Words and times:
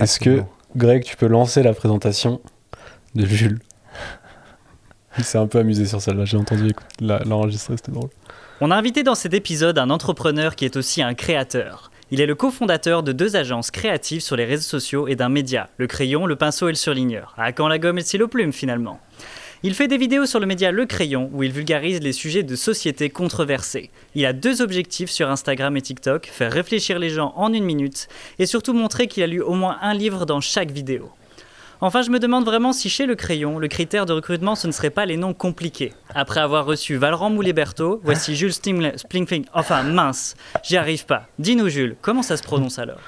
Est-ce 0.00 0.20
que. 0.20 0.42
Greg, 0.76 1.02
tu 1.02 1.16
peux 1.16 1.26
lancer 1.26 1.64
la 1.64 1.72
présentation 1.72 2.40
de 3.16 3.26
Jules 3.26 3.58
Il 5.18 5.24
s'est 5.24 5.38
un 5.38 5.48
peu 5.48 5.58
amusé 5.58 5.84
sur 5.84 6.00
celle-là, 6.00 6.24
j'ai 6.24 6.36
entendu 6.36 6.72
l'enregistrer, 7.00 7.76
c'était 7.76 7.90
drôle. 7.90 8.10
On 8.60 8.70
a 8.70 8.76
invité 8.76 9.02
dans 9.02 9.16
cet 9.16 9.34
épisode 9.34 9.78
un 9.78 9.90
entrepreneur 9.90 10.54
qui 10.54 10.64
est 10.64 10.76
aussi 10.76 11.02
un 11.02 11.14
créateur. 11.14 11.90
Il 12.12 12.20
est 12.20 12.26
le 12.26 12.34
cofondateur 12.34 13.02
de 13.02 13.12
deux 13.12 13.36
agences 13.36 13.70
créatives 13.70 14.20
sur 14.20 14.36
les 14.36 14.44
réseaux 14.44 14.68
sociaux 14.68 15.08
et 15.08 15.16
d'un 15.16 15.28
média, 15.28 15.70
le 15.76 15.86
crayon, 15.86 16.26
le 16.26 16.36
pinceau 16.36 16.68
et 16.68 16.72
le 16.72 16.76
surligneur. 16.76 17.34
À 17.36 17.52
quand 17.52 17.68
la 17.68 17.78
gomme 17.78 17.98
et 17.98 18.00
le 18.02 18.06
stylo 18.06 18.28
plume 18.28 18.52
finalement 18.52 19.00
Il 19.62 19.74
fait 19.74 19.88
des 19.88 19.98
vidéos 19.98 20.24
sur 20.24 20.40
le 20.40 20.46
média 20.46 20.70
Le 20.70 20.86
Crayon 20.86 21.28
où 21.34 21.42
il 21.42 21.52
vulgarise 21.52 22.00
les 22.00 22.14
sujets 22.14 22.42
de 22.42 22.56
société 22.56 23.10
controversés. 23.10 23.90
Il 24.14 24.24
a 24.24 24.32
deux 24.32 24.62
objectifs 24.62 25.10
sur 25.10 25.28
Instagram 25.28 25.76
et 25.76 25.82
TikTok, 25.82 26.30
faire 26.32 26.50
réfléchir 26.50 26.98
les 26.98 27.10
gens 27.10 27.34
en 27.36 27.52
une 27.52 27.64
minute 27.64 28.08
et 28.38 28.46
surtout 28.46 28.72
montrer 28.72 29.06
qu'il 29.06 29.22
a 29.22 29.26
lu 29.26 29.42
au 29.42 29.52
moins 29.52 29.76
un 29.82 29.92
livre 29.92 30.24
dans 30.24 30.40
chaque 30.40 30.70
vidéo. 30.70 31.10
Enfin, 31.82 32.00
je 32.00 32.10
me 32.10 32.18
demande 32.18 32.46
vraiment 32.46 32.72
si 32.72 32.88
chez 32.88 33.04
Le 33.04 33.16
Crayon, 33.16 33.58
le 33.58 33.68
critère 33.68 34.06
de 34.06 34.14
recrutement, 34.14 34.54
ce 34.54 34.66
ne 34.66 34.72
serait 34.72 34.88
pas 34.88 35.04
les 35.04 35.18
noms 35.18 35.34
compliqués. 35.34 35.92
Après 36.14 36.40
avoir 36.40 36.64
reçu 36.64 36.96
Valran 36.96 37.28
Moulet-Berthaud, 37.28 38.00
voici 38.02 38.36
Jules 38.36 38.54
Splingfing. 38.54 39.44
Enfin, 39.52 39.82
mince, 39.82 40.36
j'y 40.62 40.78
arrive 40.78 41.04
pas. 41.04 41.26
Dis-nous, 41.38 41.68
Jules, 41.68 41.96
comment 42.00 42.22
ça 42.22 42.38
se 42.38 42.42
prononce 42.42 42.78
alors? 42.78 43.00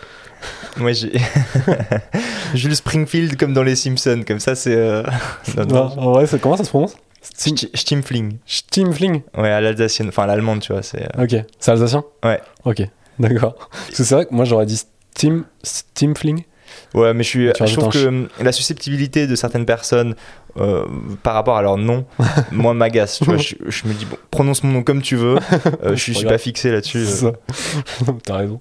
Moi, 0.76 0.92
j'ai. 0.92 1.12
Jules 2.54 2.76
Springfield 2.76 3.36
comme 3.36 3.52
dans 3.54 3.62
Les 3.62 3.76
Simpsons, 3.76 4.22
comme 4.26 4.40
ça, 4.40 4.54
c'est. 4.54 4.74
euh. 4.74 5.02
Non, 5.56 5.92
en 5.98 6.12
vrai, 6.12 6.26
comment 6.40 6.56
ça 6.56 6.64
se 6.64 6.70
prononce? 6.70 6.96
Stim- 7.22 7.54
Sti- 7.54 7.70
Stimmfling. 7.76 8.38
Stimfling 8.46 9.22
Ouais, 9.36 9.50
à 9.50 9.60
l'alsacienne, 9.60 10.08
enfin 10.08 10.24
à 10.24 10.26
l'allemande, 10.26 10.60
tu 10.60 10.72
vois. 10.72 10.82
C'est. 10.82 11.02
euh, 11.02 11.22
Ok, 11.24 11.36
c'est 11.58 11.70
alsacien? 11.70 12.04
Ouais. 12.24 12.40
Ok, 12.64 12.82
d'accord. 13.18 13.54
Parce 13.70 13.96
que 13.98 14.04
c'est 14.04 14.14
vrai 14.14 14.26
que 14.26 14.34
moi 14.34 14.44
j'aurais 14.44 14.66
dit 14.66 14.76
Stim, 15.14 15.44
Stimfling. 15.62 16.42
Ouais, 16.94 17.14
mais 17.14 17.22
je, 17.22 17.28
suis, 17.28 17.46
je 17.46 17.76
trouve 17.76 17.92
que 17.92 18.28
la 18.42 18.52
susceptibilité 18.52 19.26
de 19.26 19.34
certaines 19.34 19.64
personnes 19.64 20.14
euh, 20.58 20.84
par 21.22 21.34
rapport 21.34 21.56
à 21.56 21.62
leur 21.62 21.78
nom, 21.78 22.04
moi, 22.52 22.74
m'agace. 22.74 23.18
Tu 23.18 23.24
vois, 23.24 23.38
je, 23.38 23.54
je 23.66 23.86
me 23.86 23.94
dis, 23.94 24.04
bon, 24.04 24.16
prononce 24.30 24.62
mon 24.62 24.72
nom 24.72 24.82
comme 24.82 25.00
tu 25.00 25.16
veux. 25.16 25.36
euh, 25.84 25.94
je 25.94 26.02
suis, 26.02 26.12
je 26.12 26.18
suis 26.18 26.26
pas 26.26 26.38
fixé 26.38 26.70
là-dessus. 26.70 27.06
Euh. 27.22 27.32
T'as 28.24 28.36
raison. 28.36 28.60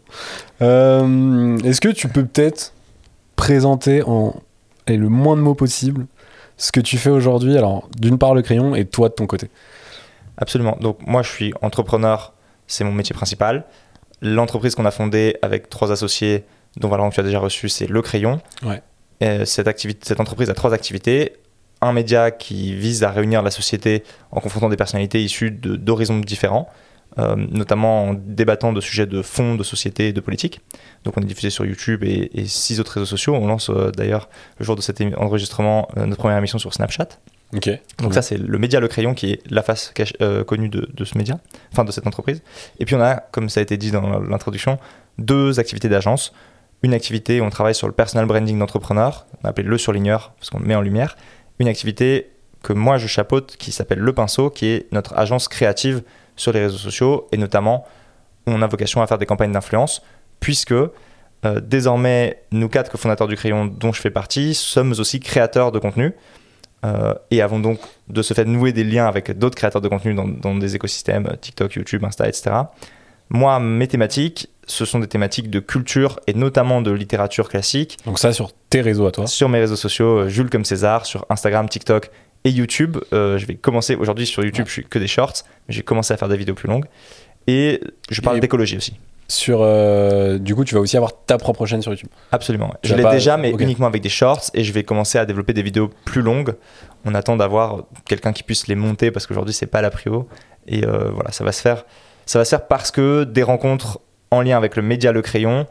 Euh, 0.61 1.57
Est-ce 1.59 1.81
que 1.81 1.89
tu 1.89 2.07
peux 2.07 2.25
peut-être 2.25 2.73
présenter 3.35 4.03
en 4.03 4.35
et 4.87 4.97
le 4.97 5.09
moins 5.09 5.35
de 5.35 5.41
mots 5.41 5.55
possible 5.55 6.07
ce 6.57 6.71
que 6.71 6.79
tu 6.79 6.97
fais 6.97 7.09
aujourd'hui 7.09 7.57
Alors, 7.57 7.87
d'une 7.97 8.17
part 8.17 8.33
le 8.33 8.41
crayon 8.41 8.75
et 8.75 8.85
toi 8.85 9.09
de 9.09 9.13
ton 9.13 9.27
côté? 9.27 9.49
Absolument. 10.37 10.77
Donc 10.81 10.97
moi, 11.05 11.21
je 11.21 11.29
suis 11.29 11.53
entrepreneur, 11.61 12.33
c'est 12.67 12.83
mon 12.83 12.91
métier 12.91 13.13
principal. 13.13 13.65
L'entreprise 14.21 14.75
qu'on 14.75 14.85
a 14.85 14.91
fondée 14.91 15.37
avec 15.41 15.69
trois 15.69 15.91
associés, 15.91 16.45
dont 16.77 16.88
Valorant 16.88 17.09
que 17.09 17.16
tu 17.16 17.22
as 17.22 17.23
déjà 17.23 17.39
reçu, 17.39 17.69
c'est 17.69 17.88
Le 17.88 18.02
Crayon. 18.02 18.41
Ouais. 18.64 18.81
Et 19.19 19.45
cette, 19.45 19.67
activité, 19.67 20.02
cette 20.03 20.19
entreprise 20.19 20.50
a 20.50 20.53
trois 20.53 20.73
activités. 20.73 21.33
Un 21.81 21.94
média 21.94 22.31
qui 22.31 22.75
vise 22.75 23.03
à 23.03 23.11
réunir 23.11 23.41
la 23.41 23.52
société 23.52 24.03
en 24.31 24.39
confrontant 24.39 24.69
des 24.69 24.78
personnalités 24.78 25.23
issues 25.23 25.52
d'horizons 25.52 26.19
différents, 26.19 26.69
euh, 27.19 27.35
notamment 27.35 28.09
en 28.09 28.13
débattant 28.13 28.72
de 28.72 28.81
sujets 28.81 29.06
de 29.06 29.22
fond, 29.22 29.56
de 29.56 29.63
société 29.63 30.09
et 30.09 30.13
de 30.13 30.22
politique. 30.22 30.62
Donc 31.03 31.18
on 31.18 31.22
est 31.22 31.25
diffusé 31.25 31.50
sur 31.50 31.66
YouTube 31.66 32.03
et, 32.03 32.31
et 32.34 32.45
six 32.45 32.79
autres 32.79 32.94
réseaux 32.94 33.06
sociaux. 33.06 33.35
On 33.35 33.47
lance 33.47 33.69
euh, 33.69 33.91
d'ailleurs 33.91 34.29
le 34.59 34.66
jour 34.66 34.75
de 34.75 34.81
cet 34.81 35.01
enregistrement 35.18 35.88
euh, 35.97 36.06
notre 36.06 36.19
première 36.19 36.38
émission 36.38 36.59
sur 36.59 36.74
Snapchat. 36.74 37.09
Donc 38.00 38.13
ça, 38.13 38.22
c'est 38.22 38.38
le 38.38 38.57
média 38.59 38.79
Le 38.79 38.88
Crayon 38.88 39.13
qui 39.13 39.34
est 39.34 39.41
la 39.51 39.62
face 39.62 39.94
connue 40.47 40.69
de, 40.69 40.88
de 40.94 41.03
ce 41.03 41.18
média, 41.18 41.38
enfin 41.74 41.84
de 41.84 41.91
cette 41.91 42.07
entreprise. 42.07 42.41
Et 42.79 42.85
puis 42.85 42.95
on 42.95 43.01
a, 43.01 43.16
comme 43.16 43.50
ça 43.50 43.59
a 43.59 43.63
été 43.63 43.75
dit 43.75 43.91
dans 43.91 44.19
l'introduction, 44.19 44.79
deux 45.18 45.59
activités 45.59 45.90
d'agence. 45.90 46.34
Une 46.84 46.94
activité 46.94 47.42
où 47.42 47.44
on 47.44 47.50
travaille 47.50 47.75
sur 47.75 47.88
le 47.88 47.94
personal 47.94 48.25
branding 48.25 48.58
d'entrepreneur, 48.58 49.28
on 49.42 49.47
a 49.47 49.50
appelé 49.50 49.68
le 49.68 49.78
surligneur 49.78 50.34
parce 50.40 50.50
qu'on 50.50 50.59
le 50.59 50.66
met 50.66 50.75
en 50.75 50.81
lumière. 50.81 51.16
Une 51.59 51.68
activité 51.68 52.31
que 52.64 52.74
moi 52.74 52.97
je 52.97 53.08
chapeaute 53.08 53.56
qui 53.58 53.72
s'appelle 53.72 54.00
Le 54.00 54.14
Pinceau, 54.14 54.50
qui 54.50 54.68
est 54.68 54.88
notre 54.92 55.18
agence 55.18 55.47
créative 55.47 56.02
sur 56.36 56.52
les 56.53 56.62
réseaux 56.62 56.78
sociaux 56.78 57.28
et 57.31 57.38
notamment 57.38 57.86
on 58.47 58.62
a 58.62 58.68
vocation 58.68 59.02
à 59.02 59.08
faire 59.08 59.19
des 59.19 59.25
campagnes 59.25 59.52
d'influence 59.52 60.02
puisque 60.40 60.72
euh, 60.72 60.90
désormais 61.62 62.44
nous 62.52 62.69
quatre 62.69 62.92
cofondateurs 62.92 63.28
du 63.28 63.36
Crayon 63.36 63.66
dont 63.66 63.92
je 63.92 64.02
fais 64.02 64.09
partie 64.09 64.56
sommes 64.56 64.92
aussi 64.92 65.19
créateurs 65.19 65.72
de 65.72 65.80
contenu 65.80 66.13
euh, 66.84 67.13
et 67.30 67.42
avons 67.42 67.59
donc 67.59 67.80
de 68.08 68.22
ce 68.24 68.34
fait 68.34 68.46
noué 68.46 68.74
des 68.74 68.84
liens 68.84 69.06
avec 69.06 69.38
d'autres 69.38 69.56
créateurs 69.56 69.81
de 69.81 69.88
contenu 69.88 70.16
dans, 70.16 70.28
dans 70.28 70.56
des 70.56 70.75
écosystèmes 70.75 71.36
TikTok, 71.40 71.75
YouTube, 71.75 72.03
Insta, 72.03 72.28
etc. 72.28 72.52
Moi, 73.34 73.59
mes 73.59 73.88
thématiques, 73.88 74.50
ce 74.68 74.84
sont 74.86 75.00
des 75.00 75.08
thématiques 75.08 75.50
de 75.50 75.59
culture 75.59 76.19
et 76.28 76.34
notamment 76.34 76.81
de 76.81 76.92
littérature 76.92 77.47
classique 77.50 77.97
Donc 78.06 78.19
ça 78.19 78.34
sur 78.34 78.52
tes 78.69 78.81
réseaux 78.81 79.08
à 79.08 79.12
toi. 79.12 79.25
sur 79.28 79.47
mes 79.50 79.59
réseaux 79.59 79.75
sociaux, 79.75 80.19
euh, 80.19 80.30
Jules 80.30 80.50
comme 80.50 80.66
César, 80.66 81.06
sur 81.06 81.25
Instagram, 81.30 81.68
TikTok 81.69 82.09
et 82.44 82.50
YouTube. 82.50 82.97
Euh, 83.14 83.38
je 83.38 83.46
vais 83.46 83.56
commencer 83.56 83.96
aujourd'hui 83.96 84.25
sur 84.25 84.44
YouTube, 84.44 84.66
je 84.68 84.72
suis 84.74 84.86
que 84.86 85.00
des 85.00 85.08
shorts, 85.08 85.34
mais 85.68 85.74
j'ai 85.74 85.81
commencé 85.81 86.14
à 86.14 86.18
faire 86.18 86.28
des 86.30 86.38
vidéos 86.38 86.56
plus 86.56 86.68
longues. 86.68 86.86
Et 87.47 87.80
je 88.09 88.22
parle 88.22 88.40
d'écologie 88.40 88.78
aussi. 88.78 88.94
Sur 89.28 89.59
euh, 89.62 90.38
du 90.38 90.53
coup, 90.53 90.66
tu 90.66 90.75
vas 90.75 90.81
aussi 90.81 90.98
avoir 90.98 91.13
ta 91.25 91.38
propre 91.38 91.66
chaîne 91.66 91.81
sur 91.81 91.92
YouTube. 91.94 92.09
Absolument. 92.34 92.68
ouais. 92.68 92.75
Je 92.84 92.96
l'ai 92.96 93.02
pas- 93.03 93.13
déjà, 93.13 93.38
mais 93.38 93.52
uniquement 93.52 93.88
avec 93.88 94.02
des 94.02 94.09
shorts, 94.09 94.42
et 94.53 94.63
je 94.66 94.74
vais 94.74 94.84
commencer 94.84 95.18
à 95.18 95.25
développer 95.25 95.53
des 95.53 95.63
vidéos 95.63 95.90
plus 96.03 96.22
longues. 96.22 96.53
On 97.06 97.16
attend 97.16 97.38
d'avoir 97.38 97.84
quelqu'un 98.06 98.34
qui 98.34 98.44
puisse 98.44 98.68
les 98.68 98.75
monter 98.75 99.09
parce 99.09 99.25
qu'aujourd'hui 99.28 99.53
c'est 99.53 99.68
pas 99.68 99.81
la 99.81 99.90
prio. 99.90 100.28
Et 100.68 100.86
euh, 100.86 101.09
voilà, 101.13 101.31
ça 101.31 101.44
va 101.46 101.52
se 101.53 101.62
faire. 101.62 101.86
Ça 102.31 102.40
va 102.40 102.46
se 102.46 102.52
faire 102.52 102.66
parce 102.66 102.92
que 102.92 103.25
des 103.25 103.44
rencontres 103.44 104.00
en 104.30 104.42
lien 104.42 104.56
avec 104.56 104.78
le 104.78 104.81
média 104.81 105.12
Le 105.12 105.22
Crayon 105.22 105.68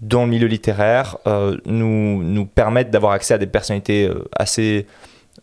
dans 0.00 0.22
le 0.22 0.28
milieu 0.28 0.46
littéraire 0.46 1.16
euh, 1.26 1.56
nous, 1.66 2.22
nous 2.22 2.46
permettent 2.46 2.92
d'avoir 2.92 3.10
accès 3.10 3.34
à 3.34 3.38
des 3.38 3.48
personnalités 3.48 4.06
euh, 4.06 4.28
assez 4.30 4.86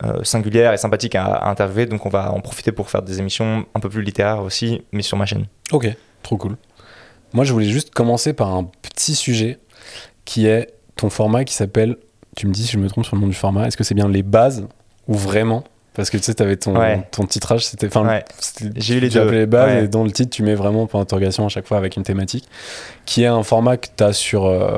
euh, 0.05 0.23
singulières 0.23 0.71
et 0.71 0.77
sympathiques 0.77 1.15
à, 1.15 1.25
à 1.25 1.49
interviewer. 1.49 1.87
Donc 1.87 2.05
on 2.05 2.09
va 2.09 2.31
en 2.31 2.39
profiter 2.39 2.71
pour 2.71 2.89
faire 2.89 3.01
des 3.01 3.19
émissions 3.19 3.65
un 3.75 3.81
peu 3.81 3.89
plus 3.89 4.01
littéraires 4.01 4.43
aussi, 4.43 4.81
mais 4.93 5.01
sur 5.01 5.17
ma 5.17 5.25
chaîne. 5.25 5.47
Ok, 5.73 5.89
trop 6.23 6.37
cool. 6.37 6.55
Moi, 7.33 7.43
je 7.43 7.51
voulais 7.51 7.67
juste 7.67 7.93
commencer 7.93 8.31
par 8.31 8.55
un 8.55 8.63
petit 8.81 9.13
sujet 9.13 9.59
qui 10.23 10.47
est 10.47 10.73
ton 10.95 11.09
format 11.09 11.43
qui 11.43 11.53
s'appelle. 11.53 11.97
Tu 12.37 12.47
me 12.47 12.53
dis 12.53 12.65
si 12.65 12.71
je 12.71 12.77
me 12.77 12.87
trompe 12.87 13.03
sur 13.03 13.17
le 13.17 13.21
nom 13.23 13.27
du 13.27 13.33
format. 13.33 13.67
Est-ce 13.67 13.75
que 13.75 13.83
c'est 13.83 13.93
bien 13.93 14.07
les 14.07 14.23
bases 14.23 14.65
ou 15.09 15.15
vraiment 15.15 15.65
Parce 15.95 16.09
que 16.09 16.17
tu 16.17 16.23
sais, 16.23 16.33
t'avais 16.33 16.57
ton, 16.57 16.75
Ouais. 16.77 17.07
ton 17.11 17.25
titrage, 17.25 17.65
c'était. 17.65 17.87
Enfin, 17.87 18.05
Ouais. 18.05 18.23
J'ai 18.75 18.95
eu 18.95 18.99
les 18.99 19.09
deux. 19.09 19.29
les 19.31 19.45
bases 19.45 19.71
Ouais. 19.77 19.83
et 19.85 19.87
dans 19.87 20.03
le 20.03 20.11
titre, 20.11 20.29
tu 20.29 20.43
mets 20.43 20.55
vraiment 20.55 20.85
point 20.87 20.99
d'interrogation 21.01 21.45
à 21.45 21.49
chaque 21.49 21.65
fois 21.67 21.77
avec 21.77 21.95
une 21.95 22.03
thématique, 22.03 22.47
qui 23.05 23.23
est 23.23 23.27
un 23.27 23.43
format 23.43 23.77
que 23.77 23.87
tu 23.95 24.03
as 24.03 24.13
sur 24.13 24.45
euh, 24.45 24.77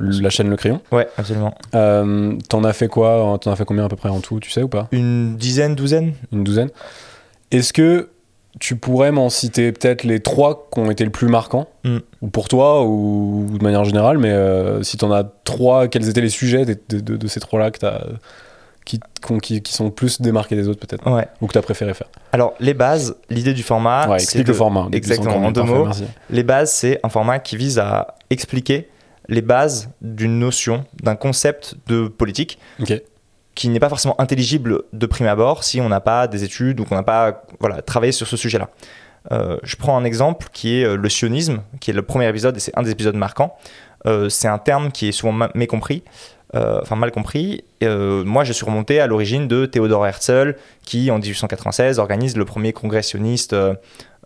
la 0.00 0.30
chaîne 0.30 0.50
Le 0.50 0.56
Crayon. 0.56 0.80
Ouais, 0.92 1.08
absolument. 1.16 1.54
Euh, 1.74 2.36
T'en 2.48 2.64
as 2.64 2.72
fait 2.72 2.88
quoi 2.88 3.38
T'en 3.40 3.50
as 3.52 3.56
fait 3.56 3.64
combien 3.64 3.84
à 3.84 3.88
peu 3.88 3.96
près 3.96 4.08
en 4.10 4.20
tout 4.20 4.40
Tu 4.40 4.50
sais 4.50 4.62
ou 4.62 4.68
pas? 4.68 4.88
Une 4.92 5.36
dizaine, 5.36 5.74
douzaine 5.74 6.12
Une 6.32 6.44
douzaine 6.44 6.70
Est-ce 7.50 7.72
que 7.72 8.10
tu 8.60 8.74
pourrais 8.76 9.12
m'en 9.12 9.28
citer 9.30 9.70
peut-être 9.72 10.02
les 10.04 10.18
trois 10.20 10.68
qui 10.72 10.80
ont 10.80 10.90
été 10.90 11.04
le 11.04 11.10
plus 11.10 11.28
marquants? 11.28 11.68
Mm. 11.84 11.98
Ou 12.22 12.28
pour 12.28 12.48
toi, 12.48 12.84
ou 12.84 13.46
de 13.56 13.62
manière 13.62 13.84
générale, 13.84 14.18
mais 14.18 14.30
euh, 14.32 14.82
si 14.82 14.96
t'en 14.96 15.12
as 15.12 15.22
trois, 15.44 15.86
quels 15.88 16.08
étaient 16.08 16.20
les 16.20 16.28
sujets 16.28 16.64
de, 16.64 16.76
de- 16.88 17.00
de- 17.00 17.16
de 17.16 17.26
ces 17.28 17.38
trois-là 17.40 17.70
que 17.70 17.78
t'as- 17.78 18.04
qui, 18.88 18.98
qui, 19.22 19.38
qui- 19.40 19.62
qui 19.62 19.72
sont 19.72 19.90
plus 19.90 20.20
démarqués 20.20 20.56
des 20.56 20.66
autres 20.68 20.84
peut-être 20.84 21.06
Ouais. 21.08 21.28
Ou 21.40 21.46
que 21.46 21.52
tu 21.52 21.58
as 21.58 21.62
préféré 21.62 21.94
faire 21.94 22.08
Alors, 22.32 22.54
les 22.58 22.74
bases, 22.74 23.16
l'idée 23.30 23.52
du 23.54 23.62
format. 23.62 24.08
Ouais, 24.08 24.16
explique 24.16 24.44
de- 24.46 24.52
le 24.52 24.56
format. 24.56 24.88
Exactement, 24.92 25.36
en 25.36 25.50
deux 25.52 25.62
mots. 25.62 25.84
merci. 25.84 26.04
Les 26.30 26.42
bases, 26.42 26.72
c'est 26.72 26.98
un 27.04 27.08
format 27.08 27.38
qui 27.38 27.56
vise 27.56 27.78
à 27.78 28.16
expliquer 28.30 28.88
les 29.28 29.42
bases 29.42 29.90
d'une 30.00 30.38
notion, 30.38 30.84
d'un 31.02 31.14
concept 31.16 31.74
de 31.86 32.08
politique 32.08 32.58
qui 33.54 33.68
n'est 33.68 33.80
pas 33.80 33.88
forcément 33.88 34.18
intelligible 34.20 34.82
de 34.92 35.06
prime 35.06 35.26
abord 35.26 35.64
si 35.64 35.80
on 35.80 35.88
n'a 35.88 36.00
pas 36.00 36.28
des 36.28 36.44
études 36.44 36.80
ou 36.80 36.84
qu'on 36.84 36.94
n'a 36.94 37.02
pas 37.02 37.42
voilà, 37.60 37.82
travaillé 37.82 38.12
sur 38.12 38.26
ce 38.26 38.36
sujet-là. 38.36 38.70
Euh, 39.32 39.58
je 39.64 39.76
prends 39.76 39.98
un 39.98 40.04
exemple 40.04 40.46
qui 40.52 40.76
est 40.80 40.84
euh, 40.84 40.96
le 40.96 41.08
sionisme, 41.08 41.60
qui 41.80 41.90
est 41.90 41.94
le 41.94 42.02
premier 42.02 42.28
épisode 42.28 42.56
et 42.56 42.60
c'est 42.60 42.72
un 42.78 42.82
des 42.82 42.92
épisodes 42.92 43.16
marquants. 43.16 43.56
Euh, 44.06 44.28
c'est 44.28 44.46
un 44.48 44.58
terme 44.58 44.92
qui 44.92 45.08
est 45.08 45.12
souvent 45.12 45.48
mécompris, 45.56 46.04
enfin 46.54 46.96
mal 46.96 47.10
compris. 47.10 47.64
Euh, 47.82 48.24
moi, 48.24 48.44
je 48.44 48.52
suis 48.52 48.64
remonté 48.64 49.00
à 49.00 49.06
l'origine 49.06 49.48
de 49.48 49.66
Théodore 49.66 50.06
Herzl, 50.06 50.56
qui 50.82 51.10
en 51.10 51.18
1896 51.18 51.98
organise 51.98 52.36
le 52.36 52.44
premier 52.44 52.72
congrès 52.72 53.02
sioniste 53.02 53.52
euh, 53.52 53.74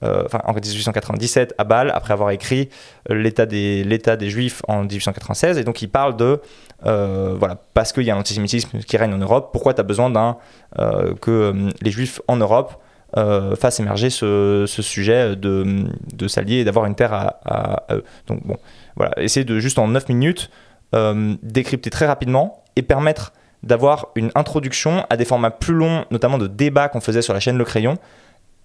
euh, 0.02 0.24
en 0.44 0.52
1897 0.52 1.54
à 1.58 1.64
Bâle, 1.64 1.92
après 1.94 2.12
avoir 2.12 2.30
écrit 2.30 2.70
euh, 3.10 3.14
l'état 3.14 3.46
des, 3.46 4.30
Juifs 4.30 4.62
en 4.66 4.82
1896. 4.82 5.58
Et 5.58 5.64
donc 5.64 5.80
il 5.80 5.88
parle 5.88 6.16
de, 6.16 6.40
euh, 6.86 7.36
voilà, 7.38 7.58
parce 7.74 7.92
qu'il 7.92 8.02
y 8.02 8.10
a 8.10 8.14
l'antisémitisme 8.14 8.80
qui 8.80 8.96
règne 8.96 9.14
en 9.14 9.18
Europe, 9.18 9.50
pourquoi 9.52 9.74
tu 9.74 9.80
as 9.80 9.84
besoin 9.84 10.10
d'un, 10.10 10.38
euh, 10.78 11.14
que 11.14 11.30
euh, 11.30 11.70
les 11.82 11.92
Juifs 11.92 12.20
en 12.26 12.36
Europe 12.36 12.82
euh, 13.16 13.54
fassent 13.54 13.78
émerger 13.78 14.10
ce, 14.10 14.64
sujet 14.66 15.36
de, 15.36 15.86
s'allier 16.26 16.56
et 16.56 16.64
d'avoir 16.64 16.86
une 16.86 16.96
terre 16.96 17.12
à 17.12 17.86
eux. 17.92 18.02
Donc 18.26 18.44
bon, 18.44 18.56
voilà, 18.96 19.12
essayer 19.22 19.44
de 19.44 19.60
juste 19.60 19.78
en 19.78 19.86
9 19.86 20.08
minutes 20.08 20.50
euh, 20.94 21.34
décrypter 21.42 21.90
très 21.90 22.06
rapidement 22.06 22.62
et 22.76 22.82
permettre 22.82 23.32
d'avoir 23.62 24.08
une 24.16 24.30
introduction 24.34 25.04
à 25.08 25.16
des 25.16 25.24
formats 25.24 25.50
plus 25.50 25.74
longs, 25.74 26.04
notamment 26.10 26.38
de 26.38 26.46
débats 26.48 26.88
qu'on 26.88 27.00
faisait 27.00 27.22
sur 27.22 27.32
la 27.34 27.40
chaîne 27.40 27.56
Le 27.56 27.64
Crayon, 27.64 27.96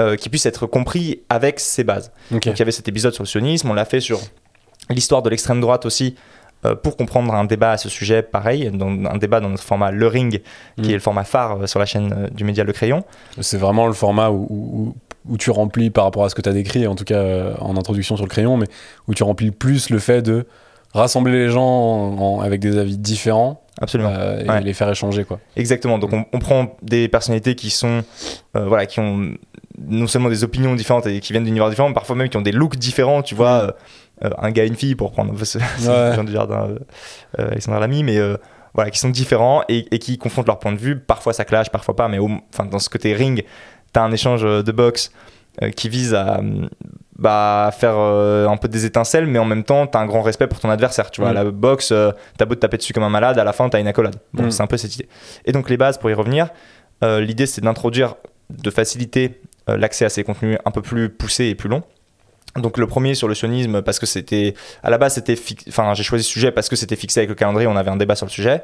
euh, 0.02 0.16
qui 0.16 0.30
puissent 0.30 0.46
être 0.46 0.66
compris 0.66 1.22
avec 1.30 1.60
ces 1.60 1.84
bases. 1.84 2.12
Donc 2.32 2.46
il 2.46 2.58
y 2.58 2.62
avait 2.62 2.72
cet 2.72 2.88
épisode 2.88 3.14
sur 3.14 3.24
le 3.24 3.28
sionisme, 3.28 3.70
on 3.70 3.74
l'a 3.74 3.86
fait 3.86 4.00
sur 4.00 4.20
l'histoire 4.90 5.22
de 5.22 5.30
l'extrême 5.30 5.62
droite 5.62 5.86
aussi, 5.86 6.16
euh, 6.66 6.74
pour 6.76 6.98
comprendre 6.98 7.34
un 7.36 7.46
débat 7.46 7.72
à 7.72 7.78
ce 7.78 7.90
sujet 7.90 8.24
pareil, 8.24 8.72
dans, 8.74 8.88
un 8.90 9.18
débat 9.18 9.40
dans 9.40 9.50
notre 9.50 9.64
format 9.64 9.92
Le 9.92 10.08
Ring, 10.08 10.42
qui 10.78 10.82
Mm. 10.88 10.90
est 10.90 10.94
le 10.94 11.00
format 11.00 11.24
phare 11.24 11.62
euh, 11.62 11.68
sur 11.68 11.80
la 11.80 11.86
chaîne 11.86 12.30
du 12.34 12.44
média 12.44 12.64
Le 12.64 12.74
Crayon. 12.74 13.04
C'est 13.42 13.58
vraiment 13.58 13.86
le 13.86 13.94
format 13.94 14.32
où, 14.32 14.48
où- 14.50 14.96
où 15.30 15.38
tu 15.38 15.52
remplis 15.52 15.90
par 15.92 16.06
rapport 16.06 16.24
à 16.24 16.30
ce 16.30 16.36
que 16.36 16.42
tu 16.42 16.50
as 16.50 16.54
décrit, 16.54 16.88
en 16.88 16.96
tout 16.96 17.04
cas 17.04 17.16
euh, 17.20 17.54
en 17.60 17.76
introduction 17.78 18.16
sur 18.16 18.26
le 18.26 18.30
crayon, 18.30 18.58
mais 18.58 18.68
où 19.08 19.14
tu 19.14 19.24
remplis 19.24 19.52
plus 19.52 19.90
le 19.92 20.00
fait 20.00 20.22
de 20.24 20.48
rassembler 20.98 21.32
les 21.34 21.50
gens 21.50 21.64
en- 21.66 22.18
en- 22.18 22.40
avec 22.42 22.60
des 22.60 22.78
avis 22.78 22.98
différents 22.98 23.62
Absolument. 23.82 24.12
euh, 24.12 24.44
et 24.44 24.50
Ouais. 24.50 24.62
les 24.62 24.74
faire 24.74 24.90
échanger. 24.90 25.24
Quoi. 25.24 25.40
Exactement. 25.56 25.98
Donc 26.00 26.14
on, 26.14 26.26
on 26.34 26.40
prend 26.40 26.76
des 26.82 27.08
personnalités 27.08 27.56
qui 27.56 27.70
sont, 27.70 28.04
euh, 28.56 28.66
voilà, 28.66 28.86
qui 28.86 29.00
ont 29.00 29.32
non 29.88 30.08
seulement 30.08 30.30
des 30.30 30.44
opinions 30.44 30.74
différentes 30.76 31.06
et 31.08 31.20
qui 31.20 31.34
viennent 31.34 31.44
d'univers 31.44 31.70
différents, 31.70 31.90
mais 31.90 31.94
parfois 31.94 32.16
même 32.16 32.30
qui 32.30 32.38
ont 32.38 32.42
des 32.42 32.52
looks 32.52 32.78
différents. 32.78 33.22
Tu 33.22 33.36
vois, 33.36 33.76
euh, 34.24 34.30
un 34.40 34.52
gars 34.52 34.64
et 34.64 34.68
une 34.68 34.76
fille 34.76 34.96
pour 34.96 35.12
prendre 35.12 35.38
ce, 35.44 35.60
ce 35.60 35.88
Ouais. 36.10 36.16
genre 36.16 36.26
du 36.26 36.32
jardin, 36.32 36.70
Alexandre 37.38 37.80
Lamy, 37.80 38.04
mais 38.04 38.18
voilà, 38.74 38.90
qui 38.92 39.00
sont 39.00 39.10
différents 39.10 39.64
et, 39.70 39.86
et 39.92 40.00
qui 40.00 40.18
confrontent 40.18 40.48
leur 40.48 40.60
point 40.60 40.72
de 40.74 40.78
vue. 40.80 41.00
Parfois 41.00 41.34
ça 41.34 41.46
clash, 41.46 41.70
parfois 41.70 41.96
pas, 41.96 42.08
mais 42.08 42.18
au- 42.20 42.30
dans 42.72 42.80
ce 42.80 42.90
côté 42.90 43.14
ring, 43.14 43.44
t'as 43.94 44.02
un 44.02 44.12
échange 44.12 44.42
de 44.44 44.72
boxe 44.72 45.12
qui 45.76 45.90
vise 45.90 46.14
à 46.14 46.40
hum, 46.40 46.70
bah, 47.18 47.72
faire 47.78 47.96
euh, 47.98 48.48
un 48.48 48.58
peu 48.58 48.68
des 48.68 48.86
étincelles, 48.86 49.26
mais 49.26 49.40
en 49.40 49.46
même 49.46 49.64
temps, 49.64 49.88
t'as 49.88 50.00
un 50.00 50.06
grand 50.06 50.22
respect 50.22 50.48
pour 50.48 50.60
ton 50.60 50.70
adversaire. 50.70 51.10
Tu 51.12 51.22
vois, 51.22 51.32
Mm. 51.32 51.36
la 51.36 51.44
boxe, 51.46 51.92
euh, 51.92 52.12
t'as 52.38 52.46
beau 52.46 52.56
te 52.56 52.60
taper 52.60 52.78
dessus 52.78 52.94
comme 52.94 53.04
un 53.04 53.10
malade, 53.10 53.40
à 53.40 53.44
la 53.44 53.54
fin, 53.54 53.68
t'as 53.70 53.80
une 53.80 53.88
accolade. 53.88 54.16
Bon, 54.34 54.44
Mm. 54.44 54.52
c'est 54.52 54.62
un 54.64 54.68
peu 54.68 54.78
cette 54.78 54.94
idée. 54.96 55.08
Et 55.46 55.52
donc, 55.52 55.70
les 55.70 55.78
bases, 55.78 55.98
pour 55.98 56.10
y 56.10 56.14
revenir, 56.14 56.50
euh, 57.04 57.20
l'idée, 57.20 57.46
c'est 57.48 57.62
d'introduire, 57.62 58.16
de 58.50 58.70
faciliter 58.70 59.42
euh, 59.70 59.78
l'accès 59.78 60.06
à 60.06 60.10
ces 60.10 60.24
contenus 60.24 60.58
un 60.64 60.72
peu 60.72 60.82
plus 60.82 61.10
poussés 61.10 61.46
et 61.46 61.56
plus 61.56 61.70
longs. 61.70 61.84
Donc, 62.56 62.78
le 62.78 62.88
premier 62.88 63.14
sur 63.16 63.28
le 63.28 63.36
sionisme, 63.36 63.82
parce 63.82 64.00
que 64.00 64.06
c'était, 64.06 64.54
à 64.84 64.90
la 64.90 64.98
base, 64.98 65.16
c'était, 65.16 65.36
fi- 65.36 65.58
enfin, 65.68 65.94
j'ai 65.94 66.04
choisi 66.04 66.24
ce 66.24 66.30
sujet 66.30 66.52
parce 66.52 66.70
que 66.70 66.76
c'était 66.76 66.96
fixé 66.96 67.20
avec 67.20 67.30
le 67.30 67.36
calendrier, 67.36 67.68
on 67.68 67.76
avait 67.76 67.92
un 67.92 67.98
débat 67.98 68.16
sur 68.16 68.26
le 68.26 68.32
sujet. 68.32 68.64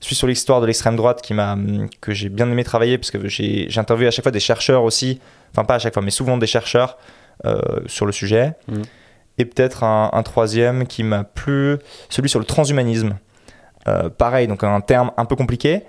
Celui 0.00 0.14
sur 0.14 0.26
l'histoire 0.28 0.60
de 0.60 0.66
l'extrême 0.66 0.96
droite 0.96 1.20
qui 1.22 1.34
m'a, 1.34 1.56
que 2.00 2.12
j'ai 2.12 2.28
bien 2.30 2.50
aimé 2.50 2.62
travailler, 2.64 2.96
parce 2.98 3.10
que 3.10 3.28
j'ai, 3.28 3.68
interviewé 3.76 4.08
à 4.08 4.10
chaque 4.12 4.22
fois 4.24 4.32
des 4.32 4.40
chercheurs 4.40 4.82
aussi, 4.84 5.20
enfin, 5.52 5.64
pas 5.64 5.74
à 5.74 5.78
chaque 5.78 5.92
fois, 5.92 6.02
mais 6.02 6.10
souvent 6.12 6.38
des 6.38 6.46
chercheurs 6.46 6.96
sur 7.86 8.06
le 8.06 8.12
sujet. 8.12 8.54
Mhm. 8.68 8.82
Et 9.38 9.44
peut-être 9.44 9.84
un, 9.84 10.10
un 10.12 10.22
troisième 10.22 10.86
qui 10.86 11.04
m'a 11.04 11.22
plu, 11.24 11.78
celui 12.08 12.28
sur 12.28 12.40
le 12.40 12.44
transhumanisme. 12.44 13.16
Euh, 13.86 14.08
pareil, 14.10 14.48
donc 14.48 14.64
un 14.64 14.80
terme 14.80 15.12
un 15.16 15.24
peu 15.24 15.36
compliqué. 15.36 15.82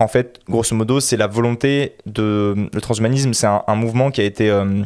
En 0.00 0.08
fait, 0.08 0.40
grosso 0.48 0.74
modo, 0.76 1.00
c'est 1.00 1.16
la 1.16 1.26
volonté 1.26 1.96
de. 2.06 2.68
Le 2.72 2.80
transhumanisme, 2.80 3.32
c'est 3.32 3.46
un, 3.46 3.62
un 3.66 3.74
mouvement 3.74 4.10
qui 4.10 4.20
a 4.20 4.24
été 4.24 4.50
euh, 4.50 4.82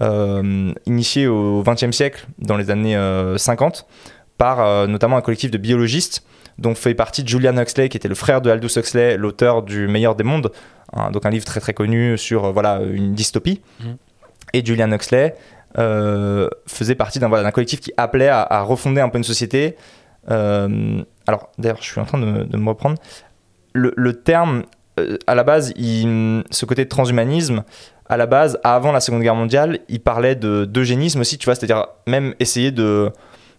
euh, 0.00 0.72
initié 0.86 1.26
au 1.26 1.62
XXe 1.62 1.90
siècle, 1.90 2.26
dans 2.38 2.56
les 2.56 2.70
années 2.70 2.96
euh, 2.96 3.38
50, 3.38 3.86
par 4.38 4.60
euh, 4.60 4.86
notamment 4.86 5.16
un 5.16 5.22
collectif 5.22 5.50
de 5.50 5.58
biologistes 5.58 6.24
dont 6.58 6.74
fait 6.74 6.94
partie 6.94 7.26
Julian 7.26 7.56
Huxley, 7.58 7.88
qui 7.88 7.96
était 7.98 8.08
le 8.08 8.14
frère 8.14 8.40
de 8.40 8.50
Aldous 8.50 8.78
Huxley, 8.78 9.16
l'auteur 9.16 9.62
du 9.62 9.88
Meilleur 9.88 10.14
des 10.14 10.24
mondes, 10.24 10.52
hein, 10.94 11.10
donc 11.10 11.26
un 11.26 11.30
livre 11.30 11.44
très 11.44 11.60
très 11.60 11.74
connu 11.74 12.16
sur 12.16 12.46
euh, 12.46 12.52
voilà 12.52 12.80
une 12.82 13.14
dystopie. 13.14 13.60
Mhm. 13.80 13.96
Et 14.56 14.64
Julian 14.64 14.90
Huxley 14.90 15.34
euh, 15.76 16.48
faisait 16.66 16.94
partie 16.94 17.18
d'un 17.18 17.50
collectif 17.50 17.80
qui 17.80 17.92
appelait 17.98 18.30
à, 18.30 18.62
refonder 18.62 19.02
un 19.02 19.10
peu 19.10 19.18
une 19.18 19.24
société. 19.24 19.76
Euh, 20.30 21.02
alors 21.26 21.50
d'ailleurs, 21.58 21.76
je 21.82 21.90
suis 21.90 22.00
en 22.00 22.06
train 22.06 22.18
de, 22.18 22.56
me 22.56 22.68
reprendre. 22.68 22.96
Le, 23.74 24.12
terme, 24.14 24.62
euh, 24.98 25.18
à 25.26 25.34
la 25.34 25.44
base, 25.44 25.74
ce 25.76 26.64
côté 26.64 26.88
transhumanisme, 26.88 27.64
à 28.08 28.16
la 28.16 28.24
base, 28.24 28.58
avant 28.64 28.92
la 28.92 29.00
Seconde 29.00 29.20
Guerre 29.20 29.34
mondiale, 29.34 29.80
il 29.90 30.00
parlait 30.00 30.34
de 30.34 30.64
d'eugénisme 30.64 31.20
aussi, 31.20 31.36
tu 31.36 31.44
vois, 31.44 31.54
c'est-à-dire 31.54 31.86
même 32.06 32.34
essayer 32.40 32.72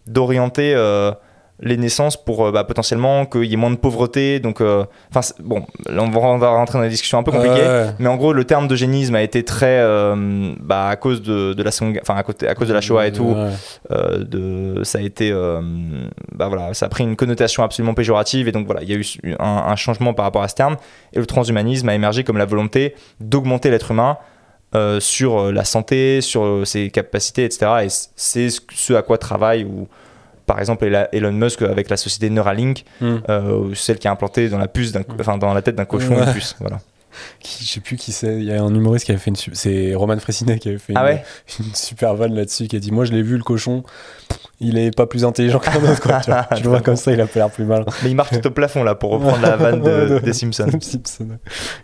d'orienter 0.07 0.73
euh, 0.73 1.11
les 1.59 1.75
naissances 1.75 2.23
pour 2.23 2.45
euh, 2.45 2.51
bah, 2.51 2.63
potentiellement 2.63 3.25
qu'il 3.25 3.45
y 3.45 3.53
ait 3.53 3.57
moins 3.57 3.71
de 3.71 3.77
pauvreté. 3.77 4.39
Donc, 4.39 4.61
euh, 4.61 4.85
enfin, 5.13 5.21
bon, 5.39 5.65
là 5.87 6.03
on 6.03 6.09
va, 6.09 6.19
on 6.19 6.37
va 6.37 6.49
rentrer 6.49 6.77
dans 6.77 6.83
des 6.83 6.89
discussions 6.89 7.17
un 7.17 7.23
peu 7.23 7.31
compliquées. 7.31 7.55
Ouais. 7.61 7.87
Mais 7.97 8.07
en 8.07 8.15
gros, 8.15 8.31
le 8.31 8.43
terme 8.43 8.67
d'eugénisme 8.67 9.15
a 9.15 9.21
été 9.23 9.43
très, 9.43 9.79
euh, 9.79 10.53
bah, 10.59 10.87
à 10.89 10.95
cause 10.97 11.21
de, 11.23 11.53
de 11.53 11.63
la 11.63 11.69
enfin 12.01 12.15
à, 12.15 12.23
côté- 12.23 12.47
à 12.47 12.53
cause 12.53 12.67
de 12.67 12.73
la 12.73 12.81
Shoah 12.81 13.07
et 13.07 13.11
tout, 13.11 13.23
Ouais. 13.35 13.49
euh, 13.91 14.23
de, 14.23 14.83
ça 14.83 14.99
a 14.99 15.01
été, 15.01 15.31
bah 16.31 16.47
voilà, 16.47 16.73
ça 16.75 16.85
a 16.85 16.89
pris 16.89 17.03
une 17.03 17.15
connotation 17.15 17.63
absolument 17.63 17.93
péjorative 17.95 18.47
et 18.47 18.51
donc 18.51 18.65
voilà, 18.67 18.83
il 18.83 18.89
y 18.89 18.93
a 18.93 18.97
eu 18.97 19.35
un, 19.39 19.63
un 19.67 19.75
changement 19.75 20.13
par 20.13 20.25
rapport 20.25 20.43
à 20.43 20.47
ce 20.47 20.55
terme 20.55 20.77
et 21.13 21.19
le 21.19 21.25
transhumanisme 21.25 21.89
a 21.89 21.95
émergé 21.95 22.23
comme 22.23 22.37
la 22.37 22.45
volonté 22.45 22.93
d'augmenter 23.19 23.69
l'être 23.71 23.91
humain 23.91 24.17
sur 24.99 25.51
la 25.51 25.65
santé, 25.65 26.21
sur 26.21 26.61
ses 26.65 26.89
capacités, 26.91 27.45
etc. 27.45 27.65
Et 27.85 27.87
c'est 28.15 28.49
ce- 28.51 28.61
ce 28.73 28.93
à 28.93 29.01
quoi 29.01 29.17
travaille 29.17 29.63
ou 29.63 29.87
par 30.47 30.59
exemple 30.59 30.89
Elon 31.11 31.31
Musk 31.33 31.61
avec 31.61 31.89
la 31.91 31.97
société 31.97 32.31
Neuralink, 32.31 32.83
Hmm. 33.01 33.17
euh, 33.29 33.75
celle 33.75 33.99
qui 33.99 34.07
a 34.07 34.11
implanté 34.11 34.49
dans 34.49 34.57
la 34.57 34.67
puce, 34.67 34.91
d'un- 34.93 35.03
enfin 35.19 35.37
dans 35.37 35.53
la 35.53 35.61
tête 35.61 35.75
d'un 35.75 35.85
cochon 35.85 36.15
Ouais. 36.15 36.23
une 36.25 36.33
puce. 36.33 36.55
Voilà. 36.59 36.79
Qui- 37.39 37.65
je 37.65 37.71
sais 37.71 37.79
plus 37.79 37.95
qui 37.95 38.11
c'est. 38.11 38.35
Il 38.37 38.43
y 38.43 38.51
a 38.51 38.61
un 38.61 38.73
humoriste 38.75 39.05
qui 39.05 39.11
avait 39.11 39.19
fait 39.19 39.31
une. 39.31 39.35
C'est 39.35 39.95
Roman 39.95 40.19
Fressinet 40.19 40.59
qui 40.59 40.69
avait 40.69 40.77
fait 40.77 40.93
une, 40.93 40.99
Ah 40.99 41.03
ouais 41.03 41.23
une 41.59 41.73
super 41.73 42.13
vanne 42.15 42.35
là-dessus 42.35 42.67
qui 42.67 42.75
a 42.75 42.79
dit 42.79 42.91
Moi 42.91 43.05
je 43.05 43.11
l'ai 43.11 43.23
vu 43.23 43.37
le 43.37 43.43
cochon, 43.43 43.83
il 44.59 44.77
est 44.77 44.95
pas 44.95 45.07
plus 45.07 45.25
intelligent 45.25 45.57
qu'un 45.59 45.81
autre. 45.83 45.99
Quoi, 46.01 46.19
tu 46.19 46.29
vois. 46.29 46.43
tu 46.55 46.61
le 46.63 46.69
vois 46.69 46.81
comme 46.81 46.95
ça, 46.95 47.11
il 47.11 47.19
a 47.21 47.25
pas 47.25 47.39
l'air 47.39 47.49
plus 47.49 47.65
mal. 47.65 47.85
Mais 48.03 48.11
il 48.11 48.15
marche 48.15 48.29
tout 48.39 48.45
au 48.47 48.51
plafond 48.51 48.83
là 48.83 48.93
pour 48.93 49.11
reprendre 49.11 49.41
la 49.41 49.55
vanne 49.55 49.81
de- 49.81 49.89
Ouais, 49.89 50.09
de- 50.09 50.19
des 50.19 50.33
Simpsons. 50.33 50.69
Simpson, 50.79 51.27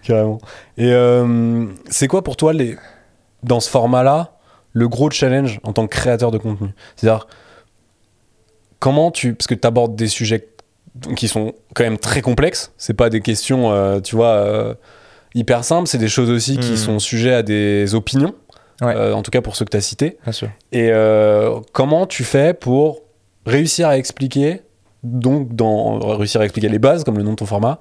carrément. 0.03 0.39
Et 0.77 0.91
euh, 0.93 1.65
c'est 1.89 2.07
quoi 2.07 2.23
pour 2.23 2.37
toi, 2.37 2.53
les... 2.53 2.77
dans 3.41 3.59
ce 3.59 3.69
format-là, 3.71 4.37
le 4.73 4.87
gros 4.87 5.09
challenge 5.09 5.59
en 5.63 5.73
tant 5.73 5.87
que 5.87 5.95
créateur 5.95 6.29
de 6.29 6.37
contenu? 6.37 6.69
C'est-à-dire, 6.95 7.25
comment 8.83 9.11
tu. 9.11 9.33
Parce 9.33 9.47
que 9.47 9.55
tu 9.55 9.65
abordes 9.65 9.95
des 9.95 10.07
sujets 10.09 10.49
qui 11.15 11.27
sont 11.29 11.53
quand 11.73 11.85
même 11.85 11.97
très 11.97 12.21
complexes, 12.21 12.71
c'est 12.77 12.93
pas 12.93 13.09
des 13.09 13.21
questions, 13.21 13.71
euh, 13.71 13.99
tu 14.01 14.15
vois, 14.15 14.33
euh, 14.35 14.73
hyper 15.33 15.63
simples, 15.63 15.87
c'est 15.87 15.97
des 15.97 16.09
choses 16.09 16.29
aussi 16.29 16.57
qui 16.57 16.73
Hmm. 16.73 16.75
sont 16.75 16.99
sujets 16.99 17.33
à 17.33 17.43
des 17.43 17.95
opinions, 17.95 18.35
Ouais. 18.81 18.93
euh, 18.95 19.13
en 19.15 19.23
tout 19.23 19.31
cas 19.31 19.41
pour 19.41 19.55
ceux 19.55 19.63
que 19.65 19.71
tu 19.71 19.77
as 19.77 19.81
cités. 19.81 20.17
Bien 20.23 20.33
sûr. 20.33 20.49
Et 20.73 20.91
comment 21.71 22.05
tu 22.05 22.23
fais 22.25 22.53
pour 22.53 23.01
réussir 23.45 23.87
à 23.87 23.97
expliquer, 23.97 24.61
donc 25.03 25.53
dans, 25.55 25.99
réussir 26.17 26.39
à 26.41 26.45
expliquer 26.45 26.69
les 26.69 26.79
bases, 26.79 27.03
comme 27.03 27.17
le 27.17 27.23
nom 27.23 27.31
de 27.31 27.35
ton 27.35 27.45
format, 27.45 27.77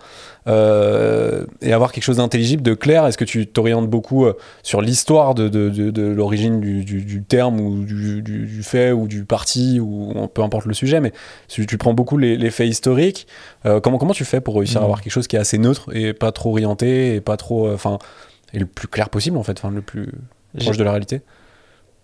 euh, 0.49 1.47
et 1.61 1.73
avoir 1.73 1.93
quelque 1.93 2.03
chose 2.05 2.17
d'intelligible, 2.17 2.63
de 2.63 2.75
clair 2.75 3.07
Est-ce 3.07 3.17
que 3.17 3.25
tu 3.25 3.47
t'orientes 3.47 3.89
beaucoup 3.89 4.27
euh, 4.27 4.35
sur 4.63 4.81
l'histoire 4.83 5.35
de, 5.35 5.49
de, 5.49 5.69
de- 5.71 5.91
de 5.91 6.03
l'origine 6.03 6.61
du, 6.61 6.85
du- 6.85 7.03
du 7.05 7.23
terme 7.23 7.61
ou 7.61 7.85
du, 7.85 8.23
du- 8.23 8.63
fait 8.63 8.93
ou 8.93 9.07
du 9.09 9.25
parti, 9.25 9.79
ou 9.81 10.13
peu 10.35 10.43
importe 10.43 10.67
le 10.67 10.75
sujet, 10.75 11.01
mais 11.01 11.13
si 11.49 11.65
tu 11.67 11.79
prends 11.79 11.95
beaucoup 11.95 12.19
les, 12.19 12.37
les 12.37 12.51
faits 12.51 12.69
historiques, 12.69 13.27
euh, 13.67 13.81
comment, 13.81 13.99
comment 13.99 14.13
tu 14.15 14.25
fais 14.25 14.41
pour 14.41 14.57
réussir 14.57 14.79
à 14.79 14.81
Mhm. 14.81 14.85
avoir 14.85 15.01
quelque 15.01 15.13
chose 15.13 15.27
qui 15.29 15.37
est 15.37 15.41
assez 15.41 15.59
neutre 15.59 15.95
et 15.95 16.13
pas 16.13 16.33
trop 16.33 16.51
orienté 16.51 17.15
et 17.15 17.21
pas 17.21 17.37
trop... 17.37 17.71
Enfin, 17.73 17.99
et 18.53 18.59
le 18.59 18.67
plus 18.67 18.89
clair 18.89 19.09
possible 19.09 19.37
en 19.39 19.43
fait, 19.43 19.59
enfin, 19.59 19.71
le 19.71 19.81
plus 19.81 20.09
proche 20.59 20.77
de 20.77 20.85
la 20.85 20.91
réalité? 20.91 21.23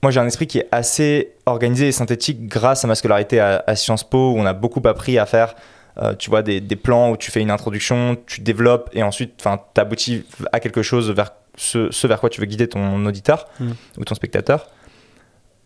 Moi, 0.02 0.12
j'ai 0.12 0.20
un 0.20 0.26
esprit 0.26 0.46
qui 0.46 0.58
est 0.58 0.68
assez 0.70 1.32
organisé 1.46 1.88
et 1.88 1.92
synthétique 1.92 2.46
grâce 2.46 2.84
à 2.84 2.88
ma 2.88 2.94
scolarité 2.94 3.40
à, 3.40 3.64
à 3.66 3.74
Sciences 3.74 4.08
Po, 4.08 4.32
où 4.32 4.38
on 4.38 4.46
a 4.46 4.52
beaucoup 4.52 4.80
appris 4.84 5.18
à 5.18 5.26
faire, 5.26 5.54
euh, 6.00 6.14
tu 6.14 6.30
vois, 6.30 6.42
des, 6.42 6.60
des 6.60 6.76
plans 6.76 7.10
où 7.10 7.16
tu 7.16 7.30
fais 7.32 7.40
une 7.40 7.50
introduction, 7.50 8.16
tu 8.26 8.40
développes 8.40 8.90
et 8.92 9.02
ensuite, 9.02 9.34
enfin, 9.40 9.60
t'aboutis 9.74 10.24
à 10.52 10.60
quelque 10.60 10.82
chose 10.82 11.10
vers 11.10 11.32
ce, 11.56 11.90
ce 11.90 12.06
vers 12.06 12.20
quoi 12.20 12.30
tu 12.30 12.40
veux 12.40 12.46
guider 12.46 12.68
ton 12.68 13.04
auditeur 13.06 13.46
Mm. 13.58 13.70
ou 13.98 14.04
ton 14.04 14.14
spectateur. 14.14 14.68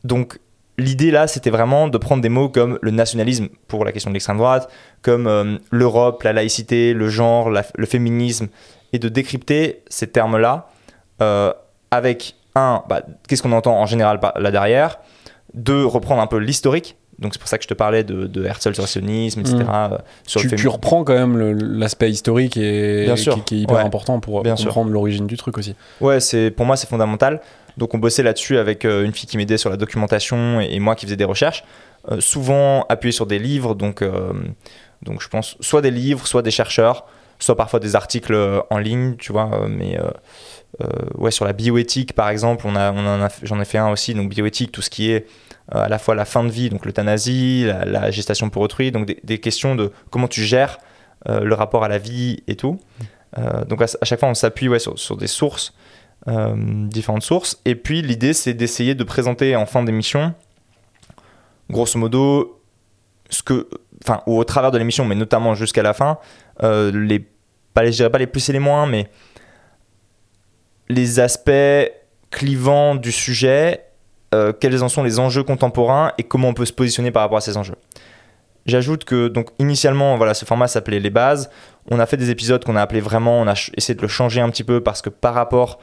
Donc, 0.04 0.38
l'idée 0.78 1.10
là, 1.10 1.26
c'était 1.26 1.50
vraiment 1.50 1.86
de 1.88 1.98
prendre 1.98 2.22
des 2.22 2.30
mots 2.30 2.48
comme 2.48 2.78
le 2.80 2.90
nationalisme 2.90 3.48
pour 3.68 3.84
la 3.84 3.92
question 3.92 4.10
de 4.10 4.14
l'extrême 4.14 4.38
droite, 4.38 4.70
comme 5.02 5.26
euh, 5.26 5.58
l'Europe, 5.70 6.22
la 6.22 6.32
laïcité, 6.32 6.94
le 6.94 7.08
genre, 7.10 7.50
la- 7.50 7.66
le 7.76 7.84
féminisme, 7.86 8.48
et 8.94 8.98
de 8.98 9.08
décrypter 9.10 9.82
ces 9.88 10.06
termes-là 10.06 10.70
euh, 11.20 11.52
avec 11.90 12.34
un, 12.54 12.82
bah, 12.88 13.02
qu'est-ce 13.28 13.42
qu'on 13.42 13.52
entend 13.52 13.78
en 13.80 13.86
général 13.86 14.20
par 14.20 14.38
là 14.38 14.50
derrière, 14.50 14.98
deux, 15.54 15.84
reprendre 15.84 16.22
un 16.22 16.26
peu 16.26 16.38
l'historique. 16.38 16.96
Donc 17.18 17.34
c'est 17.34 17.38
pour 17.38 17.48
ça 17.48 17.56
que 17.58 17.62
je 17.64 17.68
te 17.68 17.74
parlais 17.74 18.02
de, 18.04 18.26
de 18.26 18.44
Herzl 18.44 18.74
sur 18.74 18.82
le 18.82 18.88
sionisme, 18.88 19.40
etc. 19.40 19.56
Mm. 19.58 19.68
euh, 19.70 19.98
sur 20.26 20.40
tu, 20.40 20.46
le 20.46 20.50
tu 20.50 20.56
féminisme. 20.56 20.68
reprends 20.68 21.04
quand 21.04 21.14
même 21.14 21.38
l'aspect 21.78 22.10
historique 22.10 22.56
et 22.56 23.04
Bien 23.04 23.16
sûr, 23.16 23.34
qui, 23.36 23.42
qui 23.42 23.54
est 23.56 23.58
hyper 23.60 23.76
ouais. 23.76 23.82
important 23.82 24.18
pour 24.18 24.42
Bien 24.42 24.56
comprendre 24.56 24.90
l'origine 24.90 25.26
du 25.26 25.36
truc 25.36 25.56
aussi. 25.58 25.76
Ouais, 26.00 26.20
c'est 26.20 26.50
pour 26.50 26.66
moi 26.66 26.76
c'est 26.76 26.88
fondamental. 26.88 27.40
Donc 27.78 27.94
on 27.94 27.98
bossait 27.98 28.22
là-dessus 28.22 28.58
avec 28.58 28.84
euh, 28.84 29.04
une 29.04 29.12
fille 29.12 29.28
qui 29.28 29.36
m'aidait 29.36 29.56
sur 29.56 29.70
la 29.70 29.76
documentation 29.76 30.60
et, 30.60 30.74
et 30.74 30.80
moi 30.80 30.94
qui 30.94 31.06
faisais 31.06 31.16
des 31.16 31.24
recherches. 31.24 31.64
Euh, 32.10 32.20
souvent 32.20 32.84
appuyé 32.88 33.12
sur 33.12 33.26
des 33.26 33.38
livres, 33.38 33.76
donc, 33.76 34.02
euh, 34.02 34.32
donc 35.02 35.22
je 35.22 35.28
pense 35.28 35.56
soit 35.60 35.80
des 35.82 35.92
livres, 35.92 36.26
soit 36.26 36.42
des 36.42 36.50
chercheurs, 36.50 37.06
soit 37.42 37.56
parfois 37.56 37.80
des 37.80 37.96
articles 37.96 38.34
euh, 38.34 38.60
en 38.70 38.78
ligne, 38.78 39.16
tu 39.16 39.32
vois. 39.32 39.50
euh, 39.52 39.68
mais 39.68 39.98
euh, 39.98 40.86
ouais, 41.16 41.30
sur 41.30 41.44
la 41.44 41.52
bioéthique 41.52 42.14
par 42.14 42.28
exemple, 42.28 42.66
on 42.66 42.76
a, 42.76 43.28
j'en 43.42 43.60
ai 43.60 43.64
fait 43.64 43.78
un 43.78 43.90
aussi. 43.90 44.14
Donc 44.14 44.30
bioéthique, 44.30 44.72
tout 44.72 44.82
ce 44.82 44.90
qui 44.90 45.10
est 45.10 45.26
à 45.70 45.88
la 45.88 45.98
fois 45.98 46.14
la 46.14 46.24
fin 46.24 46.44
de 46.44 46.50
vie, 46.50 46.70
donc 46.70 46.86
l'euthanasie, 46.86 47.66
la, 47.86 48.10
gestation 48.10 48.50
pour 48.50 48.62
autrui, 48.62 48.90
donc 48.90 49.14
des, 49.22 49.38
questions 49.38 49.74
de 49.74 49.92
comment 50.10 50.28
tu 50.28 50.42
gères 50.42 50.78
le 51.26 51.54
rapport 51.54 51.84
à 51.84 51.88
la 51.88 51.98
vie 51.98 52.42
et 52.48 52.56
tout. 52.56 52.80
Donc 53.68 53.80
à, 53.80 53.86
chaque 54.02 54.18
fois, 54.18 54.28
on 54.28 54.34
s'appuie 54.34 54.68
ouais, 54.68 54.80
sur, 54.80 55.16
des 55.16 55.28
sources, 55.28 55.72
différentes 56.26 57.22
sources. 57.22 57.60
Et 57.64 57.76
puis 57.76 58.02
l'idée, 58.02 58.32
c'est 58.32 58.54
d'essayer 58.54 58.94
de 58.94 59.04
présenter 59.04 59.54
en 59.54 59.64
fin 59.64 59.84
d'émission, 59.84 60.34
grosso 61.70 61.98
modo, 61.98 62.60
ce 63.30 63.42
que, 63.42 63.68
enfin, 64.02 64.22
ou 64.26 64.38
au 64.38 64.44
travers 64.44 64.72
de 64.72 64.78
l'émission, 64.78 65.04
mais 65.04 65.14
notamment 65.14 65.54
jusqu'à 65.54 65.84
la 65.84 65.94
fin, 65.94 66.18
les, 66.60 67.24
pas 67.74 67.82
les, 67.82 67.92
je 67.92 67.96
dirais 67.98 68.10
pas 68.10 68.18
les 68.18 68.26
plus 68.26 68.48
et 68.48 68.52
les 68.52 68.58
moins, 68.58 68.86
mais 68.86 69.08
les 70.88 71.20
aspects 71.20 71.50
clivants 72.30 72.94
du 72.94 73.12
sujet, 73.12 73.84
euh, 74.34 74.52
quels 74.52 74.82
en 74.82 74.88
sont 74.88 75.02
les 75.02 75.18
enjeux 75.18 75.42
contemporains 75.42 76.12
et 76.18 76.22
comment 76.22 76.48
on 76.48 76.54
peut 76.54 76.64
se 76.64 76.72
positionner 76.72 77.10
par 77.10 77.22
rapport 77.22 77.38
à 77.38 77.42
ces 77.42 77.56
enjeux. 77.56 77.76
J'ajoute 78.64 79.04
que 79.04 79.28
donc 79.28 79.48
initialement 79.58 80.16
voilà 80.16 80.34
ce 80.34 80.44
format 80.44 80.68
s'appelait 80.68 81.00
les 81.00 81.10
bases. 81.10 81.50
On 81.90 81.98
a 81.98 82.06
fait 82.06 82.16
des 82.16 82.30
épisodes 82.30 82.64
qu'on 82.64 82.76
a 82.76 82.82
appelé 82.82 83.00
vraiment, 83.00 83.40
on 83.40 83.48
a 83.48 83.54
essayé 83.76 83.94
de 83.94 84.02
le 84.02 84.08
changer 84.08 84.40
un 84.40 84.48
petit 84.50 84.64
peu 84.64 84.80
parce 84.80 85.02
que 85.02 85.10
par 85.10 85.34
rapport 85.34 85.80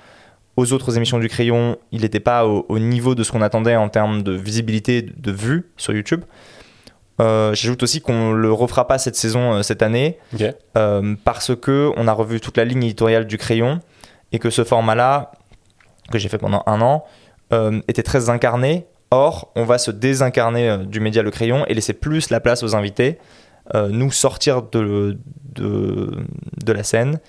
aux 0.55 0.73
autres 0.73 0.95
émissions 0.97 1.19
du 1.19 1.27
crayon, 1.27 1.77
il 1.91 2.01
n'était 2.01 2.19
pas 2.19 2.45
au, 2.45 2.65
au 2.69 2.79
niveau 2.79 3.15
de 3.15 3.23
ce 3.23 3.31
qu'on 3.31 3.41
attendait 3.41 3.75
en 3.75 3.89
termes 3.89 4.23
de 4.23 4.31
visibilité, 4.31 5.01
de 5.01 5.31
vues 5.31 5.69
sur 5.77 5.93
YouTube. 5.93 6.23
Euh, 7.19 7.53
J'ajoute 7.53 7.83
aussi 7.83 8.01
qu'on 8.01 8.31
le 8.31 8.51
refera 8.51 8.87
pas 8.87 8.97
cette 8.97 9.15
saison 9.15 9.55
euh, 9.55 9.61
cette 9.61 9.81
année 9.81 10.17
euh, 10.77 11.15
parce 11.23 11.55
que 11.55 11.91
on 11.97 12.07
a 12.07 12.13
revu 12.13 12.39
toute 12.39 12.57
la 12.57 12.65
ligne 12.65 12.83
éditoriale 12.83 13.27
du 13.27 13.37
crayon 13.37 13.79
et 14.31 14.39
que 14.39 14.49
ce 14.49 14.63
format-là 14.63 15.31
que 16.11 16.17
j'ai 16.17 16.29
fait 16.29 16.37
pendant 16.37 16.63
un 16.65 16.81
an 16.81 17.03
était 17.87 18.03
très 18.03 18.29
incarné. 18.29 18.85
Or, 19.11 19.51
on 19.55 19.63
va 19.63 19.79
se 19.79 19.89
désincarner 19.89 20.85
du 20.85 20.99
média 20.99 21.23
Le 21.23 21.31
Crayon 21.31 21.65
et 21.67 21.73
laisser 21.73 21.93
plus 21.93 22.29
la 22.29 22.39
place 22.39 22.61
aux 22.61 22.75
invités, 22.75 23.17
nous 23.73 24.11
sortir 24.11 24.61
de, 24.61 25.17
de, 25.55 26.11
de 26.63 26.73
la 26.73 26.83
scène. 26.83 27.19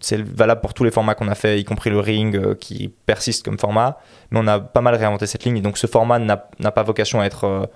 C'est 0.00 0.20
valable 0.20 0.60
pour 0.60 0.74
tous 0.74 0.82
les 0.82 0.90
formats 0.90 1.14
qu'on 1.14 1.28
a 1.28 1.36
fait, 1.36 1.60
y 1.60 1.64
compris 1.64 1.90
le 1.90 2.00
ring 2.00 2.56
qui 2.56 2.92
persiste 3.06 3.44
comme 3.44 3.60
format. 3.60 3.98
Mais 4.32 4.40
on 4.42 4.46
a 4.48 4.58
pas 4.58 4.80
mal 4.80 4.96
réinventé 4.96 5.26
cette 5.26 5.44
ligne. 5.44 5.58
Et 5.58 5.62
donc 5.62 5.78
ce 5.78 5.86
format 5.86 6.18
n'a 6.18 6.36
pas 6.36 6.82
vocation 6.82 7.20
à 7.20 7.26
être 7.26 7.68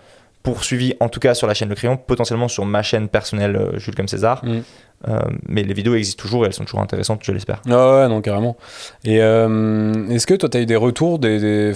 poursuivi, 0.47 0.95
en 1.01 1.09
tout 1.09 1.19
cas 1.19 1.35
sur 1.35 1.49
la 1.49 1.55
chaîne 1.55 1.69
Le 1.69 1.75
Crayon, 1.75 1.97
potentiellement 1.97 2.47
sur 2.47 2.65
ma 2.65 2.81
chaîne 2.85 3.09
personnelle 3.09 3.57
euh, 3.57 3.79
Jules 3.81 3.97
comme 3.97 4.07
César. 4.07 4.45
Mm. 4.45 4.59
Euh, 5.09 5.19
mais 5.49 5.65
les 5.65 5.75
vidéos 5.75 5.97
existent 5.97 6.23
toujours 6.23 6.45
et 6.45 6.47
elles 6.47 6.53
sont 6.53 6.65
toujours 6.65 6.81
intéressantes, 6.81 7.21
je 7.25 7.33
l'espère. 7.33 7.63
Ah 7.69 7.97
ouais, 8.03 8.09
non, 8.09 8.21
carrément. 8.21 8.57
Et 9.05 9.21
euh, 9.21 10.09
est-ce 10.09 10.25
que 10.25 10.35
toi, 10.35 10.49
tu 10.49 10.57
as 10.57 10.61
eu 10.61 10.67
des 10.67 10.77
retours 10.77 11.19
des, 11.19 11.41
des- 11.41 11.73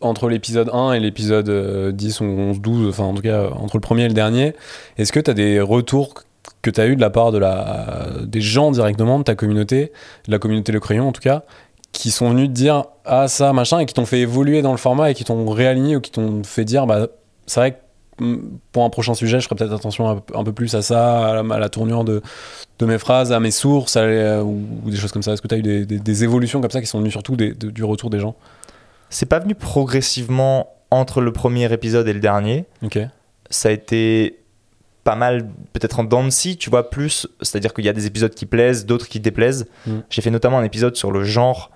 entre 0.00 0.28
l'épisode 0.28 0.70
1 0.72 0.92
et 0.92 1.00
l'épisode 1.00 1.48
euh, 1.48 1.90
10 1.90 2.20
ou 2.20 2.24
11, 2.24 2.60
12, 2.60 2.88
enfin 2.88 3.02
en 3.02 3.14
tout 3.14 3.22
cas 3.22 3.48
entre 3.58 3.76
le 3.78 3.80
premier 3.80 4.04
et 4.04 4.08
le 4.08 4.14
dernier, 4.14 4.54
est-ce 4.96 5.10
que 5.10 5.18
tu 5.18 5.28
as 5.28 5.34
des 5.34 5.60
retours 5.60 6.14
que 6.62 6.70
tu 6.70 6.80
as 6.80 6.86
eu 6.86 6.94
de 6.94 7.00
la 7.00 7.10
part 7.10 7.32
de 7.32 7.38
la, 7.38 8.10
des 8.22 8.40
gens 8.40 8.70
directement 8.70 9.18
de 9.18 9.24
ta 9.24 9.34
communauté, 9.34 9.90
de 10.26 10.30
la 10.30 10.38
communauté 10.38 10.70
Le 10.70 10.78
Crayon 10.78 11.08
en 11.08 11.12
tout 11.12 11.22
cas, 11.22 11.42
qui 11.90 12.10
sont 12.12 12.30
venus 12.30 12.48
te 12.48 12.52
dire 12.52 12.84
ah 13.04 13.26
ça 13.28 13.52
machin 13.52 13.80
et 13.80 13.86
qui 13.86 13.94
t'ont 13.94 14.06
fait 14.06 14.20
évoluer 14.20 14.62
dans 14.62 14.72
le 14.72 14.78
format 14.78 15.10
et 15.10 15.14
qui 15.14 15.24
t'ont 15.24 15.48
réaligné 15.48 15.96
ou 15.96 16.00
qui 16.00 16.10
t'ont 16.12 16.42
fait 16.44 16.64
dire 16.64 16.86
bah 16.86 17.08
c'est 17.46 17.60
vrai 17.60 17.72
que 18.18 18.24
mm, 18.24 18.58
pour 18.72 18.84
un 18.84 18.90
prochain 18.90 19.14
sujet 19.14 19.40
je 19.40 19.44
ferai 19.46 19.56
peut-être 19.56 19.72
attention 19.74 20.08
un, 20.08 20.16
peu- 20.16 20.36
un 20.36 20.44
peu 20.44 20.52
plus 20.52 20.74
à 20.74 20.82
ça, 20.82 21.30
à 21.30 21.42
la, 21.42 21.54
à 21.54 21.58
la 21.58 21.68
tournure 21.68 22.04
de, 22.04 22.22
de 22.78 22.86
mes 22.86 22.98
phrases, 22.98 23.32
à 23.32 23.40
mes 23.40 23.50
sources 23.50 23.96
à 23.96 24.06
les- 24.06 24.40
ou, 24.42 24.64
ou 24.84 24.90
des 24.90 24.96
choses 24.96 25.12
comme 25.12 25.22
ça. 25.22 25.32
Est-ce 25.32 25.42
que 25.42 25.48
tu 25.48 25.54
as 25.54 25.58
eu 25.58 25.62
des, 25.62 25.86
des- 25.86 25.98
des 25.98 26.24
évolutions 26.24 26.60
comme 26.60 26.70
ça 26.70 26.80
qui 26.80 26.86
sont 26.86 26.98
venues 27.00 27.10
surtout 27.10 27.36
des- 27.36 27.54
de- 27.54 27.70
du 27.70 27.84
retour 27.84 28.10
des 28.10 28.20
gens? 28.20 28.34
C'est 29.10 29.26
pas 29.26 29.38
venu 29.38 29.54
progressivement 29.54 30.70
entre 30.90 31.20
le 31.20 31.32
premier 31.32 31.72
épisode 31.72 32.06
et 32.08 32.12
le 32.12 32.20
dernier. 32.20 32.64
Ok. 32.82 32.98
Ça 33.50 33.68
a 33.68 33.72
été 33.72 34.38
pas 35.04 35.16
mal, 35.16 35.48
peut-être 35.74 36.00
en 36.00 36.04
dents 36.04 36.24
de 36.24 36.30
scie, 36.30 36.56
tu 36.56 36.70
vois, 36.70 36.88
plus. 36.88 37.26
C'est-à-dire 37.42 37.74
qu'il 37.74 37.84
y 37.84 37.88
a 37.88 37.92
des 37.92 38.06
épisodes 38.06 38.34
qui 38.34 38.46
plaisent, 38.46 38.86
d'autres 38.86 39.06
qui 39.08 39.20
déplaisent. 39.20 39.66
Mm. 39.86 39.98
J'ai 40.08 40.22
fait 40.22 40.30
notamment 40.30 40.58
un 40.58 40.64
épisode 40.64 40.96
sur 40.96 41.10
le 41.12 41.24
genre 41.24 41.70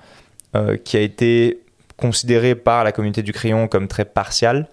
euh, 0.56 0.76
qui 0.76 0.96
a 0.96 1.00
été 1.00 1.60
considéré 1.98 2.54
par 2.54 2.84
la 2.84 2.92
communauté 2.92 3.22
du 3.22 3.32
crayon 3.32 3.68
comme 3.68 3.86
très 3.86 4.04
partial. 4.06 4.66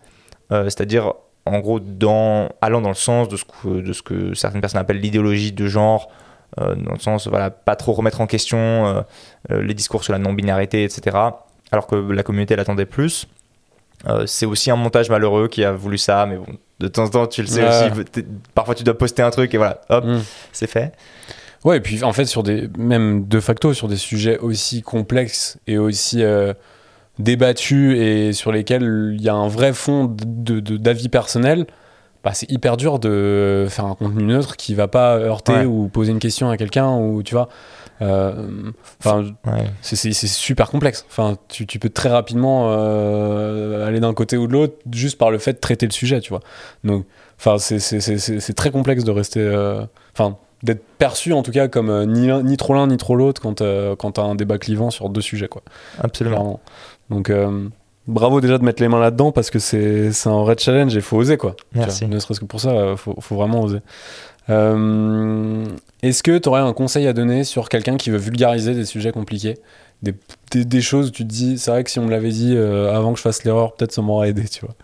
Euh, 0.52 0.66
C'est-à-dire, 0.66 1.14
en 1.46 1.60
gros, 1.60 1.80
dans, 1.80 2.50
allant 2.62 2.82
dans 2.82 2.90
le 2.90 2.96
sens 2.96 3.30
de 3.30 3.38
ce 3.38 3.44
que, 3.46 3.82
de 3.82 3.94
ce 3.94 4.02
que 4.02 4.34
certaines 4.34 4.62
personnes 4.62 4.82
appellent 4.82 5.00
l'idéologie 5.02 5.52
de 5.52 5.68
genre. 5.68 6.10
euh, 6.62 6.74
dans 6.76 6.94
le 6.94 7.00
sens, 7.00 7.28
voilà, 7.28 7.50
pas 7.50 7.76
trop 7.76 7.92
remettre 7.94 8.22
en 8.22 8.28
question 8.28 8.58
euh, 8.88 9.02
euh, 9.52 9.62
les 9.62 9.74
discours 9.74 10.04
sur 10.06 10.14
la 10.14 10.20
non-binarité, 10.20 10.84
etc. 10.86 11.18
Alors 11.72 11.86
que 11.88 11.96
la 11.96 12.24
communauté 12.24 12.56
l'attendait 12.56 12.86
plus. 12.86 13.28
C'est 14.28 14.46
aussi 14.46 14.70
un 14.70 14.76
montage 14.76 15.10
malheureux 15.10 15.48
qui 15.48 15.64
a 15.64 15.72
voulu 15.72 15.98
ça, 15.98 16.26
mais 16.28 16.36
bon, 16.38 16.46
de 16.80 16.88
temps 16.88 17.06
en 17.06 17.10
temps, 17.10 17.28
tu 17.28 17.42
le 17.42 17.48
sais 17.48 17.64
Ouais. 17.64 17.90
aussi, 17.92 18.24
parfois 18.54 18.76
tu 18.76 18.84
dois 18.84 18.96
poster 18.96 19.24
un 19.24 19.32
truc 19.32 19.52
et 19.54 19.58
voilà, 19.58 19.82
hop, 19.90 20.06
Mm. 20.06 20.20
c'est 20.52 20.68
fait. 20.68 20.94
Ouais, 21.64 21.78
et 21.78 21.82
puis 21.82 22.04
en 22.04 22.14
fait, 22.14 22.26
sur 22.26 22.44
des, 22.44 22.70
même 22.78 23.28
de 23.28 23.40
facto, 23.40 23.74
sur 23.74 23.88
des 23.88 23.96
sujets 23.98 24.38
aussi 24.38 24.84
complexes 24.84 25.58
et 25.66 25.80
aussi 25.80 26.24
débattus 27.20 27.98
et 27.98 28.34
sur 28.34 28.52
lesquels 28.52 29.14
il 29.18 29.22
y 29.22 29.30
a 29.30 29.34
un 29.36 29.48
vrai 29.48 29.74
fond 29.74 30.06
de- 30.06 30.60
d'avis 30.60 31.10
personnel, 31.10 31.66
bah, 32.24 32.32
c'est 32.34 32.50
hyper 32.52 32.76
dur 32.78 32.98
de 33.00 33.68
faire 33.70 33.86
un 33.86 33.96
contenu 33.96 34.24
neutre 34.24 34.58
qui 34.58 34.74
va 34.74 34.88
pas 34.88 35.18
heurter 35.18 35.54
Ouais. 35.54 35.66
ou 35.66 35.88
poser 35.90 36.12
une 36.12 36.20
question 36.20 36.50
à 36.50 36.58
quelqu'un 36.58 36.96
ou 36.98 37.22
tu 37.24 37.36
vois. 37.36 37.50
euh, 38.02 38.72
Ouais. 39.06 39.64
c'est- 39.82 40.12
super 40.28 40.70
complexe. 40.70 41.06
Enfin, 41.10 41.38
tu, 41.48 41.66
tu 41.66 41.80
peux 41.80 41.88
très 41.90 42.10
rapidement 42.10 42.66
euh, 42.72 43.88
aller 43.88 44.02
d'un 44.02 44.14
côté 44.14 44.36
ou 44.36 44.48
de 44.48 44.52
l'autre 44.54 44.76
juste 44.92 45.18
par 45.18 45.32
le 45.32 45.38
fait 45.38 45.54
de 45.54 45.60
traiter 45.60 45.86
le 45.86 45.94
sujet, 45.94 46.20
tu 46.20 46.30
vois. 46.32 46.42
Donc, 46.84 47.06
enfin, 47.40 47.58
c'est- 47.58 48.54
très 48.54 48.72
complexe 48.72 49.06
de 49.06 49.12
rester, 49.12 49.40
euh, 49.40 49.82
enfin, 50.14 50.36
d'être 50.64 50.84
perçu 50.98 51.32
en 51.32 51.42
tout 51.44 51.52
cas 51.52 51.68
comme 51.70 51.90
euh, 51.90 52.06
ni, 52.06 52.28
ni 52.44 52.58
trop 52.58 52.74
l'un 52.74 52.88
ni 52.88 52.98
trop 52.98 53.16
l'autre 53.16 53.42
quand, 53.42 53.62
quand 53.98 54.12
t'as 54.12 54.24
un 54.24 54.36
débat 54.36 54.58
clivant 54.58 54.90
sur 54.90 55.08
deux 55.10 55.22
sujets, 55.22 55.48
quoi. 55.48 55.62
Absolument. 56.02 56.36
Clairement. 56.36 56.60
Donc, 57.10 57.30
euh, 57.30 57.68
bravo 58.08 58.42
déjà 58.42 58.58
de 58.58 58.64
mettre 58.64 58.82
les 58.82 58.88
mains 58.88 59.00
là-dedans 59.00 59.32
parce 59.32 59.50
que 59.50 59.60
c'est 59.60 60.12
un 60.26 60.42
vrai 60.42 60.56
challenge 60.58 60.94
et 60.94 60.98
il 60.98 61.02
faut 61.02 61.18
oser, 61.18 61.38
quoi. 61.38 61.56
Merci. 61.74 62.06
vois, 62.06 62.14
ne 62.14 62.20
serait-ce 62.20 62.40
que 62.40 62.46
pour 62.46 62.60
ça, 62.60 62.92
il 62.92 62.98
faut, 62.98 63.16
faut 63.20 63.36
vraiment 63.36 63.62
oser. 63.62 63.80
Euh, 64.50 65.66
Est-ce 66.04 66.22
que 66.22 66.38
tu 66.38 66.50
aurais 66.50 66.62
un 66.62 66.74
conseil 66.74 67.08
à 67.08 67.14
donner 67.14 67.44
sur 67.44 67.68
quelqu'un 67.70 67.98
qui 67.98 68.10
veut 68.12 68.18
vulgariser 68.18 68.76
des 68.76 68.86
sujets 68.86 69.12
compliqués? 69.12 69.58
Des, 70.04 70.14
des, 70.52 70.66
des 70.66 70.82
choses 70.82 71.08
où 71.08 71.12
tu 71.12 71.24
te 71.24 71.30
dis, 71.34 71.58
c'est 71.58 71.72
vrai 71.72 71.84
que 71.84 71.90
si 71.90 72.00
on 72.00 72.06
me 72.06 72.12
l'avait 72.12 72.30
dit 72.30 72.54
euh, 72.56 72.94
avant 72.94 73.12
que 73.12 73.18
je 73.18 73.24
fasse 73.24 73.44
l'erreur, 73.44 73.74
peut-être 73.74 73.92
ça 73.92 74.02
m'aurait 74.02 74.30
aidé, 74.30 74.48
tu 74.48 74.66
vois? 74.66 74.76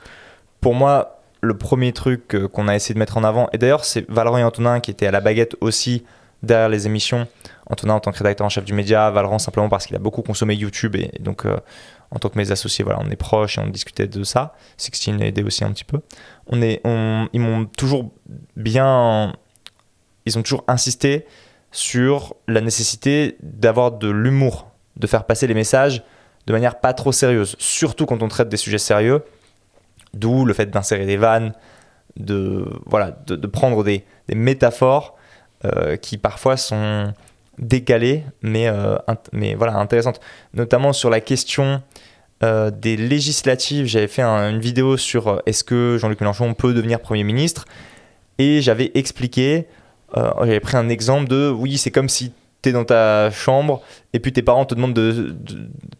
Pour 0.61 0.73
moi, 0.73 1.19
le 1.41 1.55
premier 1.57 1.91
truc 1.91 2.33
euh, 2.33 2.47
qu'on 2.47 2.67
a 2.67 2.75
essayé 2.75 2.93
de 2.93 2.99
mettre 2.99 3.17
en 3.17 3.23
avant, 3.23 3.49
et 3.53 3.57
d'ailleurs 3.57 3.83
c'est 3.85 4.09
Valorant 4.09 4.37
et 4.37 4.43
Antonin 4.43 4.79
qui 4.79 4.89
étaient 4.89 5.07
à 5.07 5.11
la 5.11 5.21
baguette 5.21 5.55
aussi 5.61 6.03
derrière 6.43 6.69
les 6.69 6.87
émissions. 6.87 7.27
Antonin 7.69 7.95
en 7.95 7.99
tant 7.99 8.11
que 8.11 8.17
rédacteur 8.17 8.45
en 8.45 8.49
chef 8.49 8.63
du 8.63 8.73
média, 8.73 9.11
Valorant 9.11 9.37
simplement 9.37 9.69
parce 9.69 9.85
qu'il 9.85 9.95
a 9.95 9.99
beaucoup 9.99 10.21
consommé 10.21 10.55
YouTube 10.55 10.95
et, 10.95 11.11
et 11.13 11.19
donc 11.21 11.45
euh, 11.45 11.57
en 12.11 12.19
tant 12.19 12.29
que 12.29 12.37
mes 12.37 12.51
associés, 12.51 12.83
voilà, 12.83 12.99
on 13.01 13.09
est 13.09 13.15
proches 13.15 13.57
et 13.57 13.61
on 13.61 13.67
discutait 13.67 14.07
de 14.07 14.23
ça. 14.23 14.53
Sixteen 14.77 15.21
a 15.21 15.25
aidé 15.25 15.43
aussi 15.43 15.63
un 15.63 15.71
petit 15.71 15.85
peu. 15.85 16.01
On 16.47 16.61
est, 16.61 16.81
ils 16.85 17.39
m'ont 17.39 17.65
toujours 17.65 18.11
bien, 18.55 19.33
ils 20.25 20.37
ont 20.37 20.43
toujours 20.43 20.65
insisté 20.67 21.25
sur 21.71 22.35
la 22.47 22.59
nécessité 22.61 23.37
d'avoir 23.41 23.93
de 23.93 24.09
l'humour, 24.09 24.69
de 24.97 25.07
faire 25.07 25.25
passer 25.25 25.47
les 25.47 25.53
messages 25.53 26.03
de 26.47 26.53
manière 26.53 26.79
pas 26.79 26.93
trop 26.93 27.11
sérieuse, 27.11 27.55
surtout 27.59 28.05
quand 28.05 28.21
on 28.23 28.27
traite 28.27 28.49
des 28.49 28.57
sujets 28.57 28.77
sérieux. 28.77 29.23
D'où 30.13 30.43
le 30.43 30.53
fait 30.53 30.65
d'insérer 30.65 31.05
des 31.05 31.15
vannes, 31.15 31.53
de, 32.17 32.65
voilà, 32.85 33.11
de, 33.27 33.47
prendre 33.47 33.83
des, 33.83 34.03
des 34.27 34.35
métaphores 34.35 35.15
euh, 35.63 35.95
qui 35.95 36.17
parfois 36.17 36.57
sont 36.57 37.13
décalées, 37.61 38.23
mais, 38.41 38.67
euh, 38.67 38.97
mais 39.31 39.55
voilà, 39.55 39.75
intéressantes. 39.77 40.19
Notamment 40.53 40.93
sur 40.93 41.09
la 41.09 41.19
question 41.21 41.81
euh, 42.43 42.71
des 42.71 42.97
législatives, 42.97 43.85
j'avais 43.85 44.07
fait 44.07 44.23
un- 44.23 44.49
une 44.49 44.59
vidéo 44.59 44.97
sur 44.97 45.27
euh, 45.27 45.37
est-ce 45.45 45.63
que 45.63 45.97
Jean-Luc 45.99 46.19
Mélenchon 46.21 46.53
peut 46.55 46.73
devenir 46.73 46.99
Premier 46.99 47.23
ministre? 47.23 47.65
Et 48.39 48.61
j'avais 48.61 48.91
expliqué, 48.95 49.67
j'avais 50.15 50.59
pris 50.59 50.75
un 50.75 50.89
exemple 50.89 51.27
de 51.29 51.49
oui, 51.55 51.77
c'est 51.77 51.91
comme 51.91 52.09
si 52.09 52.33
tu 52.63 52.69
es 52.69 52.71
dans 52.71 52.83
ta 52.85 53.29
chambre 53.29 53.81
et 54.13 54.19
puis 54.19 54.33
tes 54.33 54.41
parents 54.41 54.65
te 54.65 54.73
demandent 54.73 54.93
de, 54.95 55.35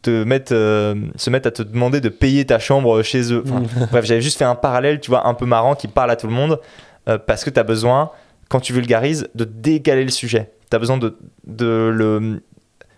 de 0.04 0.24
mettre, 0.24 0.54
euh, 0.56 0.96
se 1.16 1.30
mettre 1.30 1.48
à 1.48 1.52
te 1.52 1.62
demander 1.62 2.02
de 2.02 2.10
payer 2.10 2.44
ta 2.46 2.58
chambre 2.58 3.04
chez 3.04 3.32
eux. 3.32 3.44
Enfin, 3.46 3.62
Bref, 3.92 4.06
j'avais 4.06 4.22
juste 4.22 4.38
fait 4.40 4.44
un 4.46 4.56
parallèle, 4.56 5.00
tu 5.00 5.12
vois, 5.12 5.28
un 5.28 5.34
peu 5.36 5.46
marrant 5.46 5.76
qui 5.76 5.88
parle 5.88 6.10
à 6.10 6.16
tout 6.16 6.26
le 6.28 6.34
monde 6.34 6.60
euh, 7.08 7.20
parce 7.20 7.44
que 7.44 7.52
tu 7.52 7.60
as 7.60 7.64
besoin, 7.64 8.10
quand 8.50 8.60
tu 8.60 8.74
vulgarises, 8.74 9.28
de 9.36 9.44
décaler 9.44 10.04
le 10.04 10.10
sujet. 10.12 10.50
Tu 10.72 10.76
as 10.76 10.80
besoin 10.80 10.98
de, 10.98 11.16
de 11.46 11.92
le 11.94 12.42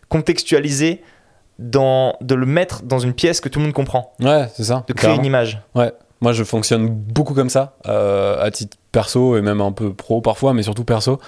contextualiser 0.09 1.01
dans, 1.59 2.15
de 2.21 2.35
le 2.35 2.45
mettre 2.45 2.83
dans 2.83 2.99
une 2.99 3.13
pièce 3.13 3.41
que 3.41 3.49
tout 3.49 3.59
le 3.59 3.65
monde 3.65 3.73
comprend, 3.73 4.13
Ouais, 4.21 4.47
c'est 4.55 4.63
ça. 4.63 4.83
de 4.87 4.93
créer 4.93 5.15
une 5.15 5.25
image. 5.25 5.61
Moi, 6.21 6.31
je 6.31 6.45
fonctionne 6.45 6.87
beaucoup 6.87 7.33
comme 7.33 7.49
ça, 7.49 7.75
euh, 7.89 8.41
à 8.41 8.49
titre 8.49 8.77
perso 8.93 9.35
et 9.35 9.41
même 9.41 9.59
un 9.59 9.73
peu 9.73 9.93
pro 9.93 10.21
parfois, 10.21 10.53
mais 10.53 10.63
surtout 10.63 10.85
perso, 10.85 11.19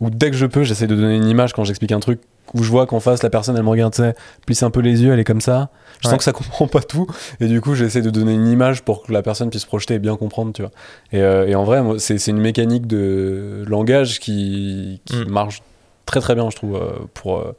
où 0.00 0.10
dès 0.10 0.30
que 0.30 0.36
je 0.36 0.44
peux, 0.44 0.62
j'essaie 0.62 0.86
de 0.86 0.94
donner 0.94 1.16
une 1.16 1.26
image 1.26 1.54
quand 1.54 1.64
j'explique 1.64 1.92
un 1.92 2.00
truc, 2.00 2.20
où 2.52 2.62
je 2.62 2.68
vois 2.68 2.86
qu'en 2.86 3.00
face, 3.00 3.22
la 3.22 3.30
personne, 3.30 3.56
elle 3.56 3.62
me 3.62 3.70
regarde, 3.70 3.94
tu 3.94 4.02
sais, 4.02 4.14
plisse 4.44 4.62
un 4.62 4.68
peu 4.70 4.80
les 4.80 5.02
yeux, 5.02 5.10
elle 5.14 5.18
est 5.20 5.24
comme 5.24 5.40
ça. 5.40 5.70
Je 6.02 6.08
Ouais. 6.08 6.10
sens 6.10 6.18
que 6.18 6.24
ça 6.24 6.32
comprend 6.34 6.66
pas 6.66 6.80
tout, 6.82 7.06
et 7.40 7.46
du 7.46 7.62
coup, 7.62 7.74
j'essaie 7.74 8.02
de 8.02 8.10
donner 8.10 8.34
une 8.34 8.46
image 8.46 8.82
pour 8.82 9.04
que 9.04 9.12
la 9.12 9.22
personne 9.22 9.48
puisse 9.48 9.64
projeter 9.64 9.94
et 9.94 9.98
bien 9.98 10.16
comprendre, 10.16 10.52
tu 10.52 10.60
vois. 10.60 10.70
Et, 11.12 11.22
euh, 11.22 11.46
et 11.48 11.54
en 11.54 11.64
vrai, 11.64 11.80
c'est 11.98 12.26
une 12.26 12.38
mécanique 12.40 12.86
de 12.86 13.64
langage 13.66 14.20
qui, 14.20 15.00
qui 15.06 15.16
Mm. 15.16 15.28
marche 15.30 15.62
très 16.06 16.20
très 16.20 16.34
bien, 16.34 16.48
je 16.50 16.56
trouve, 16.56 16.76
euh, 16.76 16.92
pour, 17.14 17.38
euh, 17.38 17.56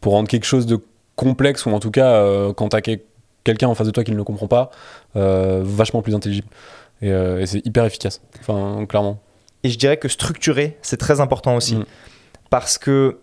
pour 0.00 0.12
rendre 0.12 0.28
quelque 0.28 0.44
chose 0.46 0.66
de 0.66 0.78
complexe, 1.16 1.66
ou 1.66 1.70
en 1.70 1.80
tout 1.80 1.90
cas, 1.90 2.12
euh, 2.14 2.52
quand 2.52 2.68
t'as 2.70 2.80
quel- 2.80 3.00
quelqu'un 3.44 3.68
en 3.68 3.74
face 3.74 3.86
de 3.86 3.92
toi 3.92 4.04
qui 4.04 4.10
ne 4.12 4.16
le 4.16 4.24
comprend 4.24 4.48
pas, 4.48 4.70
vachement 5.14 6.02
plus 6.02 6.14
intelligible. 6.14 6.48
Et, 7.02 7.08
et 7.08 7.46
c'est 7.46 7.64
hyper 7.66 7.84
efficace. 7.84 8.20
Enfin, 8.40 8.86
clairement. 8.86 9.18
Et 9.62 9.68
je 9.70 9.78
dirais 9.78 9.96
que 9.96 10.08
structurer, 10.08 10.78
c'est 10.82 10.96
très 10.96 11.20
important 11.20 11.54
aussi. 11.56 11.76
Mm. 11.76 11.84
Parce 12.50 12.78
que 12.78 13.18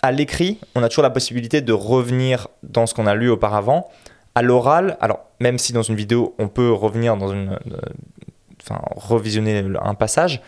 à 0.00 0.12
l'écrit, 0.12 0.58
on 0.74 0.82
a 0.82 0.88
toujours 0.88 1.02
la 1.02 1.10
possibilité 1.10 1.60
de 1.60 1.72
revenir 1.74 2.48
dans 2.62 2.86
ce 2.86 2.94
qu'on 2.94 3.06
a 3.06 3.14
lu 3.14 3.28
auparavant. 3.28 3.90
À 4.34 4.42
l'oral, 4.42 4.96
alors 5.00 5.20
même 5.40 5.58
si 5.58 5.72
dans 5.72 5.82
une 5.82 5.96
vidéo, 5.96 6.34
on 6.38 6.48
peut 6.48 6.72
revenir 6.72 7.16
dans 7.16 7.28
une. 7.28 7.58
euh, 7.72 7.76
Enfin, 8.60 8.82
revisionner 8.96 9.64
un 9.80 9.94
passage, 9.94 10.42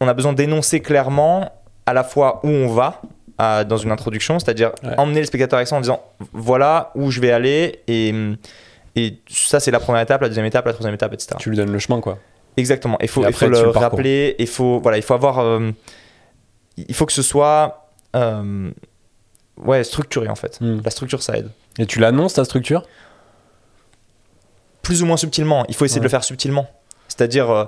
on 0.00 0.08
a 0.08 0.14
besoin 0.14 0.32
d'énoncer 0.32 0.80
clairement 0.80 1.50
à 1.86 1.92
la 1.92 2.04
fois 2.04 2.40
où 2.44 2.48
on 2.48 2.68
va 2.68 3.00
à- 3.38 3.64
dans 3.64 3.76
une 3.76 3.90
introduction, 3.90 4.38
c'est-à-dire 4.38 4.72
Ouais. 4.82 4.94
emmener 4.98 5.20
le 5.20 5.26
spectateur 5.26 5.56
avec 5.58 5.66
ça 5.68 5.76
en 5.76 5.80
disant 5.80 6.00
voilà 6.32 6.90
où 6.94 7.10
je 7.10 7.20
vais 7.20 7.30
aller 7.32 7.80
et. 7.88 8.14
Et 8.96 9.18
ça, 9.28 9.58
c'est 9.58 9.72
la 9.72 9.80
première 9.80 10.02
étape, 10.02 10.20
la 10.20 10.28
deuxième 10.28 10.46
étape, 10.46 10.66
la 10.66 10.72
troisième 10.72 10.94
étape, 10.94 11.12
etc. 11.12 11.34
Tu 11.40 11.50
lui 11.50 11.56
donnes 11.56 11.72
le 11.72 11.80
chemin, 11.80 12.00
quoi. 12.00 12.16
Exactement. 12.56 12.96
Il 13.00 13.08
faut, 13.08 13.22
Et 13.22 13.24
il 13.24 13.28
après, 13.30 13.46
faut 13.46 13.50
le 13.52 13.68
rappeler. 13.70 14.36
Il 14.38 14.46
faut, 14.46 14.78
voilà, 14.78 14.98
il 14.98 15.02
faut 15.02 15.14
avoir. 15.14 15.40
euh, 15.40 15.72
il 16.76 16.94
faut 16.94 17.04
que 17.04 17.12
ce 17.12 17.22
soit. 17.22 17.88
euh, 18.14 18.70
ouais, 19.56 19.82
structuré 19.82 20.28
en 20.28 20.36
fait. 20.36 20.60
Mm. 20.60 20.82
La 20.84 20.90
structure, 20.92 21.20
ça 21.24 21.36
aide. 21.36 21.50
Et 21.80 21.86
tu 21.86 21.98
l'annonces, 21.98 22.34
ta 22.34 22.44
structure? 22.44 22.84
Plus 24.82 25.02
ou 25.02 25.06
moins 25.06 25.16
subtilement. 25.16 25.64
Il 25.68 25.74
faut 25.74 25.84
essayer 25.84 25.98
de 26.00 26.04
le 26.04 26.10
faire 26.10 26.22
subtilement. 26.24 26.68
C'est-à-dire, 27.08 27.50
euh, 27.50 27.64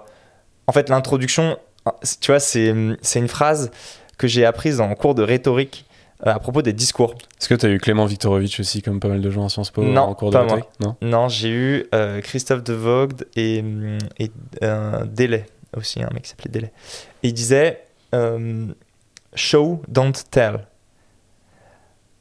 en 0.68 0.72
fait, 0.72 0.88
l'introduction, 0.88 1.58
euh, 1.88 1.90
tu 2.20 2.30
vois, 2.30 2.40
c'est 2.40 2.72
c'est 3.02 3.18
une 3.18 3.26
phrase 3.28 3.70
que 4.18 4.26
j'ai 4.26 4.44
apprise 4.44 4.80
en 4.80 4.94
cours 4.94 5.14
de 5.14 5.22
rhétorique 5.22 5.84
euh, 6.26 6.32
à 6.32 6.38
propos 6.38 6.62
des 6.62 6.72
discours. 6.72 7.14
Est-ce 7.40 7.48
que 7.48 7.54
tu 7.54 7.66
as 7.66 7.68
eu 7.68 7.78
Clément 7.78 8.06
Viktorovitch 8.06 8.58
aussi, 8.60 8.80
comme 8.82 9.00
pas 9.00 9.08
mal 9.08 9.20
de 9.20 9.30
gens 9.30 9.44
à 9.44 9.48
Sciences 9.48 9.70
Po 9.70 9.82
Non, 9.84 10.02
en 10.02 10.14
cours 10.14 10.30
de 10.30 10.36
rhétorique? 10.38 10.64
Non? 10.80 10.96
Non, 11.02 11.28
j'ai 11.28 11.50
eu 11.50 11.86
euh, 11.94 12.20
Christophe 12.22 12.64
de 12.64 12.72
Vogt 12.72 13.24
et, 13.36 13.60
hum, 13.60 13.98
et 14.18 14.30
euh, 14.62 15.04
Delay 15.04 15.44
aussi, 15.76 16.02
un 16.02 16.08
mec 16.14 16.22
qui 16.22 16.30
s'appelait 16.30 16.50
Delay. 16.50 16.72
Et 17.22 17.28
il 17.28 17.34
disait 17.34 17.82
euh, 18.14 18.66
Show, 19.34 19.82
don't 19.88 20.12
tell. 20.30 20.66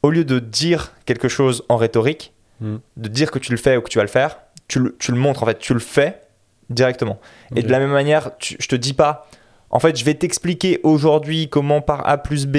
Au 0.02 0.10
lieu 0.10 0.24
de 0.24 0.38
dire 0.38 0.92
quelque 1.04 1.28
chose 1.28 1.64
en 1.68 1.76
rhétorique, 1.76 2.32
Mm. 2.58 2.76
de 2.96 3.08
dire 3.10 3.30
que 3.30 3.38
tu 3.38 3.50
le 3.52 3.58
fais 3.58 3.76
ou 3.76 3.82
que 3.82 3.90
tu 3.90 3.98
vas 3.98 4.04
le 4.04 4.08
faire, 4.08 4.38
tu 4.66 4.78
le, 4.80 4.96
tu 4.98 5.12
le 5.12 5.18
montres 5.18 5.42
en 5.42 5.46
fait, 5.46 5.58
tu 5.58 5.74
le 5.74 5.78
fais 5.78 6.22
directement. 6.70 7.20
Et 7.54 7.62
de 7.62 7.70
la 7.70 7.78
même 7.78 7.90
manière, 7.90 8.34
tu- 8.38 8.56
je 8.58 8.66
te 8.66 8.74
dis 8.76 8.94
pas, 8.94 9.28
en 9.76 9.80
fait, 9.80 9.96
je 9.98 10.04
vais 10.04 10.14
t'expliquer 10.14 10.80
aujourd'hui 10.82 11.48
comment 11.50 11.82
par 11.82 12.08
A 12.08 12.16
plus 12.18 12.46
B, 12.46 12.56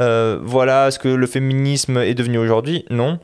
euh, 0.00 0.38
voilà 0.42 0.90
ce 0.90 0.98
que 0.98 1.06
le 1.08 1.26
féminisme 1.28 1.98
est 1.98 2.14
devenu 2.14 2.38
aujourd'hui. 2.38 2.84
Non. 2.90 3.20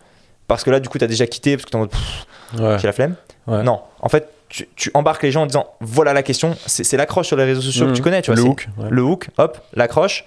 Parce 0.46 0.62
que 0.62 0.70
là, 0.70 0.78
du 0.78 0.88
coup, 0.88 0.98
tu 0.98 1.04
as 1.04 1.08
déjà 1.08 1.26
quitté 1.26 1.56
parce 1.56 1.64
que 1.64 1.70
t'es 1.70 1.76
en 1.76 1.80
mode, 1.80 1.90
pff, 1.90 2.26
Ouais. 2.60 2.78
j'ai 2.78 2.86
la 2.86 2.92
flemme. 2.92 3.16
Ouais. 3.48 3.64
Non, 3.64 3.80
en 4.00 4.08
fait, 4.08 4.28
tu, 4.48 4.68
tu 4.76 4.90
embarques 4.94 5.24
les 5.24 5.32
gens 5.32 5.42
en 5.42 5.46
disant 5.46 5.66
voilà 5.80 6.12
la 6.12 6.22
question, 6.22 6.56
c'est 6.66 6.96
l'accroche 6.96 7.26
sur 7.26 7.36
les 7.36 7.42
réseaux 7.44 7.60
sociaux 7.62 7.86
que 7.88 7.92
tu 7.92 8.02
connais, 8.02 8.22
tu 8.22 8.30
vois. 8.32 8.40
Le 8.40 8.48
hook. 8.48 8.68
ouais. 8.78 8.86
Le 8.90 9.02
hook, 9.02 9.28
hop, 9.38 9.58
l'accroche. 9.74 10.24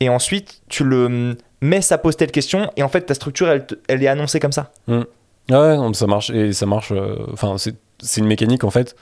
Et 0.00 0.08
ensuite, 0.08 0.62
tu 0.70 0.82
le 0.84 1.04
hum, 1.06 1.34
mets, 1.60 1.82
ça 1.82 1.98
pose 1.98 2.16
telle 2.16 2.30
question. 2.32 2.70
Et 2.76 2.82
en 2.82 2.88
fait, 2.88 3.02
ta 3.02 3.12
structure, 3.12 3.50
elle, 3.50 3.66
elle 3.88 4.02
est 4.02 4.08
annoncée 4.08 4.40
comme 4.40 4.52
ça. 4.52 4.70
Ah 4.88 4.94
ouais, 5.50 5.76
non, 5.76 5.92
ça 5.92 6.06
marche. 6.06 6.30
Et 6.30 6.54
ça 6.54 6.64
marche. 6.64 6.90
euh, 6.92 7.16
Enfin, 7.34 7.56
c'est 7.58 7.74
une 8.20 8.26
mécanique, 8.26 8.64
en 8.64 8.70
fait, 8.70 8.96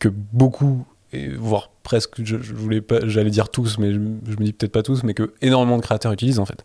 que 0.00 0.08
beaucoup, 0.08 0.84
et 1.12 1.28
voire 1.28 1.70
presque, 1.82 2.22
je, 2.22 2.36
voulais 2.36 2.80
pas, 2.80 3.00
j'allais 3.06 3.30
dire 3.30 3.48
tous, 3.48 3.78
mais 3.78 3.92
je, 3.92 3.98
me 3.98 4.44
dis 4.44 4.52
peut-être 4.52 4.72
pas 4.72 4.82
tous, 4.82 5.04
mais 5.04 5.14
que 5.14 5.32
énormément 5.40 5.76
de 5.76 5.82
créateurs 5.82 6.12
utilisent, 6.12 6.38
en 6.38 6.44
fait, 6.44 6.64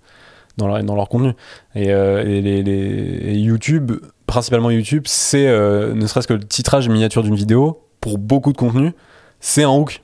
dans 0.57 0.67
leur, 0.67 0.83
dans 0.83 0.95
leur 0.95 1.09
contenu. 1.09 1.33
Et, 1.75 1.91
euh, 1.91 2.23
et 2.25 2.41
les, 2.41 2.71
et 2.71 3.37
YouTube, 3.37 3.93
principalement 4.27 4.69
YouTube, 4.69 5.03
c'est 5.05 5.47
euh, 5.47 5.93
ne 5.93 6.05
serait-ce 6.07 6.27
que 6.27 6.33
le 6.33 6.43
titrage 6.43 6.89
miniature 6.89 7.23
d'une 7.23 7.35
vidéo, 7.35 7.85
pour 8.01 8.17
beaucoup 8.17 8.51
de 8.51 8.57
contenu, 8.57 8.91
c'est 9.39 9.63
un 9.63 9.69
hook. 9.69 10.01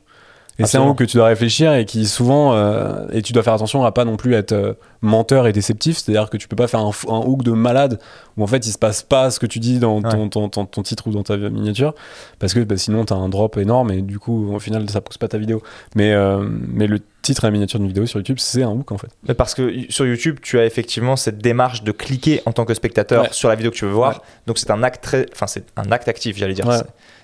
Et 0.59 0.65
c'est 0.65 0.77
un 0.77 0.85
hook 0.87 0.97
que 0.97 1.03
tu 1.05 1.17
dois 1.17 1.27
réfléchir 1.27 1.73
et 1.73 1.85
qui 1.85 2.05
souvent 2.05 2.53
euh, 2.53 3.07
et 3.11 3.21
tu 3.21 3.33
dois 3.33 3.43
faire 3.43 3.53
attention 3.53 3.83
à 3.85 3.91
pas 3.91 4.05
non 4.05 4.17
plus 4.17 4.33
être 4.33 4.51
euh, 4.51 4.73
menteur 5.01 5.47
et 5.47 5.53
déceptif 5.53 5.97
c'est-à-dire 5.97 6.29
que 6.29 6.35
tu 6.37 6.47
peux 6.49 6.55
pas 6.57 6.67
faire 6.67 6.81
un, 6.81 6.91
hook 7.07 7.43
de 7.43 7.51
malade 7.51 7.99
où 8.37 8.43
en 8.43 8.47
fait 8.47 8.67
il 8.67 8.71
se 8.71 8.77
passe 8.77 9.01
pas 9.01 9.31
ce 9.31 9.39
que 9.39 9.45
tu 9.45 9.59
dis 9.59 9.79
dans 9.79 10.01
ton, 10.01 10.23
Ouais. 10.23 10.29
ton, 10.29 10.49
ton- 10.49 10.65
ton 10.65 10.83
titre 10.83 11.07
ou 11.07 11.11
dans 11.11 11.23
ta 11.23 11.37
miniature 11.37 11.93
parce 12.39 12.53
que 12.53 12.59
bah, 12.59 12.75
sinon 12.77 13.05
t'as 13.05 13.15
un 13.15 13.29
drop 13.29 13.57
énorme 13.57 13.91
et 13.91 14.01
du 14.01 14.19
coup 14.19 14.53
au 14.53 14.59
final 14.59 14.89
ça 14.89 14.99
pousse 15.01 15.17
pas 15.17 15.29
ta 15.29 15.37
vidéo 15.37 15.61
mais, 15.95 16.11
euh, 16.13 16.43
mais 16.43 16.87
le 16.87 16.99
titre 17.21 17.45
et 17.45 17.47
la 17.47 17.51
miniature 17.51 17.79
d'une 17.79 17.87
vidéo 17.87 18.05
sur 18.05 18.19
YouTube 18.19 18.37
c'est 18.39 18.63
un 18.63 18.71
hook 18.71 18.91
en 18.91 18.97
fait 18.97 19.09
Mais 19.27 19.33
parce 19.33 19.53
que 19.53 19.73
sur 19.89 20.05
YouTube, 20.05 20.39
tu 20.41 20.59
as 20.59 20.65
effectivement 20.65 21.15
cette 21.15 21.37
démarche 21.37 21.83
de 21.83 21.91
cliquer 21.91 22.41
en 22.45 22.51
tant 22.51 22.65
que 22.65 22.73
spectateur 22.73 23.23
Ouais. 23.23 23.29
sur 23.31 23.47
la 23.49 23.55
vidéo 23.55 23.71
que 23.71 23.75
tu 23.77 23.85
veux 23.85 23.91
voir. 23.91 24.13
Ouais. 24.15 24.21
Donc 24.47 24.57
c'est 24.57 24.71
un 24.71 24.83
acte 24.83 25.03
très, 25.03 25.25
enfin 25.33 25.47
c'est 25.47 25.65
un 25.77 25.91
acte 25.91 26.07
actif, 26.07 26.37
j'allais 26.37 26.53
dire. 26.53 26.65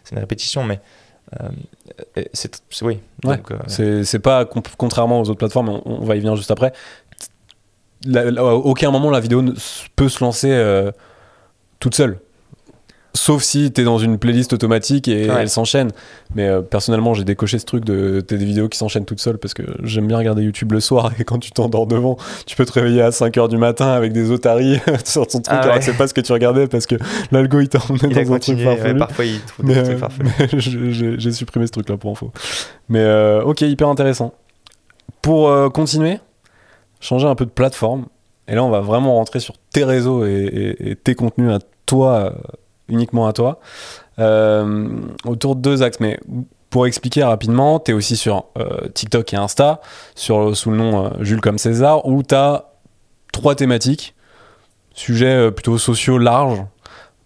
C'est 0.03 0.13
une 0.15 0.19
répétition, 0.19 0.63
mais 0.63 0.79
euh, 1.41 1.49
euh, 2.17 2.23
c'est 2.33 2.61
oui. 2.81 2.99
Ouais. 3.23 3.37
Donc, 3.37 3.51
euh, 3.51 3.57
c'est 3.67 4.03
c'est 4.03 4.19
pas 4.19 4.45
contrairement 4.45 5.19
aux 5.21 5.29
autres 5.29 5.39
plateformes 5.39 5.69
on, 5.69 5.81
on 5.85 6.05
va 6.05 6.15
y 6.15 6.19
venir 6.19 6.35
juste 6.35 6.51
après 6.51 6.71
La- 8.05 8.29
la- 8.29 8.41
à 8.41 8.53
aucun 8.53 8.91
moment 8.91 9.09
la 9.09 9.19
vidéo 9.19 9.41
ne 9.41 9.51
peut 9.95 10.09
se 10.09 10.23
lancer 10.23 10.51
euh, 10.51 10.91
toute 11.79 11.95
seule 11.95 12.19
sauf 13.15 13.41
si 13.41 13.71
t'es 13.71 13.83
dans 13.83 13.97
une 13.97 14.19
playlist 14.19 14.53
automatique 14.53 15.07
et 15.07 15.29
Ouais. 15.29 15.37
elle 15.41 15.49
s'enchaîne 15.49 15.91
mais 16.35 16.47
euh, 16.47 16.61
personnellement 16.61 17.13
j'ai 17.15 17.23
décoché 17.23 17.57
ce 17.57 17.65
truc 17.65 17.83
de 17.85 18.21
t'as 18.21 18.35
des 18.35 18.45
vidéos 18.45 18.69
qui 18.69 18.77
s'enchaînent 18.77 19.05
toutes 19.05 19.19
seules 19.21 19.37
parce 19.39 19.53
que 19.55 19.63
j'aime 19.83 20.05
bien 20.07 20.17
regarder 20.19 20.43
YouTube 20.43 20.71
le 20.73 20.79
soir 20.79 21.11
et 21.19 21.23
quand 21.23 21.39
tu 21.39 21.51
t'endors 21.51 21.87
devant 21.87 22.17
tu 22.45 22.55
peux 22.55 22.65
te 22.65 22.73
réveiller 22.73 23.01
à 23.01 23.09
5h 23.09 23.47
du 23.49 23.57
matin 23.57 23.87
avec 23.87 24.11
des 24.13 24.29
otaries 24.31 24.79
sur 25.05 25.25
ton 25.25 25.39
truc 25.39 25.47
Ah 25.57 25.61
alors 25.61 25.73
ouais. 25.75 25.79
que 25.79 25.85
c'est 25.85 25.97
pas 25.97 26.07
ce 26.07 26.13
que 26.13 26.21
tu 26.21 26.31
regardais 26.33 26.67
parce 26.67 26.85
que 26.85 26.95
l'algo 27.31 27.59
il 27.61 27.69
t'a 27.69 27.79
emmené 27.89 27.99
il 28.03 28.09
dans 28.09 28.19
un 28.19 28.23
truc 28.23 28.27
continué. 28.27 28.65
ouais, 28.67 28.75
farfelu 28.77 28.97
parfois, 28.99 29.25
il 29.25 29.41
trouve 29.41 29.65
des 29.65 29.77
euh, 29.77 29.97
trucs 30.47 30.59
j'ai 31.19 31.31
supprimé 31.31 31.65
ce 31.67 31.71
truc 31.71 31.89
là 31.89 31.97
pour 31.97 32.11
info. 32.11 32.31
Mais 32.89 32.99
euh, 32.99 33.41
ok, 33.43 33.61
hyper 33.61 33.87
intéressant. 33.87 34.33
Pour 35.21 35.71
continuer, 35.71 36.19
changer 36.99 37.27
un 37.27 37.35
peu 37.35 37.45
de 37.45 37.49
plateforme. 37.51 38.05
Et 38.47 38.53
là, 38.55 38.63
on 38.63 38.69
va 38.69 38.79
vraiment 38.81 39.15
rentrer 39.15 39.39
sur 39.39 39.55
tes 39.73 39.83
réseaux 39.83 40.23
et, 40.25 40.31
et- 40.79 40.89
et 40.91 40.95
tes 40.95 41.15
contenus 41.15 41.49
à 41.51 41.57
toi, 41.87 42.35
uniquement 42.89 43.27
à 43.27 43.33
toi, 43.33 43.59
euh, 44.19 44.89
autour 45.25 45.55
de 45.55 45.61
deux 45.61 45.83
axes. 45.83 45.99
Mais 45.99 46.19
pour 46.69 46.87
expliquer 46.87 47.23
rapidement, 47.23 47.79
tu 47.79 47.91
es 47.91 47.93
aussi 47.93 48.15
sur 48.15 48.45
euh, 48.57 48.87
TikTok 48.93 49.33
et 49.33 49.37
Insta, 49.37 49.81
sur, 50.15 50.55
sous 50.55 50.71
le 50.71 50.77
nom 50.77 51.05
euh, 51.05 51.09
Jules 51.21 51.41
comme 51.41 51.57
César, 51.57 52.05
où 52.05 52.23
tu 52.23 52.35
as 52.35 52.65
trois 53.31 53.55
thématiques, 53.55 54.15
sujets 54.93 55.51
plutôt 55.51 55.77
sociaux 55.77 56.17
larges, 56.17 56.63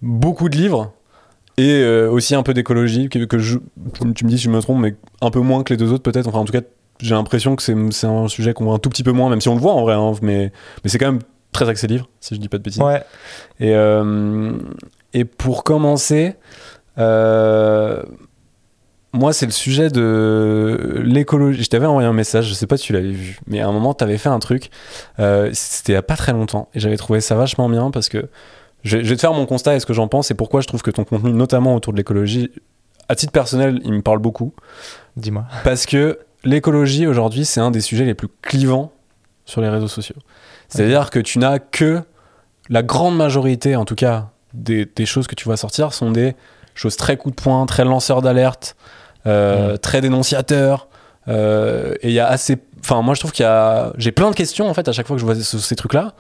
beaucoup 0.02 0.50
de 0.50 0.58
livres 0.58 0.92
et 1.58 1.84
aussi 2.10 2.36
un 2.36 2.42
peu 2.42 2.54
d'écologie 2.54 3.10
que, 3.10 3.26
que 3.26 3.38
je, 3.38 3.58
tu 4.16 4.24
me 4.24 4.30
dis 4.30 4.38
si 4.38 4.46
je 4.46 4.50
me 4.50 4.62
trompe 4.62 4.80
mais 4.80 4.96
un 5.20 5.30
peu 5.30 5.42
moins 5.42 5.62
que 5.64 5.74
les 5.74 5.78
deux 5.78 5.92
autres 5.92 6.04
peut-être 6.04 6.26
enfin 6.28 6.40
en 6.40 6.46
tout 6.46 6.54
cas 6.54 6.62
j'ai 7.02 7.14
l'impression 7.16 7.58
que 7.58 7.62
c'est 7.62 7.76
c'est 7.92 8.08
un 8.08 8.30
sujet 8.30 8.54
qu'on 8.54 8.64
voit 8.64 8.76
un 8.76 8.80
tout 8.80 8.88
petit 8.90 9.04
peu 9.04 9.12
moins 9.12 9.30
même 9.30 9.42
si 9.42 9.50
on 9.50 9.56
le 9.56 9.60
voit 9.60 9.74
en 9.74 9.82
vrai 9.82 9.94
hein, 9.94 10.14
mais, 10.22 10.54
mais 10.84 10.90
c'est 10.90 10.98
quand 10.98 11.12
même 11.12 11.20
très 11.52 11.68
axé 11.68 11.88
livre 11.88 12.08
si 12.22 12.34
je 12.36 12.40
dis 12.40 12.48
pas 12.48 12.60
de 12.60 12.64
bêtises 12.64 12.82
Ouais. 12.82 13.04
et, 13.60 13.76
euh, 13.76 14.54
et 15.14 15.26
pour 15.26 15.64
commencer 15.64 16.36
euh, 16.98 18.04
moi 19.14 19.34
c'est 19.34 19.46
le 19.46 19.52
sujet 19.52 19.90
de 19.90 21.02
l'écologie 21.04 21.64
je 21.64 21.70
t'avais 21.70 21.86
envoyé 21.86 22.08
un 22.08 22.14
message 22.14 22.48
je 22.48 22.54
sais 22.54 22.68
pas 22.68 22.78
si 22.78 22.86
tu 22.86 22.94
l'avais 22.94 23.12
vu 23.12 23.40
mais 23.48 23.60
à 23.60 23.68
un 23.68 23.72
moment 23.72 23.94
t'avais 23.94 24.18
fait 24.18 24.30
un 24.30 24.40
truc 24.40 24.70
euh, 25.20 25.50
c'était 25.54 25.94
il 25.94 25.96
y 25.96 25.98
a 25.98 26.04
pas 26.04 26.16
très 26.16 26.32
longtemps 26.32 26.70
et 26.74 26.80
j'avais 26.80 26.98
trouvé 26.98 27.22
ça 27.22 27.36
vachement 27.36 27.70
bien 27.70 27.92
parce 27.92 28.10
que 28.10 28.30
je 28.84 28.98
vais, 28.98 29.04
je 29.04 29.10
vais 29.10 29.16
te 29.16 29.22
faire 29.22 29.34
mon 29.34 29.46
constat 29.46 29.76
et 29.76 29.80
ce 29.80 29.86
que 29.86 29.94
j'en 29.94 30.08
pense 30.08 30.32
et 30.32 30.36
pourquoi 30.36 30.62
je 30.62 30.68
trouve 30.68 30.82
que 30.82 30.92
ton 30.92 31.04
contenu, 31.04 31.34
notamment 31.34 31.76
autour 31.76 31.94
de 31.94 31.98
l'écologie, 31.98 32.52
à 33.08 33.16
titre 33.16 33.32
personnel, 33.32 33.82
il 33.84 33.94
me 33.94 34.02
parle 34.02 34.20
beaucoup. 34.20 34.54
Dis-moi. 35.18 35.46
Parce 35.64 35.86
que 35.86 36.20
l'écologie, 36.44 37.08
aujourd'hui, 37.08 37.46
c'est 37.46 37.60
un 37.60 37.72
des 37.72 37.82
sujets 37.82 38.06
les 38.06 38.14
plus 38.14 38.30
clivants 38.42 38.92
sur 39.46 39.62
les 39.62 39.70
réseaux 39.70 39.88
sociaux. 39.88 40.16
C'est-à-dire 40.70 41.10
que 41.10 41.20
tu 41.20 41.40
n'as 41.40 41.60
que 41.60 42.02
la 42.70 42.84
grande 42.84 43.18
majorité, 43.18 43.76
en 43.76 43.84
tout 43.84 43.96
cas, 43.96 44.30
des, 44.54 44.86
des 44.86 45.06
choses 45.06 45.28
que 45.28 45.36
tu 45.36 45.46
vois 45.46 45.58
sortir 45.58 45.94
sont 45.94 46.12
des 46.12 46.36
choses 46.76 46.96
très 46.96 47.18
coup 47.18 47.30
de 47.30 47.36
poing, 47.36 47.66
très 47.66 47.84
lanceurs 47.86 48.22
d'alerte, 48.22 48.76
euh, 49.28 49.78
très 49.78 50.02
dénonciateurs. 50.02 50.88
euh, 51.28 51.94
et 52.02 52.08
il 52.10 52.14
y 52.14 52.20
a 52.20 52.28
assez. 52.28 52.58
Enfin, 52.82 53.02
moi, 53.02 53.14
je 53.14 53.20
trouve 53.20 53.32
qu'il 53.32 53.44
y 53.44 53.48
a. 53.48 53.92
J'ai 53.98 54.12
plein 54.12 54.30
de 54.32 54.36
questions, 54.36 54.68
en 54.70 54.74
fait, 54.74 54.88
à 54.88 54.92
chaque 54.94 55.06
fois 55.08 55.16
que 55.16 55.20
je 55.20 55.26
vois 55.26 55.36
ce- 55.36 55.58
ces 55.60 55.76
trucs-là. 55.76 56.14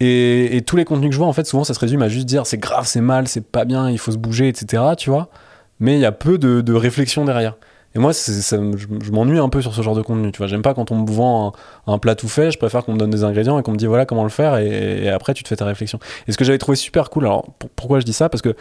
Et, 0.00 0.56
et 0.56 0.62
tous 0.62 0.76
les 0.76 0.84
contenus 0.84 1.08
que 1.10 1.14
je 1.14 1.18
vois, 1.18 1.26
en 1.28 1.32
fait, 1.32 1.46
souvent, 1.46 1.64
ça 1.64 1.74
se 1.74 1.80
résume 1.80 2.02
à 2.02 2.08
juste 2.08 2.26
dire 2.26 2.46
c'est 2.46 2.58
grave, 2.58 2.86
c'est 2.86 3.00
mal, 3.00 3.28
c'est 3.28 3.40
pas 3.44 3.64
bien, 3.64 3.90
il 3.90 3.98
faut 3.98 4.12
se 4.12 4.16
bouger, 4.18 4.48
etc. 4.48 4.82
Tu 4.96 5.10
vois 5.10 5.28
Mais 5.78 5.94
il 5.94 6.00
y 6.00 6.06
a 6.06 6.12
peu 6.12 6.38
de, 6.38 6.60
de 6.60 6.72
réflexion 6.74 7.24
derrière. 7.24 7.56
Et 7.94 7.98
moi, 7.98 8.12
ça 8.12 8.32
je, 8.76 8.86
je 9.02 9.10
m'ennuie 9.10 9.38
un 9.38 9.48
peu 9.48 9.60
sur 9.62 9.74
ce 9.74 9.82
genre 9.82 9.96
de 9.96 10.02
contenu. 10.02 10.30
Tu 10.32 10.38
vois, 10.38 10.46
j'aime 10.46 10.62
pas 10.62 10.74
quand 10.74 10.90
on 10.92 10.96
me 10.96 11.10
vend 11.10 11.52
un, 11.86 11.92
un 11.94 11.98
plat 11.98 12.14
tout 12.14 12.28
fait. 12.28 12.50
Je 12.52 12.58
préfère 12.58 12.84
qu'on 12.84 12.92
me 12.92 12.98
donne 12.98 13.10
des 13.10 13.24
ingrédients 13.24 13.58
et 13.58 13.62
qu'on 13.62 13.72
me 13.72 13.76
dit 13.76 13.86
voilà 13.86 14.06
comment 14.06 14.22
le 14.22 14.28
faire. 14.30 14.56
Et, 14.58 15.04
et 15.04 15.08
après, 15.10 15.34
tu 15.34 15.42
te 15.42 15.48
fais 15.48 15.56
ta 15.56 15.64
réflexion. 15.64 15.98
Et 16.28 16.32
ce 16.32 16.36
que 16.38 16.44
j'avais 16.44 16.58
trouvé 16.58 16.76
super 16.76 17.10
cool. 17.10 17.24
Alors, 17.26 17.46
pour- 17.58 17.70
pourquoi 17.70 17.98
je 18.00 18.04
dis 18.04 18.12
ça? 18.12 18.28
Parce 18.28 18.42
que 18.42 18.54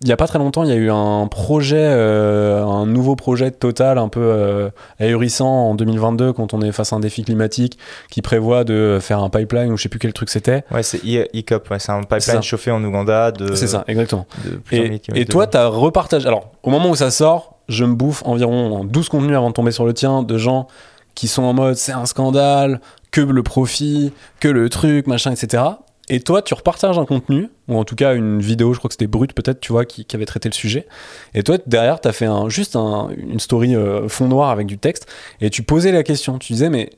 il 0.00 0.06
y 0.08 0.12
a 0.12 0.16
pas 0.16 0.28
très 0.28 0.38
longtemps, 0.38 0.62
il 0.62 0.68
y 0.70 0.72
a 0.72 0.76
eu 0.76 0.90
un 0.92 1.26
projet, 1.26 1.76
euh, 1.76 2.64
un 2.64 2.86
nouveau 2.86 3.16
projet 3.16 3.50
de 3.50 3.56
Total 3.56 3.98
un 3.98 4.08
peu 4.08 4.20
euh, 4.22 4.70
ahurissant 5.00 5.48
en 5.70 5.74
2022 5.74 6.32
quand 6.32 6.54
on 6.54 6.62
est 6.62 6.70
face 6.70 6.92
à 6.92 6.96
un 6.96 7.00
défi 7.00 7.24
climatique 7.24 7.76
qui 8.08 8.22
prévoit 8.22 8.62
de 8.62 8.98
faire 9.00 9.18
un 9.24 9.28
pipeline 9.28 9.72
ou 9.72 9.76
je 9.76 9.82
sais 9.82 9.88
plus 9.88 9.98
quel 9.98 10.12
truc 10.12 10.28
c'était. 10.30 10.62
Ouais, 10.70 10.84
c'est 10.84 11.00
ECOP, 11.04 11.68
ouais, 11.70 11.80
c'est 11.80 11.90
un 11.90 12.02
pipeline 12.04 12.42
chauffé 12.42 12.70
en 12.70 12.82
Ouganda 12.84 13.32
de. 13.32 13.56
C'est 13.56 13.66
ça, 13.66 13.82
exactement. 13.88 14.26
de 14.44 14.60
Et, 14.70 15.00
et 15.16 15.24
toi, 15.24 15.48
tu 15.48 15.56
as 15.56 15.66
repartagé. 15.66 16.28
Alors, 16.28 16.52
au 16.62 16.70
moment 16.70 16.90
où 16.90 16.94
ça 16.94 17.10
sort, 17.10 17.57
je 17.68 17.84
me 17.84 17.94
bouffe 17.94 18.22
environ 18.24 18.84
12 18.84 19.08
contenus 19.08 19.36
avant 19.36 19.48
de 19.48 19.54
tomber 19.54 19.70
sur 19.72 19.84
le 19.84 19.94
tien 19.94 20.22
de 20.22 20.38
gens 20.38 20.68
qui 21.14 21.28
sont 21.28 21.42
en 21.42 21.52
mode 21.52 21.74
c'est 21.76 21.92
un 21.92 22.06
scandale, 22.06 22.80
que 23.10 23.20
le 23.20 23.42
profit, 23.42 24.12
que 24.40 24.48
le 24.48 24.68
truc, 24.68 25.06
machin, 25.06 25.32
etc. 25.32 25.64
Et 26.10 26.20
toi, 26.20 26.40
tu 26.40 26.54
repartages 26.54 26.98
un 26.98 27.04
contenu, 27.04 27.48
ou 27.68 27.76
en 27.76 27.84
tout 27.84 27.94
cas 27.94 28.14
une 28.14 28.40
vidéo, 28.40 28.72
je 28.72 28.78
crois 28.78 28.88
que 28.88 28.94
c'était 28.94 29.06
Brut 29.06 29.34
peut-être, 29.34 29.60
tu 29.60 29.72
vois, 29.72 29.84
qui, 29.84 30.06
avait 30.14 30.24
traité 30.24 30.48
le 30.48 30.54
sujet. 30.54 30.86
Et 31.34 31.42
toi, 31.42 31.58
derrière, 31.66 32.00
tu 32.00 32.08
as 32.08 32.12
fait 32.12 32.24
un, 32.24 32.48
juste 32.48 32.76
un- 32.76 33.08
une 33.16 33.40
story 33.40 33.76
euh, 33.76 34.08
fond 34.08 34.26
noir 34.26 34.48
avec 34.50 34.66
du 34.66 34.78
texte, 34.78 35.06
et 35.42 35.50
tu 35.50 35.62
posais 35.62 35.92
la 35.92 36.02
question. 36.02 36.38
Tu 36.38 36.54
disais, 36.54 36.70
mais 36.70 36.90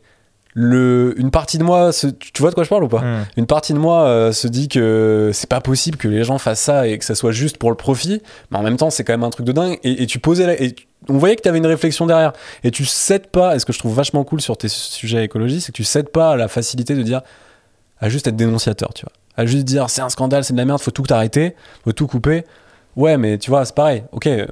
le, 0.54 1.14
une 1.16 1.30
partie 1.30 1.58
de 1.58 1.62
moi, 1.64 1.92
se- 1.92 2.08
tu 2.08 2.40
vois 2.42 2.50
de 2.50 2.54
quoi 2.54 2.64
je 2.64 2.68
parle 2.68 2.82
ou 2.84 2.88
pas 2.88 3.00
Hmm. 3.00 3.24
une 3.36 3.46
partie 3.46 3.72
de 3.72 3.78
moi 3.78 4.02
euh, 4.06 4.32
se 4.32 4.48
dit 4.48 4.68
que 4.68 5.30
c'est 5.32 5.48
pas 5.48 5.60
possible 5.60 5.96
que 5.96 6.08
les 6.08 6.24
gens 6.24 6.38
fassent 6.38 6.60
ça 6.62 6.86
et 6.88 6.98
que 6.98 7.04
ça 7.04 7.14
soit 7.14 7.30
juste 7.32 7.56
pour 7.56 7.70
le 7.70 7.76
profit, 7.76 8.20
mais 8.50 8.58
en 8.58 8.62
même 8.62 8.76
temps, 8.76 8.90
c'est 8.90 9.04
quand 9.04 9.12
même 9.12 9.22
un 9.24 9.30
truc 9.30 9.46
de 9.46 9.52
dingue. 9.52 9.78
Et, 9.84 10.02
et 10.02 10.06
tu 10.06 10.18
posais 10.18 10.46
la- 10.46 10.60
et 10.60 10.74
on 11.08 11.18
voyait 11.18 11.36
que 11.36 11.42
tu 11.42 11.48
avais 11.48 11.58
une 11.58 11.66
réflexion 11.66 12.04
derrière. 12.06 12.32
Et 12.64 12.70
tu 12.70 12.84
cèdes 12.84 13.28
pas, 13.28 13.54
et 13.54 13.58
ce 13.58 13.64
que 13.64 13.72
je 13.72 13.78
trouve 13.78 13.94
vachement 13.94 14.24
cool 14.24 14.40
sur 14.40 14.56
tes 14.56 14.68
sujets 14.68 15.24
écologie, 15.24 15.60
c'est 15.60 15.72
que 15.72 15.76
tu 15.76 15.84
cèdes 15.84 16.08
pas 16.10 16.32
à 16.32 16.36
la 16.36 16.48
facilité 16.48 16.94
de 16.94 17.02
dire, 17.02 17.22
à 18.00 18.08
juste 18.08 18.26
être 18.26 18.36
dénonciateur, 18.36 18.92
tu 18.94 19.04
vois. 19.04 19.12
À 19.36 19.46
juste 19.46 19.64
dire, 19.64 19.88
c'est 19.88 20.02
un 20.02 20.08
scandale, 20.10 20.42
c'est 20.44 20.52
de 20.52 20.58
la 20.58 20.64
merde, 20.64 20.80
faut 20.80 20.90
tout 20.90 21.04
arrêter, 21.10 21.54
faut 21.84 21.92
tout 21.92 22.06
couper. 22.08 22.44
Ouais, 22.96 23.16
mais 23.16 23.38
tu 23.38 23.50
vois, 23.50 23.64
c'est 23.64 23.74
pareil. 23.74 24.02
Ok, 24.12 24.26
euh, 24.26 24.44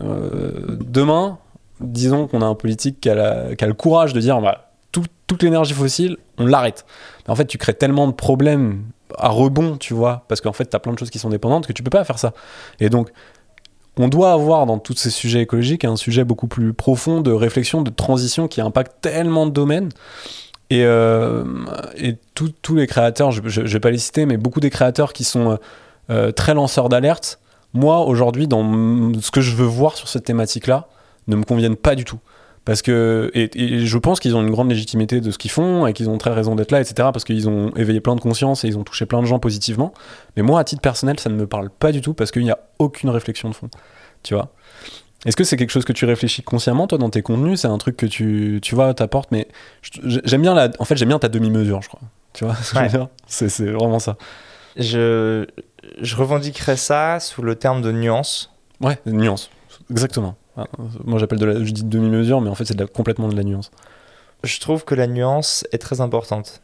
demain, 0.81 1.39
disons 1.81 2.29
qu'on 2.29 2.41
a 2.41 2.47
un 2.47 2.55
politique 2.55 3.01
qui 3.01 3.11
a, 3.11 3.15
la- 3.15 3.55
qui 3.57 3.65
a 3.65 3.67
le 3.67 3.75
courage 3.75 4.13
de 4.13 4.21
dire, 4.21 4.41
bah, 4.41 4.68
tout- 5.03 5.11
toute 5.27 5.43
l'énergie 5.43 5.75
fossile, 5.75 6.17
on 6.39 6.47
l'arrête. 6.47 6.85
En 7.27 7.35
fait, 7.35 7.47
tu 7.47 7.59
crées 7.59 7.75
tellement 7.75 8.07
de 8.07 8.13
problèmes 8.13 8.83
à 9.17 9.29
rebond, 9.29 9.77
tu 9.77 9.95
vois, 9.95 10.25
parce 10.29 10.41
qu'en 10.41 10.53
fait, 10.53 10.69
tu 10.71 10.77
as 10.77 10.81
plein 10.81 10.93
de 10.93 10.99
choses 10.99 11.11
qui 11.11 11.19
sont 11.19 11.31
dépendantes 11.31 11.67
que 11.67 11.73
tu 11.73 11.83
peux 11.83 11.91
pas 11.91 12.05
faire 12.05 12.19
ça. 12.19 12.33
Et 12.81 12.89
donc, 12.91 13.11
on 13.97 14.09
doit 14.09 14.33
avoir 14.33 14.67
dans 14.67 14.79
tous 14.79 14.95
ces 14.97 15.11
sujets 15.11 15.41
écologiques 15.41 15.85
un 15.85 15.97
sujet 15.97 16.25
beaucoup 16.25 16.47
plus 16.47 16.73
profond 16.73 17.21
de 17.21 17.33
réflexion, 17.33 17.83
de 17.83 17.91
transition 17.91 18.49
qui 18.49 18.61
impacte 18.61 18.93
tellement 19.01 19.47
de 19.47 19.51
domaines. 19.51 19.89
Et, 20.71 20.85
euh, 20.85 21.45
tous- 22.35 22.75
les 22.75 22.87
créateurs, 22.87 23.31
je, 23.33 23.41
je 23.47 23.61
vais 23.63 23.81
pas 23.81 23.91
les 23.91 23.99
citer, 23.99 24.27
mais 24.27 24.37
beaucoup 24.37 24.61
des 24.61 24.71
créateurs 24.71 25.13
qui 25.13 25.25
sont 25.25 25.53
euh, 25.53 25.57
euh, 26.11 26.33
très 26.33 26.55
lanceurs 26.55 26.89
d'alerte, 26.89 27.41
moi 27.75 28.01
aujourd'hui, 28.01 28.47
dans 28.47 29.13
ce 29.21 29.31
que 29.31 29.41
je 29.41 29.55
veux 29.55 29.67
voir 29.67 29.97
sur 29.97 30.09
cette 30.09 30.25
thématique-là, 30.25 30.89
ne 31.27 31.37
me 31.37 31.45
conviennent 31.45 31.77
pas 31.77 31.95
du 31.95 32.05
tout. 32.05 32.19
Parce 32.69 32.83
que, 32.83 33.31
et, 33.33 33.49
et 33.55 33.87
je 33.87 33.97
pense 33.97 34.21
qu'ils 34.21 34.37
ont 34.37 34.43
une 34.43 34.51
grande 34.51 34.69
légitimité 34.69 35.23
de 35.23 35.31
ce 35.31 35.39
qu'ils 35.39 35.51
font 35.51 35.87
et 35.87 35.95
qu'ils 35.95 36.11
ont 36.11 36.19
très 36.19 36.35
raison 36.35 36.55
d'être 36.55 36.71
là, 36.71 36.83
etc. 36.83 37.09
Parce 37.15 37.25
qu'ils 37.25 37.49
ont 37.49 37.73
éveillé 37.77 38.03
plein 38.03 38.15
de 38.15 38.21
conscience 38.21 38.63
et 38.63 38.69
ils 38.69 38.77
ont 38.77 38.85
touché 38.85 39.07
plein 39.07 39.23
de 39.23 39.27
gens 39.27 39.39
positivement. 39.39 39.95
Mais 40.37 40.43
moi, 40.43 40.61
à 40.61 40.65
titre 40.65 40.83
personnel, 40.83 41.19
ça 41.19 41.31
ne 41.31 41.35
me 41.35 41.47
parle 41.47 41.71
pas 41.71 41.93
du 41.93 42.03
tout 42.03 42.13
parce 42.13 42.31
qu'il 42.31 42.43
n'y 42.43 42.51
a 42.51 42.59
aucune 42.79 43.09
réflexion 43.09 43.49
de 43.49 43.55
fond. 43.55 43.71
Tu 44.23 44.35
vois 44.35 44.53
Est-ce 45.25 45.35
que 45.35 45.45
c'est 45.45 45.57
quelque 45.57 45.71
chose 45.71 45.87
que 45.87 45.95
tu 45.95 46.05
réfléchis 46.05 46.43
consciemment, 46.43 46.87
toi, 46.87 46.99
dans 46.99 47.09
tes 47.09 47.23
contenus? 47.23 47.63
C'est 47.63 47.69
un 47.69 47.79
truc 47.79 47.97
que 47.97 48.05
tu, 48.05 48.59
tu 48.61 48.75
vois, 48.75 48.93
t'apportes, 48.93 49.33
mais 49.33 49.49
j'aime 50.05 50.43
bien 50.43 50.53
la, 50.53 50.69
en 50.79 50.85
fait, 50.85 50.97
j'aime 50.99 51.09
bien 51.09 51.19
ta 51.19 51.31
demi-mesure, 51.31 51.81
je 51.81 51.89
crois. 51.89 52.01
Tu 52.35 52.45
vois 52.45 52.55
ce 52.55 52.73
que 52.73 52.81
je 52.81 52.83
veux 52.83 52.89
dire? 52.91 53.09
C'est 53.27 53.49
c'est 53.49 53.71
vraiment 53.71 53.99
ça. 53.99 54.19
Je, 54.77 55.47
je 56.03 56.17
revendiquerais 56.17 56.77
ça 56.77 57.19
sous 57.19 57.41
le 57.41 57.55
terme 57.55 57.81
de 57.81 57.93
nuance. 57.93 58.53
Ouais, 58.83 58.99
nuance. 59.07 59.49
Exactement. 59.91 60.37
Ah, 60.59 60.67
Moi, 61.05 61.19
j'appelle 61.19 61.39
de 61.39 61.45
la, 61.47 61.65
je 61.65 61.71
dis 61.73 61.85
demi-mesure, 61.85 62.41
mais 62.41 62.51
en 62.51 62.55
fait, 62.55 62.65
c'est 62.65 62.75
de 62.75 62.81
la- 62.83 62.89
complètement 62.89 63.29
de 63.29 63.37
la 63.37 63.45
nuance. 63.45 63.71
Je 64.45 64.59
trouve 64.61 64.85
que 64.85 64.95
la 64.95 65.07
nuance 65.07 65.65
est 65.73 65.79
très 65.79 66.01
importante. 66.01 66.61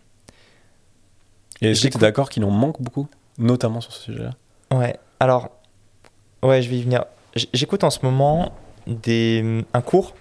Et 1.61 1.71
est-ce 1.71 1.79
que 1.81 1.83
tu 1.83 1.93
J'écoute- 1.93 2.03
es 2.03 2.07
d'accord 2.07 2.29
qu'il 2.31 2.45
en 2.45 2.51
manque 2.51 2.81
beaucoup, 2.83 3.09
notamment 3.39 3.81
sur 3.81 3.93
ce 3.93 4.03
sujet-là? 4.03 4.33
Ouais, 4.77 4.97
alors, 5.21 5.51
ouais, 6.43 6.61
je 6.63 6.69
vais 6.71 6.77
y 6.79 6.83
venir. 6.83 7.05
J'écoute 7.53 7.85
en 7.85 7.91
ce 7.91 8.01
moment 8.03 8.53
des, 8.87 9.65
un 9.73 9.81
cours 9.81 10.15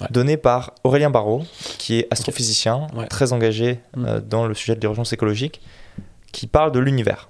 Ouais. 0.00 0.08
donné 0.10 0.36
par 0.36 0.72
Aurélien 0.82 1.08
Barraud, 1.10 1.44
qui 1.78 1.98
est 2.00 2.08
astrophysicien, 2.10 2.88
Ouais. 2.96 3.06
très 3.06 3.32
engagé 3.32 3.80
Mm. 3.96 4.04
euh, 4.06 4.20
dans 4.20 4.46
le 4.46 4.54
sujet 4.54 4.74
de 4.74 4.80
l'urgence 4.80 5.12
écologique, 5.12 5.60
qui 6.32 6.48
parle 6.48 6.72
de 6.72 6.80
l'univers. 6.80 7.28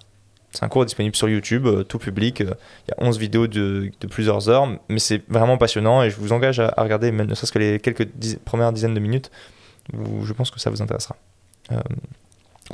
C'est 0.54 0.64
un 0.64 0.68
cours 0.68 0.84
disponible 0.84 1.16
sur 1.16 1.28
YouTube, 1.28 1.66
euh, 1.66 1.82
tout 1.82 1.98
public. 1.98 2.40
euh, 2.40 2.54
Il 2.86 2.92
y 2.96 3.04
a 3.04 3.06
11 3.06 3.18
vidéos 3.18 3.48
de, 3.48 3.90
plusieurs 4.08 4.48
heures, 4.48 4.68
mais 4.88 5.00
c'est 5.00 5.22
vraiment 5.28 5.58
passionnant 5.58 6.02
et 6.04 6.10
je 6.10 6.16
vous 6.16 6.32
engage 6.32 6.60
à, 6.60 6.72
regarder, 6.78 7.10
même 7.10 7.26
ne 7.26 7.34
serait-ce 7.34 7.50
que 7.50 7.58
les 7.58 7.80
quelques 7.80 8.08
premières 8.44 8.72
dizaines 8.72 8.94
de 8.94 9.00
minutes, 9.00 9.32
où 9.92 10.24
je 10.24 10.32
pense 10.32 10.52
que 10.52 10.60
ça 10.60 10.70
vous 10.70 10.80
intéressera. 10.80 11.16
Euh, 11.72 11.80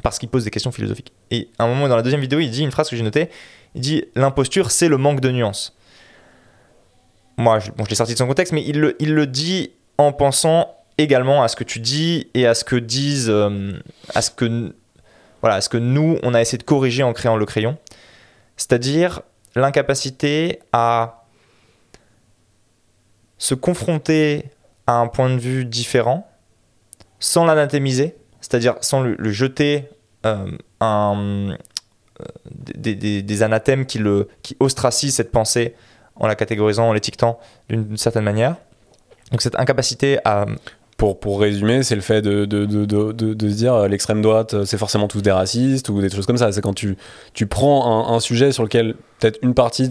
parce 0.03 0.19
qu'il 0.19 0.29
pose 0.29 0.45
des 0.45 0.51
questions 0.51 0.71
philosophiques. 0.71 1.13
Et 1.31 1.49
à 1.59 1.65
un 1.65 1.69
moment 1.69 1.89
dans 1.89 1.97
la 1.97 2.03
deuxième 2.03 2.21
vidéo, 2.21 2.39
il 2.39 2.51
dit 2.51 2.63
une 2.63 2.71
phrase 2.71 2.91
que 2.91 2.97
j'ai 2.97 3.03
notée 3.03 3.31
il 3.75 3.81
dit 3.81 4.05
L'imposture, 4.15 4.71
c'est 4.71 4.89
le 4.89 4.99
manque 4.99 5.21
de 5.21 5.31
nuances. 5.31 5.75
Moi, 7.39 7.61
je, 7.61 7.71
bon, 7.71 7.85
je 7.85 7.91
l'ai 7.91 7.97
sorti 7.97 8.13
de 8.13 8.19
son 8.19 8.27
contexte, 8.27 8.53
mais 8.53 8.63
il 8.67 8.79
le, 8.79 8.97
il 9.01 9.15
le 9.15 9.27
dit 9.27 9.71
en 9.97 10.13
pensant 10.13 10.75
également 10.99 11.43
à 11.43 11.49
ce 11.49 11.57
que 11.57 11.65
tu 11.65 11.81
dis 11.81 12.29
et 12.35 12.47
à 12.47 12.55
ce 12.55 12.65
que 12.65 12.77
disent. 12.77 13.31
à, 14.15 14.21
ce 14.21 14.31
que, 14.31 14.75
voilà, 15.41 15.61
ce 15.61 15.69
que 15.69 15.79
nous, 15.79 16.19
on 16.23 16.35
a 16.35 16.41
essayé 16.41 16.59
de 16.59 16.63
corriger 16.63 17.03
en 17.03 17.13
créant 17.13 17.37
le 17.37 17.47
crayon. 17.47 17.79
C'est-à-dire 18.57 19.23
l'incapacité 19.55 20.61
à 20.73 21.25
se 23.39 23.55
confronter 23.55 24.51
à 24.87 24.95
un 24.95 25.07
point 25.07 25.31
de 25.31 25.39
vue 25.39 25.65
différent 25.65 26.31
sans 27.21 27.45
l'anathémiser, 27.45 28.17
c'est-à-dire 28.41 28.77
sans 28.81 29.01
le, 29.01 29.17
jeter 29.31 29.89
euh, 30.27 30.47
euh, 30.83 31.57
des 32.55 33.43
anathèmes 33.43 33.87
qui, 33.87 33.99
le, 33.99 34.29
qui 34.43 34.57
ostracisent 34.61 35.15
cette 35.15 35.33
pensée 35.33 35.75
en 36.17 36.27
la 36.27 36.35
catégorisant, 36.35 36.89
en 36.89 36.93
l'étiquetant 36.93 37.39
d'une 37.69 37.97
certaine 37.97 38.25
manière. 38.25 38.57
Donc 39.31 39.43
cette 39.43 39.59
incapacité 39.59 40.19
à... 40.25 40.47
Pour, 41.01 41.19
pour 41.19 41.41
résumer, 41.41 41.83
c'est 41.83 41.95
le 41.95 42.03
fait 42.03 42.21
de, 42.21 42.45
de, 42.45 42.67
de, 42.67 42.85
de, 42.85 43.13
de- 43.33 43.49
se 43.49 43.55
dire 43.55 43.73
euh, 43.75 43.89
l'extrême 43.89 44.21
droite, 44.21 44.53
euh, 44.53 44.65
c'est 44.67 44.77
forcément 44.77 45.09
tous 45.09 45.23
des 45.23 45.31
racistes 45.31 45.89
ou 45.89 45.99
des 46.03 46.11
choses 46.11 46.27
comme 46.27 46.37
ça. 46.37 46.53
C'est 46.53 46.61
quand 46.61 46.75
tu, 46.75 46.99
tu 47.33 47.47
prends 47.47 48.11
un, 48.11 48.15
un 48.15 48.21
sujet 48.21 48.53
sur 48.53 48.63
lequel 48.65 48.95
peut-être 49.19 49.39
une 49.41 49.55
partie 49.55 49.89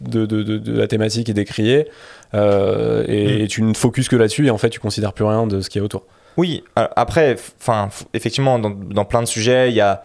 de, 0.00 0.24
de, 0.24 0.72
la 0.72 0.86
thématique 0.86 1.28
est 1.28 1.34
décriée 1.34 1.88
euh, 2.32 3.04
et, 3.06 3.26
Mm. 3.36 3.40
et 3.42 3.46
tu 3.48 3.62
ne 3.62 3.74
focuses 3.74 4.08
que 4.08 4.16
là-dessus 4.16 4.46
et 4.46 4.50
en 4.50 4.56
fait 4.56 4.70
tu 4.70 4.80
considères 4.80 5.12
plus 5.12 5.26
rien 5.26 5.46
de 5.46 5.60
ce 5.60 5.68
qu'il 5.68 5.80
y 5.80 5.82
a 5.82 5.84
autour. 5.84 6.04
Oui, 6.38 6.64
après, 6.74 7.36
enfin, 7.60 7.90
effectivement, 8.14 8.58
dans, 8.58 8.70
dans 8.70 9.04
plein 9.04 9.20
de 9.20 9.28
sujets, 9.28 9.68
il 9.68 9.74
y 9.74 9.82
a... 9.82 10.02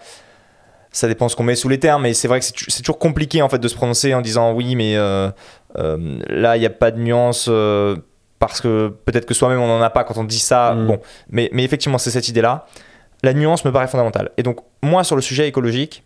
Ça 0.91 1.07
dépend 1.07 1.29
ce 1.29 1.35
qu'on 1.37 1.43
met 1.43 1.55
sous 1.55 1.69
les 1.69 1.79
termes, 1.79 2.01
mais 2.03 2.13
c'est 2.13 2.27
vrai 2.27 2.39
que 2.41 2.45
c'est 2.45 2.81
toujours 2.81 2.99
compliqué 2.99 3.41
en 3.41 3.49
fait 3.49 3.59
de 3.59 3.67
se 3.69 3.75
prononcer 3.75 4.13
en 4.13 4.21
disant 4.21 4.51
oui, 4.53 4.75
mais 4.75 4.97
euh, 4.97 5.29
euh, 5.77 6.17
là 6.27 6.57
il 6.57 6.59
n'y 6.59 6.65
a 6.65 6.71
pas 6.71 6.91
de 6.91 6.99
nuance 6.99 7.47
euh, 7.49 7.95
parce 8.39 8.61
que 8.61 8.93
peut-être 9.05 9.25
que 9.25 9.33
soi-même 9.33 9.59
on 9.59 9.67
n'en 9.67 9.81
a 9.81 9.89
pas 9.89 10.03
quand 10.03 10.17
on 10.17 10.23
dit 10.23 10.39
ça. 10.39 10.73
Mm. 10.73 10.87
Bon, 10.87 10.99
mais, 11.29 11.49
mais 11.53 11.63
effectivement 11.63 11.97
c'est 11.97 12.11
cette 12.11 12.29
idée-là. 12.29 12.65
La 13.23 13.33
nuance 13.33 13.65
me 13.65 13.71
paraît 13.71 13.87
fondamentale. 13.87 14.31
Et 14.37 14.43
donc 14.43 14.59
moi 14.81 15.03
sur 15.03 15.15
le 15.15 15.21
sujet 15.21 15.47
écologique, 15.47 16.03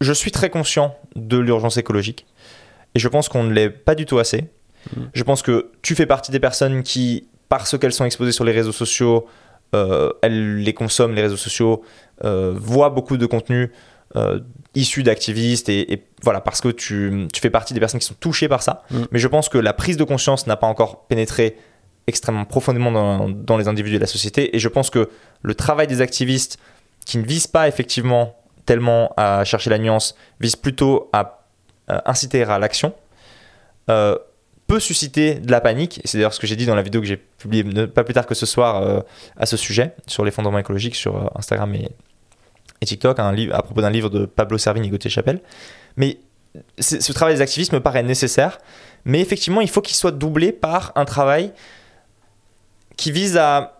je 0.00 0.12
suis 0.12 0.30
très 0.30 0.50
conscient 0.50 0.96
de 1.16 1.38
l'urgence 1.38 1.76
écologique 1.76 2.26
et 2.94 2.98
je 2.98 3.08
pense 3.08 3.28
qu'on 3.28 3.44
ne 3.44 3.52
l'est 3.52 3.70
pas 3.70 3.94
du 3.94 4.06
tout 4.06 4.18
assez. 4.18 4.48
Mm. 4.96 5.02
Je 5.12 5.22
pense 5.24 5.42
que 5.42 5.70
tu 5.82 5.94
fais 5.94 6.06
partie 6.06 6.32
des 6.32 6.40
personnes 6.40 6.82
qui, 6.82 7.28
parce 7.48 7.76
qu'elles 7.78 7.92
sont 7.92 8.04
exposées 8.04 8.32
sur 8.32 8.44
les 8.44 8.52
réseaux 8.52 8.72
sociaux, 8.72 9.26
euh, 9.74 10.10
elles 10.22 10.56
les 10.56 10.74
consomment, 10.74 11.14
les 11.14 11.22
réseaux 11.22 11.36
sociaux, 11.36 11.82
euh, 12.24 12.52
voient 12.56 12.90
beaucoup 12.90 13.16
de 13.16 13.26
contenu 13.26 13.70
issus 14.74 15.02
d'activistes 15.02 15.68
et, 15.68 15.92
et 15.92 16.04
voilà, 16.22 16.40
parce 16.40 16.60
que 16.60 16.68
tu, 16.68 17.28
tu 17.32 17.40
fais 17.40 17.50
partie 17.50 17.74
des 17.74 17.80
personnes 17.80 18.00
qui 18.00 18.06
sont 18.06 18.16
touchées 18.18 18.48
par 18.48 18.62
ça. 18.62 18.82
Mm. 18.90 19.02
Mais 19.12 19.18
je 19.18 19.28
pense 19.28 19.48
que 19.48 19.58
la 19.58 19.72
prise 19.72 19.96
de 19.96 20.04
conscience 20.04 20.46
n'a 20.46 20.56
pas 20.56 20.66
encore 20.66 21.06
pénétré 21.06 21.56
extrêmement 22.06 22.44
profondément 22.44 22.90
dans, 22.90 23.28
dans 23.28 23.56
les 23.56 23.68
individus 23.68 23.96
de 23.96 24.00
la 24.00 24.06
société 24.06 24.54
et 24.56 24.58
je 24.58 24.68
pense 24.68 24.90
que 24.90 25.10
le 25.42 25.54
travail 25.54 25.86
des 25.86 26.00
activistes 26.00 26.58
qui 27.06 27.18
ne 27.18 27.24
visent 27.24 27.46
pas 27.46 27.68
effectivement 27.68 28.36
tellement 28.66 29.12
à 29.16 29.44
chercher 29.44 29.70
la 29.70 29.78
nuance, 29.78 30.14
visent 30.38 30.56
plutôt 30.56 31.08
à 31.12 31.46
euh, 31.90 31.98
inciter 32.04 32.42
à 32.42 32.58
l'action, 32.58 32.94
euh, 33.88 34.16
peut 34.66 34.78
susciter 34.78 35.34
de 35.34 35.50
la 35.50 35.60
panique. 35.60 36.00
C'est 36.04 36.18
d'ailleurs 36.18 36.32
ce 36.32 36.38
que 36.38 36.46
j'ai 36.46 36.54
dit 36.54 36.66
dans 36.66 36.76
la 36.76 36.82
vidéo 36.82 37.00
que 37.00 37.06
j'ai 37.06 37.16
publiée 37.16 37.64
pas 37.88 38.04
plus 38.04 38.14
tard 38.14 38.26
que 38.26 38.36
ce 38.36 38.46
soir 38.46 38.76
euh, 38.76 39.00
à 39.36 39.46
ce 39.46 39.56
sujet, 39.56 39.94
sur 40.06 40.24
les 40.24 40.30
fondements 40.30 40.58
écologiques, 40.58 40.94
sur 40.94 41.16
euh, 41.16 41.26
Instagram 41.34 41.74
et, 41.74 41.88
et 42.80 42.86
TikTok, 42.86 43.18
un 43.18 43.32
livre, 43.32 43.54
à 43.54 43.62
propos 43.62 43.80
d'un 43.82 43.90
livre 43.90 44.08
de 44.10 44.26
Pablo 44.26 44.58
Servigne 44.58 44.84
et 44.84 44.88
Gauthier 44.88 45.10
Chapelle. 45.10 45.40
Mais 45.96 46.18
ce 46.78 47.12
travail 47.12 47.34
des 47.36 47.40
activistes 47.42 47.72
me 47.72 47.80
paraît 47.80 48.02
nécessaire, 48.02 48.58
mais 49.04 49.20
effectivement, 49.20 49.60
il 49.60 49.68
faut 49.70 49.80
qu'il 49.80 49.96
soit 49.96 50.10
doublé 50.12 50.50
par 50.52 50.92
un 50.96 51.04
travail 51.04 51.52
qui 52.96 53.12
vise 53.12 53.36
à, 53.36 53.76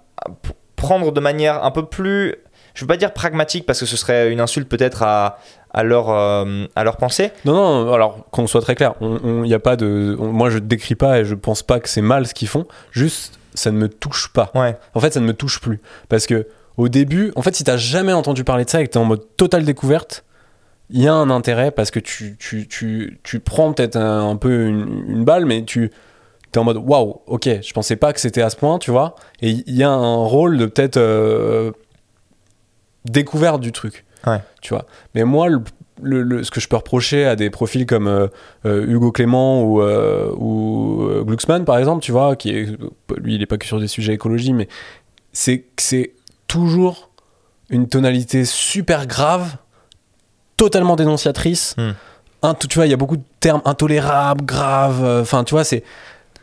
prendre 0.77 1.13
de 1.13 1.21
manière 1.21 1.63
un 1.65 1.71
peu 1.71 1.85
plus, 1.85 2.35
je 2.75 2.81
veux 2.83 2.87
pas 2.87 2.97
dire 2.97 3.13
pragmatique 3.13 3.67
parce 3.67 3.81
que 3.81 3.87
ce 3.87 3.97
serait 3.99 4.33
une 4.33 4.41
insulte 4.41 4.69
peut-être 4.69 5.03
à, 5.03 5.39
à 5.73 5.83
leur, 5.83 6.09
euh, 6.11 6.65
à 6.75 6.85
leur 6.85 6.97
pensée. 6.97 7.33
Non, 7.45 7.85
non, 7.85 7.93
alors 7.93 8.29
qu'on 8.31 8.47
soit 8.47 8.63
très 8.63 8.75
clair, 8.75 8.95
on, 9.03 9.19
on- 9.23 9.45
y 9.45 9.53
a 9.55 9.59
pas 9.59 9.77
de. 9.77 10.17
on- 10.19 10.33
moi, 10.33 10.49
je 10.49 10.55
ne 10.57 10.61
décris 10.67 10.95
pas 10.95 11.21
et 11.21 11.25
je 11.25 11.35
pense 11.35 11.63
pas 11.63 11.81
que 11.81 11.89
c'est 11.89 12.01
mal 12.01 12.27
ce 12.27 12.33
qu'ils 12.35 12.49
font, 12.49 12.67
juste 12.93 13.39
ça 13.53 13.71
ne 13.71 13.77
me 13.79 13.89
touche 13.89 14.33
pas. 14.33 14.51
Ouais, 14.55 14.77
En 14.95 15.01
fait, 15.01 15.13
ça 15.13 15.21
ne 15.21 15.27
me 15.27 15.35
touche 15.35 15.61
plus. 15.61 15.81
Parce 16.09 16.27
que 16.27 16.47
au 16.77 16.89
début, 16.89 17.33
en 17.37 17.43
fait, 17.43 17.55
si 17.55 17.65
t'as 17.65 17.77
jamais 17.77 18.13
entendu 18.13 18.45
parler 18.45 18.65
de 18.65 18.71
ça 18.71 18.81
et 18.81 18.87
que 18.87 18.91
t'es 18.93 18.99
en 18.99 19.05
mode 19.05 19.25
totale 19.37 19.65
découverte, 19.65 20.25
il 20.91 21.03
y 21.03 21.07
a 21.09 21.15
un 21.15 21.31
intérêt 21.31 21.71
parce 21.71 21.91
que 21.91 22.01
tu, 22.01 22.37
tu, 22.39 22.67
tu, 22.67 23.19
tu 23.23 23.39
prends 23.41 23.73
peut-être 23.73 23.97
un, 23.97 24.31
un 24.31 24.37
peu 24.37 24.67
une, 24.67 25.05
une 25.09 25.25
balle, 25.25 25.45
mais 25.47 25.65
tu 25.65 25.91
es 26.55 26.59
en 26.59 26.65
mode 26.65 26.79
waouh, 26.79 27.21
ok, 27.27 27.49
je 27.63 27.73
pensais 27.73 27.95
pas 27.97 28.13
que 28.13 28.19
c'était 28.21 28.43
à 28.43 28.51
ce 28.51 28.57
point, 28.57 28.79
tu 28.79 28.91
vois. 28.91 29.15
Et 29.41 29.51
il 29.51 29.75
y 29.77 29.83
a 29.85 29.91
un 29.91 30.17
rôle 30.25 30.59
de 30.59 30.67
peut-être 30.67 30.97
euh, 30.97 31.71
découverte 33.05 33.61
du 33.61 33.73
truc. 33.73 34.05
Ouais. 34.27 34.41
Tu 34.61 34.75
vois. 34.75 34.87
Mais 35.15 35.25
moi, 35.25 35.49
le, 35.49 35.63
le- 36.03 36.23
le- 36.23 36.43
ce 36.45 36.51
que 36.51 36.61
je 36.61 36.69
peux 36.69 36.77
reprocher 36.77 37.25
à 37.25 37.37
des 37.37 37.51
profils 37.51 37.87
comme 37.87 38.09
euh, 38.09 38.27
euh, 38.67 38.85
Hugo 38.87 39.13
Clément 39.13 39.63
ou, 39.63 39.81
euh, 39.83 40.31
ou 40.37 41.09
Glucksmann, 41.25 41.65
par 41.65 41.79
exemple, 41.79 42.03
tu 42.03 42.13
vois, 42.13 42.37
qui 42.37 42.51
est, 42.51 42.67
lui, 43.19 43.37
il 43.37 43.43
est 43.43 43.47
pas 43.47 43.59
que 43.59 43.67
sur 43.67 43.79
des 43.81 43.87
sujets 43.89 44.15
écologie, 44.15 44.53
mais 44.53 44.69
c'est 45.33 45.59
que 45.61 45.83
c'est 45.83 46.13
toujours 46.51 47.11
une 47.69 47.89
tonalité 47.89 48.45
super 48.45 49.07
grave, 49.07 49.57
totalement 50.57 50.97
dénonciatrice. 50.97 51.77
Hmm. 51.79 51.91
Un- 52.43 52.55
tu 52.55 52.75
vois, 52.75 52.87
il 52.87 52.91
y 52.91 52.95
a 52.95 52.97
beaucoup 52.97 53.17
de 53.17 53.23
termes 53.39 53.63
intolérables, 53.65 54.45
graves. 54.45 55.05
euh, 55.05 55.23
Enfin, 55.23 55.45
tu 55.45 55.55
vois, 55.55 55.63
c'est. 55.63 55.85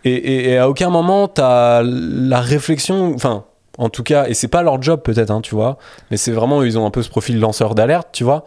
Et, 0.06 0.12
et- 0.14 0.50
et 0.52 0.58
à 0.58 0.70
aucun 0.70 0.90
moment, 0.90 1.28
tu 1.28 1.42
as 1.42 1.82
la 1.84 2.40
réflexion. 2.40 3.14
Enfin, 3.14 3.44
en 3.78 3.90
tout 3.90 4.04
cas, 4.04 4.28
et 4.28 4.34
c'est 4.34 4.48
pas 4.48 4.62
leur 4.64 4.82
job 4.82 5.02
peut-être, 5.04 5.30
hein, 5.32 5.42
tu 5.42 5.54
vois, 5.54 5.78
mais 6.10 6.16
c'est 6.18 6.32
vraiment, 6.32 6.64
ils 6.64 6.78
ont 6.80 6.86
un 6.86 6.92
peu 6.92 7.04
ce 7.04 7.10
profil 7.10 7.40
lanceur 7.40 7.76
d'alerte, 7.76 8.08
tu 8.14 8.24
vois. 8.24 8.46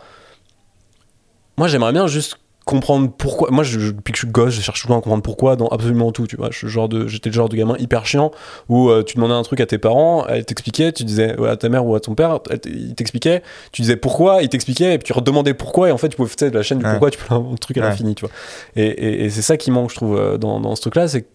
Moi, 1.58 1.68
j'aimerais 1.68 1.92
bien 1.92 2.06
juste 2.06 2.38
comprendre 2.70 3.10
pourquoi. 3.16 3.50
Moi, 3.50 3.64
je, 3.64 3.78
je- 3.80 3.90
depuis 3.92 4.12
que 4.12 4.18
je 4.18 4.24
suis 4.24 4.32
gosse, 4.32 4.54
je 4.54 4.60
cherche 4.60 4.80
toujours 4.80 4.96
à 4.96 5.00
comprendre 5.00 5.22
pourquoi 5.22 5.56
dans 5.56 5.68
absolument 5.68 6.12
tout, 6.12 6.26
tu 6.26 6.36
vois. 6.36 6.48
Je 6.50 6.66
genre 6.68 6.88
de, 6.88 7.06
j'étais 7.06 7.28
le 7.30 7.34
genre 7.34 7.48
de 7.48 7.56
gamin 7.56 7.76
hyper 7.78 8.06
chiant 8.06 8.30
où 8.68 8.88
euh, 8.90 9.02
tu 9.02 9.16
demandais 9.16 9.34
un 9.34 9.42
truc 9.42 9.60
à 9.60 9.66
tes 9.66 9.78
parents, 9.78 10.26
elle 10.28 10.44
t'expliquait, 10.44 10.92
tu 10.92 11.04
disais 11.04 11.38
ouais, 11.38 11.48
à 11.50 11.56
ta 11.56 11.68
mère 11.68 11.84
ou 11.84 11.94
à 11.94 12.00
ton 12.00 12.14
père, 12.14 12.38
il 12.66 12.94
t'expliquait, 12.94 13.42
tu 13.72 13.82
disais 13.82 13.96
pourquoi, 13.96 14.42
il 14.42 14.48
t'expliquait, 14.48 14.94
et 14.94 14.98
puis 14.98 15.06
tu 15.06 15.12
redemandais 15.12 15.52
pourquoi, 15.54 15.88
et 15.88 15.92
en 15.92 15.98
fait, 15.98 16.08
tu 16.08 16.16
pouvais 16.16 16.28
faire 16.30 16.50
de 16.50 16.56
la 16.56 16.62
chaîne 16.62 16.78
du 16.78 16.84
Ouais. 16.84 16.90
pourquoi, 16.92 17.10
tu 17.10 17.18
peux 17.18 17.34
un 17.34 17.54
truc 17.60 17.76
à 17.76 17.80
Ouais. 17.80 17.86
l'infini, 17.88 18.14
tu 18.14 18.24
vois. 18.24 18.34
Et, 18.76 18.86
et- 18.86 19.24
et 19.24 19.30
c'est 19.30 19.42
ça 19.42 19.56
qui 19.56 19.70
manque, 19.70 19.90
je 19.90 19.96
trouve, 19.96 20.16
euh, 20.18 20.38
dans, 20.38 20.60
dans 20.60 20.74
ce 20.76 20.80
truc-là, 20.80 21.08
c'est 21.08 21.26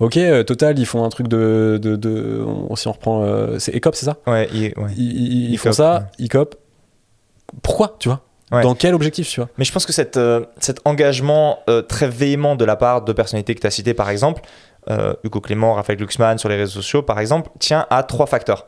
Ok, 0.00 0.16
euh, 0.16 0.44
Total, 0.44 0.78
ils 0.78 0.86
font 0.86 1.02
un 1.04 1.08
truc 1.08 1.26
de. 1.26 1.76
de, 1.82 1.96
de- 1.96 2.44
on- 2.70 2.76
si 2.76 2.86
on 2.86 2.92
reprend. 2.92 3.24
euh, 3.24 3.58
c'est 3.58 3.74
Ecop, 3.76 3.96
c'est 3.96 4.04
ça? 4.04 4.16
Ouais, 4.28 4.48
il- 4.52 4.66
ouais. 4.76 4.92
Ils, 4.96 5.22
ils- 5.48 5.50
ils 5.54 5.58
font 5.58 5.72
ça, 5.72 6.10
Ecop. 6.20 6.54
Pourquoi, 7.62 7.96
tu 7.98 8.08
vois? 8.08 8.20
Ouais. 8.50 8.62
Dans 8.62 8.74
quel 8.74 8.94
objectif, 8.94 9.28
tu 9.28 9.40
vois? 9.40 9.48
Mais 9.58 9.64
je 9.64 9.72
pense 9.72 9.84
que 9.84 9.92
cette, 9.92 10.16
euh, 10.16 10.46
cet 10.58 10.80
engagement 10.86 11.58
euh, 11.68 11.82
très 11.82 12.08
véhément 12.08 12.56
de 12.56 12.64
la 12.64 12.76
part 12.76 13.02
de 13.02 13.12
personnalités 13.12 13.54
que 13.54 13.60
tu 13.60 13.66
as 13.66 13.70
citées, 13.70 13.92
par 13.94 14.08
exemple, 14.08 14.40
euh, 14.90 15.12
Hugo 15.22 15.40
Clément, 15.42 15.74
Raphaël 15.74 15.98
Glucksmann 15.98 16.38
sur 16.38 16.48
les 16.48 16.56
réseaux 16.56 16.80
sociaux, 16.80 17.02
par 17.02 17.20
exemple, 17.20 17.50
tient 17.58 17.86
à 17.90 18.02
trois 18.02 18.26
facteurs. 18.26 18.66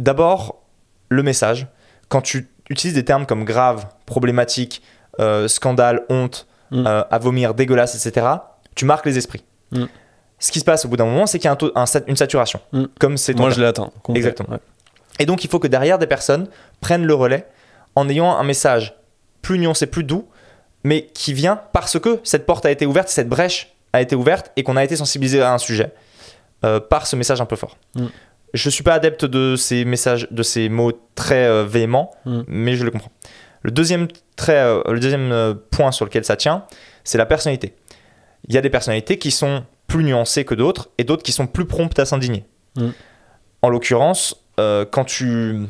D'abord, 0.00 0.62
le 1.08 1.22
message. 1.22 1.66
Quand 2.08 2.20
tu 2.20 2.48
utilises 2.70 2.94
des 2.94 3.04
termes 3.04 3.26
comme 3.26 3.44
grave, 3.44 3.86
problématique, 4.06 4.82
euh, 5.20 5.48
scandale, 5.48 6.02
honte, 6.10 6.46
Mm. 6.70 6.86
à 6.86 7.18
vomir, 7.18 7.54
dégueulasse, 7.54 7.94
etc., 8.06 8.26
tu 8.74 8.84
marques 8.84 9.06
les 9.06 9.16
esprits. 9.16 9.42
Mm. 9.72 9.84
Ce 10.38 10.52
qui 10.52 10.60
se 10.60 10.66
passe 10.66 10.84
au 10.84 10.88
bout 10.88 10.98
d'un 10.98 11.06
moment, 11.06 11.26
c'est 11.26 11.38
qu'il 11.38 11.46
y 11.46 11.48
a 11.48 11.52
un 11.52 11.56
taux- 11.56 11.72
un 11.74 11.86
sat- 11.86 12.04
une 12.06 12.14
saturation. 12.16 12.60
Mm. 12.72 12.84
Comme 13.00 13.16
c'est 13.16 13.32
Moi, 13.38 13.48
je 13.48 13.70
complet. 14.02 14.18
Exactement. 14.18 14.50
Ouais. 14.50 14.58
Et 15.18 15.24
donc, 15.24 15.44
il 15.44 15.50
faut 15.50 15.58
que 15.58 15.66
derrière 15.66 15.98
des 15.98 16.06
personnes 16.06 16.46
prennent 16.82 17.06
le 17.06 17.14
relais 17.14 17.46
en 17.98 18.08
ayant 18.08 18.36
un 18.36 18.44
message 18.44 18.94
plus 19.42 19.58
nuancé, 19.58 19.86
plus 19.86 20.04
doux, 20.04 20.28
mais 20.84 21.06
qui 21.06 21.32
vient 21.32 21.60
parce 21.72 21.98
que 21.98 22.20
cette 22.22 22.46
porte 22.46 22.64
a 22.64 22.70
été 22.70 22.86
ouverte, 22.86 23.08
cette 23.08 23.28
brèche 23.28 23.74
a 23.92 24.00
été 24.00 24.14
ouverte 24.14 24.52
et 24.56 24.62
qu'on 24.62 24.76
a 24.76 24.84
été 24.84 24.94
sensibilisé 24.94 25.42
à 25.42 25.52
un 25.52 25.58
sujet 25.58 25.92
euh, 26.64 26.78
par 26.78 27.08
ce 27.08 27.16
message 27.16 27.40
un 27.40 27.44
peu 27.44 27.56
fort. 27.56 27.76
Mm. 27.96 28.06
Je 28.54 28.70
suis 28.70 28.84
pas 28.84 28.94
adepte 28.94 29.24
de 29.24 29.56
ces 29.56 29.84
messages, 29.84 30.28
de 30.30 30.42
ces 30.44 30.68
mots 30.68 30.92
très 31.16 31.44
euh, 31.46 31.64
véhéments, 31.64 32.12
Mm. 32.24 32.40
mais 32.46 32.76
je 32.76 32.84
le 32.84 32.92
comprends. 32.92 33.10
Le 33.62 33.72
deuxième, 33.72 34.06
trait, 34.36 34.62
euh, 34.62 34.80
le 34.86 35.00
deuxième 35.00 35.56
point 35.72 35.90
sur 35.90 36.04
lequel 36.04 36.24
ça 36.24 36.36
tient, 36.36 36.64
c'est 37.02 37.18
la 37.18 37.26
personnalité. 37.26 37.74
Il 38.46 38.54
y 38.54 38.58
a 38.58 38.60
des 38.60 38.70
personnalités 38.70 39.18
qui 39.18 39.32
sont 39.32 39.64
plus 39.88 40.04
nuancées 40.04 40.44
que 40.44 40.54
d'autres 40.54 40.90
et 40.98 41.04
d'autres 41.04 41.24
qui 41.24 41.32
sont 41.32 41.48
plus 41.48 41.64
promptes 41.64 41.98
à 41.98 42.04
s'indigner. 42.04 42.44
Mm. 42.76 42.90
En 43.62 43.70
l'occurrence, 43.70 44.44
quand 44.56 45.04
tu. 45.04 45.66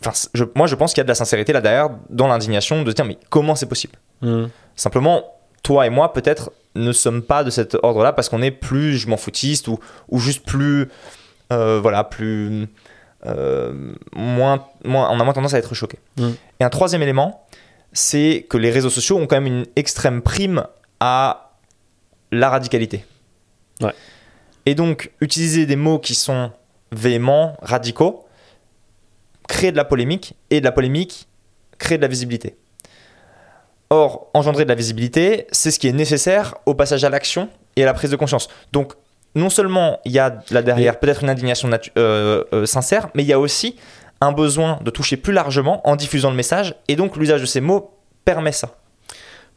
Enfin, 0.00 0.12
c- 0.12 0.28
je- 0.34 0.44
moi, 0.54 0.66
je 0.66 0.74
pense 0.74 0.92
qu'il 0.92 1.00
y 1.00 1.02
a 1.02 1.04
de 1.04 1.08
la 1.08 1.14
sincérité 1.14 1.52
là 1.52 1.60
derrière 1.60 1.90
dans 2.10 2.28
l'indignation 2.28 2.82
de 2.82 2.90
se 2.90 2.94
dire 2.94 3.04
mais 3.04 3.18
comment 3.30 3.54
c'est 3.54 3.66
possible 3.66 3.94
Mm. 4.22 4.44
Simplement, 4.76 5.24
toi 5.64 5.86
et 5.86 5.90
moi, 5.90 6.12
peut-être, 6.12 6.52
ne 6.76 6.92
sommes 6.92 7.22
pas 7.22 7.42
de 7.44 7.50
cet 7.50 7.76
ordre-là 7.82 8.12
parce 8.12 8.28
qu'on 8.28 8.40
est 8.42 8.50
plus 8.52 8.96
je 8.96 9.08
m'en 9.08 9.16
foutiste 9.16 9.66
ou, 9.68 9.78
ou 10.08 10.18
juste 10.20 10.44
plus. 10.46 10.88
euh, 11.52 11.80
voilà, 11.82 12.04
plus. 12.04 12.68
euh, 13.26 13.92
moins, 14.14 14.64
moins, 14.84 15.10
on 15.10 15.20
a 15.20 15.24
moins 15.24 15.32
tendance 15.32 15.54
à 15.54 15.58
être 15.58 15.74
choqué. 15.74 15.98
Mm. 16.18 16.30
Et 16.60 16.64
un 16.64 16.70
troisième 16.70 17.02
élément, 17.02 17.46
c'est 17.92 18.46
que 18.48 18.56
les 18.58 18.70
réseaux 18.70 18.90
sociaux 18.90 19.18
ont 19.18 19.26
quand 19.26 19.36
même 19.36 19.46
une 19.46 19.66
extrême 19.76 20.22
prime 20.22 20.64
à 21.00 21.50
la 22.30 22.48
radicalité. 22.48 23.04
Ouais. 23.80 23.92
Et 24.66 24.74
donc, 24.74 25.10
utiliser 25.20 25.66
des 25.66 25.76
mots 25.76 25.98
qui 25.98 26.14
sont 26.14 26.50
véhéments, 26.92 27.56
radicaux, 27.62 28.26
créer 29.52 29.70
de 29.70 29.76
la 29.76 29.84
polémique, 29.84 30.34
et 30.48 30.60
de 30.60 30.64
la 30.64 30.72
polémique, 30.72 31.28
créer 31.78 31.98
de 31.98 32.02
la 32.02 32.08
visibilité. 32.08 32.56
Or, 33.90 34.30
engendrer 34.32 34.64
de 34.64 34.70
la 34.70 34.74
visibilité, 34.74 35.46
c'est 35.52 35.70
ce 35.70 35.78
qui 35.78 35.88
est 35.88 35.92
nécessaire 35.92 36.54
au 36.64 36.74
passage 36.74 37.04
à 37.04 37.10
l'action 37.10 37.50
et 37.76 37.82
à 37.82 37.86
la 37.86 37.92
prise 37.92 38.10
de 38.10 38.16
conscience. 38.16 38.48
Donc, 38.72 38.94
non 39.34 39.50
seulement 39.50 40.00
il 40.06 40.12
y 40.12 40.18
a 40.18 40.38
là 40.50 40.62
derrière 40.62 40.98
peut-être 40.98 41.22
une 41.22 41.28
indignation 41.28 41.68
natu- 41.68 41.92
euh, 41.98 42.44
euh, 42.54 42.64
sincère, 42.64 43.10
mais 43.14 43.22
il 43.24 43.28
y 43.28 43.34
a 43.34 43.38
aussi 43.38 43.76
un 44.22 44.32
besoin 44.32 44.78
de 44.82 44.90
toucher 44.90 45.18
plus 45.18 45.34
largement 45.34 45.86
en 45.86 45.96
diffusant 45.96 46.30
le 46.30 46.36
message, 46.36 46.74
et 46.88 46.96
donc 46.96 47.16
l'usage 47.18 47.42
de 47.42 47.46
ces 47.46 47.60
mots 47.60 47.90
permet 48.24 48.52
ça. 48.52 48.76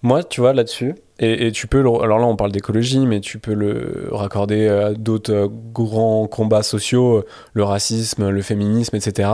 Moi, 0.02 0.26
tu 0.26 0.42
vois, 0.42 0.52
là-dessus, 0.52 0.96
et, 1.20 1.52
tu 1.54 1.68
peux, 1.68 1.80
alors 1.80 2.20
là, 2.20 2.26
on 2.26 2.36
parle 2.36 2.52
d'écologie, 2.52 3.06
mais 3.06 3.22
tu 3.22 3.40
peux 3.40 3.54
le 3.54 4.10
raccorder 4.12 4.68
à 4.68 4.94
d'autres 4.94 5.34
euh, 5.34 5.48
grands 5.74 6.28
combats 6.28 6.64
sociaux, 6.64 7.20
euh, 7.20 7.26
le 7.54 7.64
racisme, 7.64 8.30
le 8.30 8.42
féminisme, 8.42 8.98
etc. 8.98 9.30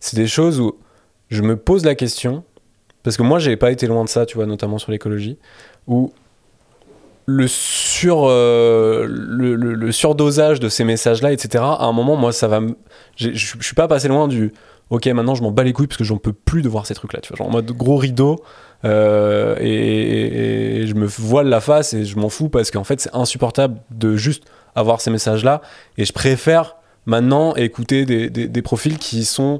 C'est 0.00 0.16
des 0.16 0.26
choses 0.26 0.58
où 0.58 0.78
je 1.28 1.42
me 1.42 1.58
pose 1.58 1.84
la 1.84 1.94
question, 1.94 2.44
parce 3.02 3.18
que 3.18 3.22
moi, 3.22 3.38
j'ai 3.38 3.56
pas 3.56 3.70
été 3.70 3.86
loin 3.86 4.04
de 4.04 4.08
ça, 4.08 4.24
tu 4.24 4.36
vois, 4.36 4.46
notamment 4.46 4.78
sur 4.78 4.90
l'écologie, 4.90 5.36
où 5.86 6.12
le 7.30 7.46
sur 7.46 8.22
euh, 8.24 9.06
le, 9.06 9.92
surdosage 9.92 10.60
de 10.60 10.70
ces 10.70 10.82
messages-là, 10.84 11.30
etc. 11.30 11.62
À 11.62 11.84
un 11.84 11.92
moment, 11.92 12.16
moi, 12.16 12.32
ça 12.32 12.48
va. 12.48 12.60
Je 13.16 13.30
suis 13.34 13.74
pas 13.74 13.86
passé 13.86 14.08
loin 14.08 14.28
du. 14.28 14.50
Ok, 14.88 15.04
maintenant, 15.08 15.34
je 15.34 15.42
m'en 15.42 15.50
bats 15.50 15.62
les 15.62 15.74
couilles 15.74 15.88
parce 15.88 15.98
que 15.98 16.04
j'en 16.04 16.16
peux 16.16 16.32
plus 16.32 16.62
de 16.62 16.70
voir 16.70 16.86
ces 16.86 16.94
trucs-là, 16.94 17.20
tu 17.20 17.28
vois, 17.28 17.36
genre 17.36 17.48
en 17.48 17.50
mode 17.50 17.70
gros 17.72 17.98
rideau. 17.98 18.42
Euh, 18.86 19.56
et, 19.60 19.68
et- 19.68 20.76
et 20.82 20.86
je 20.86 20.94
me 20.94 21.04
voile 21.04 21.48
la 21.48 21.60
face 21.60 21.92
et 21.92 22.06
je 22.06 22.16
m'en 22.18 22.28
fous 22.30 22.48
parce 22.48 22.70
qu'en 22.70 22.84
fait 22.84 23.00
c'est 23.00 23.12
insupportable 23.12 23.80
de 23.90 24.14
juste 24.16 24.44
avoir 24.76 25.00
ces 25.00 25.10
messages 25.10 25.42
là 25.44 25.62
et 25.96 26.04
je 26.04 26.12
préfère 26.12 26.76
maintenant 27.04 27.56
écouter 27.56 28.06
des- 28.06 28.30
des 28.30 28.62
profils 28.62 28.96
qui 28.96 29.24
sont 29.24 29.58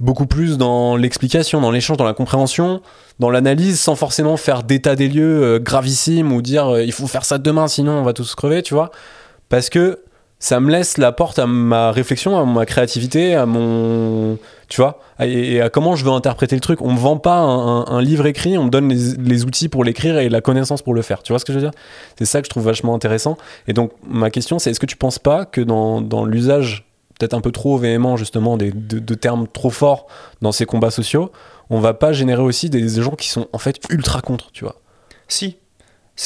beaucoup 0.00 0.26
plus 0.26 0.58
dans 0.58 0.96
l'explication, 0.96 1.60
dans 1.60 1.70
l'échange, 1.70 1.96
dans 1.96 2.04
la 2.04 2.14
compréhension, 2.14 2.82
dans 3.18 3.30
l'analyse 3.30 3.80
sans 3.80 3.96
forcément 3.96 4.36
faire 4.36 4.62
d'état 4.62 4.94
des 4.94 5.08
lieux 5.08 5.42
euh, 5.42 5.58
gravissime 5.58 6.32
ou 6.32 6.42
dire 6.42 6.68
euh, 6.68 6.82
il 6.82 6.92
faut 6.92 7.06
faire 7.06 7.24
ça 7.24 7.38
demain 7.38 7.68
sinon 7.68 7.92
on 7.92 8.02
va 8.02 8.12
tous 8.12 8.34
crever, 8.34 8.62
tu 8.62 8.74
vois. 8.74 8.90
Parce 9.48 9.70
que 9.70 10.00
ça 10.38 10.60
me 10.60 10.70
laisse 10.70 10.98
la 10.98 11.12
porte 11.12 11.38
à 11.38 11.46
ma 11.46 11.92
réflexion, 11.92 12.38
à 12.38 12.44
ma 12.44 12.66
créativité, 12.66 13.34
à 13.34 13.46
mon. 13.46 14.38
Tu 14.68 14.80
vois 14.80 15.00
Et 15.20 15.62
à 15.62 15.70
comment 15.70 15.96
je 15.96 16.04
veux 16.04 16.10
interpréter 16.10 16.54
le 16.54 16.60
truc. 16.60 16.82
On 16.82 16.92
me 16.92 16.98
vend 16.98 17.16
pas 17.16 17.38
un 17.38 18.02
livre 18.02 18.26
écrit, 18.26 18.58
on 18.58 18.64
me 18.64 18.70
donne 18.70 18.88
les, 18.88 19.14
les 19.16 19.44
outils 19.44 19.68
pour 19.68 19.82
l'écrire 19.82 20.18
et 20.18 20.28
la 20.28 20.40
connaissance 20.42 20.82
pour 20.82 20.92
le 20.92 21.02
faire. 21.02 21.22
Tu 21.22 21.32
vois 21.32 21.38
ce 21.38 21.44
que 21.44 21.52
je 21.52 21.58
veux 21.58 21.64
dire? 21.64 21.72
C'est 22.18 22.26
ça 22.26 22.42
que 22.42 22.46
je 22.46 22.50
trouve 22.50 22.64
vachement 22.64 22.94
intéressant. 22.94 23.38
Et 23.66 23.72
donc, 23.72 23.92
ma 24.06 24.30
question, 24.30 24.58
c'est 24.58 24.70
est-ce 24.70 24.80
que 24.80 24.86
tu 24.86 24.96
penses 24.96 25.18
pas 25.18 25.46
que 25.46 25.60
dans, 25.60 26.02
dans 26.02 26.24
l'usage 26.24 26.85
peut-être 27.18 27.34
un 27.34 27.40
peu 27.40 27.52
trop 27.52 27.78
véhément, 27.78 28.16
justement, 28.16 28.56
des, 28.56 28.70
de, 28.72 28.98
de 28.98 29.14
termes 29.14 29.46
trop 29.48 29.70
forts 29.70 30.06
dans 30.42 30.52
ces 30.52 30.66
combats 30.66 30.90
sociaux, 30.90 31.32
on 31.70 31.80
va 31.80 31.94
pas 31.94 32.12
générer 32.12 32.42
aussi 32.42 32.70
des, 32.70 32.80
des 32.82 33.02
gens 33.02 33.16
qui 33.16 33.28
sont 33.28 33.48
en 33.52 33.58
fait 33.58 33.78
ultra 33.90 34.20
contre, 34.20 34.50
tu 34.52 34.64
vois 34.64 34.76
Si. 35.28 35.56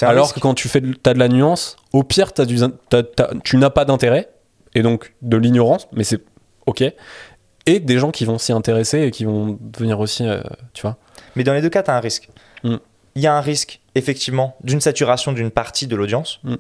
Alors 0.03 0.25
risque. 0.27 0.37
que 0.37 0.41
quand 0.41 0.55
tu 0.55 0.69
fais 0.69 0.81
de, 0.81 0.95
as 1.07 1.15
de 1.15 1.19
la 1.19 1.29
nuance, 1.29 1.77
au 1.93 2.03
pire, 2.05 2.33
t'as 2.33 2.45
du, 2.45 2.59
t'as- 2.89 3.03
tu 3.45 3.57
n'as 3.57 3.71
pas 3.71 3.85
d'intérêt, 3.85 4.29
et 4.75 4.83
donc 4.83 5.15
de 5.23 5.37
l'ignorance, 5.37 5.89
mais 5.93 6.05
c'est 6.05 6.21
ok. 6.67 6.85
Et 7.67 7.81
des 7.81 7.99
gens 7.99 8.11
qui 8.11 8.25
vont 8.25 8.39
s'y 8.39 8.53
intéresser 8.53 9.01
et 9.03 9.11
qui 9.11 9.25
vont 9.25 9.59
devenir 9.61 9.99
aussi, 10.01 10.27
euh, 10.27 10.41
tu 10.73 10.83
vois. 10.83 10.97
Mais 11.37 11.45
dans 11.45 11.53
les 11.53 11.61
deux 11.61 11.69
cas, 11.71 11.83
tu 11.83 11.91
as 11.91 11.97
un 11.97 12.01
risque. 12.01 12.29
Mm. 12.65 12.77
Il 13.17 13.23
y 13.23 13.27
a 13.27 13.35
un 13.35 13.41
risque, 13.41 13.81
effectivement, 13.97 14.57
d'une 14.63 14.81
saturation 14.81 15.33
d'une 15.33 15.51
partie 15.51 15.87
de 15.89 15.97
l'audience, 15.97 16.39
Mm. 16.45 16.55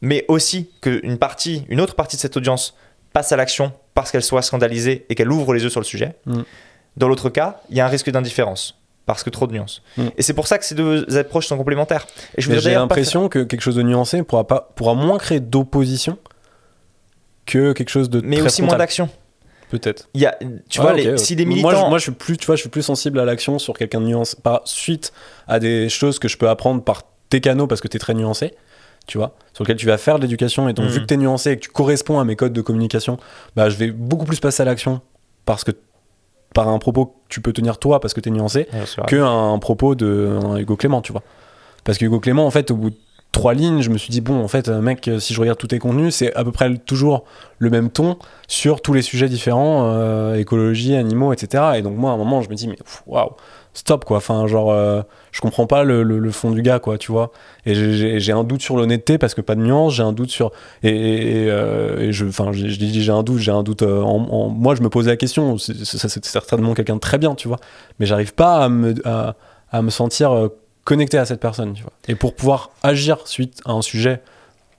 mais 0.00 0.24
aussi 0.28 0.70
qu'une 0.80 1.18
partie, 1.18 1.64
une 1.68 1.80
autre 1.80 1.94
partie 1.94 2.16
de 2.16 2.20
cette 2.20 2.36
audience 2.36 2.74
passe 3.18 3.32
à 3.32 3.36
l'action 3.36 3.72
parce 3.94 4.12
qu'elle 4.12 4.22
soit 4.22 4.42
scandalisée 4.42 5.04
et 5.08 5.16
qu'elle 5.16 5.32
ouvre 5.32 5.52
les 5.52 5.64
yeux 5.64 5.70
sur 5.70 5.80
le 5.80 5.84
sujet. 5.84 6.14
Mm. 6.26 6.42
Dans 6.96 7.08
l'autre 7.08 7.30
cas, 7.30 7.60
il 7.68 7.76
y 7.76 7.80
a 7.80 7.84
un 7.84 7.88
risque 7.88 8.08
d'indifférence 8.10 8.78
parce 9.06 9.24
que 9.24 9.30
trop 9.30 9.48
de 9.48 9.54
nuances. 9.54 9.82
Mm. 9.96 10.06
Et 10.16 10.22
c'est 10.22 10.34
pour 10.34 10.46
ça 10.46 10.56
que 10.56 10.64
ces 10.64 10.76
deux 10.76 11.18
approches 11.18 11.48
sont 11.48 11.56
complémentaires. 11.56 12.06
Et 12.36 12.40
je 12.42 12.52
j'ai 12.52 12.74
pas 12.74 12.78
l'impression 12.78 13.28
que 13.28 13.40
quelque 13.40 13.60
chose 13.60 13.74
de 13.74 13.82
nuancé 13.82 14.22
pourra, 14.22 14.46
pas, 14.46 14.72
pourra 14.76 14.94
moins 14.94 15.18
créer 15.18 15.40
d'opposition 15.40 16.16
que 17.44 17.72
quelque 17.72 17.88
chose 17.88 18.08
de 18.08 18.20
mais 18.20 18.36
très 18.36 18.46
aussi 18.46 18.62
moins 18.62 18.76
d'action. 18.76 19.08
peut-être. 19.70 20.08
Il 20.14 20.20
y 20.20 20.26
a, 20.26 20.38
tu 20.68 20.80
vois, 20.80 20.92
les- 20.92 21.18
si 21.18 21.34
des 21.34 21.44
Moi, 21.44 21.54
militants, 21.54 21.86
je, 21.86 21.88
moi, 21.88 21.98
je 21.98 22.02
suis 22.04 22.12
plus, 22.12 22.36
tu 22.36 22.46
vois, 22.46 22.54
je 22.54 22.60
suis 22.60 22.70
plus 22.70 22.82
sensible 22.82 23.18
à 23.18 23.24
l'action 23.24 23.58
sur 23.58 23.76
quelqu'un 23.76 24.00
de 24.00 24.06
nuancé, 24.06 24.36
par 24.40 24.60
suite 24.64 25.12
à 25.48 25.58
des 25.58 25.88
choses 25.88 26.20
que 26.20 26.28
je 26.28 26.36
peux 26.36 26.48
apprendre 26.48 26.84
par 26.84 27.02
tes 27.30 27.40
canaux 27.40 27.66
parce 27.66 27.80
que 27.80 27.88
tu 27.88 27.96
es 27.96 28.00
très 28.00 28.14
nuancé, 28.14 28.54
tu 29.08 29.18
vois, 29.18 29.34
sur 29.52 29.64
lequel 29.64 29.76
tu 29.76 29.86
vas 29.86 29.98
faire 29.98 30.16
de 30.18 30.22
l'éducation 30.22 30.68
et 30.68 30.72
donc 30.72 30.84
Mhm. 30.86 30.92
vu 30.92 31.00
que 31.00 31.06
tu 31.06 31.14
es 31.14 31.16
nuancé 31.16 31.50
et 31.50 31.56
que 31.56 31.62
tu 31.62 31.70
corresponds 31.70 32.20
à 32.20 32.24
mes 32.24 32.36
codes 32.36 32.52
de 32.52 32.60
communication, 32.60 33.18
bah 33.56 33.68
je 33.68 33.76
vais 33.76 33.90
beaucoup 33.90 34.24
plus 34.26 34.38
passer 34.38 34.62
à 34.62 34.66
l'action 34.66 35.00
parce 35.44 35.64
que 35.64 35.72
par 36.54 36.68
un 36.68 36.78
propos 36.78 37.06
que 37.06 37.12
tu 37.28 37.40
peux 37.40 37.52
tenir 37.52 37.78
toi 37.78 37.98
parce 38.00 38.14
que 38.14 38.20
tu 38.20 38.28
es 38.28 38.32
nuancé 38.32 38.68
Ouais, 38.72 38.80
c'est 38.86 39.00
vrai. 39.00 39.06
que 39.10 39.16
un 39.16 39.58
propos 39.58 39.94
de 39.94 40.38
un 40.44 40.56
Hugo 40.58 40.76
Clément, 40.76 41.02
tu 41.02 41.12
vois. 41.12 41.22
Parce 41.84 41.98
que 41.98 42.04
Hugo 42.04 42.20
Clément, 42.20 42.46
en 42.46 42.50
fait, 42.50 42.70
au 42.70 42.76
bout 42.76 42.90
de 42.90 42.96
trois 43.32 43.54
lignes, 43.54 43.82
je 43.82 43.90
me 43.90 43.98
suis 43.98 44.10
dit, 44.10 44.20
bon, 44.20 44.42
en 44.42 44.48
fait, 44.48 44.68
euh, 44.68 44.80
mec, 44.80 45.06
euh, 45.06 45.20
si 45.20 45.34
je 45.34 45.40
regarde 45.40 45.58
tous 45.58 45.66
tes 45.68 45.78
contenus, 45.78 46.14
c'est 46.14 46.34
à 46.34 46.44
peu 46.44 46.50
près 46.52 46.74
toujours 46.78 47.24
le 47.58 47.70
même 47.70 47.90
ton 47.90 48.16
sur 48.48 48.80
tous 48.80 48.92
les 48.94 49.02
sujets 49.02 49.28
différents, 49.28 49.84
euh, 49.92 50.34
écologie, 50.36 50.94
animaux, 50.96 51.32
etc. 51.32 51.74
Et 51.76 51.82
donc, 51.82 51.96
moi, 51.96 52.10
à 52.10 52.14
un 52.14 52.16
moment, 52.16 52.40
je 52.42 52.48
me 52.48 52.54
dis, 52.54 52.66
mais 52.68 52.78
waouh, 53.06 53.30
stop, 53.74 54.04
quoi. 54.04 54.16
Enfin, 54.16 54.46
genre, 54.46 54.74
je 55.30 55.40
comprends 55.40 55.66
pas 55.66 55.84
le, 55.84 56.02
le- 56.02 56.30
fond 56.32 56.50
du 56.50 56.62
gars, 56.62 56.78
quoi, 56.80 56.98
tu 56.98 57.12
vois. 57.12 57.30
Et 57.66 57.74
j'ai- 58.18 58.32
un 58.32 58.44
doute 58.44 58.62
sur 58.62 58.76
l'honnêteté 58.76 59.18
parce 59.18 59.34
que 59.34 59.40
pas 59.40 59.54
de 59.54 59.60
nuance, 59.60 59.94
j'ai 59.94 60.02
un 60.02 60.12
doute 60.12 60.30
sur. 60.30 60.50
Et, 60.82 61.46
je, 62.10 62.24
enfin, 62.26 62.50
je, 62.52 62.64
dis, 62.66 63.02
j'ai 63.02 63.12
un 63.12 63.22
doute, 63.22 63.38
j'ai 63.38 63.52
un 63.52 63.62
doute. 63.62 63.82
en, 63.82 64.18
moi, 64.48 64.74
je 64.74 64.82
me 64.82 64.88
posais 64.88 65.10
la 65.10 65.16
question, 65.16 65.58
c'est- 65.58 65.74
certainement 66.24 66.74
quelqu'un 66.74 66.94
de 66.94 67.00
très 67.00 67.18
bien, 67.18 67.34
tu 67.34 67.46
vois. 67.46 67.58
Mais 68.00 68.06
j'arrive 68.06 68.34
pas 68.34 68.64
à 68.64 68.68
me. 68.68 68.94
à- 69.06 69.36
me 69.82 69.90
sentir 69.90 70.48
connecté 70.88 71.16
à 71.18 71.26
cette 71.26 71.40
personne, 71.40 71.74
tu 71.74 71.82
vois. 71.82 71.92
Et 72.08 72.14
pour 72.14 72.32
pouvoir 72.34 72.70
agir 72.82 73.16
suite 73.26 73.60
à 73.66 73.72
un 73.72 73.82
sujet, 73.82 74.16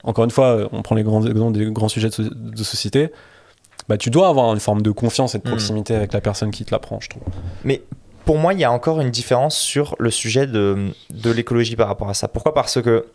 encore 0.04 0.26
une 0.26 0.32
fois, 0.32 0.48
euh, 0.56 0.68
on 0.72 0.82
prend 0.82 0.96
les 0.96 1.04
grands 1.04 1.24
exemples 1.26 1.58
des 1.58 1.66
grands 1.72 1.90
sujets 1.96 2.10
de, 2.10 2.14
so- 2.14 2.24
de 2.58 2.64
société, 2.64 3.10
bah 3.88 3.98
tu 3.98 4.10
dois 4.10 4.28
avoir 4.28 4.54
une 4.54 4.60
forme 4.60 4.82
de 4.82 4.92
confiance 4.92 5.36
et 5.36 5.40
de 5.40 5.44
Mm. 5.48 5.52
proximité 5.54 5.92
avec 5.96 6.12
la 6.14 6.22
personne 6.22 6.52
qui 6.52 6.64
te 6.66 6.72
l'apprend, 6.72 7.00
je 7.00 7.10
trouve. 7.10 7.24
Mais 7.64 7.82
pour 8.26 8.38
moi, 8.38 8.54
il 8.54 8.60
y 8.60 8.64
a 8.64 8.72
encore 8.72 9.02
une 9.02 9.12
différence 9.12 9.56
sur 9.58 9.96
le 10.00 10.12
sujet 10.12 10.46
de, 10.48 10.90
de 11.12 11.32
l'écologie 11.32 11.76
par 11.76 11.88
rapport 11.88 12.10
à 12.10 12.14
ça. 12.14 12.28
Pourquoi? 12.28 12.54
Parce 12.54 12.82
que 12.82 13.06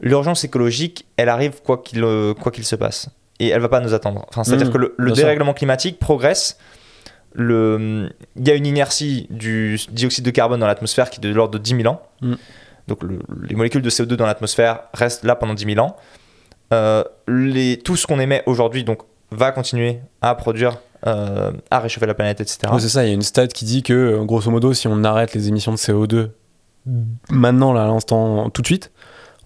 l'urgence 0.00 0.44
écologique, 0.44 1.06
elle 1.16 1.28
arrive 1.28 1.62
quoi 1.64 1.78
qu'il 1.78 2.02
euh, 2.04 2.34
quoi 2.34 2.52
qu'il 2.52 2.64
se 2.64 2.76
passe. 2.76 3.08
Et 3.38 3.48
elle 3.48 3.60
va 3.60 3.68
pas 3.68 3.80
nous 3.80 3.92
attendre. 3.94 4.24
Enfin, 4.28 4.44
C'est-à-dire 4.44 4.68
Mmh, 4.68 4.72
que 4.72 4.78
le, 4.78 4.94
le 4.96 5.12
dérèglement 5.12 5.52
climatique 5.54 5.98
progresse. 5.98 6.58
Le- 7.38 8.08
Il 8.36 8.48
y 8.48 8.50
a 8.50 8.54
une 8.54 8.64
inertie 8.66 9.26
du 9.30 9.78
dioxyde 9.92 10.24
de 10.24 10.30
carbone 10.30 10.58
dans 10.60 10.66
l'atmosphère 10.66 11.10
qui 11.10 11.18
est 11.20 11.22
de 11.28 11.34
l'ordre 11.34 11.52
de 11.54 11.58
10 11.62 11.76
000 11.82 11.86
ans. 11.92 12.00
Mmh. 12.22 12.34
Donc 12.88 13.02
le- 13.02 13.18
les 13.48 13.54
molécules 13.54 13.82
de 13.82 13.90
CO2 13.90 14.14
dans 14.16 14.24
l'atmosphère 14.26 14.80
restent 14.94 15.24
là 15.24 15.36
pendant 15.36 15.52
10 15.54 15.64
000 15.74 15.78
ans. 15.84 15.96
Euh, 16.72 17.04
les, 17.28 17.76
tout 17.78 17.94
ce 17.96 18.06
qu'on 18.06 18.18
émet 18.18 18.42
aujourd'hui 18.46 18.84
donc, 18.84 19.00
va 19.30 19.52
continuer 19.52 19.98
à 20.22 20.34
produire, 20.34 20.78
euh, 21.06 21.52
à 21.70 21.78
réchauffer 21.80 22.06
la 22.06 22.14
planète, 22.14 22.40
etc. 22.40 22.58
C'est 22.78 22.88
ça, 22.88 23.04
il 23.04 23.08
y 23.08 23.10
a 23.10 23.14
une 23.14 23.22
stat 23.22 23.48
qui 23.48 23.64
dit 23.66 23.82
que, 23.82 24.24
grosso 24.24 24.50
modo, 24.50 24.72
si 24.72 24.88
on 24.88 25.04
arrête 25.04 25.34
les 25.34 25.48
émissions 25.48 25.72
de 25.72 25.76
CO2 25.76 26.30
maintenant, 27.30 27.72
là, 27.72 27.84
à 27.84 27.86
l'instant, 27.86 28.48
tout 28.50 28.62
de 28.62 28.66
suite, 28.66 28.92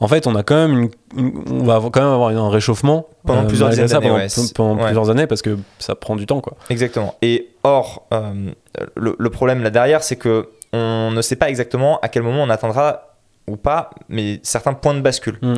en 0.01 0.09
fait, 0.09 0.27
on 0.27 0.35
a 0.35 0.43
quand 0.43 0.57
même 0.57 0.79
une, 0.79 0.91
une- 1.17 1.45
on 1.63 1.65
va 1.65 1.79
quand 1.93 2.01
même 2.01 2.11
avoir 2.13 2.31
un 2.31 2.49
réchauffement 2.51 3.07
Pendant 3.27 3.47
plusieurs 3.47 3.69
dizaines 3.69 3.89
ça, 3.89 3.95
d'années, 4.01 4.09
pendant, 4.09 4.21
ouais. 4.23 4.53
pendant 4.55 4.77
Ouais. 4.77 4.85
plusieurs 4.87 5.11
années 5.11 5.27
parce 5.27 5.43
que 5.43 5.59
ça 5.79 5.95
prend 5.95 6.17
du 6.17 6.27
temps, 6.27 6.41
quoi. 6.41 6.57
Exactement. 6.71 7.15
Et 7.23 7.51
or, 7.65 8.07
euh, 8.13 8.51
le, 8.97 9.15
le 9.19 9.31
problème 9.31 9.63
là 9.63 9.71
derrière, 9.71 10.03
c'est 10.03 10.17
que 10.17 10.49
on 10.73 11.11
ne 11.13 11.21
sait 11.23 11.37
pas 11.37 11.49
exactement 11.51 11.99
à 12.01 12.09
quel 12.09 12.23
moment 12.23 12.43
on 12.43 12.51
atteindra 12.51 13.17
ou 13.49 13.57
pas, 13.57 13.91
mais 14.09 14.39
certains 14.43 14.73
points 14.75 14.95
de 14.95 15.01
bascule, 15.01 15.39
Mm. 15.43 15.55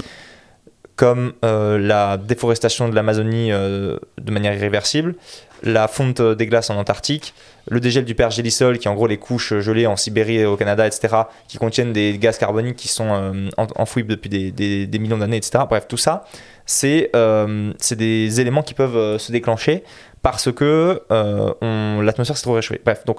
Comme 1.03 1.33
euh, 1.45 1.79
la 1.79 2.17
déforestation 2.17 2.89
de 2.89 2.95
l'Amazonie 2.95 3.51
euh, 3.51 3.99
de 4.21 4.31
manière 4.31 4.55
irréversible, 4.55 5.17
la 5.65 5.89
fonte 5.89 6.23
des 6.23 6.47
glaces 6.47 6.71
en 6.71 6.77
Antarctique, 6.77 7.35
le 7.69 7.81
dégel 7.81 8.05
du 8.05 8.15
pergélisol, 8.15 8.79
qui 8.79 8.87
est 8.87 8.91
en 8.91 8.95
gros 8.95 9.09
les 9.09 9.17
couches 9.17 9.59
gelées 9.59 9.89
en 9.89 9.97
Sibérie 9.97 10.37
et 10.37 10.45
au 10.47 10.57
Canada, 10.57 10.87
etc., 10.87 11.23
qui 11.49 11.59
contiennent 11.59 11.93
des 11.93 12.19
gaz 12.19 12.39
carboniques 12.39 12.77
qui 12.77 12.87
sont 12.87 13.09
euh, 13.11 13.49
en- 13.57 13.67
enfouis 13.75 14.05
depuis 14.05 14.31
des, 14.31 14.99
millions 15.01 15.19
d'années, 15.19 15.39
etc. 15.39 15.65
Bref, 15.69 15.89
tout 15.89 15.97
ça, 15.97 16.25
c'est 16.67 17.11
euh, 17.17 17.73
des 17.91 18.41
éléments 18.41 18.63
qui 18.63 18.75
peuvent 18.75 18.97
euh, 18.97 19.19
se 19.19 19.33
déclencher 19.33 19.83
parce 20.23 20.53
que 20.53 21.03
euh, 21.11 22.01
l'atmosphère 22.01 22.37
s'est 22.37 22.45
trop 22.45 22.53
réchauffée. 22.53 22.81
Bref, 22.85 23.05
donc, 23.07 23.19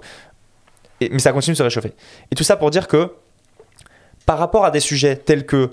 mais 1.01 1.19
ça 1.19 1.33
continue 1.33 1.51
de 1.53 1.57
se 1.57 1.63
réchauffer. 1.63 1.91
Et 2.31 2.35
tout 2.35 2.45
ça 2.45 2.55
pour 2.55 2.71
dire 2.71 2.87
que 2.87 3.11
par 4.25 4.37
rapport 4.37 4.63
à 4.63 4.71
des 4.71 4.79
sujets 4.79 5.17
tels 5.17 5.45
que 5.45 5.71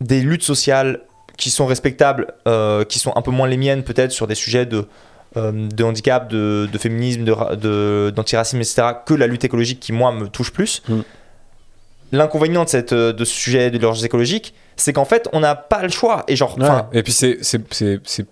des 0.00 0.20
luttes 0.20 0.42
sociales 0.42 1.02
qui 1.38 1.48
sont 1.50 1.64
respectables, 1.64 2.26
euh, 2.46 2.84
qui 2.84 2.98
sont 2.98 3.12
un 3.16 3.22
peu 3.22 3.30
moins 3.30 3.48
les 3.48 3.56
miennes 3.56 3.82
peut-être 3.84 4.12
sur 4.12 4.26
des 4.26 4.34
sujets 4.34 4.66
de, 4.66 4.84
euh, 5.38 5.52
de 5.68 5.84
handicap, 5.84 6.28
de, 6.28 6.68
de 6.70 6.78
féminisme, 6.78 7.24
de 7.24 7.32
ra- 7.32 7.56
de- 7.56 8.12
d'antiracisme, 8.14 8.58
etc., 8.60 8.82
que 9.06 9.14
la 9.14 9.26
lutte 9.26 9.44
écologique 9.44 9.80
qui, 9.80 9.92
moi, 9.92 10.12
me 10.12 10.28
touche 10.28 10.52
plus. 10.52 10.82
Mm. 10.88 11.00
L'inconvénient 12.12 12.64
de, 12.64 12.68
cette, 12.70 12.94
de 12.94 13.24
ce 13.24 13.32
sujet 13.34 13.70
de 13.70 13.78
l'urgence 13.78 14.02
écologique, 14.04 14.54
c'est 14.76 14.92
qu'en 14.94 15.04
fait, 15.04 15.28
on 15.32 15.40
n'a 15.40 15.54
pas 15.54 15.82
le 15.82 15.90
choix. 15.90 16.24
Et 16.26 16.36
genre, 16.36 16.56
Et 16.92 17.02
puis 17.02 17.12
c'est 17.12 17.38
c'est- 17.42 17.72
c'est- 17.72 18.00
c'est- 18.04 18.26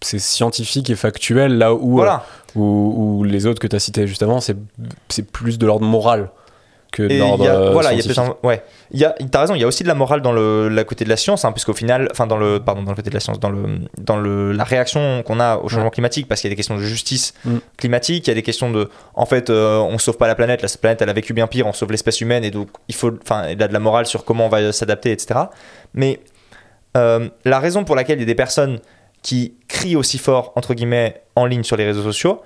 c'est 0.00 0.20
scientifique 0.20 0.88
et 0.90 0.94
factuel 0.94 1.58
là 1.58 1.74
où, 1.74 1.90
voilà. 1.94 2.24
euh, 2.56 2.60
où, 2.60 3.18
où 3.18 3.24
les 3.24 3.46
autres 3.46 3.58
que 3.60 3.66
tu 3.66 3.74
as 3.74 3.80
cités 3.80 4.06
juste 4.06 4.22
avant, 4.22 4.40
c'est 4.40 4.56
c'est 5.08 5.24
plus 5.28 5.58
de 5.58 5.66
l'ordre 5.66 5.84
moral 5.84 6.30
que 6.98 7.02
de 7.04 7.10
Et 7.14 7.18
l'ordre 7.18 7.44
il 7.44 7.46
y 7.46 7.50
a- 7.50 7.70
voilà, 7.70 7.92
il 7.92 7.96
y 7.96 8.00
a 8.00 8.02
scientifique. 8.02 8.24
peut-être 8.24 8.38
un- 8.44 8.46
ouais. 8.48 8.62
Il 8.90 8.98
y 9.00 9.04
a, 9.04 9.14
t'as 9.30 9.40
raison, 9.40 9.54
il 9.54 9.60
y 9.60 9.64
a 9.64 9.66
aussi 9.66 9.82
de 9.82 9.88
la 9.88 9.94
morale 9.94 10.20
dans 10.22 10.32
le 10.32 10.68
la 10.68 10.84
côté 10.84 11.04
de 11.04 11.08
la 11.10 11.16
science, 11.16 11.44
hein, 11.44 11.52
puisqu'au 11.52 11.72
final, 11.74 12.08
enfin 12.10 12.26
dans 12.26 12.36
le, 12.36 12.58
pardon, 12.60 12.82
dans 12.82 12.90
le 12.90 12.96
côté 12.96 13.10
de 13.10 13.14
la 13.14 13.20
science, 13.20 13.38
dans 13.40 13.50
le, 13.50 13.62
dans 13.98 14.16
le, 14.16 14.52
la 14.52 14.64
réaction 14.64 15.22
qu'on 15.24 15.40
a 15.40 15.56
au 15.58 15.68
changement 15.68 15.90
climatique, 15.90 16.26
parce 16.28 16.40
qu'il 16.40 16.48
y 16.48 16.52
a 16.52 16.54
des 16.54 16.56
questions 16.56 16.76
de 16.76 16.82
justice 16.82 17.34
Mm. 17.44 17.56
climatique, 17.76 18.26
il 18.26 18.30
y 18.30 18.32
a 18.32 18.34
des 18.34 18.42
questions 18.42 18.70
de, 18.70 18.88
en 19.14 19.26
fait, 19.26 19.50
euh, 19.50 19.78
on 19.78 19.98
sauve 19.98 20.16
pas 20.16 20.26
la 20.26 20.34
planète, 20.34 20.62
la 20.62 20.68
planète 20.80 21.00
elle 21.02 21.08
a 21.10 21.12
vécu 21.12 21.32
bien 21.32 21.46
pire, 21.46 21.66
on 21.66 21.72
sauve 21.72 21.90
l'espèce 21.90 22.20
humaine, 22.20 22.44
et 22.44 22.50
donc 22.50 22.68
il 22.88 22.94
faut, 22.94 23.12
enfin, 23.22 23.44
il 23.50 23.60
y 23.60 23.62
a 23.62 23.68
de 23.68 23.72
la 23.72 23.78
morale 23.80 24.06
sur 24.06 24.24
comment 24.24 24.46
on 24.46 24.48
va 24.50 24.72
s'adapter, 24.72 25.12
etc. 25.12 25.40
Mais 25.94 26.20
euh, 26.96 27.28
la 27.44 27.58
raison 27.60 27.84
pour 27.84 27.94
laquelle 27.96 28.18
il 28.18 28.22
y 28.22 28.24
a 28.24 28.26
des 28.26 28.34
personnes 28.34 28.78
qui 29.22 29.54
crient 29.68 29.96
aussi 29.96 30.18
fort 30.18 30.52
entre 30.56 30.74
guillemets 30.74 31.22
en 31.36 31.44
ligne 31.44 31.62
sur 31.62 31.76
les 31.76 31.84
réseaux 31.84 32.02
sociaux, 32.02 32.40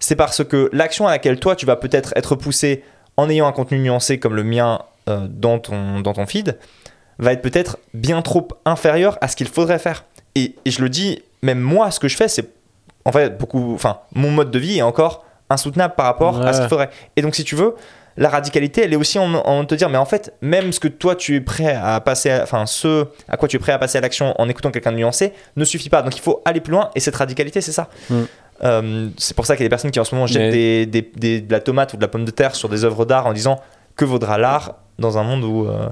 c'est 0.00 0.16
parce 0.16 0.42
que 0.44 0.68
l'action 0.72 1.06
à 1.06 1.12
laquelle 1.12 1.38
toi 1.38 1.54
tu 1.56 1.64
vas 1.66 1.76
peut-être 1.76 2.12
être 2.16 2.34
poussé 2.34 2.82
en 3.16 3.28
ayant 3.30 3.46
un 3.46 3.52
contenu 3.52 3.78
nuancé 3.78 4.18
comme 4.18 4.34
le 4.34 4.44
mien 4.44 4.80
euh, 5.08 5.26
dans, 5.28 5.58
ton, 5.58 6.00
dans 6.00 6.12
ton 6.14 6.26
feed, 6.26 6.58
va 7.18 7.32
être 7.32 7.42
peut-être 7.42 7.78
bien 7.92 8.22
trop 8.22 8.48
inférieur 8.64 9.18
à 9.20 9.28
ce 9.28 9.36
qu'il 9.36 9.48
faudrait 9.48 9.78
faire. 9.78 10.04
Et, 10.34 10.56
et 10.64 10.70
je 10.70 10.82
le 10.82 10.88
dis, 10.88 11.22
même 11.42 11.60
moi, 11.60 11.90
ce 11.90 12.00
que 12.00 12.08
je 12.08 12.16
fais, 12.16 12.26
c'est 12.28 12.48
en 13.04 13.12
fait 13.12 13.38
beaucoup. 13.38 13.72
Enfin, 13.74 13.98
mon 14.14 14.30
mode 14.30 14.50
de 14.50 14.58
vie 14.58 14.78
est 14.78 14.82
encore 14.82 15.24
insoutenable 15.50 15.94
par 15.94 16.06
rapport 16.06 16.40
à 16.40 16.52
ce 16.52 16.60
qu'il 16.60 16.68
faudrait. 16.68 16.90
Et 17.16 17.22
donc, 17.22 17.34
si 17.36 17.44
tu 17.44 17.54
veux, 17.54 17.74
la 18.16 18.28
radicalité, 18.28 18.82
elle 18.84 18.92
est 18.92 18.96
aussi 18.96 19.18
en, 19.18 19.34
en 19.34 19.64
te 19.64 19.74
dire, 19.74 19.88
mais 19.90 19.98
en 19.98 20.04
fait, 20.06 20.32
même 20.40 20.72
ce 20.72 20.80
que 20.80 20.88
toi 20.88 21.14
tu 21.16 21.36
es 21.36 21.40
prêt 21.40 21.74
à 21.74 22.00
passer, 22.00 22.30
à- 22.30 22.42
enfin, 22.44 22.64
ce 22.66 23.06
à 23.28 23.36
quoi 23.36 23.46
tu 23.48 23.56
es 23.56 23.58
prêt 23.58 23.72
à 23.72 23.78
passer 23.78 23.98
à 23.98 24.00
l'action 24.00 24.34
en 24.40 24.48
écoutant 24.48 24.70
quelqu'un 24.70 24.92
de 24.92 24.96
nuancé, 24.98 25.32
ne 25.56 25.64
suffit 25.64 25.90
pas. 25.90 26.00
Donc, 26.02 26.16
il 26.16 26.20
faut 26.20 26.40
aller 26.44 26.60
plus 26.60 26.72
loin. 26.72 26.90
Et 26.94 27.00
cette 27.00 27.16
radicalité, 27.16 27.60
c'est 27.60 27.72
ça. 27.72 27.88
Mm. 28.10 28.22
Euh, 28.62 29.08
c'est 29.18 29.34
pour 29.34 29.46
ça 29.46 29.56
qu'il 29.56 29.62
y 29.62 29.66
a 29.66 29.68
des 29.68 29.70
personnes 29.70 29.90
qui 29.90 29.98
en 30.00 30.04
ce 30.04 30.14
moment 30.14 30.26
jettent 30.28 30.52
Mais- 30.52 30.86
des, 30.86 30.86
des- 30.86 31.10
des- 31.16 31.40
de 31.40 31.52
la 31.52 31.60
tomate 31.60 31.92
ou 31.92 31.96
de 31.96 32.02
la 32.02 32.08
pomme 32.08 32.24
de 32.24 32.30
terre 32.30 32.54
sur 32.54 32.68
des 32.68 32.84
œuvres 32.84 33.04
d'art 33.04 33.26
en 33.26 33.32
disant 33.32 33.60
que 33.96 34.04
vaudra 34.04 34.38
l'art 34.38 34.76
dans 34.98 35.18
un 35.18 35.24
monde 35.24 35.42
où. 35.44 35.66
euh, 35.66 35.88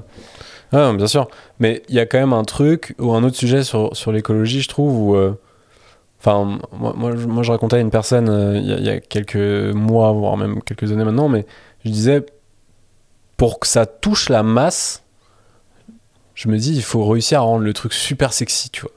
Ouais, 0.71 0.95
bien 0.97 1.07
sûr. 1.07 1.27
Mais 1.59 1.83
il 1.89 1.95
y 1.95 1.99
a 1.99 2.05
quand 2.05 2.17
même 2.17 2.33
un 2.33 2.43
truc 2.45 2.95
ou 2.99 3.13
un 3.13 3.23
autre 3.23 3.35
sujet 3.35 3.63
sur, 3.63 3.95
sur 3.95 4.11
l'écologie, 4.11 4.61
je 4.61 4.69
trouve, 4.69 4.97
où. 4.99 5.15
euh, 5.15 5.33
Enfin, 6.19 6.57
moi, 6.71 6.93
moi, 6.95 7.11
je, 7.17 7.27
moi, 7.27 7.43
je 7.43 7.51
racontais 7.51 7.75
à 7.75 7.79
une 7.79 7.91
personne 7.91 8.29
euh, 8.29 8.57
il 8.57 8.65
y, 8.65 8.71
a- 8.73 8.77
il 8.77 8.85
y 8.85 8.89
a 8.89 9.01
quelques 9.01 9.35
mois, 9.75 10.13
voire 10.13 10.37
même 10.37 10.61
quelques 10.63 10.89
années 10.93 11.03
maintenant, 11.03 11.27
mais 11.27 11.45
je 11.83 11.89
disais, 11.91 12.25
pour 13.35 13.59
que 13.59 13.67
ça 13.67 13.85
touche 13.85 14.29
la 14.29 14.41
masse, 14.41 15.03
je 16.33 16.47
me 16.47 16.57
dis, 16.57 16.73
il 16.75 16.81
faut 16.81 17.05
réussir 17.05 17.39
à 17.39 17.41
rendre 17.41 17.63
le 17.65 17.73
truc 17.73 17.91
super 17.93 18.31
sexy, 18.33 18.69
tu 18.69 18.81
vois. 18.83 18.91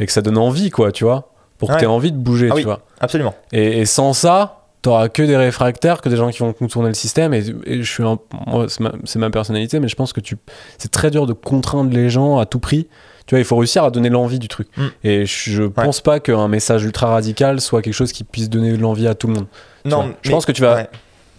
Et 0.00 0.06
que 0.06 0.12
ça 0.12 0.22
donne 0.22 0.38
envie, 0.38 0.70
quoi, 0.70 0.90
tu 0.92 1.04
vois. 1.04 1.32
Pour 1.58 1.68
que 1.68 1.74
Ouais. 1.74 1.78
tu 1.80 1.84
aies 1.84 1.88
envie 1.88 2.12
de 2.12 2.18
bouger, 2.18 2.48
Ah 2.50 2.54
tu 2.54 2.58
oui. 2.58 2.64
vois. 2.64 2.80
Absolument. 3.00 3.34
Et, 3.52 3.78
et 3.80 3.84
sans 3.86 4.12
ça, 4.12 4.64
t'auras 4.82 5.08
que 5.08 5.22
des 5.22 5.36
réfractaires, 5.36 6.00
que 6.00 6.08
des 6.08 6.16
gens 6.16 6.30
qui 6.30 6.38
vont 6.40 6.52
contourner 6.52 6.88
le 6.88 6.94
système. 6.94 7.32
Et, 7.34 7.44
et 7.64 7.82
je 7.82 7.90
suis 7.90 8.02
un- 8.02 8.18
moi, 8.46 8.66
c'est 8.68 9.18
ma, 9.18 9.30
personnalité, 9.30 9.80
mais 9.80 9.88
je 9.88 9.96
pense 9.96 10.12
que 10.12 10.20
tu, 10.20 10.36
c'est 10.78 10.90
très 10.90 11.10
dur 11.10 11.26
de 11.26 11.32
contraindre 11.32 11.92
les 11.92 12.10
gens 12.10 12.38
à 12.38 12.46
tout 12.46 12.58
prix. 12.60 12.88
Tu 13.26 13.34
vois, 13.34 13.40
il 13.40 13.44
faut 13.44 13.56
réussir 13.56 13.82
à 13.82 13.90
donner 13.90 14.08
l'envie 14.10 14.38
du 14.38 14.46
truc. 14.48 14.68
Mm. 14.76 14.86
Et 15.02 15.26
je 15.26 15.64
pense 15.64 16.00
pas 16.00 16.20
qu'un 16.20 16.46
message 16.46 16.84
ultra 16.84 17.08
radical 17.08 17.60
soit 17.60 17.82
quelque 17.82 17.94
chose 17.94 18.12
qui 18.12 18.22
puisse 18.22 18.48
donner 18.48 18.76
l'envie 18.76 19.08
à 19.08 19.14
tout 19.14 19.26
le 19.26 19.32
monde. 19.34 19.46
Non, 19.84 19.96
vois, 19.96 20.06
je 20.22 20.28
mais- 20.28 20.34
pense 20.34 20.46
que 20.46 20.52
tu 20.52 20.62
vas- 20.62 20.74
ouais. 20.76 20.88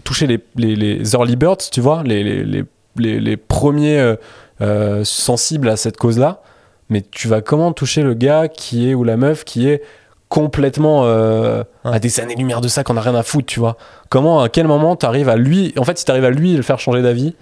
toucher 0.04 0.28
les, 0.28 0.40
les, 0.58 0.76
les 0.76 1.14
early 1.14 1.36
birds, 1.38 1.58
tu 1.72 1.80
vois, 1.80 2.04
les, 2.04 2.24
les, 2.24 2.44
les, 2.44 2.64
les, 2.98 3.20
les 3.22 3.38
premiers 3.38 4.00
euh, 4.00 4.16
euh, 4.62 5.04
sensibles 5.06 5.70
à 5.70 5.78
cette 5.78 5.96
cause-là. 5.98 6.42
Mais 6.90 7.04
tu 7.10 7.28
vas 7.30 7.42
comment 7.42 7.72
toucher 7.74 8.02
le 8.04 8.14
gars 8.14 8.48
qui 8.48 8.90
est 8.90 8.94
ou 8.94 9.04
la 9.04 9.16
meuf 9.18 9.44
qui 9.46 9.68
est 9.70 9.82
complètement 10.30 11.04
euh, 11.06 11.64
à 11.84 12.00
des 12.00 12.20
années-lumière 12.20 12.62
de 12.62 12.68
ça, 12.68 12.84
qu'on 12.84 12.98
a 12.98 13.02
rien 13.02 13.16
à 13.16 13.24
foutre, 13.24 13.46
tu 13.48 13.60
vois 13.60 13.78
Comment, 14.10 14.42
à 14.42 14.50
quel 14.50 14.68
moment 14.68 14.96
t'arrives 14.96 15.30
à 15.30 15.36
lui, 15.36 15.74
en 15.78 15.84
fait, 15.84 15.98
si 15.98 16.06
t'arrives 16.06 16.26
à 16.26 16.30
lui 16.30 16.56
le 16.56 16.62
faire 16.64 16.80
changer 16.80 17.02
d'avis 17.02 17.34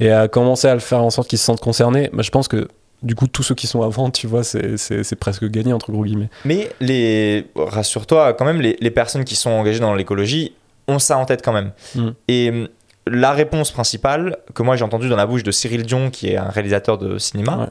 et 0.00 0.10
à 0.10 0.28
commencer 0.28 0.66
à 0.68 0.74
le 0.74 0.80
faire 0.80 1.02
en 1.02 1.10
sorte 1.10 1.28
qu'il 1.28 1.38
se 1.38 1.44
sente 1.44 1.60
concerné, 1.60 2.10
bah, 2.12 2.22
je 2.22 2.30
pense 2.30 2.48
que 2.48 2.68
du 3.02 3.14
coup, 3.16 3.26
tous 3.26 3.42
ceux 3.42 3.54
qui 3.56 3.66
sont 3.66 3.82
avant, 3.82 4.10
tu 4.10 4.26
vois, 4.28 4.44
c'est- 4.44 5.14
presque 5.16 5.44
gagné, 5.48 5.72
entre 5.72 5.90
gros 5.90 6.04
guillemets. 6.04 6.30
Mais 6.44 6.70
les... 6.80 7.46
rassure-toi, 7.56 8.32
quand 8.34 8.44
même, 8.44 8.60
les, 8.60 8.76
les 8.80 8.90
personnes 8.90 9.24
qui 9.24 9.34
sont 9.36 9.50
engagées 9.50 9.80
dans 9.80 9.94
l'écologie 9.94 10.54
ont 10.88 10.98
ça 10.98 11.18
en 11.18 11.24
tête 11.24 11.42
quand 11.44 11.52
même. 11.52 11.72
Mm. 11.96 12.08
Et 12.28 12.50
hum, 12.50 12.68
la 13.08 13.32
réponse 13.32 13.72
principale 13.72 14.36
que 14.54 14.62
moi 14.62 14.76
j'ai 14.76 14.84
entendue 14.84 15.08
dans 15.08 15.16
la 15.16 15.26
bouche 15.26 15.42
de 15.42 15.50
Cyril 15.50 15.82
Dion, 15.84 16.10
qui 16.10 16.28
est 16.28 16.36
un 16.36 16.48
réalisateur 16.50 16.98
de 16.98 17.18
cinéma, 17.18 17.56
Ouais. 17.56 17.66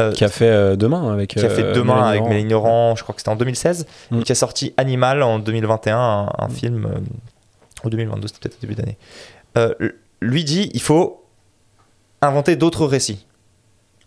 Euh, 0.00 0.12
Qui 0.12 0.24
a 0.24 0.28
fait 0.28 0.48
euh, 0.48 0.76
Demain 0.76 1.12
avec. 1.12 1.30
qui 1.30 1.44
a 1.44 1.48
fait 1.50 1.62
euh, 1.62 1.72
Demain 1.72 2.02
avec. 2.08 2.22
Mélanie 2.22 2.50
je 2.50 3.02
crois 3.02 3.14
que 3.14 3.20
c'était 3.20 3.28
en 3.30 3.36
2016, 3.36 3.86
Mm. 4.10 4.20
et 4.20 4.22
qui 4.22 4.32
a 4.32 4.34
sorti 4.34 4.74
Animal 4.76 5.22
en 5.22 5.38
2021, 5.38 5.98
un, 5.98 6.28
un 6.38 6.48
film, 6.48 6.86
euh, 6.86 6.98
ou 7.84 7.90
2022, 7.90 8.28
c'était 8.28 8.40
peut-être 8.48 8.58
au 8.58 8.60
début 8.66 8.74
d'année. 8.74 8.96
Lui 10.20 10.44
dit 10.44 10.70
il 10.74 10.80
faut 10.82 11.24
inventer 12.22 12.56
d'autres 12.56 12.86
récits, 12.86 13.26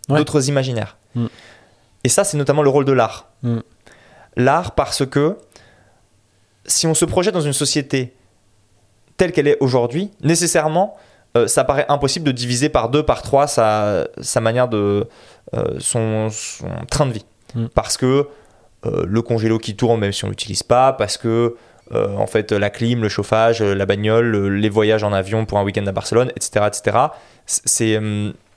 Ouais. 0.08 0.18
d'autres 0.18 0.48
imaginaires. 0.48 0.96
Mm. 1.14 1.26
Et 2.04 2.08
ça, 2.08 2.24
c'est 2.24 2.36
notamment 2.36 2.62
le 2.62 2.68
rôle 2.70 2.84
de 2.84 2.92
l'art. 2.92 3.30
Mm. 3.42 3.58
L'art, 4.36 4.74
parce 4.74 5.06
que 5.06 5.36
si 6.66 6.86
on 6.86 6.94
se 6.94 7.04
projette 7.04 7.34
dans 7.34 7.40
une 7.40 7.52
société 7.52 8.14
telle 9.16 9.32
qu'elle 9.32 9.46
est 9.48 9.58
aujourd'hui, 9.60 10.10
nécessairement, 10.22 10.96
euh, 11.36 11.46
ça 11.46 11.64
paraît 11.64 11.86
impossible 11.88 12.26
de 12.26 12.32
diviser 12.32 12.68
par 12.68 12.88
deux, 12.88 13.02
par 13.02 13.22
trois 13.22 13.46
sa, 13.46 14.06
sa 14.20 14.40
manière 14.40 14.68
de. 14.68 15.06
euh, 15.54 15.64
son, 15.78 16.28
son 16.30 16.68
train 16.90 17.06
de 17.06 17.12
vie. 17.12 17.24
Mm. 17.54 17.66
Parce 17.74 17.96
que 17.96 18.28
euh, 18.86 19.04
le 19.06 19.22
congélo 19.22 19.58
qui 19.58 19.76
tourne, 19.76 20.00
même 20.00 20.12
si 20.12 20.24
on 20.24 20.28
l'utilise 20.28 20.62
pas, 20.62 20.92
parce 20.92 21.16
que. 21.16 21.56
euh, 21.92 22.16
en 22.16 22.26
fait, 22.26 22.52
la 22.52 22.70
clim, 22.70 23.02
le 23.02 23.08
chauffage, 23.08 23.62
la 23.62 23.86
bagnole, 23.86 24.48
les 24.54 24.68
voyages 24.70 25.04
en 25.04 25.12
avion 25.12 25.44
pour 25.44 25.58
un 25.58 25.62
week-end 25.64 25.86
à 25.86 25.92
Barcelone, 25.92 26.30
etc., 26.36 26.66
etc. 26.66 26.98
C'est, 27.46 28.00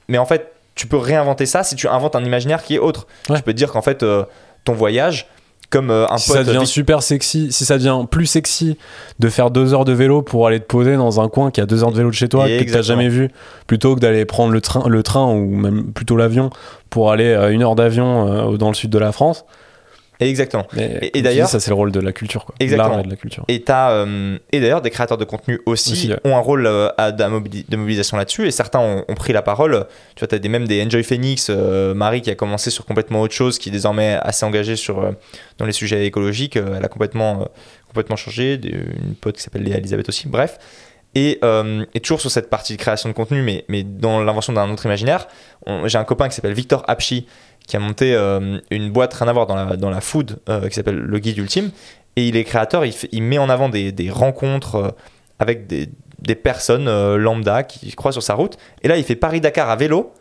mais 0.07 0.17
en 0.17 0.25
fait, 0.25 0.53
tu 0.75 0.87
peux 0.87 0.97
réinventer 0.97 1.45
ça 1.45 1.63
si 1.63 1.75
tu 1.75 1.87
inventes 1.87 2.15
un 2.15 2.23
imaginaire 2.23 2.63
qui 2.63 2.75
est 2.75 2.79
autre. 2.79 3.07
Ouais. 3.29 3.37
Tu 3.37 3.43
peux 3.43 3.51
te 3.51 3.57
dire 3.57 3.71
qu'en 3.71 3.81
fait, 3.81 4.05
ton 4.63 4.73
voyage, 4.73 5.27
comme 5.69 5.89
euh, 5.89 6.05
un 6.09 6.17
si 6.17 6.31
ça 6.31 6.43
devient 6.43 6.65
super 6.65 7.03
sexy, 7.03 7.51
si 7.51 7.65
ça 7.65 7.77
devient 7.77 8.05
plus 8.09 8.25
sexy 8.25 8.77
de 9.19 9.29
faire 9.29 9.51
deux 9.51 9.73
heures 9.73 9.85
de 9.85 9.93
vélo 9.93 10.21
pour 10.21 10.47
aller 10.47 10.59
te 10.59 10.65
poser 10.65 10.95
dans 10.95 11.21
un 11.21 11.29
coin 11.29 11.51
qui 11.51 11.61
a 11.61 11.65
deux 11.65 11.83
heures 11.83 11.91
de 11.91 11.97
vélo 11.97 12.09
de 12.09 12.15
chez 12.15 12.29
toi 12.29 12.49
Et 12.49 12.65
que 12.65 12.71
t'as 12.71 12.81
jamais 12.81 13.09
vu, 13.09 13.29
plutôt 13.67 13.95
que 13.95 13.99
d'aller 13.99 14.25
prendre 14.25 14.51
le 14.51 14.61
train, 14.61 14.87
le 14.87 15.03
train 15.03 15.25
ou 15.31 15.49
même 15.49 15.91
plutôt 15.91 16.17
l'avion 16.17 16.49
pour 16.89 17.11
aller 17.11 17.33
à 17.33 17.49
une 17.49 17.63
heure 17.63 17.75
d'avion 17.75 18.53
euh, 18.53 18.57
dans 18.57 18.69
le 18.69 18.75
sud 18.75 18.89
de 18.89 18.99
la 18.99 19.11
France. 19.11 19.45
Exactement. 20.19 20.65
Mais, 20.73 21.11
Et- 21.13 21.21
d'ailleurs- 21.21 21.49
ça 21.49 21.59
c'est 21.59 21.69
le 21.71 21.75
rôle 21.75 21.91
de 21.91 21.99
la 21.99 22.11
culture, 22.13 22.45
quoi. 22.45 22.55
Exactement. 22.59 22.99
et 22.99 23.03
de 23.03 23.09
la 23.09 23.15
culture. 23.15 23.43
Et, 23.47 23.61
t'as, 23.63 23.91
euh, 23.91 24.37
et 24.51 24.59
d'ailleurs, 24.59 24.81
des 24.81 24.89
créateurs 24.89 25.17
de 25.17 25.25
contenu 25.25 25.59
aussi, 25.65 25.91
Aussi, 25.91 26.09
ouais. 26.09 26.19
ont 26.23 26.35
un 26.35 26.39
rôle 26.39 26.65
euh, 26.67 26.89
à- 26.97 27.11
de, 27.11 27.23
mobili- 27.25 27.65
de 27.67 27.75
mobilisation 27.77 28.15
là-dessus. 28.17 28.47
Et 28.47 28.51
certains 28.51 28.79
ont, 28.79 29.03
ont 29.07 29.13
pris 29.15 29.33
la 29.33 29.41
parole. 29.41 29.85
Tu 30.15 30.19
vois, 30.21 30.27
tu 30.27 30.35
as 30.35 30.39
des, 30.39 30.49
même 30.49 30.67
des 30.67 30.83
Enjoy 30.85 31.03
Phoenix, 31.03 31.47
euh, 31.49 31.93
Marie 31.93 32.21
qui 32.21 32.29
a 32.29 32.35
commencé 32.35 32.69
sur 32.69 32.85
complètement 32.85 33.21
autre 33.21 33.33
chose, 33.33 33.59
qui 33.59 33.69
est 33.69 33.71
désormais 33.73 34.17
assez 34.21 34.45
engagée 34.45 34.75
sur, 34.75 34.99
euh, 35.03 35.11
dans 35.57 35.65
les 35.65 35.73
sujets 35.73 36.05
écologiques. 36.05 36.55
Elle 36.55 36.83
a 36.85 36.87
complètement, 36.87 37.47
complètement 37.87 38.15
changé. 38.15 38.57
Des- 38.57 38.69
une 38.69 39.15
pote 39.19 39.35
qui 39.35 39.41
s'appelle 39.43 39.63
Léa 39.63 39.77
Elisabeth 39.77 40.07
aussi. 40.09 40.27
Bref. 40.27 40.57
Et, 41.17 41.39
euh, 41.45 41.85
et 41.93 42.01
toujours 42.01 42.19
sur 42.19 42.29
cette 42.29 42.49
partie 42.49 42.73
de 42.75 42.77
création 42.81 43.07
de 43.07 43.13
contenu, 43.13 43.41
mais, 43.41 43.63
mais 43.69 43.83
dans 43.83 44.21
l'invention 44.21 44.51
d'un 44.51 44.69
autre 44.69 44.85
imaginaire, 44.85 45.29
j'ai 45.85 45.97
un 45.97 46.03
copain 46.03 46.27
qui 46.27 46.35
s'appelle 46.35 46.51
Victor 46.53 46.83
Apchi, 46.89 47.25
qui 47.67 47.75
a 47.75 47.79
monté 47.79 48.13
euh, 48.15 48.59
une 48.71 48.91
boîte 48.91 49.13
rien 49.13 49.27
à 49.27 49.33
voir 49.33 49.47
dans 49.47 49.55
la, 49.55 49.75
dans 49.77 49.89
la 49.89 50.01
food, 50.01 50.37
euh, 50.49 50.67
qui 50.67 50.75
s'appelle 50.75 50.97
Le 50.97 51.19
Guide 51.19 51.37
Ultime. 51.37 51.71
Et 52.15 52.27
il 52.27 52.35
est 52.37 52.43
créateur, 52.43 52.85
il, 52.85 52.91
fait- 52.93 53.09
il 53.11 53.23
met 53.23 53.37
en 53.37 53.49
avant 53.49 53.69
des, 53.69 53.91
des 53.91 54.09
rencontres 54.09 54.75
euh, 54.75 54.89
avec 55.39 55.67
des, 55.67 55.89
des 56.19 56.35
personnes 56.35 56.85
lambda 57.15 57.63
qui 57.63 57.91
croisent 57.93 58.15
sur 58.15 58.23
sa 58.23 58.35
route. 58.35 58.57
Et 58.83 58.87
là, 58.87 58.97
il 58.97 59.03
fait 59.03 59.15
Paris-Dakar 59.15 59.69
à 59.69 59.75
vélo, 59.75 60.13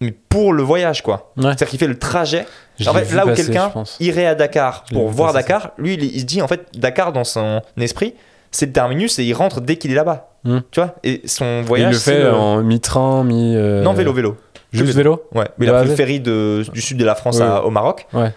mais 0.00 0.12
pour 0.12 0.52
le 0.52 0.62
voyage, 0.62 1.02
quoi. 1.02 1.32
Ouais. 1.36 1.42
C'est-à-dire 1.44 1.68
qu'il 1.68 1.78
fait 1.78 1.86
le 1.88 1.98
trajet. 1.98 2.46
Je 2.78 2.88
En 2.88 2.94
fait, 2.94 3.12
là 3.14 3.26
où 3.26 3.34
quelqu'un 3.34 3.70
irait 4.00 4.26
à 4.26 4.34
Dakar 4.36 4.84
pour 4.92 5.08
voir 5.08 5.32
passer, 5.32 5.42
Dakar, 5.48 5.72
lui, 5.76 5.94
il, 5.94 6.04
il 6.04 6.20
se 6.20 6.24
dit, 6.24 6.40
en 6.40 6.46
fait, 6.48 6.66
Dakar, 6.74 7.12
dans 7.12 7.24
son 7.24 7.60
esprit, 7.78 8.14
c'est 8.52 8.66
le 8.66 8.72
terminus 8.72 9.18
et 9.18 9.24
il 9.24 9.34
rentre 9.34 9.60
dès 9.60 9.76
qu'il 9.76 9.90
est 9.90 9.94
là-bas. 9.96 10.30
Hmm. 10.44 10.60
Tu 10.70 10.80
vois? 10.80 10.94
Et 11.02 11.20
son 11.26 11.62
voyage. 11.62 11.90
il 11.90 11.94
le 11.94 11.98
fait 12.00 12.22
le- 12.22 12.32
en 12.32 12.62
mi-train, 12.62 13.24
mi. 13.24 13.54
Non, 13.56 13.92
vélo, 13.92 14.12
vélo. 14.12 14.36
Juste 14.72 14.94
vélo 14.94 15.22
Ouais, 15.34 15.46
mais 15.58 15.66
il 15.66 15.70
A 15.70 15.80
pris 15.80 15.88
le 15.88 15.94
ferry 15.94 16.20
de, 16.20 16.64
du 16.72 16.80
sud 16.80 16.96
de 16.98 17.04
la 17.04 17.14
France 17.14 17.36
Ouais, 17.38 17.42
à- 17.44 17.60
ouais. 17.60 17.66
au 17.66 17.70
Maroc. 17.70 18.06
Ouais. 18.12 18.32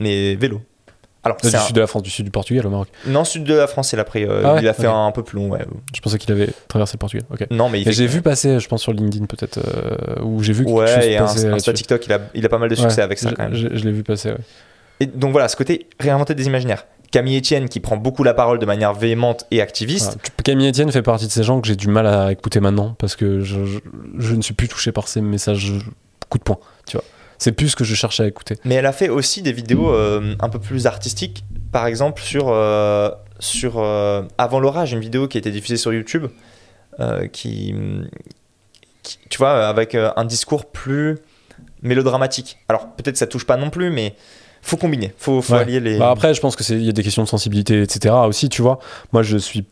Mais 0.00 0.34
vélo. 0.36 0.60
Alors, 1.24 1.36
c'est 1.40 1.50
Du 1.50 1.56
un- 1.56 1.60
sud 1.60 1.76
de 1.76 1.80
la 1.80 1.86
France, 1.86 2.02
du 2.02 2.10
sud 2.10 2.24
du 2.24 2.32
Portugal 2.32 2.66
au 2.66 2.70
Maroc. 2.70 2.88
Non, 3.06 3.24
sud 3.24 3.44
de 3.44 3.54
la 3.54 3.68
France, 3.68 3.92
il 3.92 4.00
a 4.00 4.04
pris. 4.04 4.24
euh, 4.24 4.42
Ah 4.44 4.54
ouais 4.54 4.60
il 4.62 4.68
a 4.68 4.72
fait 4.74 4.88
un, 4.88 5.06
un 5.06 5.12
peu 5.12 5.22
plus 5.22 5.36
long, 5.36 5.48
ouais. 5.50 5.60
Je 5.94 6.00
pensais 6.00 6.18
qu'il 6.18 6.32
avait 6.32 6.48
traversé 6.66 6.94
le 6.94 6.98
Portugal. 6.98 7.24
Ok. 7.32 7.46
Non, 7.52 7.68
mais 7.68 7.82
j'ai 7.84 8.06
vu 8.08 8.22
passer, 8.22 8.58
je 8.58 8.68
pense 8.68 8.82
sur 8.82 8.92
LinkedIn 8.92 9.26
peut-être, 9.26 9.58
euh, 9.58 10.20
où 10.22 10.42
j'ai 10.42 10.52
vu 10.52 10.64
quelque 10.64 10.76
chose 10.86 10.96
Ouais, 10.96 11.12
et 11.12 11.16
un, 11.18 11.22
passer 11.26 11.46
un 11.46 11.72
TikTok, 11.72 12.04
il 12.06 12.12
a, 12.12 12.18
il 12.34 12.44
a 12.44 12.48
pas 12.48 12.58
mal 12.58 12.68
de 12.68 12.74
succès 12.74 12.96
Ouais, 12.96 13.02
avec 13.04 13.18
ça 13.18 13.30
quand 13.32 13.44
même. 13.44 13.54
Je, 13.54 13.68
je 13.72 13.84
l'ai 13.84 13.92
vu 13.92 14.02
passer, 14.02 14.30
ouais. 14.30 14.36
Et 14.98 15.06
donc 15.06 15.30
voilà, 15.32 15.46
ce 15.48 15.54
côté 15.56 15.86
réinventer 16.00 16.34
des 16.34 16.46
imaginaires. 16.46 16.86
Camille 17.12 17.38
Etienne 17.38 17.68
qui 17.68 17.78
prend 17.78 17.96
beaucoup 17.96 18.24
la 18.24 18.34
parole 18.34 18.58
de 18.58 18.66
manière 18.66 18.92
véhémente 18.94 19.46
et 19.52 19.60
activiste. 19.60 20.18
Camille 20.42 20.68
Etienne 20.70 20.90
fait 20.90 21.02
partie 21.02 21.26
de 21.26 21.30
ces 21.30 21.44
gens 21.44 21.60
que 21.60 21.68
j'ai 21.68 21.76
du 21.76 21.86
mal 21.88 22.06
à 22.08 22.32
écouter 22.32 22.58
maintenant 22.58 22.96
parce 22.98 23.14
que 23.14 23.40
je, 23.40 23.64
je, 23.64 23.78
je 24.18 24.34
ne 24.34 24.42
suis 24.42 24.54
plus 24.54 24.66
touché 24.66 24.90
par 24.92 25.06
ces 25.06 25.20
messages 25.20 25.72
coup 26.28 26.38
de 26.38 26.42
poing, 26.42 26.58
tu 26.86 26.96
vois. 26.96 27.04
C'est 27.38 27.52
plus 27.52 27.68
ce 27.70 27.76
que 27.76 27.84
je 27.84 27.94
cherche 27.94 28.18
à 28.20 28.26
écouter. 28.26 28.56
Mais 28.64 28.76
elle 28.76 28.86
a 28.86 28.92
fait 28.92 29.08
aussi 29.08 29.42
des 29.42 29.52
vidéos 29.52 29.90
euh, 29.92 30.34
un 30.40 30.48
peu 30.48 30.58
plus 30.58 30.86
artistiques. 30.86 31.44
Par 31.72 31.86
exemple, 31.86 32.22
sur, 32.22 32.48
euh, 32.48 33.10
sur 33.40 33.78
euh, 33.78 34.22
Avant 34.38 34.60
l'orage, 34.60 34.92
une 34.92 35.00
vidéo 35.00 35.26
qui 35.28 35.38
a 35.38 35.40
été 35.40 35.50
diffusée 35.50 35.76
sur 35.76 35.92
YouTube, 35.92 36.26
qui, 37.32 37.74
qui- 39.02 39.18
tu 39.28 39.38
vois, 39.38 39.66
avec 39.68 39.94
un 39.96 40.24
discours 40.24 40.66
plus 40.66 41.18
mélodramatique. 41.82 42.58
Alors 42.68 42.92
peut-être 42.92 43.16
ça 43.16 43.26
touche 43.26 43.44
pas 43.46 43.56
non 43.56 43.70
plus, 43.70 43.90
mais 43.90 44.14
faut 44.62 44.76
combiner, 44.76 45.12
faut, 45.18 45.42
faut 45.42 45.52
Ouais. 45.54 45.60
allier 45.60 45.80
les. 45.80 45.98
Bah 45.98 46.10
après, 46.10 46.32
je 46.34 46.40
pense 46.40 46.56
que 46.56 46.62
c'est 46.64 46.74
il 46.74 46.82
y 46.84 46.88
a 46.88 46.92
des 46.92 47.02
questions 47.02 47.22
de 47.24 47.28
sensibilité, 47.28 47.82
etc. 47.82 48.14
aussi, 48.26 48.48
tu 48.48 48.62
vois. 48.62 48.78
Moi, 49.12 49.22
je 49.22 49.36
suis 49.36 49.64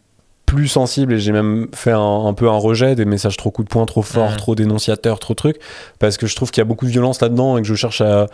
plus 0.46 0.66
sensible 0.68 1.12
et 1.14 1.18
j'ai 1.20 1.30
même 1.32 1.68
fait 1.74 1.92
un, 1.92 2.26
un 2.26 2.34
peu 2.34 2.48
un 2.48 2.56
rejet 2.58 2.96
des 2.96 3.04
messages 3.04 3.36
trop 3.36 3.50
coup 3.52 3.62
de 3.62 3.68
poing, 3.68 3.86
trop 3.86 4.02
forts, 4.02 4.32
Mhm. 4.32 4.36
trop 4.36 4.54
dénonciateurs, 4.56 5.20
trop 5.20 5.34
trucs, 5.34 5.58
parce 6.00 6.16
que 6.16 6.26
je 6.26 6.34
trouve 6.34 6.50
qu'il 6.50 6.60
y 6.60 6.62
a 6.62 6.64
beaucoup 6.64 6.86
de 6.86 6.90
violence 6.90 7.20
là-dedans 7.20 7.56
et 7.56 7.62
que 7.62 7.68
je 7.68 7.74
cherche 7.76 8.00
à 8.00 8.26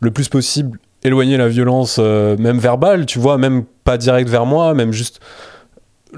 le 0.00 0.10
plus 0.10 0.28
possible 0.28 0.78
éloigner 1.04 1.36
la 1.36 1.46
violence, 1.48 1.96
euh, 2.00 2.36
même 2.36 2.58
verbale, 2.58 3.06
tu 3.06 3.20
vois, 3.20 3.38
même 3.38 3.64
pas 3.84 3.96
direct 3.96 4.28
vers 4.28 4.44
moi, 4.46 4.74
même 4.74 4.90
juste 4.92 5.20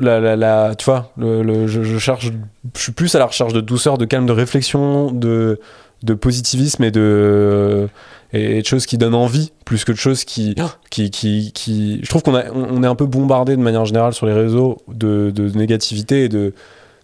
la, 0.00 0.18
la, 0.18 0.34
la- 0.36 0.74
tu 0.76 0.86
vois, 0.86 1.12
le, 1.18 1.42
le- 1.42 1.66
je, 1.66 1.82
je 1.82 1.98
cherche, 1.98 2.30
je 2.76 2.80
suis 2.82 2.92
plus 2.92 3.14
à 3.14 3.18
la 3.18 3.26
recherche 3.26 3.52
de 3.52 3.60
douceur, 3.60 3.98
de 3.98 4.04
calme, 4.06 4.26
de 4.26 4.32
réflexion, 4.32 5.10
de, 5.12 5.60
de 6.02 6.14
positivisme 6.14 6.82
et 6.84 6.90
de, 6.90 7.88
et 8.34 8.60
de 8.60 8.66
choses 8.66 8.84
qui 8.86 8.98
donnent 8.98 9.14
envie, 9.14 9.52
plus 9.64 9.84
que 9.84 9.92
de 9.92 9.96
choses 9.96 10.24
qui, 10.24 10.54
qui, 10.90 11.10
qui, 11.10 11.52
qui... 11.52 12.00
Je 12.02 12.08
trouve 12.08 12.22
qu'on 12.22 12.34
on 12.34 12.82
est 12.82 12.86
un 12.86 12.94
peu 12.94 13.06
bombardé 13.06 13.56
de 13.56 13.62
manière 13.62 13.84
générale 13.84 14.12
sur 14.12 14.26
les 14.26 14.32
réseaux 14.32 14.78
de, 14.88 15.30
de 15.34 15.48
négativité 15.56 16.24
et 16.24 16.28
de, 16.28 16.52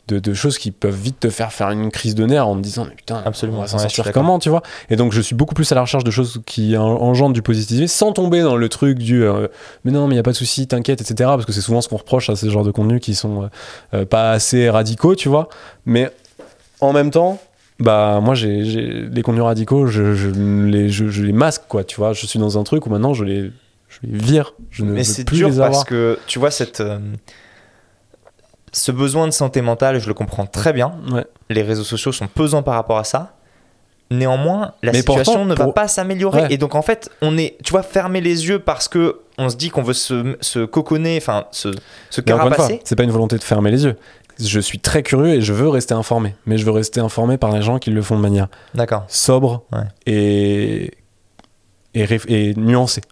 de, 0.09 0.19
de 0.19 0.35
choses 0.35 0.59
qui 0.59 0.73
peuvent 0.73 0.95
vite 0.95 1.21
te 1.21 1.31
faire 1.31 1.53
faire 1.53 1.71
une 1.71 1.91
crise 1.91 2.17
de 2.17 2.27
nerfs 2.27 2.49
en 2.49 2.57
te 2.57 2.61
disant 2.61 2.85
mais 2.85 2.97
putain 2.97 3.23
Absolument, 3.25 3.59
on 3.59 3.61
va 3.63 3.69
s'en 3.69 3.77
ouais, 3.77 3.89
sortir 3.89 4.13
comment 4.13 4.41
tu 4.41 4.49
vois? 4.49 4.63
Et 4.91 4.97
donc 4.97 5.13
je 5.13 5.21
suis 5.21 5.37
beaucoup 5.37 5.55
plus 5.55 5.71
à 5.71 5.77
la 5.77 5.83
recherche 5.83 6.03
de 6.03 6.11
choses 6.11 6.41
qui 6.47 6.77
en- 6.77 6.83
engendrent 6.85 7.33
du 7.33 7.43
positivisme 7.43 7.87
sans 7.87 8.13
tomber 8.13 8.43
dans 8.43 8.57
le 8.57 8.69
truc 8.69 8.99
du 8.99 9.23
euh, 9.23 9.47
mais 9.85 9.93
non 9.93 10.09
mais 10.09 10.15
il 10.15 10.17
y 10.17 10.21
a 10.21 10.25
pas 10.25 10.33
de 10.33 10.37
souci 10.37 10.67
t'inquiète 10.67 11.01
etc 11.01 11.15
parce 11.35 11.47
que 11.47 11.53
c'est 11.53 11.61
souvent 11.61 11.81
ce 11.81 11.89
qu'on 11.89 11.99
reproche 11.99 12.29
à 12.29 12.35
ce 12.35 12.51
genre 12.51 12.65
de 12.65 12.73
contenus 12.73 13.01
qui 13.01 13.15
sont 13.15 13.45
euh, 13.45 13.47
euh, 13.95 14.05
pas 14.05 14.33
assez 14.33 14.69
radicaux 14.69 15.15
tu 15.15 15.29
vois? 15.29 15.49
Mais 15.87 16.11
en 16.81 16.93
même 16.93 17.13
temps 17.13 17.39
bah 17.81 18.21
moi 18.23 18.35
j'ai 18.35 18.63
les 18.63 19.23
contenus 19.23 19.43
radicaux 19.45 19.87
je, 19.87 20.15
je 20.15 20.29
les 20.29 20.89
je, 20.91 21.09
je 21.09 21.23
les 21.25 21.33
masque 21.33 21.63
quoi 21.69 21.83
tu 21.83 21.97
vois 21.97 22.13
je 22.13 22.27
suis 22.27 22.39
dans 22.39 22.59
un 22.59 22.63
truc 22.63 22.87
où 22.87 22.91
maintenant 22.91 23.15
je 23.15 23.25
les 23.25 23.51
je 23.89 23.99
les 24.03 24.19
vire 24.19 24.55
je 24.71 24.85
ne 24.85 24.93
Mais 24.93 25.03
c'est 25.05 25.25
dur 25.25 25.49
les 25.49 25.57
parce 25.57 25.85
que 25.85 26.19
tu 26.27 26.39
vois 26.39 26.51
cette 26.51 26.81
euh, 26.81 26.99
ce 28.73 28.93
besoin 28.93 29.27
de 29.27 29.33
santé 29.33 29.63
mentale, 29.63 29.99
je 29.99 30.07
le 30.07 30.15
comprends 30.15 30.47
très 30.47 30.73
bien. 30.73 30.93
ouais 31.11 31.25
Les 31.49 31.63
réseaux 31.63 31.83
sociaux 31.83 32.13
sont 32.13 32.29
pesants 32.29 32.63
par 32.63 32.75
rapport 32.75 32.99
à 32.99 33.05
ça. 33.05 33.35
Néanmoins, 34.13 34.75
la 34.83 34.93
Mais 34.93 34.99
situation 34.99 35.33
pourtant, 35.33 35.45
ne 35.47 35.55
va 35.55 35.65
pour- 35.65 35.75
pas 35.75 35.89
s'améliorer. 35.89 36.43
Ouais. 36.43 36.53
Et 36.53 36.57
donc, 36.57 36.75
en 36.75 36.83
fait, 36.83 37.11
on 37.23 37.37
est, 37.39 37.57
tu 37.65 37.71
vois, 37.73 37.83
fermer 37.83 38.21
les 38.21 38.47
yeux 38.49 38.59
parce 38.61 38.87
que 38.89 39.21
on 39.39 39.49
se 39.49 39.57
dit 39.57 39.71
qu'on 39.71 39.83
veut 39.83 39.93
se, 39.95 40.37
se 40.41 40.65
coconner, 40.65 41.17
enfin, 41.17 41.47
se, 41.53 41.69
se 42.11 42.21
carapacer. 42.21 42.81
c'est 42.85 42.97
pas 42.97 43.03
une 43.05 43.11
volonté 43.11 43.39
de 43.39 43.43
fermer 43.43 43.71
les 43.71 43.85
yeux. 43.85 43.97
Je 44.43 44.61
suis 44.61 44.79
très 44.79 45.03
curieux 45.03 45.35
et 45.35 45.41
je 45.43 45.53
veux 45.53 45.69
rester 45.69 45.95
informé. 45.95 46.35
Mais 46.47 46.57
je 46.59 46.65
veux 46.65 46.71
rester 46.73 47.01
informé 47.01 47.37
par 47.39 47.53
les 47.53 47.63
gens 47.63 47.79
qui 47.79 47.91
le 47.91 48.03
font 48.03 48.17
de 48.17 48.23
manière 48.23 48.49
sobre 49.09 49.65
Ouais. 49.73 49.81
et, 50.07 50.91
et, 51.95 52.55
nuancée. 52.57 53.03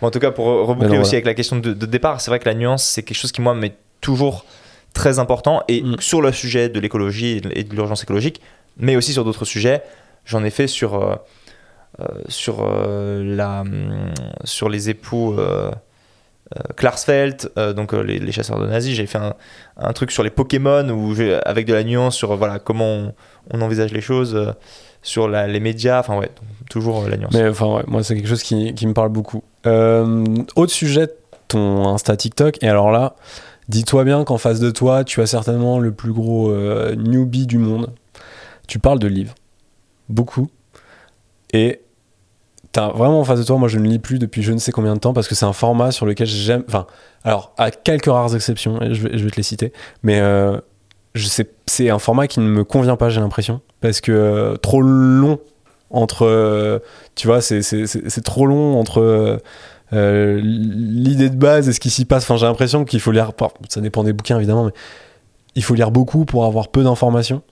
Bon, 0.00 0.08
en 0.08 0.10
tout 0.10 0.18
cas, 0.18 0.30
pour 0.32 0.46
reboucler 0.46 0.88
non, 0.96 1.00
aussi 1.00 1.10
voilà. 1.10 1.16
avec 1.16 1.24
la 1.26 1.34
question 1.34 1.56
de, 1.56 1.72
de 1.72 1.86
départ, 1.86 2.20
c'est 2.20 2.30
vrai 2.30 2.38
que 2.38 2.44
la 2.48 2.54
nuance, 2.54 2.84
c'est 2.84 3.02
quelque 3.02 3.16
chose 3.16 3.32
qui, 3.32 3.40
moi, 3.40 3.54
m'est 3.54 3.76
toujours 4.00 4.44
très 4.92 5.18
important. 5.18 5.62
Et 5.68 5.82
Mm. 5.82 5.96
sur 6.00 6.20
le 6.20 6.32
sujet 6.32 6.68
de 6.68 6.78
l'écologie 6.80 7.40
et 7.52 7.64
de- 7.64 7.74
l'urgence 7.74 8.02
écologique, 8.02 8.40
mais 8.76 8.96
aussi 8.96 9.12
sur 9.12 9.24
d'autres 9.24 9.44
sujets, 9.44 9.82
j'en 10.24 10.44
ai 10.44 10.50
fait 10.50 10.66
sur, 10.66 10.94
euh, 10.94 11.14
euh, 12.00 12.04
sur, 12.28 12.56
euh, 12.60 13.22
la, 13.36 13.60
hum, 13.60 14.12
sur 14.44 14.68
les 14.68 14.90
époux 14.90 15.34
euh, 15.38 15.70
Klarsfeld, 16.76 17.50
euh, 17.58 17.72
donc 17.72 17.94
euh, 17.94 18.02
les, 18.02 18.32
chasseurs 18.32 18.60
de 18.60 18.66
nazis. 18.66 18.94
J'ai 18.94 19.06
fait 19.06 19.18
un, 19.76 19.92
truc 19.92 20.10
sur 20.10 20.22
les 20.22 20.30
Pokémon, 20.30 20.88
où 20.90 21.14
avec 21.44 21.66
de 21.66 21.74
la 21.74 21.84
nuance 21.84 22.16
sur 22.16 22.32
euh, 22.32 22.36
voilà, 22.36 22.58
comment 22.58 23.12
on, 23.50 23.60
envisage 23.60 23.92
les 23.92 24.00
choses, 24.00 24.34
euh, 24.34 24.52
sur 25.04 25.28
les 25.28 25.60
médias. 25.60 26.00
Enfin, 26.00 26.18
ouais, 26.18 26.30
toujours 26.68 27.04
euh, 27.04 27.08
la 27.08 27.16
nuance. 27.16 27.32
Mais 27.32 27.48
enfin, 27.48 27.66
ouais, 27.66 27.84
moi, 27.86 28.02
c'est 28.02 28.16
quelque 28.16 28.28
chose 28.28 28.42
qui, 28.42 28.74
me 28.86 28.92
parle 28.92 29.10
beaucoup. 29.10 29.44
Euh, 29.66 30.24
autre 30.56 30.72
sujet, 30.72 31.08
ton 31.46 31.86
Insta 31.88 32.16
TikTok. 32.16 32.60
Et 32.62 32.68
alors 32.68 32.90
là, 32.90 33.14
dis-toi 33.68 34.02
bien 34.04 34.24
qu'en 34.24 34.38
face 34.38 34.58
de 34.58 34.70
toi, 34.70 35.04
tu 35.04 35.20
as 35.20 35.26
certainement 35.26 35.78
le 35.78 35.92
plus 35.92 36.12
gros 36.12 36.50
euh, 36.50 36.96
newbie 36.96 37.46
du 37.46 37.58
monde. 37.58 37.92
Tu 38.66 38.78
parles 38.78 38.98
de 38.98 39.06
livres. 39.06 39.34
Beaucoup. 40.08 40.48
Et 41.52 41.80
t'as 42.74 42.88
vraiment 42.88 43.20
en 43.20 43.24
face 43.24 43.38
de 43.38 43.44
toi, 43.44 43.56
moi 43.56 43.68
je 43.68 43.78
ne 43.78 43.86
lis 43.88 44.00
plus 44.00 44.18
depuis 44.18 44.42
je 44.42 44.52
ne 44.52 44.58
sais 44.58 44.72
combien 44.72 44.94
de 44.94 44.98
temps 44.98 45.12
parce 45.12 45.28
que 45.28 45.36
c'est 45.36 45.46
un 45.46 45.52
format 45.52 45.92
sur 45.92 46.06
lequel 46.06 46.26
j'aime. 46.26 46.64
Enfin, 46.66 46.86
alors, 47.22 47.54
à 47.56 47.70
quelques 47.70 48.06
rares 48.06 48.34
exceptions, 48.34 48.78
je 48.90 49.08
vais, 49.08 49.30
te 49.30 49.36
les 49.36 49.42
citer, 49.44 49.72
mais 50.02 50.18
euh, 50.18 50.58
c'est 51.66 51.88
un 51.88 52.00
format 52.00 52.26
qui 52.26 52.40
ne 52.40 52.48
me 52.48 52.64
convient 52.64 52.96
pas, 52.96 53.10
j'ai 53.10 53.20
l'impression. 53.20 53.60
Parce 53.80 54.00
que 54.00 54.10
euh, 54.10 54.56
trop 54.56 54.82
long 54.82 55.38
entre. 55.90 56.26
euh, 56.26 56.80
tu 57.14 57.28
vois, 57.28 57.40
c'est- 57.40 57.62
trop 58.24 58.46
long 58.46 58.78
entre. 58.78 59.38
l'idée 59.92 61.30
de 61.30 61.36
base 61.36 61.68
et 61.68 61.72
ce 61.72 61.78
qui 61.78 61.90
s'y 61.90 62.04
passe. 62.04 62.24
Enfin, 62.24 62.36
j'ai 62.36 62.46
l'impression 62.46 62.84
qu'il 62.84 62.98
faut 62.98 63.12
lire. 63.12 63.30
Ça 63.68 63.80
dépend 63.80 64.02
des 64.02 64.12
bouquins 64.12 64.36
évidemment, 64.36 64.64
mais 64.64 64.72
il 65.54 65.62
faut 65.62 65.74
lire 65.74 65.92
beaucoup 65.92 66.24
pour 66.24 66.44
avoir 66.44 66.68
peu 66.68 66.82
d'informations. 66.82 67.42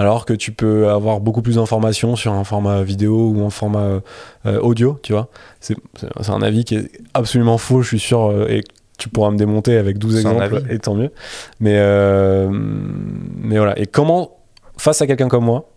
Alors 0.00 0.24
que 0.24 0.32
tu 0.32 0.52
peux 0.52 0.88
avoir 0.88 1.18
beaucoup 1.18 1.42
plus 1.42 1.56
d'informations 1.56 2.14
sur 2.14 2.32
un 2.32 2.44
format 2.44 2.82
vidéo 2.82 3.30
ou 3.34 3.44
un 3.44 3.50
format 3.50 4.00
euh, 4.46 4.60
audio, 4.60 4.96
tu 5.02 5.12
vois. 5.12 5.26
C'est 5.60 5.76
un 6.28 6.40
avis 6.42 6.64
qui 6.64 6.76
est 6.76 6.90
absolument 7.14 7.58
faux, 7.58 7.82
je 7.82 7.88
suis 7.88 7.98
sûr, 7.98 8.30
euh, 8.30 8.46
et 8.48 8.62
tu 8.96 9.08
pourras 9.08 9.30
me 9.32 9.36
démonter 9.36 9.76
avec 9.76 9.98
12 9.98 10.20
C'est 10.22 10.26
un 10.28 10.40
exemples, 10.40 10.62
et 10.72 10.78
tant 10.78 10.94
mieux. 10.94 11.10
Mais, 11.58 11.74
euh, 11.78 12.48
mais 12.50 13.56
voilà. 13.58 13.76
Et 13.78 13.86
comment, 13.86 14.36
face 14.76 15.02
à 15.02 15.06
quelqu'un 15.08 15.28
comme 15.28 15.44
moi, 15.44 15.68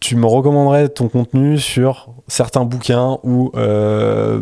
tu 0.00 0.16
me 0.16 0.26
recommanderais 0.26 0.88
ton 0.88 1.08
contenu 1.08 1.58
sur 1.58 2.08
certains 2.28 2.64
bouquins 2.64 3.18
ou 3.22 3.50
euh, 3.56 4.40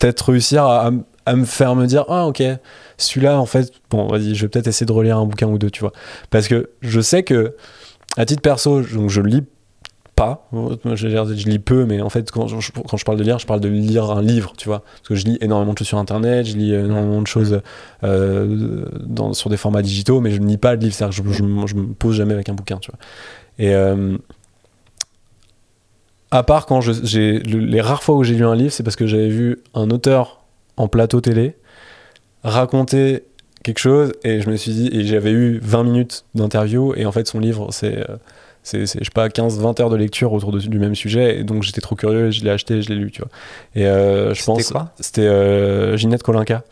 peut-être 0.00 0.30
réussir 0.30 0.64
à, 0.64 0.84
à 0.84 0.88
m- 0.88 1.04
à 1.26 1.36
me 1.36 1.44
faire 1.44 1.74
me 1.76 1.86
dire 1.86 2.04
ah 2.08 2.26
ok 2.26 2.42
celui-là 2.98 3.40
en 3.40 3.46
fait 3.46 3.72
bon 3.90 4.06
vas-y 4.08 4.34
je 4.34 4.42
vais 4.42 4.48
peut-être 4.48 4.66
essayer 4.66 4.86
de 4.86 4.92
relire 4.92 5.16
un 5.18 5.24
bouquin 5.26 5.46
ou 5.48 5.56
deux 5.58 5.70
tu 5.70 5.80
vois. 5.80 5.92
Parce 6.30 6.48
que 6.48 6.70
je 6.82 7.00
sais 7.00 7.22
que 7.22 7.54
à 8.16 8.26
titre 8.26 8.42
perso 8.42 8.82
donc 8.82 9.08
je 9.10 9.20
lis 9.22 9.44
pas 10.16 10.48
je, 10.84 10.96
je 10.96 11.48
lis 11.48 11.58
peu 11.60 11.84
mais 11.84 12.00
en 12.00 12.08
fait 12.10 12.30
quand 12.32 12.48
je, 12.48 13.04
parle 13.04 13.18
de 13.18 13.22
lire 13.22 13.38
je 13.38 13.46
parle 13.46 13.60
de 13.60 13.68
lire 13.68 14.10
un 14.10 14.20
livre 14.20 14.52
tu 14.56 14.68
vois. 14.68 14.80
Parce 14.80 15.08
que 15.08 15.14
je 15.14 15.24
lis 15.24 15.38
énormément 15.40 15.72
de 15.74 15.78
choses 15.78 15.86
sur 15.88 15.98
internet 15.98 16.44
je 16.46 16.56
lis 16.56 16.74
énormément 16.74 17.22
de 17.22 17.26
choses 17.28 17.60
euh, 18.02 18.84
sur 19.32 19.48
des 19.48 19.56
formats 19.56 19.82
digitaux 19.82 20.20
mais 20.20 20.32
je 20.32 20.40
ne 20.40 20.46
lis 20.48 20.58
pas 20.58 20.76
de 20.76 20.82
livre 20.82 20.94
c'est-à-dire 20.94 21.22
que 21.22 21.32
je, 21.32 21.38
je, 21.66 21.74
me- 21.76 21.94
pose 21.94 22.16
jamais 22.16 22.34
avec 22.34 22.48
un 22.48 22.54
bouquin 22.54 22.78
tu 22.78 22.90
vois. 22.90 22.98
Et 23.60 23.74
euh, 23.74 24.18
à 26.30 26.42
part 26.42 26.66
quand 26.66 26.80
j'ai 26.80 27.38
le- 27.38 27.58
les 27.60 27.80
rares 27.80 28.02
fois 28.02 28.16
où 28.16 28.24
j'ai 28.24 28.34
lu 28.34 28.44
un 28.44 28.54
livre, 28.54 28.72
c'est 28.72 28.82
parce 28.82 28.96
que 28.96 29.06
j'avais 29.06 29.28
vu 29.28 29.58
un 29.74 29.90
auteur 29.90 30.40
en 30.76 30.88
plateau 30.88 31.20
télé 31.20 31.56
raconter 32.44 33.24
quelque 33.62 33.78
chose 33.78 34.12
et 34.24 34.40
je 34.40 34.48
me 34.50 34.56
suis 34.56 34.72
dit 34.72 34.88
et 34.92 35.04
j'avais 35.04 35.30
eu 35.32 35.58
20 35.62 35.84
minutes 35.84 36.24
d'interview 36.34 36.94
et 36.96 37.06
en 37.06 37.12
fait 37.12 37.26
son 37.26 37.40
livre 37.40 37.68
c'est 37.72 37.98
euh, 37.98 38.16
c'est 38.62 38.86
c'est, 38.86 38.98
je 39.00 39.04
sais 39.04 39.10
pas 39.12 39.28
15 39.28 39.58
20 39.60 39.80
heures 39.80 39.90
de 39.90 39.96
lecture 39.96 40.32
autour 40.32 40.52
de- 40.52 40.60
du 40.60 40.78
même 40.78 40.94
sujet 40.94 41.38
et 41.38 41.44
donc 41.44 41.62
j'étais 41.62 41.80
trop 41.80 41.94
curieux, 41.96 42.30
je 42.30 42.44
l'ai 42.44 42.50
acheté, 42.50 42.82
je 42.82 42.88
l'ai 42.90 42.96
lu, 42.96 43.10
tu 43.10 43.20
vois. 43.22 43.30
Et 43.74 43.86
euh, 43.86 44.30
je 44.34 44.40
C'était 44.40 44.46
pense 44.52 44.70
quoi? 44.72 44.92
C'était 45.00 45.22
euh, 45.22 45.96
Ginette 45.96 46.22
Kolinka. 46.22 46.62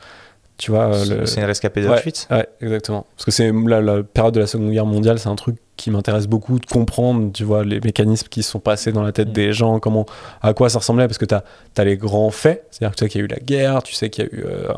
Tu 0.58 0.70
vois 0.70 0.94
euh, 0.94 1.04
le- 1.20 1.26
C'est 1.26 1.40
une 1.40 1.46
rescapée 1.46 1.82
Ouais. 1.82 1.88
d'Auschwitz 1.96 2.28
Ouais, 2.30 2.46
exactement. 2.60 3.06
Parce 3.16 3.24
que 3.24 3.30
c'est 3.30 3.50
la, 3.66 3.80
la 3.80 4.02
période 4.02 4.34
de 4.34 4.40
la 4.40 4.46
Seconde 4.46 4.70
Guerre 4.72 4.86
mondiale, 4.86 5.18
c'est 5.18 5.28
un 5.28 5.36
truc 5.36 5.56
qui 5.76 5.90
m'intéresse 5.90 6.26
beaucoup 6.26 6.58
de 6.58 6.66
comprendre, 6.66 7.32
tu 7.32 7.44
vois, 7.44 7.62
les 7.64 7.80
mécanismes 7.80 8.28
qui 8.28 8.42
se 8.42 8.50
sont 8.50 8.60
passés 8.60 8.92
dans 8.92 9.02
la 9.02 9.12
tête 9.12 9.28
Mm. 9.28 9.32
des 9.32 9.52
gens, 9.52 9.78
comment, 9.78 10.06
à 10.42 10.54
quoi 10.54 10.68
ça 10.70 10.78
ressemblait, 10.78 11.06
parce 11.06 11.18
que 11.18 11.24
tu 11.26 11.34
as, 11.34 11.84
les 11.84 11.96
grands 11.96 12.30
faits, 12.30 12.66
c'est-à-dire 12.70 12.92
que 12.94 12.98
tu 12.98 13.04
sais 13.04 13.08
qu'il 13.10 13.20
y 13.20 13.22
a 13.22 13.24
eu 13.26 13.28
la 13.28 13.38
guerre, 13.38 13.82
tu 13.82 13.94
sais 13.94 14.08
qu'il 14.10 14.24
y 14.24 14.26
a 14.26 14.30
eu 14.30 14.44
euh, 14.44 14.72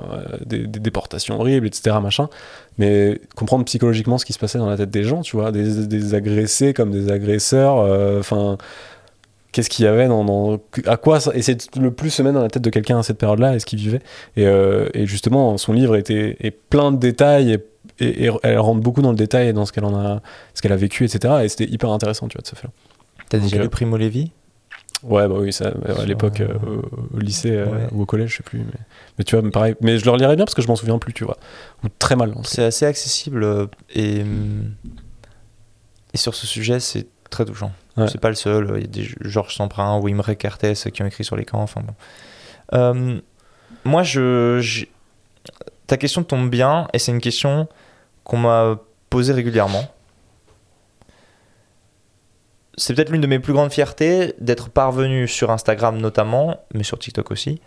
des, 0.44 0.66
des 0.66 0.80
déportations 0.80 1.38
horribles, 1.40 1.66
etc., 1.66 1.96
machin, 2.02 2.28
mais 2.78 3.20
comprendre 3.36 3.64
psychologiquement 3.64 4.18
ce 4.18 4.24
qui 4.24 4.32
se 4.32 4.38
passait 4.38 4.58
dans 4.58 4.68
la 4.68 4.76
tête 4.76 4.90
des 4.90 5.04
gens, 5.04 5.22
tu 5.22 5.36
vois, 5.36 5.52
des, 5.52 5.86
des 5.86 6.14
agressés 6.14 6.74
comme 6.74 6.90
des 6.90 7.10
agresseurs, 7.10 7.78
euh, 7.78 8.20
enfin... 8.20 8.58
Qu'est-ce 9.50 9.70
qu'il 9.70 9.86
y 9.86 9.88
avait 9.88 10.08
dans, 10.08 10.24
dans- 10.26 10.60
à 10.84 10.98
quoi 10.98 11.20
ça, 11.20 11.34
essayer 11.34 11.56
de 11.56 11.80
le 11.80 11.90
plus 11.90 12.10
se 12.10 12.20
mettre 12.22 12.34
dans 12.34 12.42
la 12.42 12.50
tête 12.50 12.62
de 12.62 12.68
quelqu'un 12.68 12.98
à 12.98 13.02
cette 13.02 13.16
période-là 13.16 13.54
et 13.56 13.58
ce 13.58 13.64
qu'il 13.64 13.78
vivait 13.78 14.00
et, 14.36 14.46
euh, 14.46 14.90
et 14.92 15.06
justement 15.06 15.56
son 15.56 15.72
livre 15.72 15.96
était 15.96 16.36
est 16.40 16.50
plein 16.50 16.92
de 16.92 16.98
détails 16.98 17.52
et, 17.54 17.58
et- 18.00 18.24
et 18.26 18.30
elle 18.42 18.58
rentre 18.58 18.80
beaucoup 18.80 19.02
dans 19.02 19.10
le 19.10 19.16
détail 19.16 19.48
et 19.48 19.52
dans 19.52 19.64
ce 19.66 19.72
qu'elle 19.72 19.84
en 19.84 19.96
a 19.98 20.20
ce 20.54 20.62
qu'elle 20.62 20.72
a 20.72 20.76
vécu 20.76 21.04
etc 21.04 21.34
et 21.44 21.48
c'était 21.48 21.66
hyper 21.66 21.90
intéressant 21.90 22.28
tu 22.28 22.36
vois 22.36 22.42
de 22.42 22.46
ce 22.46 22.54
fait 22.54 22.68
T'as 23.28 23.38
déjà 23.38 23.56
euh, 23.58 23.62
lu 23.62 23.68
Primo 23.68 23.96
Levi? 23.96 24.32
Ouais 25.04 25.28
bah 25.28 25.36
oui 25.38 25.52
ça 25.52 25.72
à 25.98 26.04
l'époque 26.06 26.40
euh, 26.40 26.48
euh, 26.66 26.80
au, 27.12 27.16
au 27.16 27.20
lycée 27.20 27.52
euh, 27.52 27.86
ou 27.92 28.02
au 28.02 28.06
collège 28.06 28.30
je 28.32 28.36
sais 28.38 28.42
plus 28.42 28.58
mais, 28.60 28.80
mais 29.18 29.24
tu 29.24 29.36
vois 29.38 29.48
pareil 29.50 29.74
mais 29.80 29.98
je 29.98 30.04
le 30.04 30.10
relirais 30.10 30.34
bien 30.34 30.44
parce 30.44 30.54
que 30.54 30.62
je 30.62 30.66
m'en 30.68 30.76
souviens 30.76 30.98
plus 30.98 31.12
tu 31.12 31.24
vois 31.24 31.36
ou 31.84 31.88
très 32.00 32.16
mal. 32.16 32.34
C'est 32.44 32.64
assez 32.64 32.84
accessible 32.86 33.68
et, 33.94 34.22
hum, 34.22 34.72
et 36.14 36.16
sur 36.16 36.34
ce 36.34 36.46
sujet, 36.46 36.80
c'est 36.80 37.06
très 37.30 37.44
touchant. 37.44 37.70
Ouais. 37.96 38.08
C'est 38.08 38.20
pas 38.20 38.30
le 38.30 38.34
seul. 38.34 38.72
Il 38.76 38.80
y 38.80 38.84
a 38.84 38.86
des 38.86 39.08
Georges 39.20 39.54
Semprin 39.54 39.98
ou 39.98 40.08
Imre 40.08 40.32
Kertész 40.34 40.88
qui 40.92 41.02
ont 41.02 41.06
écrit 41.06 41.22
sur 41.24 41.36
les 41.36 41.44
camps. 41.44 41.60
Enfin 41.60 41.82
bon. 41.82 41.94
Euh, 42.72 43.20
moi, 43.84 44.02
je, 44.02 44.84
ta 45.86 45.96
question 45.98 46.22
tombe 46.24 46.48
bien 46.50 46.88
et 46.94 46.98
c'est 46.98 47.12
une 47.12 47.20
question 47.20 47.68
qu'on 48.28 48.36
m'a 48.38 48.78
posée 49.10 49.32
régulièrement. 49.32 49.82
C'est 52.76 52.94
peut-être 52.94 53.10
l'une 53.10 53.20
de 53.20 53.26
mes 53.26 53.40
plus 53.40 53.52
grandes 53.52 53.72
fiertés 53.72 54.34
d'être 54.38 54.70
parvenu 54.70 55.26
sur 55.26 55.50
Instagram 55.50 55.98
notamment, 55.98 56.60
mais 56.74 56.84
sur 56.84 56.98
TikTok 56.98 57.32
aussi, 57.32 57.60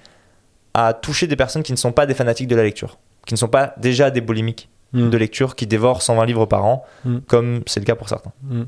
à 0.74 0.94
toucher 0.94 1.28
des 1.28 1.36
personnes 1.36 1.64
qui 1.64 1.74
ne 1.74 1.78
sont 1.78 1.92
pas 1.92 2.06
des 2.06 2.14
fanatiques 2.14 2.48
de 2.48 2.56
la 2.56 2.64
lecture, 2.64 2.98
qui 3.26 3.34
ne 3.34 3.38
sont 3.38 3.50
pas 3.50 3.74
déjà 3.78 4.10
des 4.10 4.22
boulimiques 4.22 4.70
Mm. 4.94 5.10
de 5.10 5.18
lecture 5.18 5.56
qui 5.56 5.68
dévorent 5.68 6.02
120 6.02 6.26
livres 6.26 6.46
par 6.46 6.66
an, 6.66 6.86
Mm. 7.06 7.18
comme 7.28 7.62
c'est 7.66 7.80
le 7.80 7.86
cas 7.86 7.96
pour 7.96 8.10
certains. 8.10 8.34
Mm. 8.44 8.64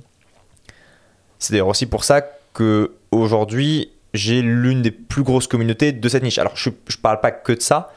C'est 1.37 1.51
d'ailleurs 1.51 1.67
aussi 1.67 1.85
pour 1.85 2.05
ça 2.05 2.21
que 2.53 2.93
aujourd'hui 3.11 3.91
j'ai 4.13 4.41
l'une 4.41 4.81
des 4.81 4.91
plus 4.91 5.23
grosses 5.23 5.47
communautés 5.47 5.91
de 5.91 6.07
cette 6.07 6.23
niche. 6.23 6.37
Alors 6.37 6.55
je, 6.55 6.69
je 6.87 6.95
parle 6.97 7.19
pas 7.19 7.31
que 7.31 7.51
de 7.51 7.61
ça, 7.61 7.91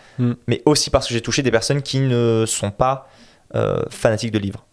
mais 0.48 0.60
aussi 0.64 0.90
parce 0.90 1.06
que 1.06 1.14
j'ai 1.14 1.20
touché 1.20 1.42
des 1.42 1.52
personnes 1.52 1.82
qui 1.82 2.00
ne 2.00 2.44
sont 2.48 2.70
pas 2.72 3.08
euh, 3.56 3.82
fanatiques 3.90 4.32
de 4.32 4.38
livres. 4.38 4.64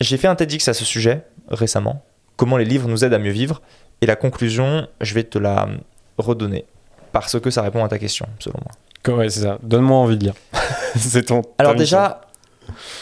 J'ai 0.00 0.16
fait 0.16 0.28
un 0.28 0.34
TEDx 0.34 0.66
à 0.68 0.74
ce 0.74 0.84
sujet 0.84 1.24
récemment, 1.48 2.04
comment 2.36 2.56
les 2.56 2.64
livres 2.64 2.88
nous 2.88 3.04
aident 3.04 3.14
à 3.14 3.18
mieux 3.18 3.32
vivre, 3.32 3.60
et 4.00 4.06
la 4.06 4.16
conclusion, 4.16 4.88
je 5.00 5.14
vais 5.14 5.24
te 5.24 5.38
la 5.38 5.68
redonner, 6.16 6.64
parce 7.12 7.38
que 7.38 7.50
ça 7.50 7.60
répond 7.60 7.84
à 7.84 7.88
ta 7.88 7.98
question, 7.98 8.26
selon 8.38 8.58
moi. 8.62 9.16
Ouais 9.16 9.30
c'est 9.30 9.40
ça 9.40 9.58
donne-moi 9.62 9.96
envie 9.96 10.18
de 10.18 10.24
lire 10.24 10.34
c'est 10.96 11.24
ton 11.24 11.42
Alors 11.58 11.74
déjà, 11.74 12.20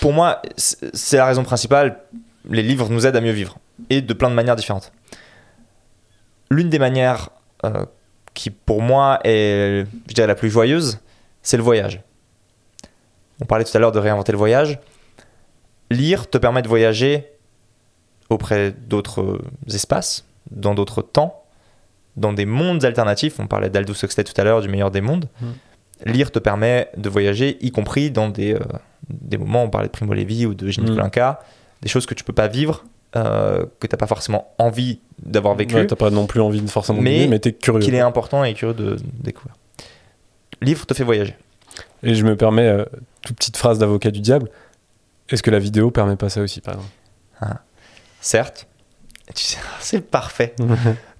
pour 0.00 0.12
moi, 0.12 0.40
c'est 0.56 0.94
c'est 0.94 1.16
la 1.16 1.26
raison 1.26 1.42
principale. 1.42 2.00
Les 2.48 2.62
livres 2.62 2.88
nous 2.88 3.06
aident 3.06 3.16
à 3.16 3.20
mieux 3.20 3.32
vivre 3.32 3.58
et 3.90 4.00
de 4.00 4.14
plein 4.14 4.30
de 4.30 4.34
manières 4.34 4.56
différentes. 4.56 4.92
L'une 6.50 6.70
des 6.70 6.78
manières 6.78 7.30
euh, 7.64 7.84
qui, 8.32 8.50
pour 8.50 8.80
moi, 8.80 9.18
est, 9.24 9.84
je 10.08 10.14
dirais, 10.14 10.26
la 10.26 10.34
plus 10.34 10.50
joyeuse, 10.50 11.00
c'est 11.42 11.56
le 11.56 11.62
voyage. 11.62 12.00
On 13.40 13.44
parlait 13.46 13.64
tout 13.64 13.76
à 13.76 13.80
l'heure 13.80 13.92
de 13.92 13.98
réinventer 13.98 14.32
le 14.32 14.38
voyage. 14.38 14.78
Lire 15.90 16.28
te 16.28 16.38
permet 16.38 16.62
de 16.62 16.68
voyager 16.68 17.26
auprès 18.30 18.72
d'autres 18.72 19.40
espaces, 19.72 20.24
dans 20.50 20.74
d'autres 20.74 21.02
temps, 21.02 21.42
dans 22.16 22.32
des 22.32 22.44
mondes 22.46 22.84
alternatifs. 22.84 23.38
On 23.40 23.46
parlait 23.46 23.70
d'Aldous 23.70 23.94
Huxley 24.02 24.24
tout 24.24 24.38
à 24.38 24.44
l'heure, 24.44 24.60
du 24.60 24.68
meilleur 24.68 24.90
des 24.90 25.00
mondes. 25.00 25.28
Lire 26.04 26.30
te 26.30 26.38
permet 26.38 26.88
de 26.96 27.08
voyager, 27.08 27.56
y 27.60 27.70
compris 27.70 28.10
dans 28.10 28.28
des, 28.28 28.54
euh, 28.54 28.58
des 29.08 29.36
moments, 29.38 29.64
on 29.64 29.70
parlait 29.70 29.88
de 29.88 29.92
Primo 29.92 30.12
Levi 30.14 30.46
ou 30.46 30.54
de 30.54 30.68
Ginette 30.68 30.90
Mm. 30.90 30.96
Kolinka, 30.96 31.40
des 31.82 31.88
choses 31.88 32.06
que 32.06 32.14
tu 32.14 32.22
peux 32.24 32.32
pas 32.32 32.48
vivre 32.48 32.84
euh, 33.16 33.64
que 33.80 33.86
t'as 33.86 33.96
pas 33.96 34.06
forcément 34.06 34.52
envie 34.58 35.00
d'avoir 35.24 35.54
vécu, 35.54 35.74
Ouais, 35.74 35.86
T'as 35.86 35.96
pas 35.96 36.10
non 36.10 36.26
plus 36.26 36.40
envie 36.42 36.60
de 36.60 36.68
forcément 36.68 37.00
Mais 37.00 37.20
mais, 37.20 37.26
mais 37.28 37.38
t'es 37.38 37.52
curieux. 37.52 37.80
qu'il 37.80 37.94
est 37.94 38.00
important 38.00 38.44
et 38.44 38.52
curieux 38.52 38.74
de 38.74 38.96
découvrir. 39.20 39.54
Livre 40.60 40.84
te 40.84 40.92
fait 40.92 41.04
voyager. 41.04 41.34
Et 42.02 42.14
je 42.14 42.22
me 42.24 42.36
permets, 42.36 42.68
euh, 42.68 42.84
toute 43.22 43.36
petite 43.36 43.56
phrase 43.56 43.78
d'avocat 43.78 44.10
du 44.10 44.20
diable, 44.20 44.50
est-ce 45.28 45.42
que 45.42 45.50
la 45.50 45.58
vidéo 45.58 45.90
permet 45.90 46.16
pas 46.16 46.28
ça 46.28 46.40
aussi, 46.40 46.60
par 46.60 46.74
exemple? 46.74 47.58
Certes, 48.20 48.66
tu 49.34 49.44
sais, 49.44 49.58
c'est 49.80 50.00
parfait. 50.00 50.54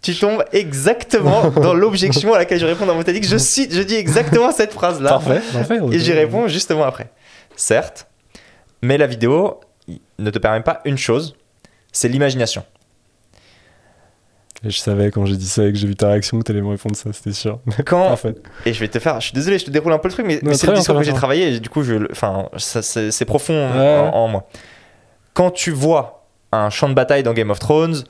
Tu 0.01 0.15
tombes 0.15 0.45
exactement 0.53 1.51
dans 1.51 1.75
l'objection 1.75 2.33
à 2.33 2.39
laquelle 2.39 2.61
je 2.61 2.67
réponds 2.67 2.87
dans 2.87 2.95
mon. 2.95 3.03
Je 3.05 3.37
cite, 3.37 3.75
je 3.75 3.83
dis 3.83 3.97
exactement 3.97 4.53
cette 4.53 4.73
phrase-là. 4.73 5.11
Parfait, 5.11 5.43
parfait. 5.53 5.81
Et 5.91 5.99
j'y 5.99 6.13
réponds 6.13 6.47
justement 6.47 6.85
après. 6.85 7.11
Certes, 7.57 8.07
mais 8.81 8.97
la 8.97 9.09
vidéo 9.09 9.59
ne 10.21 10.31
te 10.31 10.39
permet 10.39 10.63
pas 10.63 10.83
une 10.85 10.97
chose, 10.97 11.35
c'est 11.91 12.07
l'imagination. 12.07 12.65
Et 14.65 14.71
je 14.71 14.79
savais 14.79 15.11
quand 15.11 15.25
j'ai 15.25 15.37
dit 15.37 15.47
ça 15.47 15.65
et 15.65 15.73
que 15.73 15.79
j'ai 15.79 15.87
vu 15.87 15.95
ta 15.95 16.09
réaction 16.09 16.39
que 16.39 16.43
t'allais 16.43 16.61
me 16.61 16.69
répondre 16.69 16.97
ça, 16.97 17.13
c'était 17.13 17.33
sûr. 17.33 17.61
Quand 17.87 18.17
et 18.67 18.73
je 18.73 18.81
vais 18.81 18.89
te 18.89 18.99
faire, 18.99 19.21
je 19.21 19.27
suis 19.27 19.33
désolé, 19.33 19.57
je 19.59 19.65
te 19.65 19.71
déroule 19.71 19.93
un 19.93 19.99
peu 19.99 20.09
le 20.09 20.13
truc, 20.15 20.27
mais, 20.27 20.41
c'est 20.55 20.67
le 20.67 20.75
discours 20.75 20.97
que 20.99 21.05
j'ai 21.05 21.13
travaillé 21.13 21.55
et 21.55 21.61
du 21.61 21.69
coup, 21.69 21.85
je, 21.85 22.11
enfin, 22.11 22.49
c'est 22.57 23.25
profond 23.25 23.55
Ouais. 23.55 23.99
en, 24.13 24.17
en 24.17 24.29
moi. 24.29 24.49
Quand 25.33 25.53
tu 25.53 25.71
vois 25.71 26.27
un 26.51 26.71
champ 26.71 26.89
de 26.89 26.95
bataille 26.95 27.23
dans 27.23 27.35
Game 27.35 27.51
of 27.51 27.61
Thrones, 27.61 28.03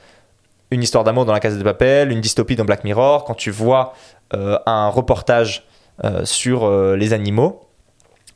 une 0.71 0.83
histoire 0.83 1.03
d'amour 1.03 1.25
dans 1.25 1.33
La 1.33 1.39
Casa 1.39 1.57
de 1.57 1.63
Papel, 1.63 2.11
une 2.11 2.21
dystopie 2.21 2.55
dans 2.55 2.65
Black 2.65 2.83
Mirror, 2.83 3.25
quand 3.25 3.35
tu 3.35 3.51
vois 3.51 3.93
euh, 4.33 4.57
un 4.65 4.89
reportage 4.89 5.67
euh, 6.03 6.25
sur 6.25 6.63
euh, 6.63 6.95
les 6.95 7.13
animaux 7.13 7.61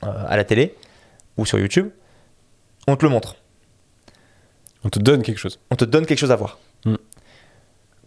à 0.01 0.35
la 0.35 0.43
télé 0.43 0.75
ou 1.37 1.45
sur 1.45 1.57
YouTube, 1.57 1.89
on 2.87 2.97
te 2.97 3.05
le 3.05 3.09
montre. 3.09 3.37
On 4.83 4.89
te 4.89 4.99
donne 4.99 5.21
quelque 5.21 5.37
chose. 5.37 5.59
on 5.71 5.75
te 5.75 5.85
donne 5.85 6.05
quelque 6.05 6.19
chose 6.19 6.31
à 6.31 6.35
voir. 6.35 6.59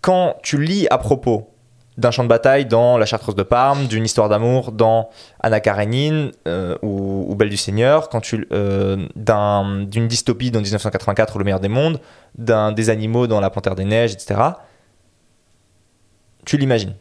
Quand 0.01 0.36
tu 0.42 0.62
lis 0.62 0.86
à 0.90 0.99
propos 0.99 1.51
d'un 1.99 2.11
champ 2.11 2.22
de 2.24 2.28
bataille 2.28 2.66
dans 2.66 2.99
La 2.99 3.07
Chartreuse 3.07 3.34
de 3.34 3.42
Parme, 3.42 3.86
d'une 3.86 4.05
histoire 4.05 4.28
d'amour 4.28 4.70
dans 4.72 5.09
Anna 5.40 5.61
Karenine 5.61 6.30
euh, 6.47 6.76
ou, 6.82 7.34
Belle 7.34 7.49
du 7.49 7.57
Seigneur, 7.57 8.09
quand 8.11 8.20
tu 8.20 8.47
euh, 8.53 9.07
d'un- 9.16 9.82
d'une 9.84 10.07
dystopie 10.07 10.51
dans 10.51 10.61
1984 10.61 11.34
ou 11.34 11.38
Le 11.38 11.44
meilleur 11.47 11.61
des 11.61 11.68
mondes, 11.68 12.01
d'un 12.36 12.72
des 12.72 12.90
animaux 12.90 13.26
dans 13.26 13.40
La 13.40 13.49
Panthère 13.51 13.74
des 13.74 13.84
Neiges, 13.86 14.12
etc. 14.12 14.40
Tu 16.44 16.59
l'imagines. 16.59 16.94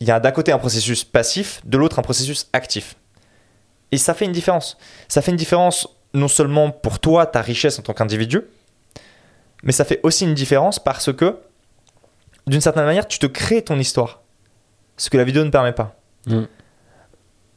Il 0.00 0.08
y 0.08 0.10
a 0.10 0.18
d'un 0.20 0.32
côté 0.32 0.52
un 0.52 0.58
processus 0.58 1.04
passif, 1.04 1.60
de 1.64 1.78
l'autre 1.78 1.98
un 1.98 2.02
processus 2.02 2.48
actif. 2.52 2.96
Et 3.92 3.98
ça 3.98 4.12
fait 4.14 4.24
une 4.24 4.32
différence. 4.32 4.76
Ça 5.08 5.22
fait 5.22 5.30
une 5.30 5.36
différence 5.36 5.88
non 6.14 6.28
seulement 6.28 6.70
pour 6.70 6.98
toi, 7.00 7.26
ta 7.26 7.42
richesse 7.42 7.78
en 7.78 7.82
tant 7.82 7.92
qu'individu, 7.92 8.42
mais 9.64 9.72
ça 9.72 9.84
fait 9.84 10.00
aussi 10.02 10.24
une 10.24 10.34
différence 10.34 10.78
parce 10.78 11.12
que, 11.12 11.38
d'une 12.46 12.60
certaine 12.60 12.84
manière, 12.84 13.08
tu 13.08 13.18
te 13.18 13.26
crées 13.26 13.62
ton 13.62 13.78
histoire. 13.78 14.22
Ce 14.96 15.10
que 15.10 15.16
la 15.16 15.24
vidéo 15.24 15.42
ne 15.44 15.50
permet 15.50 15.72
pas. 15.72 15.96
Mm. 16.26 16.42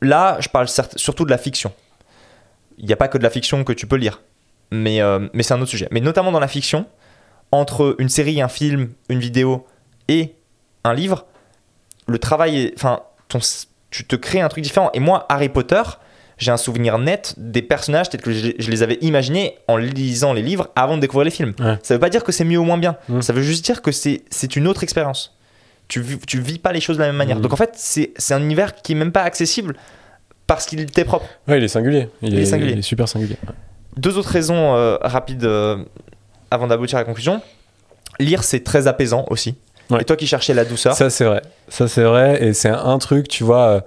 Là, 0.01 0.37
je 0.39 0.49
parle 0.49 0.67
surtout 0.67 1.25
de 1.25 1.29
la 1.29 1.37
fiction. 1.37 1.71
Il 2.77 2.85
n'y 2.85 2.93
a 2.93 2.95
pas 2.95 3.07
que 3.07 3.17
de 3.17 3.23
la 3.23 3.29
fiction 3.29 3.63
que 3.63 3.73
tu 3.73 3.87
peux 3.87 3.97
lire. 3.97 4.21
Mais, 4.71 5.01
euh, 5.01 5.27
mais 5.33 5.43
c'est 5.43 5.53
un 5.53 5.61
autre 5.61 5.69
sujet. 5.69 5.87
Mais 5.91 6.01
notamment 6.01 6.31
dans 6.31 6.39
la 6.39 6.47
fiction, 6.47 6.85
entre 7.51 7.95
une 7.99 8.09
série, 8.09 8.41
un 8.41 8.47
film, 8.47 8.91
une 9.09 9.19
vidéo 9.19 9.65
et 10.07 10.35
un 10.83 10.93
livre, 10.93 11.25
le 12.07 12.19
travail 12.19 12.59
est. 12.59 12.73
Enfin, 12.75 13.01
ton, 13.27 13.39
tu 13.89 14.05
te 14.05 14.15
crées 14.15 14.41
un 14.41 14.49
truc 14.49 14.63
différent. 14.63 14.89
Et 14.93 14.99
moi, 14.99 15.25
Harry 15.29 15.49
Potter, 15.49 15.81
j'ai 16.37 16.51
un 16.51 16.57
souvenir 16.57 16.97
net 16.99 17.33
des 17.37 17.61
personnages 17.61 18.09
tels 18.09 18.21
que 18.21 18.31
je, 18.31 18.51
je 18.57 18.71
les 18.71 18.83
avais 18.83 18.97
imaginés 19.01 19.57
en 19.67 19.77
lisant 19.77 20.33
les 20.33 20.41
livres 20.41 20.69
avant 20.75 20.95
de 20.95 21.01
découvrir 21.01 21.25
les 21.25 21.31
films. 21.31 21.53
Ouais. 21.59 21.77
Ça 21.83 21.93
veut 21.95 21.99
pas 21.99 22.09
dire 22.09 22.23
que 22.23 22.31
c'est 22.31 22.43
mieux 22.45 22.59
ou 22.59 22.63
moins 22.63 22.77
bien. 22.77 22.95
Mm. 23.09 23.21
Ça 23.21 23.33
veut 23.33 23.41
juste 23.41 23.65
dire 23.65 23.81
que 23.81 23.91
c'est 23.91 24.55
une 24.55 24.67
autre 24.67 24.83
expérience. 24.83 25.35
Tu, 25.87 26.03
tu 26.27 26.39
vis 26.41 26.59
pas 26.59 26.73
les 26.73 26.81
choses 26.81 26.97
de 26.97 27.01
la 27.01 27.07
même 27.07 27.15
manière. 27.15 27.37
Mm. 27.37 27.41
Donc 27.41 27.53
en 27.53 27.57
fait, 27.57 27.71
c'est 27.75 28.33
un 28.33 28.41
univers 28.41 28.75
qui 28.75 28.91
est 28.91 28.95
même 28.95 29.11
pas 29.11 29.23
accessible 29.23 29.75
parce 30.45 30.65
qu'il 30.65 30.85
t'est 30.85 31.05
propre. 31.05 31.25
Ouais, 31.47 31.57
il 31.57 31.63
est 31.63 31.67
singulier. 31.67 32.09
Il, 32.21 32.33
Il 32.33 32.39
est 32.39 32.45
singulier. 32.45 32.73
il 32.73 32.79
est 32.79 32.83
super 32.83 33.07
singulier. 33.09 33.37
Deux 33.97 34.17
autres 34.17 34.29
raisons 34.29 34.75
euh, 34.75 34.97
rapides 35.01 35.43
euh, 35.43 35.77
avant 36.51 36.67
d'aboutir 36.67 36.97
à 36.97 37.01
la 37.01 37.05
conclusion. 37.05 37.41
Lire, 38.19 38.43
c'est 38.43 38.63
très 38.63 38.87
apaisant 38.87 39.25
aussi. 39.29 39.55
Ouais. 39.89 40.01
Et 40.01 40.05
toi 40.05 40.15
qui 40.15 40.27
cherchais 40.27 40.53
la 40.53 40.65
douceur, 40.65 40.93
Ça, 40.93 41.09
c'est 41.09 41.25
vrai. 41.25 41.41
Ça, 41.67 41.87
c'est 41.87 42.03
vrai. 42.03 42.43
Et 42.43 42.53
c'est 42.53 42.69
un 42.69 42.97
truc, 42.99 43.27
tu 43.27 43.43
vois, 43.43 43.67
euh, 43.67 43.81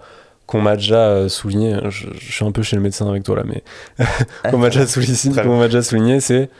qu'on 0.51 0.61
m'a 0.61 0.76
déjà 0.76 1.09
euh, 1.09 1.28
souligné. 1.28 1.76
Je, 1.88 2.09
je 2.18 2.32
suis 2.32 2.44
un 2.44 2.53
peu 2.53 2.62
chez 2.62 2.76
le 2.76 2.82
médecin 2.82 3.09
avec 3.09 3.22
toi 3.22 3.36
là, 3.36 3.44
mais 3.46 3.62
qu'on 5.44 5.57
m'a 5.59 5.66
déjà 5.66 5.82
souligné, 5.82 6.20
c'est 6.20 6.51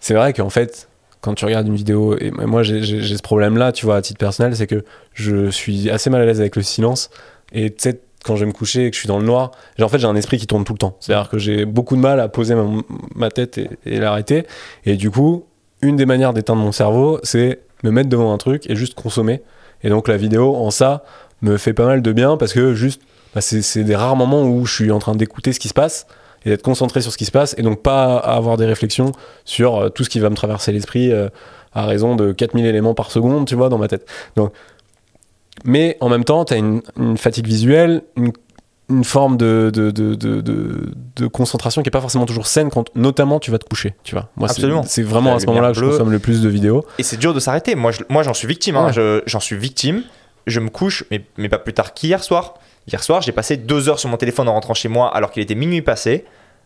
c'est 0.00 0.14
vrai 0.14 0.32
qu'en 0.32 0.50
fait, 0.50 0.88
quand 1.20 1.34
tu 1.34 1.44
regardes 1.44 1.66
une 1.66 1.74
vidéo, 1.76 2.16
et 2.18 2.30
moi 2.30 2.62
j'ai 2.62 2.82
ce 2.82 3.22
problème-là, 3.22 3.72
tu 3.72 3.84
vois, 3.86 3.96
à 3.96 4.02
titre 4.02 4.18
personnel, 4.18 4.54
c'est 4.56 4.66
que 4.66 4.84
je 5.14 5.50
suis 5.50 5.90
assez 5.90 6.10
mal 6.10 6.20
à 6.22 6.26
l'aise 6.26 6.40
avec 6.40 6.56
le 6.56 6.62
silence. 6.62 7.10
Et 7.52 7.70
tu 7.70 7.76
sais, 7.82 8.00
quand 8.24 8.36
je 8.36 8.40
vais 8.40 8.46
me 8.46 8.52
coucher 8.52 8.86
et 8.86 8.90
que 8.90 8.94
je 8.96 9.00
suis 9.00 9.08
dans 9.08 9.18
le 9.18 9.24
noir, 9.24 9.52
j'ai- 9.78 9.84
en 9.84 9.88
fait, 9.88 9.98
j'ai 9.98 10.06
un 10.06 10.16
esprit 10.16 10.38
qui 10.38 10.46
tourne 10.46 10.64
tout 10.64 10.72
le 10.72 10.78
temps. 10.78 10.96
C'est-à-dire 11.00 11.28
que 11.28 11.38
j'ai 11.38 11.64
beaucoup 11.64 11.96
de 11.96 12.00
mal 12.00 12.20
à 12.20 12.28
poser 12.28 12.54
ma, 12.54 12.64
ma 13.14 13.30
tête 13.30 13.58
et, 13.58 13.68
et 13.84 13.98
l'arrêter. 13.98 14.46
Et 14.84 14.96
du 14.96 15.10
coup, 15.10 15.44
une 15.82 15.96
des 15.96 16.06
manières 16.06 16.32
d'éteindre 16.32 16.60
mon 16.62 16.72
cerveau, 16.72 17.20
c'est 17.22 17.60
me 17.84 17.90
mettre 17.90 18.08
devant 18.08 18.32
un 18.32 18.38
truc 18.38 18.68
et 18.70 18.76
juste 18.76 18.94
consommer. 18.94 19.42
Et 19.82 19.88
donc 19.90 20.08
la 20.08 20.16
vidéo, 20.16 20.56
en 20.56 20.70
ça, 20.70 21.04
me 21.42 21.56
fait 21.56 21.72
pas 21.74 21.86
mal 21.86 22.02
de 22.02 22.12
bien 22.12 22.36
parce 22.36 22.52
que 22.52 22.74
juste, 22.74 23.02
bah, 23.36 23.40
c'est 23.42 23.84
des 23.84 23.94
rares 23.94 24.16
moments 24.16 24.42
où 24.42 24.64
je 24.66 24.72
suis 24.74 24.90
en 24.90 24.98
train 24.98 25.14
d'écouter 25.14 25.52
ce 25.52 25.60
qui 25.60 25.68
se 25.68 25.74
passe 25.74 26.06
et 26.44 26.48
d'être 26.48 26.62
concentré 26.62 27.02
sur 27.02 27.12
ce 27.12 27.18
qui 27.18 27.26
se 27.26 27.30
passe 27.30 27.54
et 27.58 27.62
donc 27.62 27.82
pas 27.82 28.16
avoir 28.16 28.56
des 28.56 28.64
réflexions 28.66 29.12
sur 29.44 29.76
euh, 29.76 29.88
tout 29.90 30.04
ce 30.04 30.08
qui 30.10 30.20
va 30.20 30.30
me 30.30 30.36
traverser 30.36 30.72
l'esprit 30.72 31.12
euh, 31.12 31.28
à 31.74 31.84
raison 31.86 32.16
de 32.16 32.32
4000 32.32 32.64
éléments 32.66 32.94
par 32.94 33.10
seconde, 33.10 33.46
tu 33.46 33.54
vois, 33.54 33.68
dans 33.68 33.78
ma 33.78 33.88
tête. 33.88 34.08
Donc, 34.36 34.52
mais 35.64 35.96
en 36.00 36.08
même 36.08 36.24
temps, 36.24 36.44
tu 36.44 36.54
as 36.54 36.56
une, 36.56 36.82
une 36.98 37.16
fatigue 37.16 37.46
visuelle, 37.46 38.02
une, 38.16 38.32
une 38.88 39.04
forme 39.04 39.36
de, 39.36 39.70
de, 39.74 39.90
de, 39.90 40.14
de, 40.14 40.40
de- 40.40 40.92
de 41.16 41.26
concentration 41.26 41.82
qui 41.82 41.88
est 41.88 41.90
pas 41.90 42.00
forcément 42.00 42.26
toujours 42.26 42.46
saine 42.46 42.70
quand 42.70 42.88
notamment 42.94 43.40
tu 43.40 43.50
vas 43.50 43.58
te 43.58 43.64
coucher, 43.68 43.94
tu 44.04 44.14
vois. 44.14 44.28
Moi, 44.36 44.48
c'est- 44.48 44.52
Absolument. 44.54 44.82
c'est 44.84 45.02
vraiment 45.02 45.34
à 45.34 45.40
ce 45.40 45.46
moment-là 45.46 45.72
que 45.72 45.78
je 45.80 45.84
consomme 45.86 46.10
le 46.12 46.18
plus 46.18 46.40
de 46.42 46.48
vidéos. 46.48 46.84
et 46.98 47.02
c'est 47.02 47.16
dur 47.16 47.34
de 47.34 47.40
s'arrêter. 47.40 47.74
Moi, 47.74 47.90
je- 47.90 48.02
moi, 48.08 48.22
j'en 48.22 48.34
suis 48.34 48.46
victime. 48.46 48.76
hein. 48.76 48.86
Ouais. 48.86 48.92
Je- 48.92 49.22
J'en 49.26 49.40
suis 49.40 49.56
victime. 49.56 50.02
Je 50.46 50.60
me 50.60 50.68
couche, 50.68 51.04
mais, 51.10 51.24
mais 51.38 51.48
pas 51.48 51.58
plus 51.58 51.72
tard 51.72 51.92
qu'hier 51.94 52.22
soir. 52.22 52.54
Hier 52.88 53.02
soir, 53.02 53.20
j'ai 53.22 53.32
passé 53.32 53.56
deux 53.56 53.88
heures 53.88 53.98
sur 53.98 54.08
mon 54.08 54.16
téléphone 54.16 54.48
en 54.48 54.52
rentrant 54.52 54.74
chez 54.74 54.88
moi 54.88 55.14
alors 55.14 55.30
qu'il 55.30 55.42
était 55.42 55.54
minuit 55.54 55.82
passé. 55.82 56.24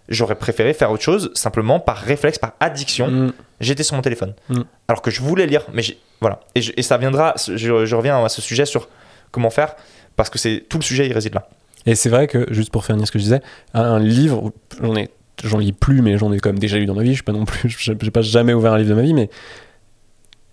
J'aurais 0.09 0.35
préféré 0.35 0.75
faire 0.75 0.91
autre 0.91 1.03
chose, 1.03 1.31
simplement 1.35 1.79
par 1.81 1.97
réflexe, 1.97 2.39
par 2.39 2.53
addiction. 2.61 3.09
Mm. 3.09 3.33
j'étais 3.61 3.83
sur 3.85 3.95
mon 3.97 4.03
téléphone. 4.03 4.35
Mm. 4.49 4.61
Alors 4.89 5.03
que 5.03 5.11
je 5.11 5.21
voulais 5.23 5.47
lire, 5.47 5.63
mais 5.73 5.83
voilà. 6.21 6.41
Et, 6.55 6.63
je- 6.63 6.73
et 6.77 6.83
ça 6.83 6.99
viendra, 6.99 7.35
je, 7.47 7.87
je 7.87 7.95
reviens 7.97 8.23
à 8.25 8.29
ce 8.29 8.43
sujet 8.43 8.67
sur 8.67 8.89
comment 9.31 9.51
faire, 9.51 9.77
parce 10.17 10.29
que 10.29 10.39
c'est 10.39 10.65
tout 10.69 10.79
le 10.79 10.83
sujet, 10.83 11.07
il 11.07 11.13
réside 11.13 11.35
là. 11.35 11.49
Et 11.87 11.95
c'est 11.95 12.09
vrai 12.11 12.27
que, 12.27 12.47
juste 12.53 12.71
pour 12.73 12.85
finir 12.85 13.07
ce 13.07 13.13
que 13.13 13.19
je 13.19 13.25
disais, 13.25 13.41
un, 13.73 13.99
livre, 14.01 14.53
j'en 14.83 14.97
ai, 14.97 15.11
j'en 15.45 15.59
lis 15.59 15.73
plus, 15.73 16.03
mais 16.03 16.19
j'en 16.19 16.33
ai 16.33 16.41
quand 16.41 16.51
même 16.51 16.59
déjà 16.59 16.77
lu 16.77 16.87
dans 16.87 16.95
ma 16.95 17.03
vie. 17.03 17.11
Je 17.11 17.15
suis 17.15 17.23
pas 17.23 17.33
non 17.33 17.45
plus, 17.45 17.69
j'ai 17.79 17.95
pas 18.11 18.21
jamais 18.23 18.53
ouvert 18.53 18.73
un 18.73 18.79
livre 18.79 18.91
de 18.91 18.95
ma 18.97 19.03
vie, 19.03 19.15
mais 19.15 19.31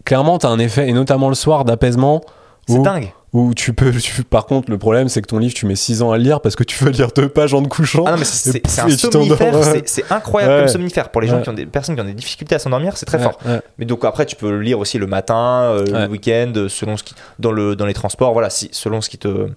clairement, 0.06 0.38
t'as 0.38 0.50
un 0.50 0.60
effet, 0.60 0.88
et 0.88 0.94
notamment 0.94 1.30
le 1.30 1.36
soir, 1.36 1.66
d'apaisement. 1.66 2.22
C'est 2.68 2.82
dingue. 2.82 3.12
Où 3.34 3.54
tu 3.54 3.74
peux, 3.74 3.92
tu- 3.92 4.24
par 4.24 4.46
contre, 4.46 4.72
le 4.72 4.78
problème, 4.78 5.10
c'est 5.10 5.22
que 5.22 5.28
ton 5.28 5.38
livre, 5.38 5.54
tu 5.54 5.66
mets 5.66 5.76
6 5.76 6.02
ans 6.02 6.12
à 6.12 6.18
le 6.18 6.24
lire 6.24 6.40
parce 6.40 6.56
que 6.56 6.64
tu 6.64 6.82
veux 6.84 6.92
lire 6.92 7.10
deux 7.14 7.28
pages 7.28 7.54
en 7.54 7.62
te 7.62 7.68
couchant. 7.68 8.06
Ah 8.08 8.12
non, 8.12 8.18
mais 8.18 8.24
c'est 8.26 8.62
un 8.80 8.90
somnifère, 8.90 9.64
c'est- 9.86 10.10
incroyable 10.12 10.54
Ouais. 10.54 10.60
comme 10.62 10.68
somnifère. 10.70 11.10
Pour 11.10 11.20
les 11.22 11.28
gens 11.28 11.38
Ouais. 11.38 11.42
qui 11.44 11.50
ont 11.50 11.54
des 11.54 11.66
personnes 11.66 11.96
qui 11.96 12.02
ont 12.02 12.06
des 12.06 12.14
difficultés 12.14 12.56
à 12.56 12.60
s'endormir, 12.60 12.96
c'est 12.96 13.06
très 13.06 13.18
Ouais, 13.18 13.24
fort. 13.26 13.38
Mais 13.78 13.86
donc 13.86 14.06
après, 14.06 14.26
tu 14.26 14.38
peux 14.38 14.50
le 14.50 14.62
lire 14.62 14.80
aussi 14.80 14.98
le 14.98 15.08
matin, 15.08 15.64
euh, 15.64 16.06
le 16.06 16.12
week-end, 16.12 16.54
euh, 16.56 16.70
selon 16.70 16.96
ce 16.96 17.04
qui, 17.04 17.16
dans, 17.38 17.52
le, 17.52 17.76
dans 17.76 17.86
les 17.86 17.94
transports, 17.94 18.32
voilà, 18.32 18.50
si, 18.50 18.70
selon 18.72 19.02
ce 19.02 19.10
qui 19.10 19.18
te. 19.18 19.28
euh, 19.28 19.48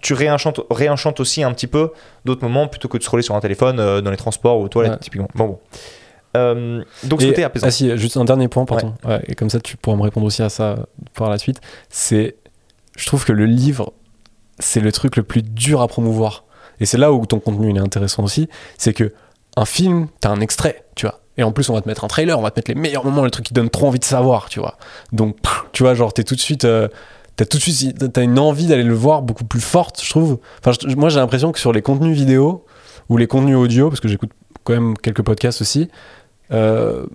tu 0.00 0.14
réenchantes, 0.14 0.60
réenchantes 0.70 1.20
aussi 1.20 1.42
un 1.44 1.52
petit 1.52 1.66
peu 1.68 1.90
d'autres 2.24 2.42
moments 2.42 2.66
plutôt 2.68 2.88
que 2.88 2.98
de 2.98 3.02
scroller 3.04 3.22
sur 3.22 3.34
un 3.36 3.40
téléphone 3.40 3.78
euh, 3.78 4.00
dans 4.00 4.10
les 4.10 4.16
transports 4.16 4.58
ou 4.58 4.64
aux 4.64 4.68
toilettes, 4.68 4.98
typiquement. 5.00 5.28
Bon, 5.36 5.46
bon. 5.46 5.58
Euh, 6.36 6.82
donc, 7.04 7.20
côté 7.20 7.44
apaisant. 7.44 7.66
Ah 7.66 7.70
si, 7.70 7.96
juste 7.98 8.16
un 8.16 8.24
dernier 8.24 8.48
point, 8.48 8.64
pardon. 8.64 8.94
Ouais, 9.04 9.22
et 9.28 9.34
comme 9.34 9.50
ça, 9.50 9.60
tu 9.60 9.76
pourras 9.76 9.96
me 9.96 10.02
répondre 10.02 10.26
aussi 10.26 10.42
à 10.42 10.48
ça 10.48 10.86
par 11.14 11.28
la 11.30 11.38
suite. 11.38 11.60
C'est, 11.90 12.36
je 12.96 13.06
trouve 13.06 13.24
que 13.24 13.32
le 13.32 13.46
livre, 13.46 13.92
c'est 14.58 14.80
le 14.80 14.92
truc 14.92 15.16
le 15.16 15.22
plus 15.22 15.42
dur 15.42 15.80
à 15.82 15.88
promouvoir. 15.88 16.44
Et 16.80 16.86
c'est 16.86 16.98
là 16.98 17.12
où 17.12 17.24
ton 17.26 17.38
contenu 17.38 17.70
il 17.70 17.76
est 17.76 17.80
intéressant 17.80 18.22
aussi. 18.24 18.48
C'est 18.78 18.92
que 18.94 19.12
un 19.56 19.64
film, 19.66 20.08
t'as 20.20 20.30
un 20.30 20.40
extrait, 20.40 20.84
tu 20.94 21.06
vois. 21.06 21.20
Et 21.36 21.42
en 21.42 21.52
plus, 21.52 21.68
on 21.70 21.74
va 21.74 21.80
te 21.80 21.88
mettre 21.88 22.04
un 22.04 22.08
trailer, 22.08 22.38
on 22.38 22.42
va 22.42 22.50
te 22.50 22.58
mettre 22.58 22.70
les 22.70 22.74
meilleurs 22.74 23.04
moments, 23.04 23.24
le 23.24 23.30
truc 23.30 23.46
qui 23.46 23.54
donne 23.54 23.70
trop 23.70 23.88
envie 23.88 23.98
de 23.98 24.04
savoir, 24.04 24.48
tu 24.48 24.58
vois. 24.60 24.76
Donc, 25.12 25.36
tu 25.72 25.82
vois, 25.82 25.94
genre, 25.94 26.12
t'es 26.14 26.24
tout 26.24 26.34
de 26.34 26.40
suite. 26.40 26.64
euh, 26.64 26.88
T'as 27.36 27.46
tout 27.46 27.56
de 27.56 27.62
suite, 27.62 28.12
t'as 28.12 28.22
une 28.22 28.38
envie 28.38 28.66
d'aller 28.66 28.82
le 28.82 28.92
voir 28.92 29.22
beaucoup 29.22 29.44
plus 29.44 29.62
forte, 29.62 30.02
je 30.04 30.10
trouve. 30.10 30.38
Enfin, 30.62 30.78
je- 30.86 30.94
moi, 30.96 31.08
j'ai 31.08 31.18
l'impression 31.18 31.50
que 31.50 31.58
sur 31.58 31.72
les 31.72 31.80
contenus 31.80 32.14
vidéo 32.14 32.66
ou 33.08 33.16
les 33.16 33.26
contenus 33.26 33.56
audio, 33.56 33.88
parce 33.88 34.00
que 34.00 34.08
j'écoute 34.08 34.30
quand 34.64 34.74
même 34.74 34.98
quelques 34.98 35.22
podcasts 35.22 35.62
aussi, 35.62 35.88
euh, 36.52 37.06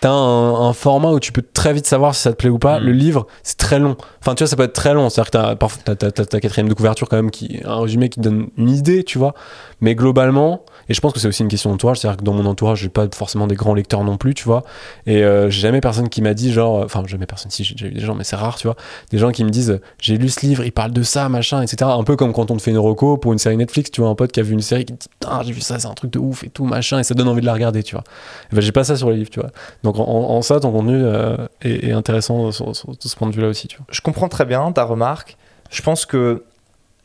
t'as 0.00 0.10
un, 0.10 0.68
un 0.68 0.72
format 0.72 1.10
où 1.10 1.20
tu 1.20 1.32
peux 1.32 1.42
très 1.42 1.72
vite 1.72 1.86
savoir 1.86 2.14
si 2.14 2.22
ça 2.22 2.30
te 2.30 2.36
plaît 2.36 2.50
ou 2.50 2.58
pas. 2.58 2.78
Mm. 2.78 2.84
Le 2.84 2.92
livre, 2.92 3.26
c'est 3.42 3.56
très 3.56 3.78
long. 3.78 3.96
Enfin, 4.20 4.34
tu 4.34 4.44
vois, 4.44 4.48
ça 4.48 4.56
peut 4.56 4.62
être 4.62 4.72
très 4.72 4.94
long. 4.94 5.08
C'est-à-dire 5.10 5.30
que 5.30 5.94
t'as, 5.94 6.10
ta 6.10 6.40
quatrième 6.40 6.68
de 6.68 6.74
couverture 6.74 7.08
quand 7.08 7.16
même, 7.16 7.30
qui, 7.30 7.60
un 7.64 7.80
résumé 7.80 8.08
qui 8.08 8.20
te 8.20 8.24
donne 8.24 8.48
une 8.56 8.70
idée, 8.70 9.04
tu 9.04 9.18
vois. 9.18 9.34
Mais 9.80 9.94
globalement, 9.94 10.62
et 10.88 10.94
je 10.94 11.00
pense 11.00 11.12
que 11.12 11.20
c'est 11.20 11.28
aussi 11.28 11.42
une 11.42 11.48
question 11.48 11.70
d'entourage, 11.70 11.98
c'est-à-dire 11.98 12.18
que 12.18 12.24
dans 12.24 12.32
mon 12.32 12.46
entourage, 12.46 12.80
j'ai 12.80 12.88
pas 12.88 13.06
forcément 13.14 13.46
des 13.46 13.54
grands 13.54 13.74
lecteurs 13.74 14.04
non 14.04 14.16
plus, 14.16 14.34
tu 14.34 14.44
vois. 14.44 14.64
Et 15.06 15.22
euh, 15.22 15.50
j'ai 15.50 15.60
jamais 15.60 15.80
personne 15.80 16.08
qui 16.08 16.22
m'a 16.22 16.34
dit, 16.34 16.52
genre, 16.52 16.84
enfin, 16.84 17.02
jamais 17.06 17.26
personne, 17.26 17.50
si 17.50 17.64
j'ai 17.64 17.74
déjà 17.74 17.86
eu 17.86 17.92
des 17.92 18.00
gens, 18.00 18.14
mais 18.14 18.24
c'est 18.24 18.36
rare, 18.36 18.56
tu 18.56 18.66
vois. 18.66 18.76
Des 19.10 19.18
gens 19.18 19.30
qui 19.30 19.44
me 19.44 19.50
disent, 19.50 19.80
j'ai 20.00 20.16
lu 20.16 20.28
ce 20.28 20.40
livre, 20.40 20.64
il 20.64 20.72
parle 20.72 20.92
de 20.92 21.02
ça, 21.02 21.28
machin, 21.28 21.62
etc. 21.62 21.90
Un 21.94 22.04
peu 22.04 22.16
comme 22.16 22.32
quand 22.32 22.50
on 22.50 22.56
te 22.56 22.62
fait 22.62 22.70
une 22.70 22.78
reco 22.78 23.16
pour 23.16 23.32
une 23.32 23.38
série 23.38 23.56
Netflix, 23.56 23.90
tu 23.90 24.00
vois, 24.00 24.10
un 24.10 24.14
pote 24.14 24.32
qui 24.32 24.40
a 24.40 24.42
vu 24.42 24.52
une 24.52 24.62
série 24.62 24.84
qui 24.84 24.94
te 24.94 25.02
dit, 25.02 25.08
putain, 25.20 25.42
j'ai 25.44 25.52
vu 25.52 25.60
ça, 25.60 25.78
c'est 25.78 25.88
un 25.88 25.94
truc 25.94 26.12
de 26.12 26.18
ouf 26.18 26.44
et 26.44 26.50
tout, 26.50 26.64
machin, 26.64 26.98
et 26.98 27.04
ça 27.04 27.14
donne 27.14 27.28
envie 27.28 27.40
de 27.40 27.46
la 27.46 27.54
regarder, 27.54 27.82
tu 27.82 27.94
vois. 27.94 28.04
Et 28.52 28.56
ben, 28.56 28.60
j'ai 28.60 28.72
pas 28.72 28.84
ça 28.84 28.96
sur 28.96 29.10
les 29.10 29.16
livres, 29.16 29.30
tu 29.30 29.40
vois. 29.40 29.50
Donc 29.84 29.87
en, 29.96 30.30
en 30.36 30.42
ça, 30.42 30.60
ton 30.60 30.72
contenu 30.72 30.94
euh, 31.02 31.36
est, 31.62 31.88
est 31.88 31.92
intéressant 31.92 32.50
sur, 32.52 32.74
sur- 32.76 32.88
de 32.90 32.96
ce 33.00 33.16
point 33.16 33.28
de 33.28 33.34
vue-là 33.34 33.48
aussi, 33.48 33.68
tu 33.68 33.76
vois. 33.78 33.86
Je 33.90 34.00
comprends 34.00 34.28
très 34.28 34.44
bien 34.44 34.70
ta 34.72 34.84
remarque. 34.84 35.36
Je 35.70 35.82
pense 35.82 36.06
que 36.06 36.44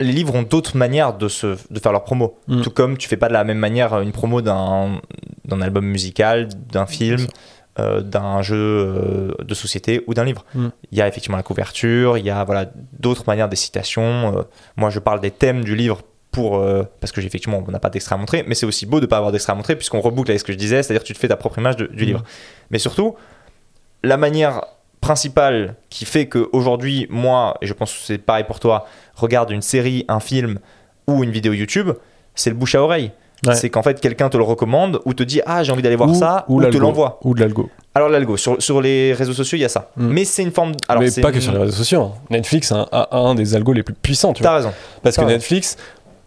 les 0.00 0.12
livres 0.12 0.34
ont 0.34 0.42
d'autres 0.42 0.76
manières 0.76 1.14
de, 1.16 1.28
se, 1.28 1.56
de 1.70 1.78
faire 1.80 1.92
leur 1.92 2.04
promo. 2.04 2.36
Mm. 2.48 2.62
Tout 2.62 2.70
comme 2.70 2.96
tu 2.98 3.08
fais 3.08 3.16
pas 3.16 3.28
de 3.28 3.32
la 3.32 3.44
même 3.44 3.58
manière 3.58 4.00
une 4.00 4.12
promo 4.12 4.40
d'un 4.42 5.00
d'un 5.44 5.60
album 5.60 5.84
musical, 5.84 6.48
d'un 6.72 6.86
film, 6.86 7.26
euh, 7.78 8.00
d'un 8.00 8.40
jeu 8.42 8.56
euh, 8.56 9.32
de 9.44 9.54
société 9.54 10.02
ou 10.06 10.14
d'un 10.14 10.24
livre. 10.24 10.44
Mm. 10.54 10.68
Il 10.90 10.98
y 10.98 11.02
a 11.02 11.06
effectivement 11.08 11.36
la 11.36 11.42
couverture, 11.42 12.18
il 12.18 12.24
y 12.24 12.30
a 12.30 12.42
voilà, 12.44 12.66
d'autres 12.98 13.24
manières 13.26 13.48
des 13.48 13.56
citations. 13.56 14.36
Euh, 14.38 14.42
moi, 14.76 14.90
je 14.90 14.98
parle 14.98 15.20
des 15.20 15.30
thèmes 15.30 15.62
du 15.64 15.76
livre 15.76 16.00
pour, 16.34 16.56
euh, 16.58 16.82
parce 17.00 17.12
que 17.12 17.20
effectivement, 17.20 17.62
on 17.64 17.70
n'a 17.70 17.78
pas 17.78 17.90
d'extrait 17.90 18.16
à 18.16 18.18
montrer, 18.18 18.44
mais 18.46 18.56
c'est 18.56 18.66
aussi 18.66 18.86
beau 18.86 18.98
de 18.98 19.06
ne 19.06 19.06
pas 19.08 19.18
avoir 19.18 19.30
d'extrait 19.30 19.52
à 19.52 19.56
montrer 19.56 19.76
puisqu'on 19.76 20.00
reboucle 20.00 20.32
avec 20.32 20.40
ce 20.40 20.44
que 20.44 20.52
je 20.52 20.58
disais, 20.58 20.82
c'est-à-dire 20.82 21.02
que 21.02 21.06
tu 21.06 21.14
te 21.14 21.18
fais 21.18 21.28
ta 21.28 21.36
propre 21.36 21.58
image 21.58 21.76
de- 21.76 21.86
du 21.86 22.02
Mm. 22.02 22.06
livre. 22.06 22.24
Mais 22.70 22.78
surtout, 22.80 23.14
la 24.02 24.16
manière 24.16 24.62
principale 25.00 25.76
qui 25.90 26.04
fait 26.06 26.26
qu'aujourd'hui, 26.28 27.06
moi, 27.08 27.56
et 27.62 27.66
je 27.66 27.72
pense 27.72 27.92
que 27.92 27.98
c'est 28.02 28.18
pareil 28.18 28.44
pour 28.44 28.58
toi, 28.58 28.86
regarde 29.14 29.50
une 29.52 29.62
série, 29.62 30.04
un 30.08 30.18
film 30.20 30.58
ou 31.06 31.22
une 31.22 31.30
vidéo 31.30 31.52
YouTube, 31.52 31.90
c'est 32.34 32.50
le 32.50 32.56
bouche 32.56 32.74
à 32.74 32.82
oreille. 32.82 33.12
Ouais. 33.46 33.54
C'est 33.54 33.68
qu'en 33.68 33.82
fait, 33.82 34.00
quelqu'un 34.00 34.30
te 34.30 34.38
le 34.38 34.42
recommande 34.42 35.00
ou 35.04 35.12
te 35.12 35.22
dit 35.22 35.42
Ah, 35.44 35.62
j'ai 35.62 35.70
envie 35.72 35.82
d'aller 35.82 35.96
voir 35.96 36.08
Ou- 36.08 36.14
ça, 36.14 36.46
ou, 36.48 36.62
te 36.64 36.76
l'envoie. 36.78 37.18
Ou 37.24 37.34
de 37.34 37.40
l'algo. 37.40 37.68
Alors, 37.94 38.08
l'algo, 38.08 38.38
sur, 38.38 38.60
sur 38.62 38.80
les 38.80 39.12
réseaux 39.12 39.34
sociaux, 39.34 39.58
il 39.58 39.60
y 39.60 39.64
a 39.66 39.68
ça. 39.68 39.90
Mm. 39.96 40.06
Mais 40.08 40.24
c'est 40.24 40.42
une 40.42 40.50
forme. 40.50 40.72
Alors, 40.88 41.02
mais 41.02 41.10
pas 41.20 41.30
que 41.30 41.40
sur 41.40 41.52
les 41.52 41.58
réseaux 41.58 41.76
sociaux. 41.76 42.02
hein. 42.02 42.12
Netflix 42.30 42.72
a 42.72 42.88
un, 42.90 43.06
a 43.10 43.18
un 43.18 43.34
des 43.34 43.54
algos 43.54 43.74
les 43.74 43.82
plus 43.82 43.92
puissants, 43.94 44.32
tu 44.32 44.42
vois. 44.42 44.50
T'as 44.50 44.56
raison. 44.56 44.72
Parce 45.02 45.16
que 45.16 45.20
raison. 45.20 45.34
Netflix, 45.34 45.76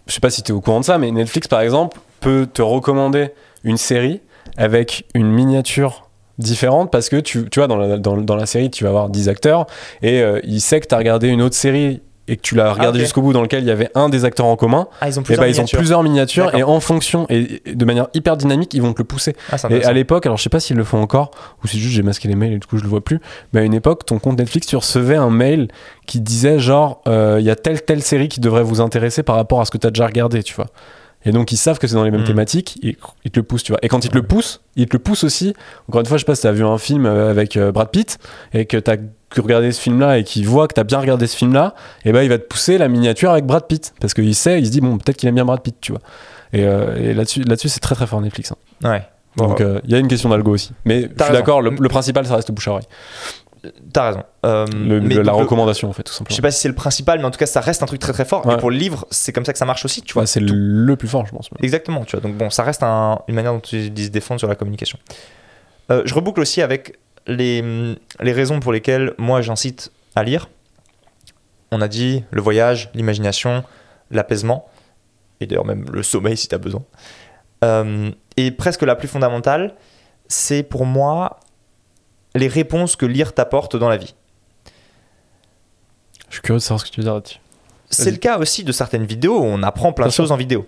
je 0.07 0.13
sais 0.13 0.19
pas 0.19 0.29
si 0.29 0.41
tu 0.43 0.51
es 0.51 0.55
au 0.55 0.61
courant 0.61 0.79
de 0.79 0.85
ça, 0.85 0.97
mais 0.97 1.11
Netflix, 1.11 1.47
par 1.47 1.61
exemple, 1.61 1.99
peut 2.19 2.47
te 2.51 2.61
recommander 2.61 3.29
une 3.63 3.77
série 3.77 4.21
avec 4.57 5.05
une 5.13 5.29
miniature 5.31 6.09
différente 6.37 6.91
parce 6.91 7.09
que 7.09 7.17
tu, 7.17 7.49
tu 7.49 7.59
vois, 7.59 7.67
dans 7.67 7.77
la, 7.77 7.97
dans, 7.97 8.17
dans 8.17 8.35
la 8.35 8.45
série, 8.45 8.69
tu 8.69 8.83
vas 8.83 8.89
avoir 8.89 9.09
10 9.09 9.29
acteurs 9.29 9.65
et 10.01 10.21
euh, 10.21 10.39
il 10.43 10.61
sait 10.61 10.79
que 10.79 10.87
tu 10.87 10.95
as 10.95 10.97
regardé 10.97 11.27
une 11.27 11.41
autre 11.41 11.55
série 11.55 12.01
et 12.27 12.35
que 12.37 12.41
tu 12.41 12.55
l'as 12.55 12.73
regardé 12.73 12.99
ok. 12.99 13.03
jusqu'au 13.05 13.21
bout 13.21 13.33
dans 13.33 13.41
lequel 13.41 13.63
il 13.63 13.67
y 13.67 13.71
avait 13.71 13.89
un 13.95 14.09
des 14.09 14.25
acteurs 14.25 14.45
en 14.47 14.55
commun, 14.55 14.87
Ah, 15.01 15.07
ils 15.09 15.19
ont 15.19 15.23
et 15.23 15.35
ben 15.37 15.45
ils 15.47 15.59
ont 15.59 15.63
miniatures. 15.63 15.77
plusieurs 15.77 16.03
miniatures 16.03 16.55
et 16.55 16.63
en 16.63 16.79
fonction 16.79 17.25
et 17.29 17.61
de 17.73 17.85
manière 17.85 18.07
hyper 18.13 18.35
dynamique, 18.37 18.73
ils 18.73 18.81
vont 18.81 18.93
te 18.93 18.99
le 18.99 19.05
pousser. 19.05 19.35
Ah, 19.51 19.55
Et 19.69 19.83
à 19.85 19.93
l'époque, 19.93 20.25
alors 20.25 20.37
je 20.37 20.43
sais 20.43 20.49
pas 20.49 20.59
s'ils 20.59 20.75
le 20.77 20.83
font 20.83 21.01
encore, 21.01 21.31
ou 21.63 21.67
c'est 21.67 21.77
juste 21.77 21.93
j'ai 21.95 22.03
masqué 22.03 22.27
les 22.27 22.35
mails 22.35 22.53
et 22.53 22.57
du 22.59 22.67
coup 22.67 22.77
je 22.77 22.83
le 22.83 22.89
vois 22.89 23.01
plus, 23.03 23.19
mais 23.53 23.61
à 23.61 23.63
une 23.63 23.73
époque, 23.73 24.05
ton 24.05 24.19
compte 24.19 24.37
Netflix, 24.39 24.67
tu 24.67 24.75
recevais 24.75 25.15
un 25.15 25.29
mail 25.29 25.69
qui 26.05 26.19
disait 26.19 26.59
genre, 26.59 27.01
euh, 27.07 27.37
il 27.39 27.45
y 27.45 27.49
a 27.49 27.55
telle 27.55 27.81
telle 27.81 28.01
série 28.01 28.27
qui 28.27 28.39
devrait 28.39 28.63
vous 28.63 28.81
intéresser 28.81 29.23
par 29.23 29.35
rapport 29.35 29.61
à 29.61 29.65
ce 29.65 29.71
que 29.71 29.77
tu 29.77 29.87
as 29.87 29.91
déjà 29.91 30.05
regardé, 30.07 30.43
tu 30.43 30.53
vois. 30.53 30.67
Et 31.25 31.31
donc 31.31 31.51
ils 31.51 31.57
savent 31.57 31.79
que 31.79 31.87
c'est 31.87 31.95
dans 31.95 32.03
les 32.03 32.11
mêmes 32.11 32.21
Mm. 32.21 32.25
thématiques, 32.25 32.79
et 32.83 32.95
ils 33.25 33.31
te 33.31 33.39
le 33.39 33.43
poussent, 33.43 33.63
tu 33.63 33.71
vois. 33.71 33.79
Et 33.81 33.87
quand 33.89 34.05
ils 34.05 34.09
te 34.09 34.15
le 34.15 34.21
poussent, 34.23 34.61
ils 34.75 34.85
te 34.85 34.93
le 34.95 34.99
poussent 34.99 35.23
aussi. 35.23 35.53
Encore 35.89 36.01
une 36.01 36.07
fois, 36.07 36.17
je 36.17 36.21
sais 36.21 36.25
pas 36.25 36.35
si 36.35 36.41
tu 36.41 36.47
as 36.47 36.51
vu 36.51 36.63
un 36.65 36.77
film 36.77 37.05
euh, 37.05 37.29
avec 37.31 37.57
euh, 37.57 37.71
Brad 37.71 37.89
Pitt 37.89 38.17
et 38.53 38.65
que 38.65 38.77
tu 38.77 38.91
as 39.35 39.41
regardé 39.41 39.71
ce 39.71 39.81
film-là 39.81 40.17
et 40.17 40.23
qu'il 40.23 40.47
voit 40.47 40.67
que 40.67 40.73
tu 40.73 40.79
as 40.79 40.83
bien 40.83 40.99
regardé 40.99 41.27
ce 41.27 41.35
film-là, 41.37 41.73
et 42.05 42.11
ben 42.11 42.21
il 42.23 42.29
va 42.29 42.37
te 42.37 42.43
pousser 42.45 42.77
la 42.77 42.87
miniature 42.87 43.31
avec 43.31 43.45
Brad 43.45 43.65
Pitt 43.67 43.93
parce 43.99 44.13
qu'il 44.13 44.33
sait, 44.35 44.59
il 44.59 44.65
se 44.65 44.71
dit 44.71 44.81
bon, 44.81 44.97
peut-être 44.97 45.17
qu'il 45.17 45.27
aime 45.29 45.35
bien 45.35 45.45
Brad 45.45 45.61
Pitt, 45.61 45.75
tu 45.81 45.91
vois. 45.91 46.01
Et, 46.53 46.63
euh, 46.63 46.95
et 46.95 47.13
là-dessus, 47.13 47.41
là-dessus, 47.43 47.69
c'est 47.69 47.79
très 47.81 47.95
très 47.95 48.07
fort 48.07 48.21
Netflix. 48.21 48.51
hein. 48.51 48.89
Ouais. 48.89 49.03
Donc 49.35 49.61
euh, 49.61 49.79
il 49.83 49.91
y 49.91 49.95
a 49.95 49.99
une 49.99 50.07
question 50.07 50.29
d'algo 50.29 50.51
aussi. 50.53 50.71
Mais 50.85 51.09
je 51.15 51.23
suis 51.23 51.33
d'accord, 51.33 51.61
le, 51.61 51.69
le 51.71 51.89
principal 51.89 52.25
ça 52.25 52.35
reste 52.35 52.49
le 52.49 52.53
bouche 52.55 52.67
à 52.69 52.71
oreille. 52.71 52.85
T'as 53.91 54.07
raison. 54.07 54.23
Euh, 54.45 54.65
Le- 54.67 55.01
mais 55.01 55.15
le- 55.15 55.23
la 55.23 55.33
recommandation 55.33 55.89
en 55.89 55.93
fait, 55.93 56.03
tout 56.03 56.13
Je 56.13 56.17
simplement. 56.17 56.35
sais 56.35 56.41
pas 56.41 56.51
si 56.51 56.61
c'est 56.61 56.67
le 56.69 56.75
principal, 56.75 57.19
mais 57.19 57.25
en 57.25 57.31
tout 57.31 57.39
cas, 57.39 57.47
ça 57.47 57.59
reste 57.59 57.83
un 57.83 57.85
truc 57.85 57.99
très 57.99 58.13
très 58.13 58.23
fort. 58.23 58.45
Ouais. 58.45 58.53
Et 58.53 58.57
pour 58.57 58.69
le 58.71 58.77
livre, 58.77 59.05
c'est 59.11 59.33
comme 59.33 59.43
ça 59.45 59.51
que 59.51 59.59
ça 59.59 59.65
marche 59.65 59.83
aussi, 59.83 60.01
tu 60.03 60.13
vois. 60.13 60.21
Ouais, 60.23 60.27
c'est 60.27 60.39
le, 60.39 60.95
plus 60.95 61.07
fort, 61.07 61.25
je 61.25 61.31
pense. 61.31 61.49
Exactement, 61.61 62.05
tu 62.05 62.15
vois. 62.15 62.21
Donc 62.21 62.37
bon, 62.37 62.49
ça 62.49 62.63
reste 62.63 62.81
un- 62.83 63.19
une 63.27 63.35
manière 63.35 63.51
dont 63.53 63.59
ils 63.59 63.87
se 64.05 64.09
défendent 64.09 64.39
sur 64.39 64.47
la 64.47 64.55
communication. 64.55 64.97
Euh, 65.91 66.01
je 66.05 66.13
reboucle 66.13 66.39
aussi 66.39 66.61
avec 66.61 66.97
les, 67.27 67.95
les 68.21 68.31
raisons 68.31 68.59
pour 68.59 68.71
lesquelles 68.71 69.13
moi 69.17 69.41
j'incite 69.41 69.91
à 70.15 70.23
lire. 70.23 70.49
On 71.71 71.81
a 71.81 71.87
dit 71.87 72.23
le 72.31 72.41
voyage, 72.41 72.89
l'imagination, 72.93 73.63
l'apaisement, 74.11 74.69
et 75.39 75.47
d'ailleurs 75.47 75.65
même 75.65 75.85
le 75.91 76.03
sommeil 76.03 76.37
si 76.37 76.47
tu 76.47 76.55
as 76.55 76.59
besoin. 76.59 76.83
Euh, 77.63 78.11
et 78.37 78.51
presque 78.51 78.83
la 78.83 78.95
plus 78.95 79.07
fondamentale, 79.07 79.75
c'est 80.27 80.63
pour 80.63 80.85
moi 80.85 81.39
les 82.35 82.47
réponses 82.47 82.95
que 82.95 83.05
lire 83.05 83.33
t'apporte 83.33 83.75
dans 83.75 83.89
la 83.89 83.97
vie. 83.97 84.15
Je 86.29 86.35
suis 86.35 86.41
curieux 86.41 86.59
de 86.59 86.63
savoir 86.63 86.81
ce 86.81 86.85
que 86.85 86.91
tu 86.91 87.01
veux 87.01 87.05
dire 87.05 87.15
là-dessus. 87.15 87.39
C'est 87.89 88.11
le 88.11 88.17
cas 88.17 88.37
aussi 88.37 88.65
de 88.65 88.71
certaines 88.73 89.05
vidéos 89.05 89.39
où 89.39 89.45
on 89.45 89.63
apprend 89.63 89.93
plein 89.93 90.07
de 90.07 90.11
choses 90.11 90.31
en 90.31 90.37
vidéo. 90.37 90.67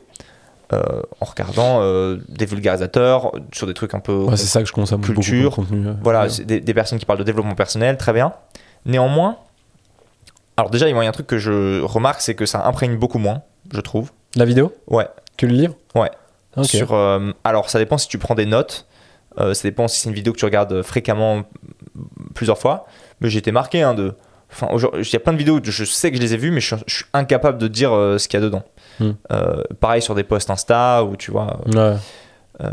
Euh, 0.71 1.01
en 1.19 1.25
regardant 1.25 1.79
euh, 1.81 2.17
des 2.27 2.45
vulgarisateurs 2.45 3.31
sur 3.51 3.65
des 3.65 3.73
trucs 3.73 3.95
un 3.95 3.99
peu 3.99 4.13
Ouais, 4.13 4.37
c'est 4.37 4.45
ça 4.45 4.61
que 4.61 4.67
je 4.67 4.71
consomme 4.71 5.01
Culture, 5.01 5.49
beaucoup 5.49 5.61
de 5.63 5.67
contenu. 5.67 5.87
Voilà, 6.03 6.27
ouais. 6.27 6.45
des, 6.45 6.59
des 6.59 6.73
personnes 6.75 6.99
qui 6.99 7.05
parlent 7.05 7.17
de 7.17 7.23
développement 7.23 7.55
personnel, 7.55 7.97
très 7.97 8.13
bien. 8.13 8.33
Néanmoins, 8.85 9.37
alors 10.57 10.69
déjà, 10.69 10.87
il 10.87 10.95
y 10.95 10.99
a 10.99 11.01
un 11.01 11.11
truc 11.11 11.25
que 11.25 11.39
je 11.39 11.81
remarque, 11.81 12.21
c'est 12.21 12.35
que 12.35 12.45
ça 12.45 12.67
imprègne 12.67 12.97
beaucoup 12.97 13.17
moins, 13.17 13.41
je 13.73 13.81
trouve. 13.81 14.11
La 14.35 14.45
vidéo? 14.45 14.71
Ouais. 14.85 15.07
Que 15.37 15.47
le 15.47 15.53
livre? 15.53 15.73
Ouais. 15.95 16.11
Sur, 16.61 16.93
euh, 16.93 17.31
alors, 17.43 17.71
ça 17.71 17.79
dépend 17.79 17.97
si 17.97 18.07
tu 18.07 18.19
prends 18.19 18.35
des 18.35 18.45
notes, 18.45 18.85
ça 19.37 19.63
dépend 19.63 19.87
si 19.87 20.01
c'est 20.01 20.09
une 20.09 20.15
vidéo 20.15 20.33
que 20.33 20.37
tu 20.37 20.45
regardes 20.45 20.83
fréquemment 20.83 21.43
plusieurs 22.35 22.59
fois. 22.59 22.85
Mais 23.21 23.29
j'ai 23.31 23.39
été 23.39 23.51
marqué 23.51 23.81
hein, 23.81 23.95
de. 23.95 24.13
Enfin, 24.51 24.67
il 24.97 25.13
y 25.13 25.15
a 25.15 25.19
plein 25.19 25.33
de 25.33 25.37
vidéos, 25.37 25.59
je 25.63 25.83
sais 25.85 26.09
que 26.11 26.17
je 26.17 26.21
les 26.21 26.33
ai 26.33 26.37
vues, 26.37 26.51
mais 26.51 26.59
je, 26.59 26.75
suis- 26.75 26.83
je 26.87 26.95
suis 26.95 27.05
incapable 27.13 27.57
de 27.59 27.67
dire 27.67 27.93
euh, 27.93 28.17
ce 28.17 28.27
qu'il 28.27 28.39
y 28.39 28.43
a 28.43 28.45
dedans. 28.45 28.63
Hmm. 28.99 29.11
Euh, 29.31 29.61
pareil 29.79 30.01
sur 30.01 30.15
des 30.15 30.23
posts 30.23 30.49
Insta 30.49 31.03
ou 31.03 31.15
tu 31.15 31.31
vois. 31.31 31.59
euh, 31.75 31.93
Ouais. 31.93 32.69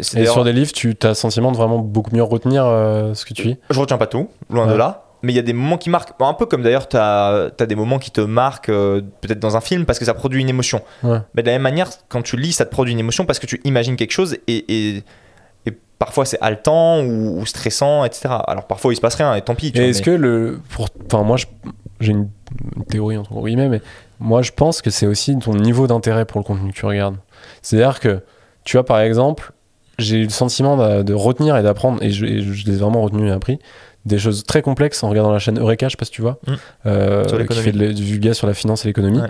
c'est 0.00 0.20
Et 0.22 0.26
sur 0.26 0.44
des 0.44 0.52
livres, 0.52 0.72
tu 0.72 0.96
as 1.02 1.08
le 1.08 1.14
sentiment 1.14 1.52
de 1.52 1.56
vraiment 1.56 1.78
beaucoup 1.78 2.14
mieux 2.14 2.22
retenir 2.22 2.64
euh, 2.66 3.14
ce 3.14 3.24
que 3.26 3.34
tu 3.34 3.42
lis 3.42 3.56
Je 3.70 3.78
retiens 3.78 3.98
pas 3.98 4.06
tout, 4.06 4.28
loin 4.50 4.66
Ouais. 4.66 4.72
de 4.72 4.76
là. 4.78 5.04
Mais 5.24 5.32
il 5.32 5.36
y 5.36 5.38
a 5.38 5.42
des 5.42 5.52
moments 5.52 5.78
qui 5.78 5.88
marquent. 5.88 6.10
Un 6.20 6.34
peu 6.34 6.46
comme 6.46 6.62
d'ailleurs, 6.62 6.88
tu 6.88 6.96
as, 6.96 7.50
des 7.60 7.76
moments 7.76 8.00
qui 8.00 8.10
te 8.10 8.20
marquent 8.20 8.70
euh, 8.70 9.02
peut-être 9.20 9.38
dans 9.38 9.56
un 9.56 9.60
film 9.60 9.84
parce 9.86 10.00
que 10.00 10.04
ça 10.04 10.14
produit 10.14 10.40
une 10.40 10.48
émotion. 10.48 10.80
Ouais. 11.04 11.18
Mais 11.34 11.42
de 11.42 11.46
la 11.46 11.52
même 11.52 11.62
manière, 11.62 11.88
quand 12.08 12.22
tu 12.22 12.36
lis, 12.36 12.52
ça 12.52 12.64
te 12.64 12.70
produit 12.72 12.92
une 12.92 12.98
émotion 12.98 13.24
parce 13.24 13.38
que 13.38 13.46
tu 13.46 13.60
imagines 13.64 13.94
quelque 13.94 14.10
chose 14.10 14.36
et, 14.48 14.64
et, 14.96 15.04
et 15.66 15.72
parfois 15.98 16.24
c'est 16.24 16.38
haletant 16.40 17.00
ou, 17.02 17.40
ou 17.40 17.46
stressant, 17.46 18.04
etc. 18.04 18.34
Alors 18.46 18.66
parfois 18.66 18.92
il 18.92 18.96
se 18.96 19.00
passe 19.00 19.14
rien 19.14 19.34
et 19.34 19.42
tant 19.42 19.54
pis. 19.54 19.68
est-ce 19.74 19.98
mais- 20.00 20.04
que 20.04 20.10
le. 20.10 20.60
Pour... 20.70 20.88
Enfin, 21.06 21.22
moi, 21.24 21.36
j'ai 22.00 22.12
une, 22.12 22.28
une 22.76 22.84
théorie 22.84 23.16
entre 23.16 23.32
guillemets, 23.42 23.68
mais 23.68 23.80
moi, 24.20 24.42
je 24.42 24.52
pense 24.52 24.82
que 24.82 24.90
c'est 24.90 25.06
aussi 25.06 25.36
ton 25.38 25.54
niveau 25.54 25.86
d'intérêt 25.86 26.24
pour 26.24 26.38
le 26.40 26.44
contenu 26.44 26.70
que 26.72 26.76
tu 26.76 26.86
regardes. 26.86 27.16
C'est-à-dire 27.62 27.98
que, 28.00 28.20
tu 28.64 28.76
vois, 28.76 28.84
par 28.84 29.00
exemple, 29.00 29.52
j'ai 29.98 30.18
eu 30.18 30.24
le 30.24 30.28
sentiment 30.30 30.76
de, 30.76 31.02
de 31.02 31.14
retenir 31.14 31.56
et 31.56 31.62
d'apprendre, 31.62 32.02
et 32.02 32.10
je, 32.10 32.24
et 32.24 32.40
je 32.40 32.66
les 32.66 32.74
ai 32.74 32.78
vraiment 32.80 33.02
retenus 33.02 33.28
et 33.30 33.32
appris, 33.32 33.58
des 34.04 34.18
choses 34.18 34.44
très 34.44 34.62
complexes 34.62 35.02
en 35.04 35.08
regardant 35.10 35.32
la 35.32 35.38
chaîne 35.38 35.58
Eureka, 35.60 35.86
je 35.88 35.92
sais 35.92 35.96
pas 35.96 36.04
si 36.04 36.10
tu 36.12 36.22
vois, 36.22 36.38
Mm. 36.46 36.52
euh, 36.86 37.46
qui 37.46 37.54
fait 37.60 37.72
de 37.72 37.92
du 37.92 38.02
vulga 38.04 38.34
sur 38.34 38.46
la 38.46 38.54
finance 38.54 38.84
et 38.84 38.88
l'économie. 38.88 39.20
Ouais. 39.20 39.28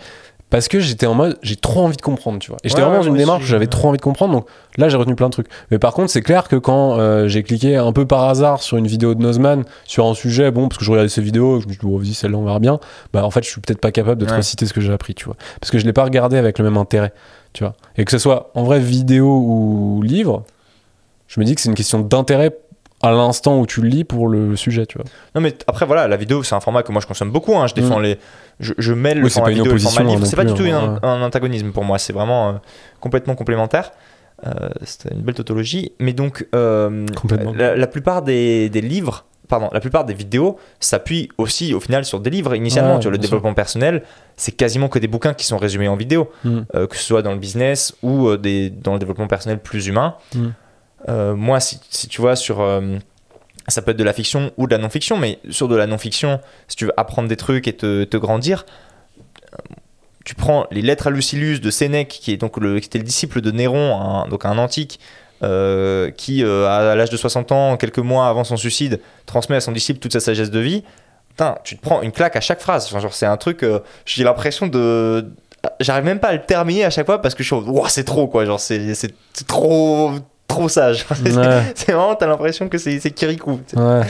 Parce 0.52 0.68
que 0.68 0.78
j'étais 0.78 1.06
en 1.06 1.14
mode, 1.14 1.38
j'ai 1.42 1.56
trop 1.56 1.80
envie 1.80 1.96
de 1.96 2.02
comprendre, 2.02 2.38
tu 2.38 2.50
vois. 2.50 2.58
Et 2.62 2.68
j'étais 2.68 2.80
Ouais, 2.82 2.86
vraiment 2.86 3.00
ouais, 3.00 3.06
dans 3.08 3.12
une 3.14 3.18
démarche 3.18 3.42
j'avais 3.44 3.66
trop 3.66 3.88
envie 3.88 3.96
de 3.96 4.02
comprendre, 4.02 4.34
donc 4.34 4.46
là 4.76 4.88
j'ai 4.90 4.96
retenu 4.98 5.14
plein 5.16 5.26
de 5.28 5.32
trucs. 5.32 5.48
Mais 5.70 5.78
par 5.78 5.94
contre, 5.94 6.10
c'est 6.10 6.20
clair 6.22 6.46
que 6.46 6.56
quand 6.56 6.98
euh, 7.00 7.26
j'ai 7.26 7.42
cliqué 7.42 7.76
un 7.76 7.92
peu 7.92 8.06
par 8.06 8.24
hasard 8.28 8.62
sur 8.62 8.76
une 8.76 8.86
vidéo 8.86 9.14
de 9.14 9.22
Nozman 9.22 9.64
sur 9.84 10.06
un 10.06 10.12
sujet, 10.14 10.50
bon, 10.50 10.68
parce 10.68 10.78
que 10.78 10.84
je 10.84 10.90
regardais 10.90 11.08
ses 11.08 11.22
vidéos, 11.22 11.60
je 11.60 11.66
me 11.66 11.72
suis 11.72 11.80
dit, 11.80 11.86
bon, 11.86 11.96
vas-y, 11.96 12.12
celle-là 12.14 12.36
on 12.36 12.44
verra 12.44 12.58
bien, 12.60 12.78
bah 13.14 13.24
en 13.24 13.30
fait, 13.30 13.42
je 13.44 13.48
suis 13.50 13.60
peut-être 13.62 13.80
pas 13.80 13.90
capable 13.92 14.20
de 14.20 14.26
te 14.26 14.30
Ouais. 14.30 14.36
reciter 14.36 14.66
ce 14.66 14.74
que 14.74 14.80
j'ai 14.82 14.92
appris, 14.92 15.14
tu 15.14 15.24
vois. 15.24 15.36
Parce 15.58 15.70
que 15.70 15.78
je 15.78 15.86
l'ai 15.86 15.94
pas 15.94 16.04
regardé 16.04 16.36
avec 16.36 16.58
le 16.58 16.64
même 16.66 16.76
intérêt, 16.76 17.12
tu 17.54 17.64
vois. 17.64 17.72
Et 17.96 18.04
que 18.04 18.10
ce 18.10 18.18
soit 18.18 18.50
en 18.54 18.62
vrai 18.62 18.78
vidéo 18.78 19.26
ou 19.26 20.02
livre, 20.02 20.44
je 21.28 21.40
me 21.40 21.46
dis 21.46 21.54
que 21.54 21.62
c'est 21.62 21.70
une 21.70 21.74
question 21.74 22.00
d'intérêt 22.00 22.54
à 23.02 23.10
l'instant 23.10 23.58
où 23.58 23.66
tu 23.66 23.80
le 23.82 23.88
lis 23.88 24.04
pour 24.04 24.28
le 24.28 24.54
sujet, 24.56 24.86
tu 24.86 24.96
vois. 24.98 25.04
Non 25.34 25.40
mais 25.40 25.54
après 25.66 25.86
voilà, 25.86 26.06
la 26.08 26.16
vidéo 26.16 26.42
c'est 26.42 26.54
un 26.54 26.60
format 26.60 26.82
que 26.84 26.92
moi 26.92 27.00
je 27.00 27.06
consomme 27.06 27.30
beaucoup. 27.32 27.54
hein. 27.56 27.66
Je 27.66 27.74
défends 27.74 27.98
les, 27.98 28.18
je, 28.60 28.72
je 28.78 28.92
mêle 28.92 29.18
le 29.18 29.22
Mm. 29.22 29.24
Oui, 29.24 29.30
format 29.30 29.48
vidéo 29.50 29.64
et 29.66 29.72
le 29.72 29.78
format 29.80 30.02
livre. 30.10 30.22
hein, 30.22 30.26
C'est 30.26 30.36
pas 30.36 30.44
du 30.44 30.54
tout 30.54 30.62
un, 30.62 30.94
hein, 30.94 31.00
un 31.02 31.22
antagonisme 31.22 31.72
pour 31.72 31.84
moi. 31.84 31.98
C'est 31.98 32.12
vraiment 32.12 32.48
euh, 32.48 32.52
complètement 33.00 33.34
complémentaire. 33.34 33.90
Euh, 34.46 34.50
C'était 34.84 35.14
une 35.14 35.20
belle 35.22 35.34
tautologie. 35.34 35.92
Mais 36.00 36.12
donc 36.12 36.46
euh, 36.54 37.06
la, 37.56 37.76
la 37.76 37.86
plupart 37.86 38.22
des, 38.22 38.68
des 38.68 38.80
livres, 38.80 39.24
pardon, 39.48 39.68
la 39.72 39.80
plupart 39.80 40.04
des 40.04 40.14
vidéos 40.14 40.58
s'appuient 40.80 41.28
aussi 41.38 41.74
au 41.74 41.80
final 41.80 42.04
sur 42.04 42.20
des 42.20 42.30
livres. 42.30 42.54
Initialement, 42.54 42.94
Ouais, 42.94 42.98
tu 43.00 43.04
vois, 43.04 43.10
le 43.12 43.16
sûr. 43.16 43.22
développement 43.30 43.54
personnel, 43.54 44.02
c'est 44.36 44.52
quasiment 44.52 44.88
que 44.88 44.98
des 44.98 45.08
bouquins 45.08 45.34
qui 45.34 45.44
sont 45.46 45.58
résumés 45.58 45.88
en 45.88 45.96
vidéo, 45.96 46.30
Mm. 46.44 46.60
euh, 46.74 46.86
que 46.86 46.96
ce 46.96 47.02
soit 47.02 47.22
dans 47.22 47.32
le 47.32 47.38
business 47.38 47.94
ou 48.02 48.36
des, 48.36 48.70
dans 48.70 48.94
le 48.94 48.98
développement 48.98 49.26
personnel 49.28 49.58
plus 49.58 49.86
humain. 49.88 50.14
Mm. 50.34 50.46
Euh, 51.08 51.34
moi, 51.34 51.60
si, 51.60 51.78
tu 52.08 52.20
vois, 52.20 52.36
sur. 52.36 52.60
euh, 52.60 52.98
ça 53.68 53.80
peut 53.82 53.92
être 53.92 53.96
de 53.96 54.04
la 54.04 54.12
fiction 54.12 54.50
ou 54.56 54.66
de 54.66 54.72
la 54.72 54.78
non-fiction, 54.78 55.16
mais 55.16 55.38
sur 55.50 55.68
de 55.68 55.76
la 55.76 55.86
non-fiction, 55.86 56.40
si 56.68 56.76
tu 56.76 56.86
veux 56.86 56.92
apprendre 56.96 57.28
des 57.28 57.36
trucs 57.36 57.68
et 57.68 57.76
te, 57.76 58.04
te 58.04 58.16
grandir, 58.16 58.66
euh, 59.54 59.74
tu 60.24 60.34
prends 60.34 60.66
les 60.70 60.82
lettres 60.82 61.06
à 61.08 61.10
Lucilius 61.10 61.60
de 61.60 61.70
Sénèque, 61.70 62.08
qui, 62.08 62.32
est 62.32 62.36
donc 62.36 62.56
le, 62.58 62.78
qui 62.80 62.86
était 62.86 62.98
le 62.98 63.04
disciple 63.04 63.40
de 63.40 63.50
Néron, 63.50 64.00
un- 64.00 64.28
donc 64.28 64.44
un 64.44 64.58
antique, 64.58 64.98
qui, 66.16 66.44
à 66.44 66.94
l'âge 66.94 67.10
de 67.10 67.16
60 67.16 67.50
ans, 67.50 67.76
quelques 67.76 67.98
mois 67.98 68.28
avant 68.28 68.44
son 68.44 68.56
suicide, 68.56 69.00
transmet 69.26 69.56
à 69.56 69.60
son 69.60 69.72
disciple 69.72 69.98
toute 69.98 70.12
sa 70.12 70.20
sagesse 70.20 70.52
de 70.52 70.60
vie. 70.60 70.84
Tu 71.64 71.76
te 71.76 71.82
prends 71.82 72.02
une 72.02 72.12
claque 72.12 72.36
à 72.36 72.40
chaque 72.40 72.60
phrase. 72.60 72.88
Genre, 72.88 73.12
c'est 73.12 73.26
un 73.26 73.36
truc, 73.36 73.66
j'ai 74.06 74.22
l'impression 74.22 74.68
de. 74.68 75.32
J'arrive 75.80 76.04
même 76.04 76.20
pas 76.20 76.28
à 76.28 76.32
le 76.34 76.42
terminer 76.42 76.84
à 76.84 76.90
chaque 76.90 77.06
fois 77.06 77.20
parce 77.20 77.34
que 77.34 77.42
je 77.42 77.52
suis 77.54 77.56
Ouah, 77.68 77.88
c'est 77.88 78.04
trop, 78.04 78.28
quoi. 78.28 78.44
Genre, 78.44 78.60
c'est 78.60 78.94
trop, 79.48 80.12
trop 80.52 80.68
sage. 80.68 81.06
Ouais. 81.22 81.72
c'est 81.74 81.92
vraiment, 81.92 82.14
t'as 82.14 82.26
l'impression 82.26 82.68
que 82.68 82.78
c'est 82.78 83.00
c'est 83.00 83.10
Kirikou. 83.10 83.60
Ouais. 83.74 84.02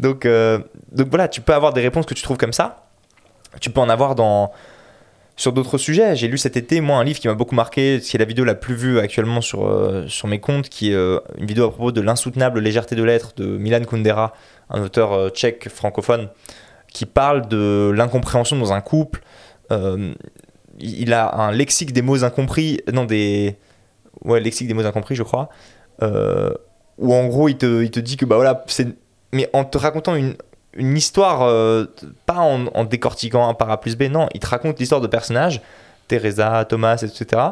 Donc, 0.00 0.26
euh, 0.26 0.58
donc 0.90 1.08
voilà, 1.08 1.28
tu 1.28 1.40
peux 1.40 1.54
avoir 1.54 1.72
des 1.72 1.80
réponses 1.80 2.06
que 2.06 2.14
tu 2.14 2.22
trouves 2.22 2.36
comme 2.36 2.52
ça. 2.52 2.86
Tu 3.60 3.70
peux 3.70 3.80
en 3.80 3.88
avoir 3.88 4.14
dans 4.14 4.52
sur 5.36 5.52
d'autres 5.52 5.78
sujets. 5.78 6.14
J'ai 6.16 6.28
lu 6.28 6.38
cet 6.38 6.56
été, 6.56 6.80
moi, 6.80 6.98
un 6.98 7.04
livre 7.04 7.18
qui 7.18 7.28
m'a 7.28 7.34
beaucoup 7.34 7.54
marqué, 7.54 8.00
qui 8.00 8.16
est 8.16 8.18
la 8.18 8.24
vidéo 8.24 8.44
la 8.44 8.54
plus 8.54 8.74
vue 8.74 8.98
actuellement 8.98 9.40
sur, 9.40 9.66
euh, 9.66 10.06
sur 10.08 10.28
mes 10.28 10.40
comptes, 10.40 10.68
qui 10.68 10.92
est 10.92 10.94
euh, 10.94 11.18
une 11.38 11.46
vidéo 11.46 11.64
à 11.64 11.70
propos 11.70 11.92
de 11.92 12.00
l'insoutenable 12.00 12.60
légèreté 12.60 12.94
de 12.94 13.02
l'être 13.02 13.34
de 13.36 13.46
Milan 13.46 13.82
Kundera, 13.82 14.34
un 14.70 14.82
auteur 14.82 15.12
euh, 15.12 15.28
tchèque 15.30 15.68
francophone, 15.68 16.28
qui 16.92 17.06
parle 17.06 17.48
de 17.48 17.90
l'incompréhension 17.94 18.56
dans 18.56 18.72
un 18.72 18.80
couple. 18.80 19.22
Il 20.78 21.14
a 21.14 21.34
un 21.34 21.50
lexique 21.52 21.94
des 21.94 22.02
mots 22.02 22.24
incompris, 22.24 22.80
non 22.92 23.04
des, 23.04 23.56
ouais, 24.24 24.40
lexique 24.40 24.68
des 24.68 24.74
mots 24.74 24.84
incompris, 24.84 25.14
je 25.14 25.22
crois, 25.22 25.48
euh, 26.02 26.52
où 26.98 27.14
en 27.14 27.26
gros 27.26 27.48
il 27.48 27.56
te, 27.56 27.82
il 27.82 27.90
te 27.90 28.00
dit 28.00 28.16
que 28.16 28.24
bah 28.24 28.36
voilà, 28.36 28.64
c'est, 28.66 28.88
mais 29.32 29.48
en 29.52 29.64
te 29.64 29.78
racontant 29.78 30.14
une, 30.14 30.34
une 30.74 30.96
histoire, 30.96 31.42
euh, 31.42 31.86
pas 32.26 32.38
en, 32.38 32.84
décortiquant 32.84 33.48
un 33.48 33.54
par 33.54 33.70
A 33.70 33.80
plus 33.80 33.96
B, 33.96 34.04
non, 34.04 34.28
il 34.34 34.40
te 34.40 34.46
raconte 34.46 34.78
l'histoire 34.78 35.00
de 35.00 35.06
personnages, 35.06 35.60
Teresa, 36.08 36.64
Thomas, 36.64 37.02
etc. 37.02 37.42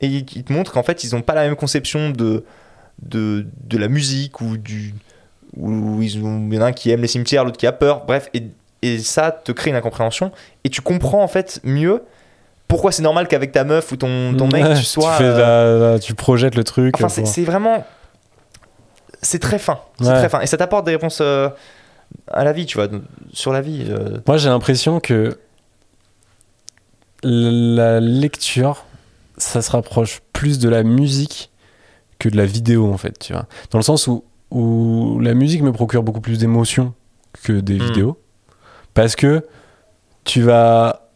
Et 0.00 0.06
il, 0.06 0.24
te 0.24 0.52
montre 0.52 0.72
qu'en 0.72 0.82
fait 0.82 1.04
ils 1.04 1.14
n'ont 1.14 1.22
pas 1.22 1.34
la 1.34 1.42
même 1.42 1.56
conception 1.56 2.10
de, 2.10 2.44
de, 3.02 3.46
de 3.64 3.78
la 3.78 3.88
musique 3.88 4.40
ou 4.40 4.56
du. 4.56 4.94
Ou 5.56 6.02
ils 6.02 6.22
ont, 6.22 6.46
il 6.50 6.54
y 6.54 6.58
en 6.58 6.62
a 6.62 6.66
un 6.66 6.72
qui 6.72 6.90
aime 6.90 7.00
les 7.00 7.08
cimetières, 7.08 7.44
l'autre 7.44 7.56
qui 7.56 7.66
a 7.66 7.72
peur, 7.72 8.04
bref, 8.04 8.28
et, 8.34 8.44
et 8.82 8.98
ça 8.98 9.32
te 9.32 9.50
crée 9.50 9.70
une 9.70 9.76
incompréhension. 9.76 10.30
Et 10.62 10.68
tu 10.68 10.82
comprends 10.82 11.22
en 11.22 11.28
fait 11.28 11.60
mieux 11.64 12.02
pourquoi 12.68 12.92
c'est 12.92 13.02
normal 13.02 13.26
qu'avec 13.28 13.50
ta 13.52 13.64
meuf 13.64 13.90
ou 13.92 13.96
ton, 13.96 14.34
ton 14.36 14.46
mec 14.48 14.62
Ouais, 14.64 14.74
tu 14.78 14.84
sois. 14.84 15.16
euh, 15.20 15.78
la- 15.80 15.92
la- 15.92 15.98
tu 15.98 16.14
projettes 16.14 16.54
le 16.54 16.64
truc. 16.64 16.94
Enfin, 17.02 17.08
c'est 17.24 17.44
vraiment. 17.44 17.84
C'est 19.22 19.40
très 19.40 19.58
fin. 19.58 19.80
C'est 20.00 20.06
Ouais. 20.08 20.18
très 20.18 20.28
fin. 20.28 20.40
Et 20.42 20.46
ça 20.46 20.56
t'apporte 20.56 20.84
des 20.86 20.92
réponses 20.92 21.18
euh, 21.20 21.48
à 22.28 22.44
la 22.44 22.52
vie, 22.52 22.66
tu 22.66 22.78
vois, 22.78 22.86
sur 23.32 23.52
la 23.52 23.60
vie. 23.60 23.86
euh. 23.88 24.18
Moi, 24.26 24.36
j'ai 24.36 24.48
l'impression 24.48 25.00
que 25.00 25.36
la 27.22 28.00
lecture, 28.00 28.84
ça 29.36 29.62
se 29.62 29.70
rapproche 29.70 30.20
plus 30.32 30.58
de 30.58 30.68
la 30.68 30.82
musique 30.82 31.50
que 32.18 32.28
de 32.28 32.36
la 32.36 32.46
vidéo, 32.46 32.92
en 32.92 32.96
fait, 32.98 33.18
tu 33.18 33.32
vois. 33.32 33.46
Dans 33.70 33.78
le 33.78 33.84
sens 33.84 34.06
où, 34.06 34.24
où 34.50 35.18
la 35.20 35.34
musique 35.34 35.62
me 35.62 35.72
procure 35.72 36.02
beaucoup 36.02 36.20
plus 36.20 36.38
d'émotions 36.38 36.94
que 37.42 37.52
des 37.52 37.78
Hmm. 37.78 37.82
vidéos. 37.86 38.18
Parce 38.94 39.16
que 39.16 39.44
tu 40.24 40.42
vas... 40.42 41.07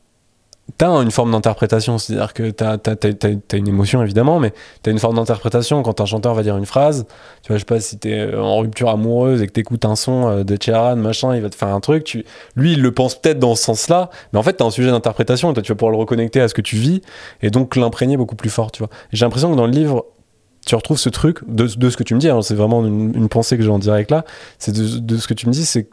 T'as 0.78 1.02
une 1.02 1.10
forme 1.10 1.32
d'interprétation, 1.32 1.98
c'est-à-dire 1.98 2.32
que 2.32 2.50
t'as 2.50 2.76
as, 2.76 3.56
une 3.56 3.68
émotion 3.68 4.02
évidemment, 4.02 4.40
mais 4.40 4.52
t'as 4.82 4.90
une 4.90 4.98
forme 4.98 5.16
d'interprétation 5.16 5.82
quand 5.82 6.00
un 6.00 6.06
chanteur 6.06 6.34
va 6.34 6.42
dire 6.42 6.56
une 6.56 6.66
phrase. 6.66 7.06
Tu 7.42 7.48
vois, 7.48 7.56
je 7.56 7.60
sais 7.60 7.66
pas 7.66 7.80
si 7.80 7.98
t'es 7.98 8.34
en 8.34 8.58
rupture 8.58 8.88
amoureuse 8.88 9.42
et 9.42 9.46
que 9.46 9.52
t'écoutes 9.52 9.84
un 9.84 9.96
son 9.96 10.28
euh, 10.28 10.44
de 10.44 10.56
Cheran, 10.60 10.96
machin, 10.96 11.34
il 11.34 11.42
va 11.42 11.50
te 11.50 11.54
faire 11.54 11.68
un 11.68 11.80
truc. 11.80 12.04
Tu, 12.04 12.24
lui, 12.56 12.72
il 12.72 12.82
le 12.82 12.92
pense 12.92 13.20
peut-être 13.20 13.38
dans 13.38 13.54
ce 13.54 13.62
sens-là, 13.64 14.10
mais 14.32 14.38
en 14.38 14.42
fait, 14.42 14.54
t'as 14.54 14.64
un 14.64 14.70
sujet 14.70 14.90
d'interprétation, 14.90 15.52
tu 15.52 15.60
vas 15.60 15.74
pouvoir 15.74 15.92
le 15.92 15.98
reconnecter 15.98 16.40
à 16.40 16.48
ce 16.48 16.54
que 16.54 16.62
tu 16.62 16.76
vis, 16.76 17.02
et 17.42 17.50
donc 17.50 17.76
l'imprégner 17.76 18.16
beaucoup 18.16 18.36
plus 18.36 18.50
fort, 18.50 18.72
tu 18.72 18.80
vois. 18.80 18.90
J'ai 19.12 19.24
l'impression 19.24 19.50
que 19.50 19.56
dans 19.56 19.66
le 19.66 19.72
livre, 19.72 20.06
tu 20.66 20.74
retrouves 20.74 20.98
ce 20.98 21.08
truc, 21.08 21.38
de, 21.48 21.66
de 21.66 21.90
ce 21.90 21.96
que 21.96 22.04
tu 22.04 22.14
me 22.14 22.20
dis, 22.20 22.28
hein, 22.28 22.40
c'est 22.42 22.54
vraiment 22.54 22.84
une, 22.84 23.28
pensée 23.28 23.56
que 23.56 23.62
j'ai 23.62 23.70
en 23.70 23.78
direct 23.78 24.10
là, 24.10 24.24
c'est 24.58 24.72
de, 24.72 24.98
de 24.98 25.16
ce 25.16 25.26
que 25.26 25.34
tu 25.34 25.46
me 25.46 25.52
dis, 25.52 25.64
c'est 25.64 25.84
que 25.84 25.90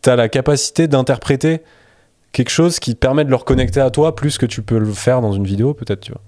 t'as 0.00 0.16
la 0.16 0.28
capacité 0.28 0.88
d'interpréter 0.88 1.62
quelque 2.32 2.50
chose 2.50 2.78
qui 2.80 2.94
permet 2.94 3.24
de 3.24 3.30
le 3.30 3.36
reconnecter 3.36 3.80
à 3.80 3.90
toi 3.90 4.14
plus 4.16 4.38
que 4.38 4.46
tu 4.46 4.62
peux 4.62 4.78
le 4.78 4.92
faire 4.92 5.20
dans 5.20 5.32
une 5.32 5.44
vidéo, 5.44 5.74
peut-être, 5.74 6.00
tu 6.00 6.12
vois. 6.12 6.20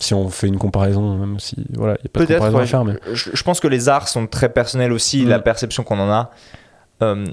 Si 0.00 0.14
on 0.14 0.28
fait 0.30 0.48
une 0.48 0.58
comparaison, 0.58 1.16
même 1.16 1.38
si, 1.38 1.54
voilà, 1.74 1.94
il 2.00 2.02
n'y 2.04 2.06
a 2.06 2.10
pas 2.12 2.20
de 2.20 2.26
comparaison 2.26 2.56
ouais, 2.56 2.62
à 2.64 2.66
faire, 2.66 2.84
mais... 2.84 2.94
je, 3.12 3.30
je 3.32 3.42
pense 3.44 3.60
que 3.60 3.68
les 3.68 3.88
arts 3.88 4.08
sont 4.08 4.26
très 4.26 4.48
personnels 4.48 4.92
aussi, 4.92 5.24
Mm. 5.24 5.28
la 5.28 5.38
perception 5.38 5.84
qu'on 5.84 6.00
en 6.00 6.10
a. 6.10 6.30
Euh, 7.02 7.24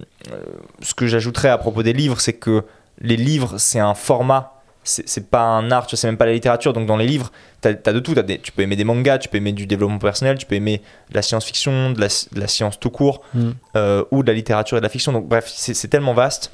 ce 0.82 0.94
que 0.94 1.08
j'ajouterais 1.08 1.50
à 1.50 1.58
propos 1.58 1.82
des 1.84 1.94
livres, 1.94 2.20
c'est 2.20 2.34
que 2.34 2.64
les 3.00 3.16
livres, 3.18 3.56
c'est 3.58 3.80
un 3.80 3.94
format. 3.94 4.54
C'est 4.84 5.30
pas 5.30 5.44
un 5.44 5.70
art, 5.72 5.88
c'est 5.92 6.08
même 6.08 6.18
pas 6.18 6.26
la 6.26 6.34
littérature. 6.34 6.74
Donc 6.74 6.88
dans 6.88 6.98
les 6.98 7.06
livres, 7.06 7.32
t'as 7.62 7.72
as 7.86 7.94
de 7.94 8.00
tout. 8.00 8.16
Des- 8.16 8.40
tu 8.40 8.52
peux 8.52 8.64
aimer 8.64 8.76
des 8.76 8.86
mangas, 8.86 9.20
tu 9.20 9.30
peux 9.30 9.38
aimer 9.38 9.52
du 9.52 9.68
développement 9.68 10.00
personnel, 10.00 10.38
tu 10.40 10.48
peux 10.48 10.56
aimer 10.56 10.82
de 11.12 11.16
la 11.16 11.22
science-fiction, 11.22 11.92
de 11.92 12.00
la, 12.02 12.08
de 12.08 12.40
la 12.40 12.48
science 12.48 12.80
tout 12.80 12.90
court. 12.90 13.22
Mm. 13.36 13.50
euh, 13.76 14.04
ou 14.12 14.24
de 14.24 14.28
la 14.28 14.34
littérature 14.34 14.78
et 14.78 14.80
de 14.80 14.86
la 14.86 14.90
fiction. 14.90 15.12
Donc 15.12 15.28
bref, 15.28 15.46
c'est 15.48 15.88
tellement 15.90 16.14
vaste. 16.16 16.52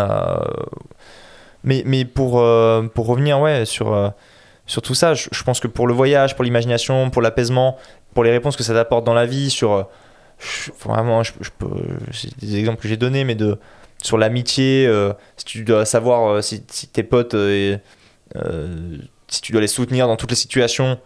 Euh, 0.00 0.40
mais, 1.64 1.82
mais 1.84 2.04
pour, 2.04 2.40
euh, 2.40 2.82
pour 2.94 3.06
revenir 3.06 3.40
ouais, 3.40 3.64
sur, 3.64 3.92
euh, 3.92 4.08
sur 4.66 4.82
tout 4.82 4.94
ça, 4.94 5.14
je, 5.14 5.42
pense 5.44 5.60
que 5.60 5.68
pour 5.68 5.86
le 5.86 5.94
voyage, 5.94 6.34
pour 6.34 6.44
l'imagination, 6.44 7.10
pour 7.10 7.22
l'apaisement, 7.22 7.76
pour 8.14 8.24
les 8.24 8.30
réponses 8.30 8.56
que 8.56 8.62
ça 8.62 8.72
t'apporte 8.72 9.04
dans 9.04 9.14
la 9.14 9.26
vie, 9.26 9.50
sur... 9.50 9.88
vraiment, 10.84 11.22
je, 11.22 11.32
peux, 11.58 11.68
c'est 12.12 12.36
des 12.38 12.56
exemples 12.56 12.80
que 12.80 12.88
j'ai 12.88 12.96
donnés, 12.96 13.24
mais 13.24 13.34
de, 13.34 13.58
sur 14.02 14.16
l'amitié, 14.16 14.90
si 15.36 15.44
tu 15.44 15.64
dois 15.64 15.84
savoir 15.84 16.42
si, 16.42 16.62
tes 16.62 17.02
potes, 17.02 17.36
si 19.28 19.42
tu 19.42 19.52
dois 19.52 19.60
les 19.60 19.66
soutenir 19.68 20.06
dans 20.06 20.16
toutes 20.16 20.30
les 20.30 20.36
situations 20.36 20.98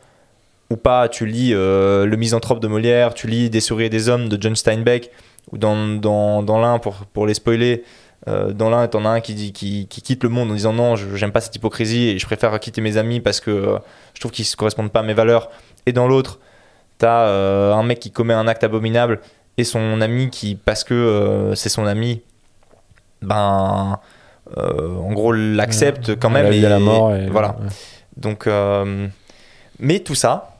ou 0.70 0.76
pas, 0.76 1.09
tu 1.09 1.26
lis 1.26 1.51
Le 1.53 2.14
Misanthrope 2.16 2.61
de 2.61 2.68
Molière, 2.68 3.14
tu 3.14 3.26
lis 3.26 3.51
Des 3.51 3.61
souris 3.61 3.86
et 3.86 3.90
des 3.90 4.09
hommes 4.09 4.28
de 4.28 4.40
John 4.40 4.55
Steinbeck, 4.55 5.11
ou 5.51 5.59
dans, 5.59 5.97
dans, 5.97 6.42
dans 6.42 6.61
l'un, 6.61 6.78
pour, 6.78 6.95
pour 7.12 7.26
les 7.26 7.34
spoiler, 7.34 7.82
euh, 8.27 8.53
dans 8.53 8.70
l'un, 8.70 8.87
t'en 8.89 9.05
as 9.05 9.11
un 9.11 9.20
qui, 9.20 9.35
dit, 9.35 9.53
qui, 9.53 9.87
qui 9.87 10.01
quitte 10.01 10.22
le 10.22 10.31
monde 10.31 10.51
en 10.51 10.55
disant 10.55 10.72
non, 10.72 10.97
j'aime 10.97 11.33
pas 11.33 11.41
cette 11.41 11.55
hypocrisie 11.57 12.09
et 12.09 12.18
je 12.18 12.27
préfère 12.27 12.59
quitter 12.59 12.81
mes 12.81 12.97
amis 12.97 13.20
parce 13.20 13.41
que 13.41 13.51
euh, 13.51 13.79
je 14.14 14.20
trouve 14.20 14.33
qu'ils 14.33 14.47
ne 14.51 14.57
correspondent 14.57 14.91
pas 14.91 15.01
à 15.01 15.03
mes 15.03 15.14
valeurs. 15.14 15.51
Et 15.87 15.93
dans 15.93 16.09
l'autre, 16.09 16.39
t'as 16.99 17.27
euh, 17.27 17.75
un 17.75 17.83
mec 17.83 18.01
qui 18.01 18.11
commet 18.11 18.35
un 18.35 18.49
acte 18.49 18.64
abominable 18.64 19.20
et 19.59 19.64
son 19.64 20.01
ami 20.01 20.31
qui, 20.31 20.55
parce 20.55 20.85
que 20.85 20.95
euh, 20.95 21.55
c'est 21.55 21.68
son 21.68 21.87
ami, 21.87 22.22
ben, 23.20 23.99
en 24.57 25.12
gros, 25.12 25.33
l'accepte 25.33 26.18
quand 26.18 26.31
même. 26.31 26.53
et, 26.53 26.61
la 26.61 26.79
mort. 26.79 27.14
Et, 27.14 27.29
voilà. 27.29 27.57
ouais. 27.61 27.68
Donc, 28.16 28.49
mais 29.81 30.01
tout 30.01 30.14
ça 30.14 30.57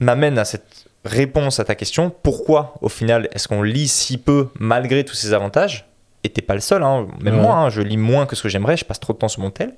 m'amène 0.00 0.38
à 0.38 0.44
cette 0.44 0.86
réponse 1.04 1.60
à 1.60 1.64
ta 1.64 1.74
question. 1.74 2.12
Pourquoi, 2.22 2.74
au 2.82 2.88
final, 2.88 3.28
est-ce 3.32 3.48
qu'on 3.48 3.62
lit 3.62 3.88
si 3.88 4.18
peu 4.18 4.48
malgré 4.58 5.04
tous 5.04 5.14
ces 5.14 5.32
avantages? 5.32 5.89
Et 6.22 6.28
t'es 6.28 6.42
pas 6.42 6.54
le 6.54 6.60
seul, 6.60 6.82
hein. 6.82 7.06
même 7.20 7.36
Ouais. 7.36 7.42
moi, 7.42 7.56
hein, 7.56 7.70
je 7.70 7.80
lis 7.80 7.96
moins 7.96 8.26
que 8.26 8.36
ce 8.36 8.42
que 8.42 8.48
j'aimerais, 8.48 8.76
je 8.76 8.84
passe 8.84 9.00
trop 9.00 9.12
de 9.12 9.18
temps 9.18 9.28
sur 9.28 9.40
mon 9.40 9.50
tel. 9.50 9.74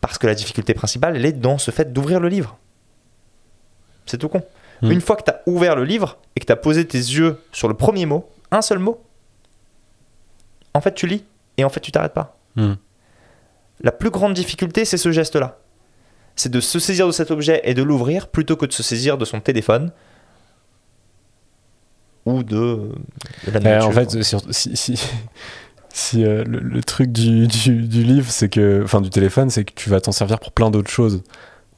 Parce 0.00 0.18
que 0.18 0.26
la 0.26 0.34
difficulté 0.34 0.72
principale, 0.72 1.16
elle 1.16 1.26
est 1.26 1.32
dans 1.32 1.58
ce 1.58 1.70
fait 1.70 1.92
d'ouvrir 1.92 2.20
le 2.20 2.28
livre. 2.28 2.58
C'est 4.06 4.18
tout 4.18 4.28
con. 4.28 4.42
Mm. 4.82 4.92
Une 4.92 5.00
fois 5.00 5.16
que 5.16 5.24
tu 5.24 5.30
as 5.30 5.42
ouvert 5.46 5.76
le 5.76 5.84
livre 5.84 6.18
et 6.36 6.40
que 6.40 6.46
tu 6.46 6.52
as 6.52 6.56
posé 6.56 6.86
tes 6.86 6.98
yeux 6.98 7.42
sur 7.52 7.68
le 7.68 7.74
premier 7.74 8.06
mot, 8.06 8.28
un 8.50 8.62
seul 8.62 8.78
mot, 8.78 9.02
en 10.74 10.80
fait, 10.80 10.94
tu 10.94 11.06
lis 11.06 11.24
et 11.56 11.64
en 11.64 11.68
fait, 11.68 11.80
tu 11.80 11.92
t'arrêtes 11.92 12.14
pas. 12.14 12.38
Mm. 12.54 12.74
La 13.80 13.92
plus 13.92 14.10
grande 14.10 14.34
difficulté, 14.34 14.84
c'est 14.84 14.96
ce 14.96 15.10
geste-là. 15.10 15.58
C'est 16.34 16.50
de 16.50 16.60
se 16.60 16.78
saisir 16.78 17.06
de 17.06 17.12
cet 17.12 17.30
objet 17.30 17.60
et 17.64 17.74
de 17.74 17.82
l'ouvrir 17.82 18.28
plutôt 18.28 18.56
que 18.56 18.66
de 18.66 18.72
se 18.72 18.82
saisir 18.82 19.18
de 19.18 19.24
son 19.24 19.40
téléphone 19.40 19.90
ou 22.26 22.42
de, 22.42 22.54
de 23.46 23.50
la 23.50 23.58
Euh, 23.58 23.80
nourriture. 23.80 23.88
en 23.88 23.92
fait, 23.92 24.22
sur- 24.22 24.42
si, 24.50 24.76
si, 24.76 25.00
si, 25.92 26.24
euh, 26.24 26.44
le, 26.44 26.58
le 26.60 26.82
truc 26.82 27.10
du, 27.12 27.46
du, 27.46 27.82
du 27.82 28.02
livre, 28.02 28.26
c'est 28.30 28.48
que, 28.48 28.82
enfin, 28.84 29.00
du 29.00 29.10
téléphone, 29.10 29.48
c'est 29.50 29.64
que 29.64 29.72
tu 29.74 29.88
vas 29.88 30.00
t'en 30.00 30.12
servir 30.12 30.38
pour 30.40 30.52
plein 30.52 30.70
d'autres 30.70 30.90
choses. 30.90 31.22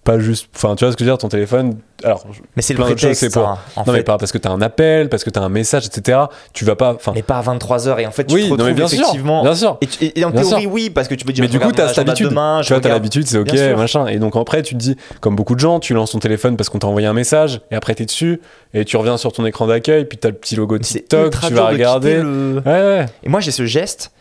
Pas 0.04 0.18
juste, 0.18 0.48
enfin, 0.56 0.74
tu 0.74 0.84
vois 0.84 0.92
ce 0.92 0.96
que 0.96 1.04
je 1.04 1.08
veux 1.08 1.12
dire, 1.14 1.18
ton 1.18 1.28
téléphone. 1.28 1.76
Alors, 2.04 2.24
mais 2.54 2.62
c'est 2.62 2.74
le 2.74 2.78
prétexte, 2.80 3.06
choses, 3.08 3.16
c'est 3.16 3.32
pour- 3.32 3.58
en 3.76 3.84
non, 3.84 3.92
mais 3.92 4.04
pas 4.04 4.18
parce 4.18 4.30
que 4.30 4.38
t'as 4.38 4.50
un 4.50 4.60
appel, 4.62 5.08
parce 5.08 5.24
que 5.24 5.30
t'as 5.30 5.40
un 5.40 5.48
message, 5.48 5.86
etc. 5.86 6.16
Tu 6.52 6.64
vas 6.64 6.76
pas. 6.76 6.96
Mais 7.12 7.22
pas 7.22 7.38
à 7.38 7.42
23h 7.42 7.98
et 7.98 8.06
en 8.06 8.12
fait, 8.12 8.24
tu 8.24 8.34
Oui, 8.36 8.42
te 8.42 8.46
non, 8.46 8.52
retrouves 8.52 8.68
mais 8.68 8.74
bien 8.74 8.86
sûr, 8.86 8.98
effectivement. 9.00 9.42
bien 9.42 9.54
sûr. 9.56 9.78
Et, 9.80 9.86
tu- 9.88 10.04
et- 10.04 10.20
et 10.20 10.24
en 10.24 10.30
Bien 10.30 10.42
théorie, 10.42 10.62
sûr. 10.62 10.72
oui, 10.72 10.90
parce 10.90 11.08
que 11.08 11.16
tu 11.16 11.24
peux 11.24 11.32
dire 11.32 11.42
Mais 11.42 11.48
du 11.48 11.58
coup, 11.58 11.72
t'as 11.72 11.88
cette 11.88 11.98
habitude. 11.98 12.28
Demain, 12.28 12.60
tu 12.62 12.72
vois, 12.72 12.80
t'as 12.80 12.88
l'habitude, 12.90 13.26
c'est 13.26 13.38
ok, 13.38 13.52
machin. 13.76 14.06
Et 14.06 14.18
donc 14.18 14.36
après, 14.36 14.62
tu 14.62 14.74
te 14.74 14.78
dis, 14.78 14.96
comme 15.20 15.34
beaucoup 15.34 15.56
de 15.56 15.60
gens, 15.60 15.80
tu 15.80 15.92
lances 15.92 16.12
ton 16.12 16.20
téléphone 16.20 16.56
parce 16.56 16.68
qu'on 16.68 16.78
t'a 16.78 16.86
envoyé 16.86 17.08
un 17.08 17.12
message, 17.14 17.60
et 17.72 17.74
après 17.74 17.96
t'es 17.96 18.04
dessus, 18.04 18.40
et 18.74 18.84
tu 18.84 18.96
reviens 18.96 19.16
sur 19.16 19.32
ton 19.32 19.44
écran 19.44 19.66
d'accueil, 19.66 20.04
puis 20.04 20.18
t'as 20.18 20.28
le 20.28 20.34
petit 20.36 20.54
logo 20.54 20.78
TikTok, 20.78 21.32
tu 21.32 21.52
vas 21.54 21.68
de 21.68 21.72
regarder. 21.74 22.10
quitter 22.10 22.22
le- 22.22 22.62
Ouais, 22.64 22.72
ouais. 22.98 23.06
Et 23.24 23.28
moi, 23.28 23.40
j'ai 23.40 23.50
ce 23.50 23.66
geste 23.66 24.12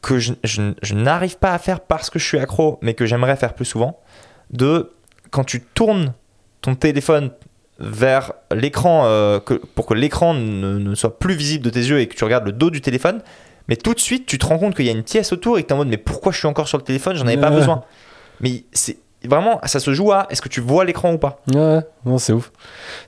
que 0.00 0.18
je, 0.18 0.32
je- 0.44 0.72
je 0.80 0.94
n'arrive 0.94 1.36
pas 1.36 1.52
à 1.52 1.58
faire 1.58 1.80
parce 1.80 2.08
que 2.08 2.18
je 2.18 2.24
suis 2.24 2.38
accro, 2.38 2.78
mais 2.80 2.94
que 2.94 3.04
j'aimerais 3.04 3.36
faire 3.36 3.52
plus 3.52 3.64
souvent, 3.66 3.98
de 4.50 4.90
quand 5.30 5.44
tu 5.44 5.60
tournes 5.60 6.14
ton 6.60 6.74
téléphone 6.74 7.30
vers 7.80 8.32
l'écran 8.52 9.02
euh, 9.04 9.38
que- 9.40 9.54
pour 9.74 9.86
que 9.86 9.94
l'écran 9.94 10.34
ne, 10.34 10.78
ne 10.78 10.94
soit 10.94 11.18
plus 11.18 11.34
visible 11.34 11.64
de 11.64 11.70
tes 11.70 11.80
yeux 11.80 12.00
et 12.00 12.06
que 12.08 12.14
tu 12.16 12.24
regardes 12.24 12.44
le 12.46 12.52
dos 12.52 12.70
du 12.70 12.80
téléphone. 12.80 13.20
Mais 13.68 13.76
tout 13.76 13.94
de 13.94 14.00
suite, 14.00 14.26
tu 14.26 14.38
te 14.38 14.46
rends 14.46 14.58
compte 14.58 14.74
qu'il 14.74 14.86
y 14.86 14.88
a 14.88 14.92
une 14.92 15.02
pièce 15.04 15.32
autour 15.32 15.58
et 15.58 15.62
que 15.62 15.68
tu 15.68 15.72
es 15.72 15.74
en 15.74 15.78
mode 15.78 15.88
mais 15.88 15.98
pourquoi 15.98 16.32
je 16.32 16.38
suis 16.38 16.48
encore 16.48 16.66
sur 16.68 16.78
le 16.78 16.84
téléphone? 16.84 17.16
J'en 17.16 17.26
avais 17.26 17.36
pas 17.36 17.50
besoin. 17.50 17.82
Mais 18.40 18.64
c'est 18.72 18.98
vraiment, 19.24 19.60
ça 19.64 19.78
se 19.78 19.92
joue 19.92 20.10
à 20.12 20.26
est-ce 20.30 20.40
que 20.40 20.48
tu 20.48 20.60
vois 20.60 20.84
l'écran 20.84 21.12
ou 21.12 21.18
pas? 21.18 21.40
Ouais, 21.54 21.80
non, 22.06 22.18
c'est 22.18 22.32
ouf. 22.32 22.50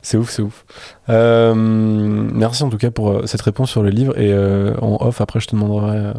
C'est 0.03 0.17
ouf, 0.19 0.29
c'est 0.31 0.43
ouf. 0.43 0.65
Euh, 1.09 1.55
merci 1.55 2.63
en 2.63 2.69
tout 2.69 2.77
cas 2.79 2.91
pour 2.91 3.11
euh, 3.11 3.27
cette 3.27 3.41
réponse 3.43 3.71
sur 3.71 3.83
le 3.83 3.91
livre. 3.91 4.17
Et 4.19 4.33
euh, 4.33 4.75
en 4.83 4.99
off, 5.07 5.21
après, 5.21 5.41
je 5.41 5.47
te 5.49 5.57
demanderai 5.57 6.13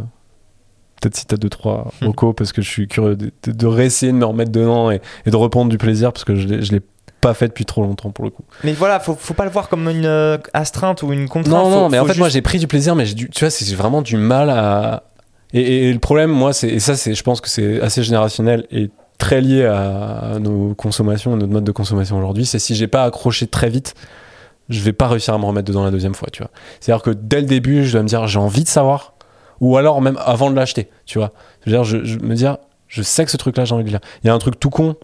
peut-être 0.99 1.15
si 1.15 1.25
t'as 1.25 1.37
deux, 1.37 1.49
trois 1.49 1.91
Hmm. 2.01 2.07
recos 2.07 2.33
parce 2.35 2.51
que 2.51 2.61
je 2.61 2.69
suis 2.69 2.87
curieux 2.87 3.15
de, 3.15 3.31
de, 3.43 3.51
de 3.51 3.65
réessayer 3.67 4.11
de 4.11 4.17
me 4.17 4.25
remettre 4.25 4.51
dedans 4.51 4.91
et, 4.91 5.01
et 5.25 5.31
de 5.31 5.35
reprendre 5.35 5.69
du 5.69 5.77
plaisir 5.77 6.11
parce 6.13 6.25
que 6.25 6.35
je 6.35 6.47
l'ai 6.47 6.81
pas 7.21 7.33
fait 7.33 7.47
depuis 7.47 7.65
trop 7.65 7.81
longtemps 7.83 8.09
pour 8.11 8.25
le 8.25 8.31
coup. 8.31 8.43
Mais 8.63 8.73
voilà, 8.73 8.99
faut, 8.99 9.15
faut 9.15 9.33
pas 9.35 9.45
le 9.45 9.51
voir 9.51 9.69
comme 9.69 9.87
une 9.87 10.05
euh, 10.05 10.37
astreinte 10.53 11.03
ou 11.03 11.13
une 11.13 11.29
contrainte. 11.29 11.53
Non, 11.55 11.63
Faut- 11.65 11.69
non, 11.69 11.89
mais 11.89 11.99
en 11.99 12.05
fait, 12.05 12.17
moi 12.17 12.29
j'ai 12.29 12.41
pris 12.41 12.59
du 12.59 12.67
plaisir, 12.67 12.95
mais 12.95 13.05
du, 13.05 13.29
tu 13.29 13.39
vois, 13.45 13.49
c'est 13.51 13.63
j'ai 13.65 13.75
vraiment 13.75 14.01
du 14.01 14.17
mal 14.17 14.49
à. 14.49 15.03
Et, 15.53 15.61
et- 15.61 15.89
et 15.89 15.93
le 15.93 15.99
problème, 15.99 16.31
moi, 16.31 16.51
c'est, 16.53 16.69
et 16.69 16.79
ça, 16.79 16.93
je 16.95 17.21
pense 17.23 17.39
que 17.41 17.49
c'est 17.49 17.79
assez 17.81 18.03
générationnel 18.03 18.65
et 18.71 18.89
très 19.17 19.39
lié 19.41 19.65
à, 19.65 20.37
nos 20.39 20.73
consommations, 20.73 21.33
à 21.33 21.35
notre 21.35 21.51
mode 21.53 21.63
de 21.63 21.71
consommation 21.71 22.17
aujourd'hui, 22.17 22.45
c'est 22.45 22.57
si 22.57 22.73
j'ai 22.73 22.87
pas 22.87 23.03
accroché 23.03 23.45
très 23.47 23.69
vite, 23.69 23.93
je 24.69 24.79
vais 24.81 24.93
pas 24.93 25.07
réussir 25.07 25.33
à 25.33 25.37
me 25.37 25.45
remettre 25.45 25.67
dedans 25.67 25.83
la 25.83 25.91
deuxième 25.91 26.15
fois, 26.15 26.29
tu 26.31 26.41
vois. 26.41 26.49
C'est-à-dire 26.79 27.03
que 27.03 27.11
dès 27.11 27.41
le 27.41 27.45
début, 27.45 27.85
je 27.85 27.91
dois 27.91 28.01
me 28.01 28.07
dire, 28.07 28.25
j'ai 28.27 28.39
envie 28.39 28.63
de 28.63 28.69
savoir, 28.69 29.13
ou 29.59 29.77
alors 29.77 30.01
même 30.01 30.17
avant 30.25 30.49
de 30.49 30.55
l'acheter, 30.55 30.89
tu 31.05 31.19
vois. 31.19 31.31
C'est-à-dire, 31.63 31.83
je, 31.83 32.03
je 32.03 32.17
me 32.17 32.33
dire, 32.33 32.57
je 32.87 33.01
sais 33.03 33.23
que 33.25 33.31
ce 33.31 33.37
truc-là, 33.37 33.65
j'ai 33.65 33.75
envie 33.75 33.83
de 33.83 33.89
le 33.89 33.91
lire. 33.91 34.01
Il 34.23 34.27
y 34.27 34.29
a 34.29 34.33
un 34.33 34.39
truc 34.39 34.59
tout 34.59 34.69
con. 34.69 34.95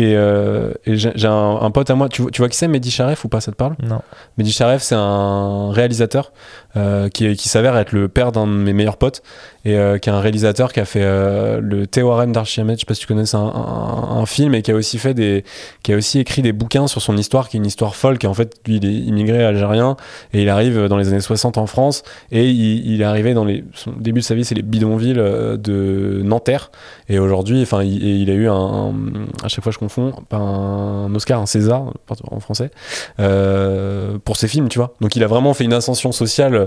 Et, 0.00 0.16
euh, 0.16 0.72
et 0.86 0.96
j'ai, 0.96 1.12
un, 1.26 1.58
un 1.60 1.70
pote 1.70 1.90
à 1.90 1.94
moi, 1.94 2.08
tu, 2.08 2.22
vois- 2.22 2.30
tu 2.30 2.40
vois 2.40 2.48
qui 2.48 2.56
c'est, 2.56 2.68
Mehdi 2.68 2.90
Charef 2.90 3.22
ou 3.24 3.28
pas, 3.28 3.42
ça 3.42 3.52
te 3.52 3.56
parle? 3.56 3.74
Non. 3.82 4.00
Mehdi 4.38 4.50
Charef, 4.50 4.82
c'est 4.82 4.94
un 4.96 5.70
réalisateur 5.72 6.32
euh, 6.76 7.08
qui, 7.08 7.34
qui 7.36 7.48
s'avère 7.48 7.76
être 7.76 7.92
le 7.92 8.08
père 8.08 8.32
d'un 8.32 8.46
de 8.46 8.52
mes 8.52 8.72
meilleurs 8.72 8.96
potes 8.96 9.22
et 9.64 9.76
euh, 9.76 9.98
qui 9.98 10.08
est 10.08 10.12
un 10.12 10.20
réalisateur 10.20 10.72
qui 10.72 10.80
a 10.80 10.84
fait 10.84 11.02
euh, 11.02 11.60
le 11.60 11.86
Théorème 11.86 12.32
d'Archimedes, 12.32 12.76
je 12.76 12.80
sais 12.80 12.86
pas 12.86 12.94
si 12.94 13.00
tu 13.00 13.06
connais, 13.06 13.26
c'est 13.26 13.36
un, 13.36 13.40
un- 13.40 14.16
un 14.20 14.26
film 14.26 14.54
et 14.54 14.62
qui 14.62 14.70
a 14.70 14.74
aussi 14.74 14.98
fait 14.98 15.12
des, 15.12 15.44
qui 15.82 15.92
a 15.92 15.96
aussi 15.96 16.18
écrit 16.18 16.42
des 16.42 16.52
bouquins 16.52 16.86
sur 16.86 17.02
son 17.02 17.16
histoire, 17.16 17.48
qui 17.48 17.56
est 17.56 17.60
une 17.60 17.66
histoire 17.66 17.94
folle, 17.96 18.16
qui 18.18 18.26
en 18.26 18.34
fait 18.34 18.56
lui 18.66 18.76
il 18.76 18.84
est 18.86 18.92
immigré 18.94 19.44
algérien 19.44 19.96
et 20.32 20.42
il 20.42 20.48
arrive 20.48 20.86
dans 20.86 20.96
les 20.96 21.08
années 21.08 21.20
60 21.20 21.58
en 21.58 21.66
France 21.66 22.02
et 22.32 22.48
il, 22.48 22.86
il 22.90 23.00
est 23.02 23.04
arrivé 23.04 23.34
dans 23.34 23.44
les, 23.44 23.64
son 23.74 23.92
début 23.98 24.20
de 24.20 24.24
sa 24.24 24.34
vie, 24.34 24.44
c'est 24.44 24.54
les 24.54 24.62
bidonvilles 24.62 25.18
euh, 25.18 25.56
de 25.56 26.20
Nanterre. 26.24 26.70
Et 27.08 27.18
aujourd'hui, 27.18 27.60
enfin 27.62 27.82
il, 27.82 28.02
il 28.22 28.30
a 28.30 28.34
eu 28.34 28.48
un, 28.48 28.94
à 29.42 29.48
chaque 29.48 29.62
fois 29.64 29.72
je 29.72 29.78
confonds, 29.78 30.12
un 30.30 31.12
Oscar, 31.14 31.40
un 31.40 31.46
César 31.46 31.92
en 32.30 32.40
français 32.40 32.70
euh, 33.18 34.18
pour 34.24 34.36
ses 34.36 34.48
films, 34.48 34.68
tu 34.68 34.78
vois. 34.78 34.94
Donc 35.00 35.16
il 35.16 35.24
a 35.24 35.26
vraiment 35.26 35.54
fait 35.54 35.64
une 35.64 35.72
ascension 35.72 36.12
sociale 36.12 36.59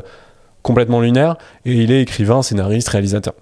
complètement 0.61 1.01
lunaire 1.01 1.35
et 1.65 1.73
il 1.73 1.91
est 1.91 2.01
écrivain, 2.01 2.41
scénariste, 2.41 2.89
réalisateur. 2.89 3.33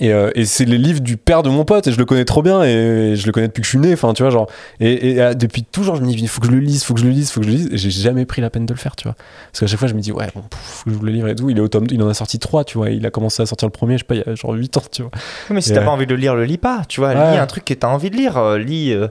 Et, 0.00 0.10
euh, 0.10 0.30
et 0.34 0.46
c'est 0.46 0.64
les 0.64 0.78
livres 0.78 1.00
du 1.00 1.18
père 1.18 1.42
de 1.42 1.50
mon 1.50 1.66
pote 1.66 1.86
et 1.86 1.92
je 1.92 1.98
le 1.98 2.06
connais 2.06 2.24
trop 2.24 2.40
bien 2.42 2.62
et 2.62 3.14
je 3.14 3.26
le 3.26 3.30
connais 3.32 3.48
depuis 3.48 3.60
que 3.60 3.66
je 3.66 3.70
suis 3.72 3.78
né, 3.78 3.92
enfin 3.92 4.14
tu 4.14 4.22
vois 4.22 4.30
genre 4.30 4.46
et, 4.80 5.10
et, 5.10 5.20
euh, 5.20 5.34
depuis 5.34 5.64
toujours 5.64 5.96
je 5.96 6.00
me 6.00 6.06
dis 6.06 6.14
il 6.14 6.28
faut 6.28 6.40
que 6.40 6.46
je 6.46 6.52
le 6.52 6.60
lise, 6.60 6.82
faut 6.82 6.94
que 6.94 7.00
je 7.00 7.04
le 7.04 7.10
lise, 7.10 7.30
faut 7.30 7.40
que 7.40 7.46
je 7.46 7.50
le 7.52 7.56
lise 7.58 7.68
et 7.70 7.76
j'ai 7.76 7.90
jamais 7.90 8.24
pris 8.24 8.40
la 8.40 8.48
peine 8.48 8.64
de 8.64 8.72
le 8.72 8.78
faire, 8.78 8.96
tu 8.96 9.04
vois. 9.06 9.14
Parce 9.50 9.60
qu'à 9.60 9.66
chaque 9.66 9.78
fois 9.78 9.88
je 9.88 9.92
me 9.94 10.00
dis 10.00 10.10
ouais 10.10 10.28
bon 10.34 10.44
faut 10.50 10.88
que 10.88 10.96
je 10.96 11.02
le 11.02 11.12
livre 11.12 11.28
et 11.28 11.34
tout, 11.34 11.50
il 11.50 11.58
est 11.58 11.60
au 11.60 11.68
tome, 11.68 11.84
il 11.90 12.02
en 12.02 12.08
a 12.08 12.14
sorti 12.14 12.38
trois, 12.38 12.64
tu 12.64 12.78
vois, 12.78 12.88
il 12.88 13.04
a 13.04 13.10
commencé 13.10 13.42
à 13.42 13.46
sortir 13.46 13.68
le 13.68 13.72
premier, 13.72 13.94
je 13.94 13.98
sais 13.98 14.04
pas, 14.04 14.14
il 14.14 14.24
y 14.26 14.30
a 14.30 14.34
genre 14.34 14.52
8 14.54 14.78
ans, 14.78 14.82
tu 14.90 15.02
vois. 15.02 15.10
Mais 15.50 15.60
si 15.60 15.72
t'as 15.74 15.80
ouais. 15.80 15.84
pas 15.84 15.90
envie 15.90 16.06
de 16.06 16.14
le 16.14 16.20
lire, 16.22 16.34
le 16.36 16.46
lis 16.46 16.56
pas. 16.56 16.84
Tu 16.88 17.00
vois, 17.00 17.10
Ouais. 17.10 17.32
lis 17.32 17.36
un 17.38 17.46
truc 17.46 17.66
que 17.66 17.74
t'as 17.74 17.88
envie 17.88 18.08
de 18.08 18.16
lire. 18.16 18.38
euh, 18.38 18.56
lis. 18.56 18.94
euh, 18.94 19.08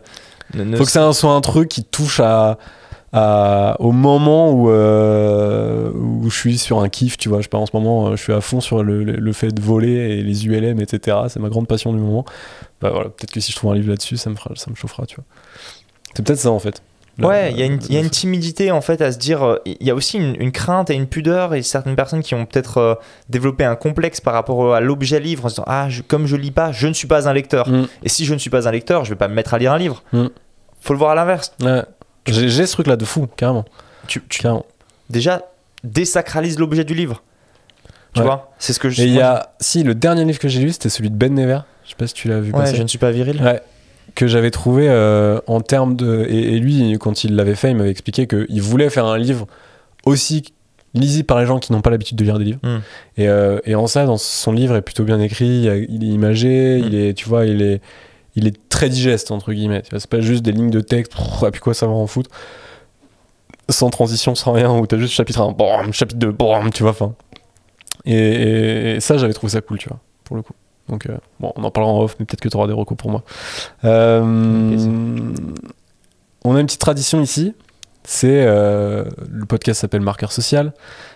ne- 0.55 0.63
ne- 0.63 0.77
faut 0.77 0.85
que 0.85 0.89
ça 0.91 1.13
soit 1.13 1.31
un 1.31 1.41
truc 1.41 1.69
qui 1.69 1.83
touche 1.83 2.19
à, 2.19 2.57
à- 3.13 3.75
au 3.79 3.91
moment 3.91 4.51
où, 4.51 4.69
euh, 4.69 5.91
où 5.93 6.29
je 6.29 6.35
suis 6.35 6.57
sur 6.57 6.79
un 6.81 6.89
kiff, 6.89 7.17
tu 7.17 7.29
vois. 7.29 7.39
Je 7.39 7.43
sais 7.43 7.49
pas, 7.49 7.57
en 7.57 7.65
ce 7.65 7.71
moment, 7.75 8.07
euh, 8.07 8.15
je 8.15 8.23
suis 8.23 8.33
à 8.33 8.41
fond 8.41 8.61
sur 8.61 8.83
le, 8.83 9.03
le- 9.03 9.17
le 9.17 9.33
fait 9.33 9.49
de 9.49 9.61
voler 9.61 9.91
et 10.19 10.21
les 10.23 10.45
ULM, 10.47 10.79
etc. 10.79 11.17
C'est 11.29 11.39
ma 11.39 11.49
grande 11.49 11.67
passion 11.67 11.91
du 11.93 11.99
moment. 11.99 12.25
Bah 12.81 12.89
voilà, 12.91 13.09
peut-être 13.09 13.31
que 13.31 13.39
si 13.39 13.51
je 13.51 13.57
trouve 13.57 13.71
un 13.71 13.75
livre 13.75 13.89
là-dessus, 13.89 14.17
ça 14.17 14.29
me, 14.29 14.35
fera, 14.35 14.51
ça 14.55 14.69
me 14.71 14.75
chauffera, 14.75 15.05
tu 15.05 15.15
vois. 15.15 15.25
C'est 16.15 16.25
peut-être 16.25 16.39
ça 16.39 16.51
en 16.51 16.59
fait. 16.59 16.81
Ouais, 17.21 17.51
il 17.51 17.59
y, 17.59 17.61
a 17.61 17.65
une- 17.65 17.79
il 17.89 17.93
y 17.93 17.97
a 17.97 17.99
une 17.99 18.09
timidité 18.09 18.71
en 18.71 18.81
fait 18.81 19.01
à 19.01 19.11
se 19.11 19.17
dire. 19.19 19.43
euh, 19.43 19.57
Il 19.65 19.85
y 19.85 19.91
a 19.91 19.95
aussi 19.95 20.17
une, 20.17 20.35
une 20.41 20.51
crainte 20.51 20.89
et 20.89 20.95
une 20.95 21.05
pudeur 21.07 21.53
et 21.53 21.61
certaines 21.61 21.95
personnes 21.97 22.23
qui 22.23 22.33
ont 22.33 22.45
peut-être 22.45 22.77
euh, 22.77 22.95
développé 23.29 23.63
un 23.65 23.75
complexe 23.75 24.21
par 24.21 24.33
rapport 24.33 24.73
à 24.73 24.79
l'objet 24.79 25.19
livre 25.19 25.45
en 25.45 25.49
se 25.49 25.55
disant 25.55 25.65
Ah, 25.67 25.89
je- 25.89 26.01
comme 26.01 26.25
je 26.25 26.35
lis 26.37 26.51
pas, 26.51 26.71
je 26.71 26.87
ne 26.87 26.93
suis 26.93 27.07
pas 27.07 27.27
un 27.29 27.33
lecteur. 27.33 27.67
Mm. 27.69 27.87
Et 28.03 28.09
si 28.09 28.25
je 28.25 28.33
ne 28.33 28.39
suis 28.39 28.49
pas 28.49 28.67
un 28.67 28.71
lecteur, 28.71 29.03
je 29.05 29.09
vais 29.11 29.17
pas 29.17 29.27
me 29.27 29.33
mettre 29.35 29.53
à 29.53 29.59
lire 29.59 29.73
un 29.73 29.77
livre. 29.77 30.01
Mm. 30.13 30.27
Faut 30.79 30.93
le 30.93 30.99
voir 30.99 31.11
à 31.11 31.15
l'inverse. 31.15 31.53
Ouais. 31.61 31.83
J'ai 32.27 32.65
ce 32.65 32.71
truc-là 32.73 32.95
de 32.95 33.05
fou, 33.05 33.27
carrément. 33.35 33.65
Tu, 34.07 34.21
tu- 34.29 34.41
carrément. 34.41 34.65
déjà 35.09 35.43
désacralise 35.83 36.59
l'objet 36.59 36.83
du 36.83 36.93
livre. 36.93 37.23
Tu 38.13 38.19
Ouais. 38.19 38.25
vois 38.25 38.51
C'est 38.59 38.73
ce 38.73 38.79
que 38.79 38.89
je. 38.89 39.01
Et 39.01 39.05
il 39.05 39.13
y 39.13 39.21
a, 39.21 39.53
si, 39.59 39.83
le 39.83 39.95
dernier 39.95 40.25
livre 40.25 40.37
que 40.39 40.47
j'ai 40.49 40.61
lu, 40.61 40.71
c'était 40.71 40.89
celui 40.89 41.09
de 41.09 41.15
Ben 41.15 41.33
Never. 41.33 41.59
Je 41.85 41.89
sais 41.91 41.95
pas 41.95 42.07
si 42.07 42.13
tu 42.13 42.27
l'as 42.27 42.39
vu 42.39 42.51
Ouais, 42.51 42.59
passer. 42.59 42.75
je 42.75 42.83
ne 42.83 42.87
suis 42.87 42.97
pas 42.99 43.11
viril. 43.11 43.41
Ouais, 43.41 43.61
que 44.15 44.27
j'avais 44.27 44.51
trouvé 44.51 44.87
euh, 44.89 45.39
en 45.47 45.61
termes 45.61 45.95
de. 45.95 46.25
Et, 46.29 46.55
et 46.55 46.59
lui, 46.59 46.97
quand 46.99 47.23
il 47.23 47.35
l'avait 47.35 47.55
fait, 47.55 47.71
il 47.71 47.77
m'avait 47.77 47.89
expliqué 47.91 48.27
qu'il 48.27 48.61
voulait 48.61 48.89
faire 48.89 49.05
un 49.05 49.17
livre 49.17 49.47
aussi 50.05 50.43
lisible 50.93 51.25
par 51.25 51.39
les 51.39 51.45
gens 51.45 51.57
qui 51.59 51.71
n'ont 51.71 51.81
pas 51.81 51.89
l'habitude 51.89 52.17
de 52.17 52.23
lire 52.25 52.37
des 52.37 52.43
livres. 52.45 52.59
Mm. 52.63 52.77
Et, 53.17 53.29
euh, 53.29 53.59
et 53.65 53.75
en 53.75 53.87
ça, 53.87 54.05
dans 54.05 54.17
son 54.17 54.51
livre 54.51 54.75
est 54.75 54.81
plutôt 54.81 55.05
bien 55.05 55.19
écrit, 55.21 55.63
il, 55.89 56.03
est 56.03 56.07
imagé, 56.13 56.81
Mm. 56.81 56.85
il 56.87 56.95
est, 56.95 57.13
tu 57.13 57.29
vois, 57.29 57.45
il 57.45 57.61
est, 57.61 57.81
il 58.35 58.47
est 58.47 58.69
très 58.69 58.89
digeste, 58.89 59.31
entre 59.31 59.53
guillemets. 59.53 59.83
C'est 59.91 60.07
pas 60.07 60.21
juste 60.21 60.43
des 60.43 60.51
lignes 60.51 60.69
de 60.69 60.81
texte, 60.81 61.13
et 61.45 61.51
puis 61.51 61.61
quoi, 61.61 61.73
ça 61.73 61.87
va 61.87 61.93
en 61.93 62.07
foutre. 62.07 62.29
Sans 63.69 63.89
transition, 63.89 64.35
sans 64.35 64.53
rien, 64.53 64.71
où 64.71 64.85
t'as 64.85 64.97
juste 64.97 65.13
chapitre 65.13 65.41
1, 65.41 65.51
boum, 65.51 65.93
chapitre 65.93 66.19
2, 66.19 66.31
boum, 66.31 66.71
tu 66.71 66.83
vois, 66.83 66.91
enfin. 66.91 67.13
Et, 68.05 68.97
ça, 68.99 69.17
j'avais 69.17 69.33
trouvé 69.33 69.51
ça 69.51 69.61
cool, 69.61 69.77
tu 69.77 69.89
vois, 69.89 69.99
pour 70.23 70.35
le 70.35 70.41
coup. 70.41 70.53
Donc, 70.89 71.05
euh, 71.05 71.17
bon, 71.39 71.53
on 71.55 71.63
en 71.63 71.71
parlera 71.71 71.93
en 71.93 72.01
off, 72.01 72.15
mais 72.19 72.25
peut-être 72.25 72.41
que 72.41 72.49
tu 72.49 72.57
auras 72.57 72.67
des 72.67 72.73
recos 72.73 72.97
pour 72.97 73.11
moi. 73.11 73.23
Euh, 73.85 74.21
on 76.43 76.55
a 76.55 76.59
une 76.59 76.65
petite 76.65 76.81
tradition 76.81 77.21
ici. 77.21 77.53
C'est 78.03 78.45
euh, 78.45 79.05
le 79.29 79.45
podcast 79.45 79.81
s'appelle 79.81 80.01
Marqueur 80.01 80.31
social. 80.31 80.73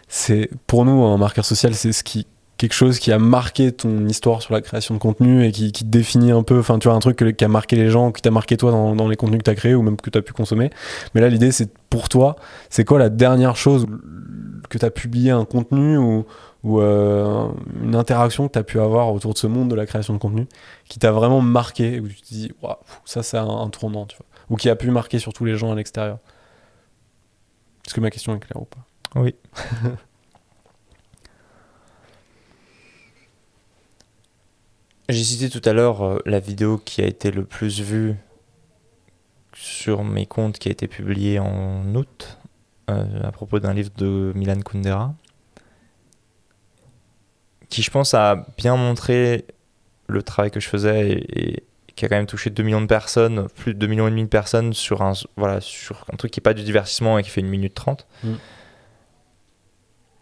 C'est 0.07 0.49
pour 0.67 0.85
nous 0.85 1.03
un 1.03 1.17
marqueur 1.17 1.43
social, 1.43 1.73
c'est 1.73 1.91
ce 1.91 2.03
qui 2.03 2.27
quelque 2.57 2.73
chose 2.73 2.99
qui 2.99 3.11
a 3.11 3.19
marqué 3.19 3.71
ton 3.71 4.07
histoire 4.07 4.41
sur 4.41 4.53
la 4.53 4.61
création 4.61 4.93
de 4.95 4.99
contenu 4.99 5.45
et 5.45 5.51
qui, 5.51 5.71
qui 5.71 5.83
te 5.83 5.89
définit 5.89 6.31
un 6.31 6.43
peu, 6.43 6.59
enfin 6.59 6.79
tu 6.79 6.87
vois 6.87 6.95
un 6.95 6.99
truc 7.01 7.17
que- 7.17 7.25
qui 7.25 7.43
a 7.43 7.47
marqué 7.49 7.75
les 7.75 7.89
gens, 7.89 8.11
qui 8.11 8.21
t'a 8.21 8.31
marqué 8.31 8.55
toi 8.57 8.71
dans, 8.71 8.95
dans 8.95 9.07
les 9.09 9.15
contenus 9.17 9.39
que 9.39 9.43
tu 9.43 9.49
as 9.51 9.55
créés 9.55 9.75
ou 9.75 9.81
même 9.81 9.97
que 9.97 10.09
tu 10.09 10.17
as 10.17 10.21
pu 10.21 10.31
consommer. 10.33 10.69
Mais 11.13 11.21
là 11.21 11.27
l'idée 11.29 11.51
c'est 11.51 11.69
pour 11.89 12.07
toi, 12.09 12.35
c'est 12.69 12.85
quoi 12.85 12.97
la 12.99 13.09
dernière 13.09 13.55
chose 13.57 13.85
que 14.69 14.77
tu 14.77 14.85
as 14.85 14.89
publié 14.91 15.31
un 15.31 15.43
contenu 15.45 15.97
ou, 15.97 16.25
ou 16.63 16.79
euh, 16.81 17.47
une 17.83 17.95
interaction 17.95 18.47
que 18.47 18.53
tu 18.53 18.59
as 18.59 18.63
pu 18.63 18.79
avoir 18.79 19.13
autour 19.13 19.33
de 19.33 19.37
ce 19.37 19.47
monde 19.47 19.69
de 19.69 19.75
la 19.75 19.85
création 19.85 20.13
de 20.13 20.19
contenu 20.19 20.47
qui 20.87 20.97
t'a 20.97 21.11
vraiment 21.11 21.41
marqué, 21.41 21.99
où 21.99 22.07
tu 22.07 22.15
te 22.21 22.27
dis, 22.27 22.51
Waouh, 22.61 22.75
ça 23.03 23.21
c'est 23.21 23.37
un, 23.37 23.47
un 23.47 23.69
tournant, 23.69 24.05
tu 24.05 24.15
vois. 24.17 24.25
Ou 24.49 24.55
qui 24.55 24.69
a 24.69 24.75
pu 24.75 24.89
marquer 24.91 25.19
surtout 25.19 25.43
les 25.45 25.55
gens 25.57 25.71
à 25.71 25.75
l'extérieur. 25.75 26.19
Est-ce 27.85 27.93
que 27.93 27.99
ma 28.01 28.09
question 28.09 28.33
est 28.35 28.39
claire 28.39 28.61
ou 28.61 28.65
pas? 28.65 29.19
Oui. 29.19 29.35
J'ai 35.09 35.23
cité 35.23 35.49
tout 35.49 35.67
à 35.67 35.73
l'heure 35.73 36.03
euh, 36.03 36.19
la 36.25 36.39
vidéo 36.39 36.77
qui 36.77 37.01
a 37.01 37.05
été 37.05 37.31
le 37.31 37.45
plus 37.45 37.79
vue 37.81 38.15
sur 39.53 40.03
mes 40.03 40.25
comptes 40.25 40.57
qui 40.57 40.67
a 40.67 40.71
été 40.71 40.87
publiée 40.87 41.39
en 41.39 41.93
août 41.95 42.39
euh, 42.89 43.23
à 43.23 43.31
propos 43.31 43.59
d'un 43.59 43.73
livre 43.73 43.91
de 43.97 44.31
Milan 44.35 44.59
Kundera 44.61 45.13
qui 47.69 47.81
je 47.81 47.91
pense 47.91 48.13
a 48.13 48.45
bien 48.57 48.75
montré 48.75 49.45
le 50.07 50.23
travail 50.23 50.51
que 50.51 50.59
je 50.59 50.67
faisais 50.67 51.11
et, 51.11 51.55
et 51.55 51.63
qui 51.95 52.05
a 52.05 52.09
quand 52.09 52.15
même 52.15 52.25
touché 52.25 52.49
2 52.49 52.61
millions 52.63 52.81
de 52.81 52.87
personnes, 52.87 53.47
plus 53.55 53.73
de 53.73 53.79
2 53.79 53.87
millions 53.87 54.07
et 54.07 54.11
demi 54.11 54.23
de 54.23 54.29
personnes 54.29 54.73
sur 54.73 55.01
un, 55.01 55.13
voilà, 55.37 55.61
sur 55.61 56.05
un 56.11 56.17
truc 56.17 56.31
qui 56.31 56.39
n'est 56.39 56.43
pas 56.43 56.53
du 56.53 56.63
divertissement 56.63 57.17
et 57.17 57.23
qui 57.23 57.29
fait 57.29 57.41
une 57.41 57.47
minute 57.47 57.73
30. 57.73 58.05
Mm. 58.23 58.33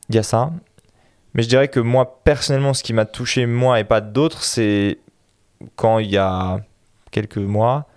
Il 0.10 0.16
y 0.16 0.18
a 0.20 0.24
ça. 0.24 0.52
Mais 1.34 1.44
je 1.44 1.50
dirais 1.50 1.68
que 1.68 1.80
moi, 1.80 2.22
personnellement, 2.24 2.74
ce 2.74 2.84
qui 2.84 2.94
m'a 2.94 3.06
touché, 3.06 3.46
moi 3.46 3.80
et 3.80 3.84
pas 3.84 4.02
d'autres, 4.02 4.44
c'est 4.44 5.00
quand 5.76 6.00
il 6.00 6.12
y 6.12 6.18
a 6.18 6.60
quelques 7.12 7.38
mois, 7.38 7.88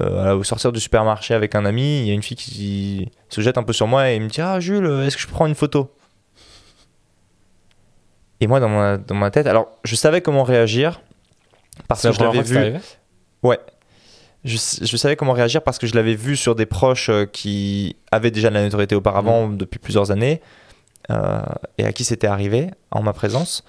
euh, 0.00 0.34
au 0.34 0.44
sortir 0.44 0.70
du 0.70 0.80
supermarché 0.80 1.34
avec 1.34 1.54
un 1.54 1.64
ami, 1.64 2.00
il 2.00 2.06
y 2.08 2.10
a 2.10 2.14
une 2.14 2.22
fille 2.22 2.36
qui 2.36 3.10
se 3.28 3.40
jette 3.40 3.58
un 3.58 3.62
peu 3.62 3.72
sur 3.72 3.86
moi 3.86 4.10
et 4.10 4.20
me 4.20 4.28
dit 4.28 4.40
Ah, 4.40 4.60
Jules, 4.60 4.86
est-ce 5.06 5.16
que 5.16 5.22
je 5.22 5.28
prendre 5.28 5.48
une 5.48 5.54
photo? 5.54 5.90
Et 8.40 8.46
moi, 8.46 8.60
dans 8.60 8.68
ma, 8.68 8.98
dans 8.98 9.14
ma 9.14 9.30
tête, 9.30 9.46
alors 9.46 9.68
je 9.84 9.96
savais 9.96 10.20
comment 10.20 10.44
réagir 10.44 11.00
parce 11.88 12.02
que 12.02 12.12
je 12.12 12.20
l'avais 12.20 12.42
vu. 12.42 12.74
Ouais. 13.42 13.58
Je, 14.44 14.56
je 14.56 14.96
savais 14.96 15.16
comment 15.16 15.32
réagir 15.32 15.62
parce 15.62 15.78
que 15.78 15.86
je 15.86 15.94
l'avais 15.94 16.14
vu 16.14 16.36
sur 16.36 16.54
des 16.54 16.66
proches 16.66 17.08
euh, 17.08 17.26
qui 17.26 17.96
avaient 18.12 18.30
déjà 18.30 18.50
de 18.50 18.54
la 18.54 18.62
notoriété 18.62 18.94
auparavant 18.94 19.48
depuis 19.48 19.80
plusieurs 19.80 20.12
années 20.12 20.40
euh, 21.10 21.40
et 21.78 21.84
à 21.84 21.92
qui 21.92 22.04
c'était 22.04 22.26
arrivé 22.26 22.70
en 22.90 23.02
ma 23.02 23.12
présence. 23.12 23.64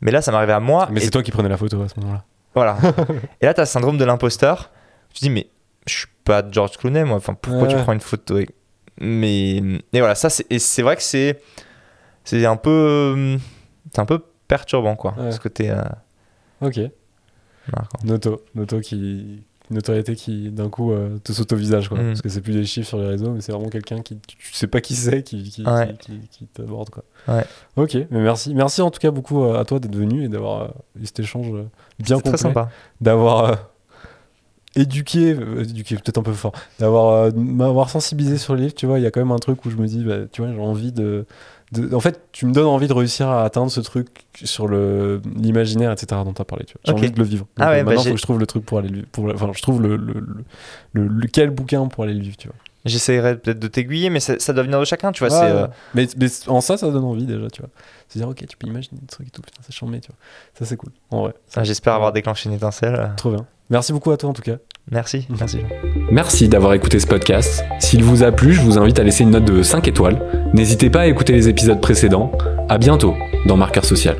Mais 0.00 0.10
là, 0.10 0.22
ça 0.22 0.30
m'arrivait 0.32 0.52
à 0.52 0.60
moi. 0.60 0.88
Mais 0.90 1.00
et 1.00 1.04
c'est 1.04 1.10
toi 1.10 1.22
qui 1.22 1.30
prenais 1.30 1.48
la 1.48 1.56
photo 1.56 1.82
à 1.82 1.88
ce 1.88 1.98
moment-là. 2.00 2.24
voilà. 2.54 2.76
et 3.40 3.46
là, 3.46 3.54
tu 3.54 3.60
as 3.60 3.64
le 3.64 3.68
syndrome 3.68 3.98
de 3.98 4.04
l'imposteur. 4.04 4.70
Tu 5.12 5.20
te 5.20 5.24
dis, 5.24 5.30
mais 5.30 5.48
je 5.86 5.92
suis 5.98 6.06
être 6.28 6.52
George 6.52 6.76
Clooney, 6.76 7.04
moi. 7.04 7.16
Enfin, 7.16 7.34
pourquoi 7.34 7.66
tu 7.68 7.76
prends 7.76 7.92
une 7.92 8.00
photo 8.00 8.36
avec- 8.36 8.50
Mais 9.00 9.56
et 9.56 9.98
voilà, 9.98 10.14
ça 10.14 10.28
c'est 10.30 10.82
vrai 10.82 10.96
que 10.96 11.02
c'est 11.02 11.40
c'est 12.24 12.44
un 12.44 12.56
peu 12.56 13.38
c'est 13.94 14.00
un 14.00 14.04
peu 14.04 14.22
perturbant 14.46 14.96
quoi. 14.96 15.14
Ouais. 15.18 15.32
Ce 15.32 15.40
côté 15.40 15.70
euh, 15.70 15.82
Ok. 16.60 16.78
marquant. 17.72 17.98
Noto. 18.04 18.44
Noto 18.54 18.80
qui. 18.80 19.46
Une 19.70 19.76
notoriété 19.76 20.16
qui 20.16 20.50
d'un 20.50 20.68
coup 20.70 20.92
euh, 20.92 21.18
te 21.22 21.32
saute 21.32 21.52
au 21.52 21.56
visage 21.56 21.88
quoi. 21.90 21.98
Mm. 21.98 22.06
Parce 22.08 22.22
que 22.22 22.28
c'est 22.30 22.40
plus 22.40 22.54
des 22.54 22.64
chiffres 22.64 22.88
sur 22.88 22.98
les 22.98 23.06
réseaux, 23.06 23.30
mais 23.32 23.40
c'est 23.42 23.52
vraiment 23.52 23.68
quelqu'un 23.68 24.00
qui. 24.00 24.16
Tu 24.18 24.36
sais 24.54 24.66
pas 24.66 24.80
qui 24.80 24.94
c'est 24.94 25.22
qui, 25.22 25.42
qui, 25.50 25.62
Ouais. 25.64 25.94
qui, 26.00 26.12
qui- 26.20 26.28
qui 26.30 26.46
t'aborde 26.46 26.88
quoi. 26.90 27.04
Ouais. 27.28 27.44
Ok, 27.76 27.94
mais 28.10 28.20
merci. 28.20 28.54
Merci 28.54 28.80
en 28.80 28.90
tout 28.90 28.98
cas 29.00 29.10
beaucoup 29.10 29.42
euh, 29.44 29.58
à 29.60 29.64
toi 29.64 29.78
d'être 29.78 29.94
venu 29.96 30.24
et 30.24 30.28
d'avoir 30.28 30.62
euh, 30.62 30.68
eu 31.00 31.06
cet 31.06 31.20
échange 31.20 31.46
bien 31.50 31.66
C'est 31.98 32.06
très 32.06 32.16
complet. 32.22 32.36
sympa. 32.38 32.70
D'avoir 33.02 33.44
euh, 33.44 33.54
éduqué, 34.76 35.30
éduqué 35.60 35.96
peut-être 35.96 36.18
un 36.18 36.22
peu 36.22 36.32
fort, 36.32 36.52
d'avoir 36.78 37.32
m'avoir 37.34 37.90
sensibilisé 37.90 38.38
sur 38.38 38.54
le 38.54 38.60
livre. 38.62 38.74
Tu 38.74 38.86
vois, 38.86 38.98
il 38.98 39.02
y 39.02 39.06
a 39.06 39.10
quand 39.10 39.20
même 39.20 39.32
un 39.32 39.38
truc 39.38 39.64
où 39.64 39.70
je 39.70 39.76
me 39.76 39.86
dis, 39.86 40.04
bah, 40.04 40.26
tu 40.30 40.42
vois, 40.42 40.52
j'ai 40.52 40.60
envie 40.60 40.92
de, 40.92 41.26
de- 41.72 41.94
En 41.94 42.00
fait, 42.00 42.20
tu 42.32 42.46
me 42.46 42.52
donnes 42.52 42.66
envie 42.66 42.88
de 42.88 42.92
réussir 42.92 43.28
à 43.28 43.44
atteindre 43.44 43.70
ce 43.70 43.80
truc 43.80 44.08
sur 44.42 44.66
le 44.68 45.20
l'imaginaire, 45.36 45.92
etc. 45.92 46.20
dont 46.24 46.32
tu 46.32 46.40
as 46.42 46.44
parlé. 46.44 46.64
Tu 46.64 46.74
vois. 46.74 46.80
J'ai 46.84 46.92
Ok. 46.92 46.98
envie 46.98 47.10
de 47.10 47.18
le 47.18 47.24
vivre. 47.24 47.46
Donc, 47.56 47.66
Ah 47.66 47.70
ouais, 47.70 47.80
euh, 47.80 47.84
bah 47.84 47.90
maintenant, 47.90 48.04
faut 48.04 48.10
que 48.12 48.16
je 48.16 48.22
trouve 48.22 48.38
le 48.40 48.46
truc 48.46 48.64
pour 48.64 48.78
aller 48.78 48.88
le 48.88 48.94
vivre. 48.96 49.34
Enfin, 49.34 49.50
je 49.54 49.62
trouve 49.62 49.82
le, 49.82 49.96
le, 49.96 50.14
le, 50.14 50.44
le- 50.94 51.06
le- 51.08 51.26
quel 51.28 51.50
bouquin 51.50 51.86
pour 51.86 52.04
aller 52.04 52.14
le 52.14 52.20
vivre, 52.22 52.36
tu 52.36 52.48
vois. 52.48 52.56
J'essaierai 52.84 53.36
peut-être 53.36 53.58
de 53.58 53.68
t'aiguiller, 53.68 54.08
mais 54.10 54.20
ça, 54.20 54.38
ça 54.38 54.52
doit 54.52 54.62
venir 54.62 54.78
de 54.78 54.84
chacun, 54.84 55.12
tu 55.12 55.26
vois. 55.26 55.36
Ouais, 55.36 55.50
euh, 55.50 55.66
mais, 55.94 56.06
mais 56.16 56.28
en 56.46 56.60
ça, 56.60 56.76
ça 56.76 56.90
donne 56.90 57.04
envie 57.04 57.26
déjà, 57.26 57.48
tu 57.50 57.60
vois. 57.60 57.70
C'est 58.08 58.18
dire, 58.18 58.28
ok, 58.28 58.46
tu 58.46 58.56
peux 58.56 58.66
imaginer 58.66 59.00
des 59.00 59.06
trucs 59.06 59.28
et 59.28 59.30
tout, 59.30 59.42
putain, 59.42 59.60
c'est 59.66 59.74
charmé, 59.74 60.00
tu 60.00 60.08
vois. 60.08 60.16
Ça, 60.54 60.64
c'est 60.64 60.76
cool. 60.76 60.90
En 61.10 61.22
vrai. 61.22 61.34
Ça, 61.48 61.60
ah, 61.60 61.64
J'espère 61.64 61.94
avoir 61.94 62.12
déclenché 62.12 62.48
une 62.48 62.54
étincelle. 62.54 63.12
Trop 63.16 63.30
bien. 63.30 63.46
Merci 63.70 63.92
beaucoup 63.92 64.10
à 64.10 64.16
toi 64.16 64.30
en 64.30 64.32
tout 64.32 64.42
cas. 64.42 64.56
Merci, 64.90 65.26
merci. 65.38 65.58
Merci 66.10 66.48
d'avoir 66.48 66.72
écouté 66.72 66.98
ce 66.98 67.06
podcast. 67.06 67.64
S'il 67.80 68.02
vous 68.02 68.22
a 68.22 68.32
plu, 68.32 68.54
je 68.54 68.62
vous 68.62 68.78
invite 68.78 68.98
à 68.98 69.02
laisser 69.02 69.24
une 69.24 69.30
note 69.30 69.44
de 69.44 69.62
5 69.62 69.86
étoiles. 69.88 70.20
N'hésitez 70.54 70.88
pas 70.88 71.00
à 71.00 71.06
écouter 71.06 71.34
les 71.34 71.48
épisodes 71.48 71.80
précédents. 71.80 72.32
À 72.68 72.78
bientôt 72.78 73.14
dans 73.46 73.56
Marqueur 73.56 73.84
Social. 73.84 74.16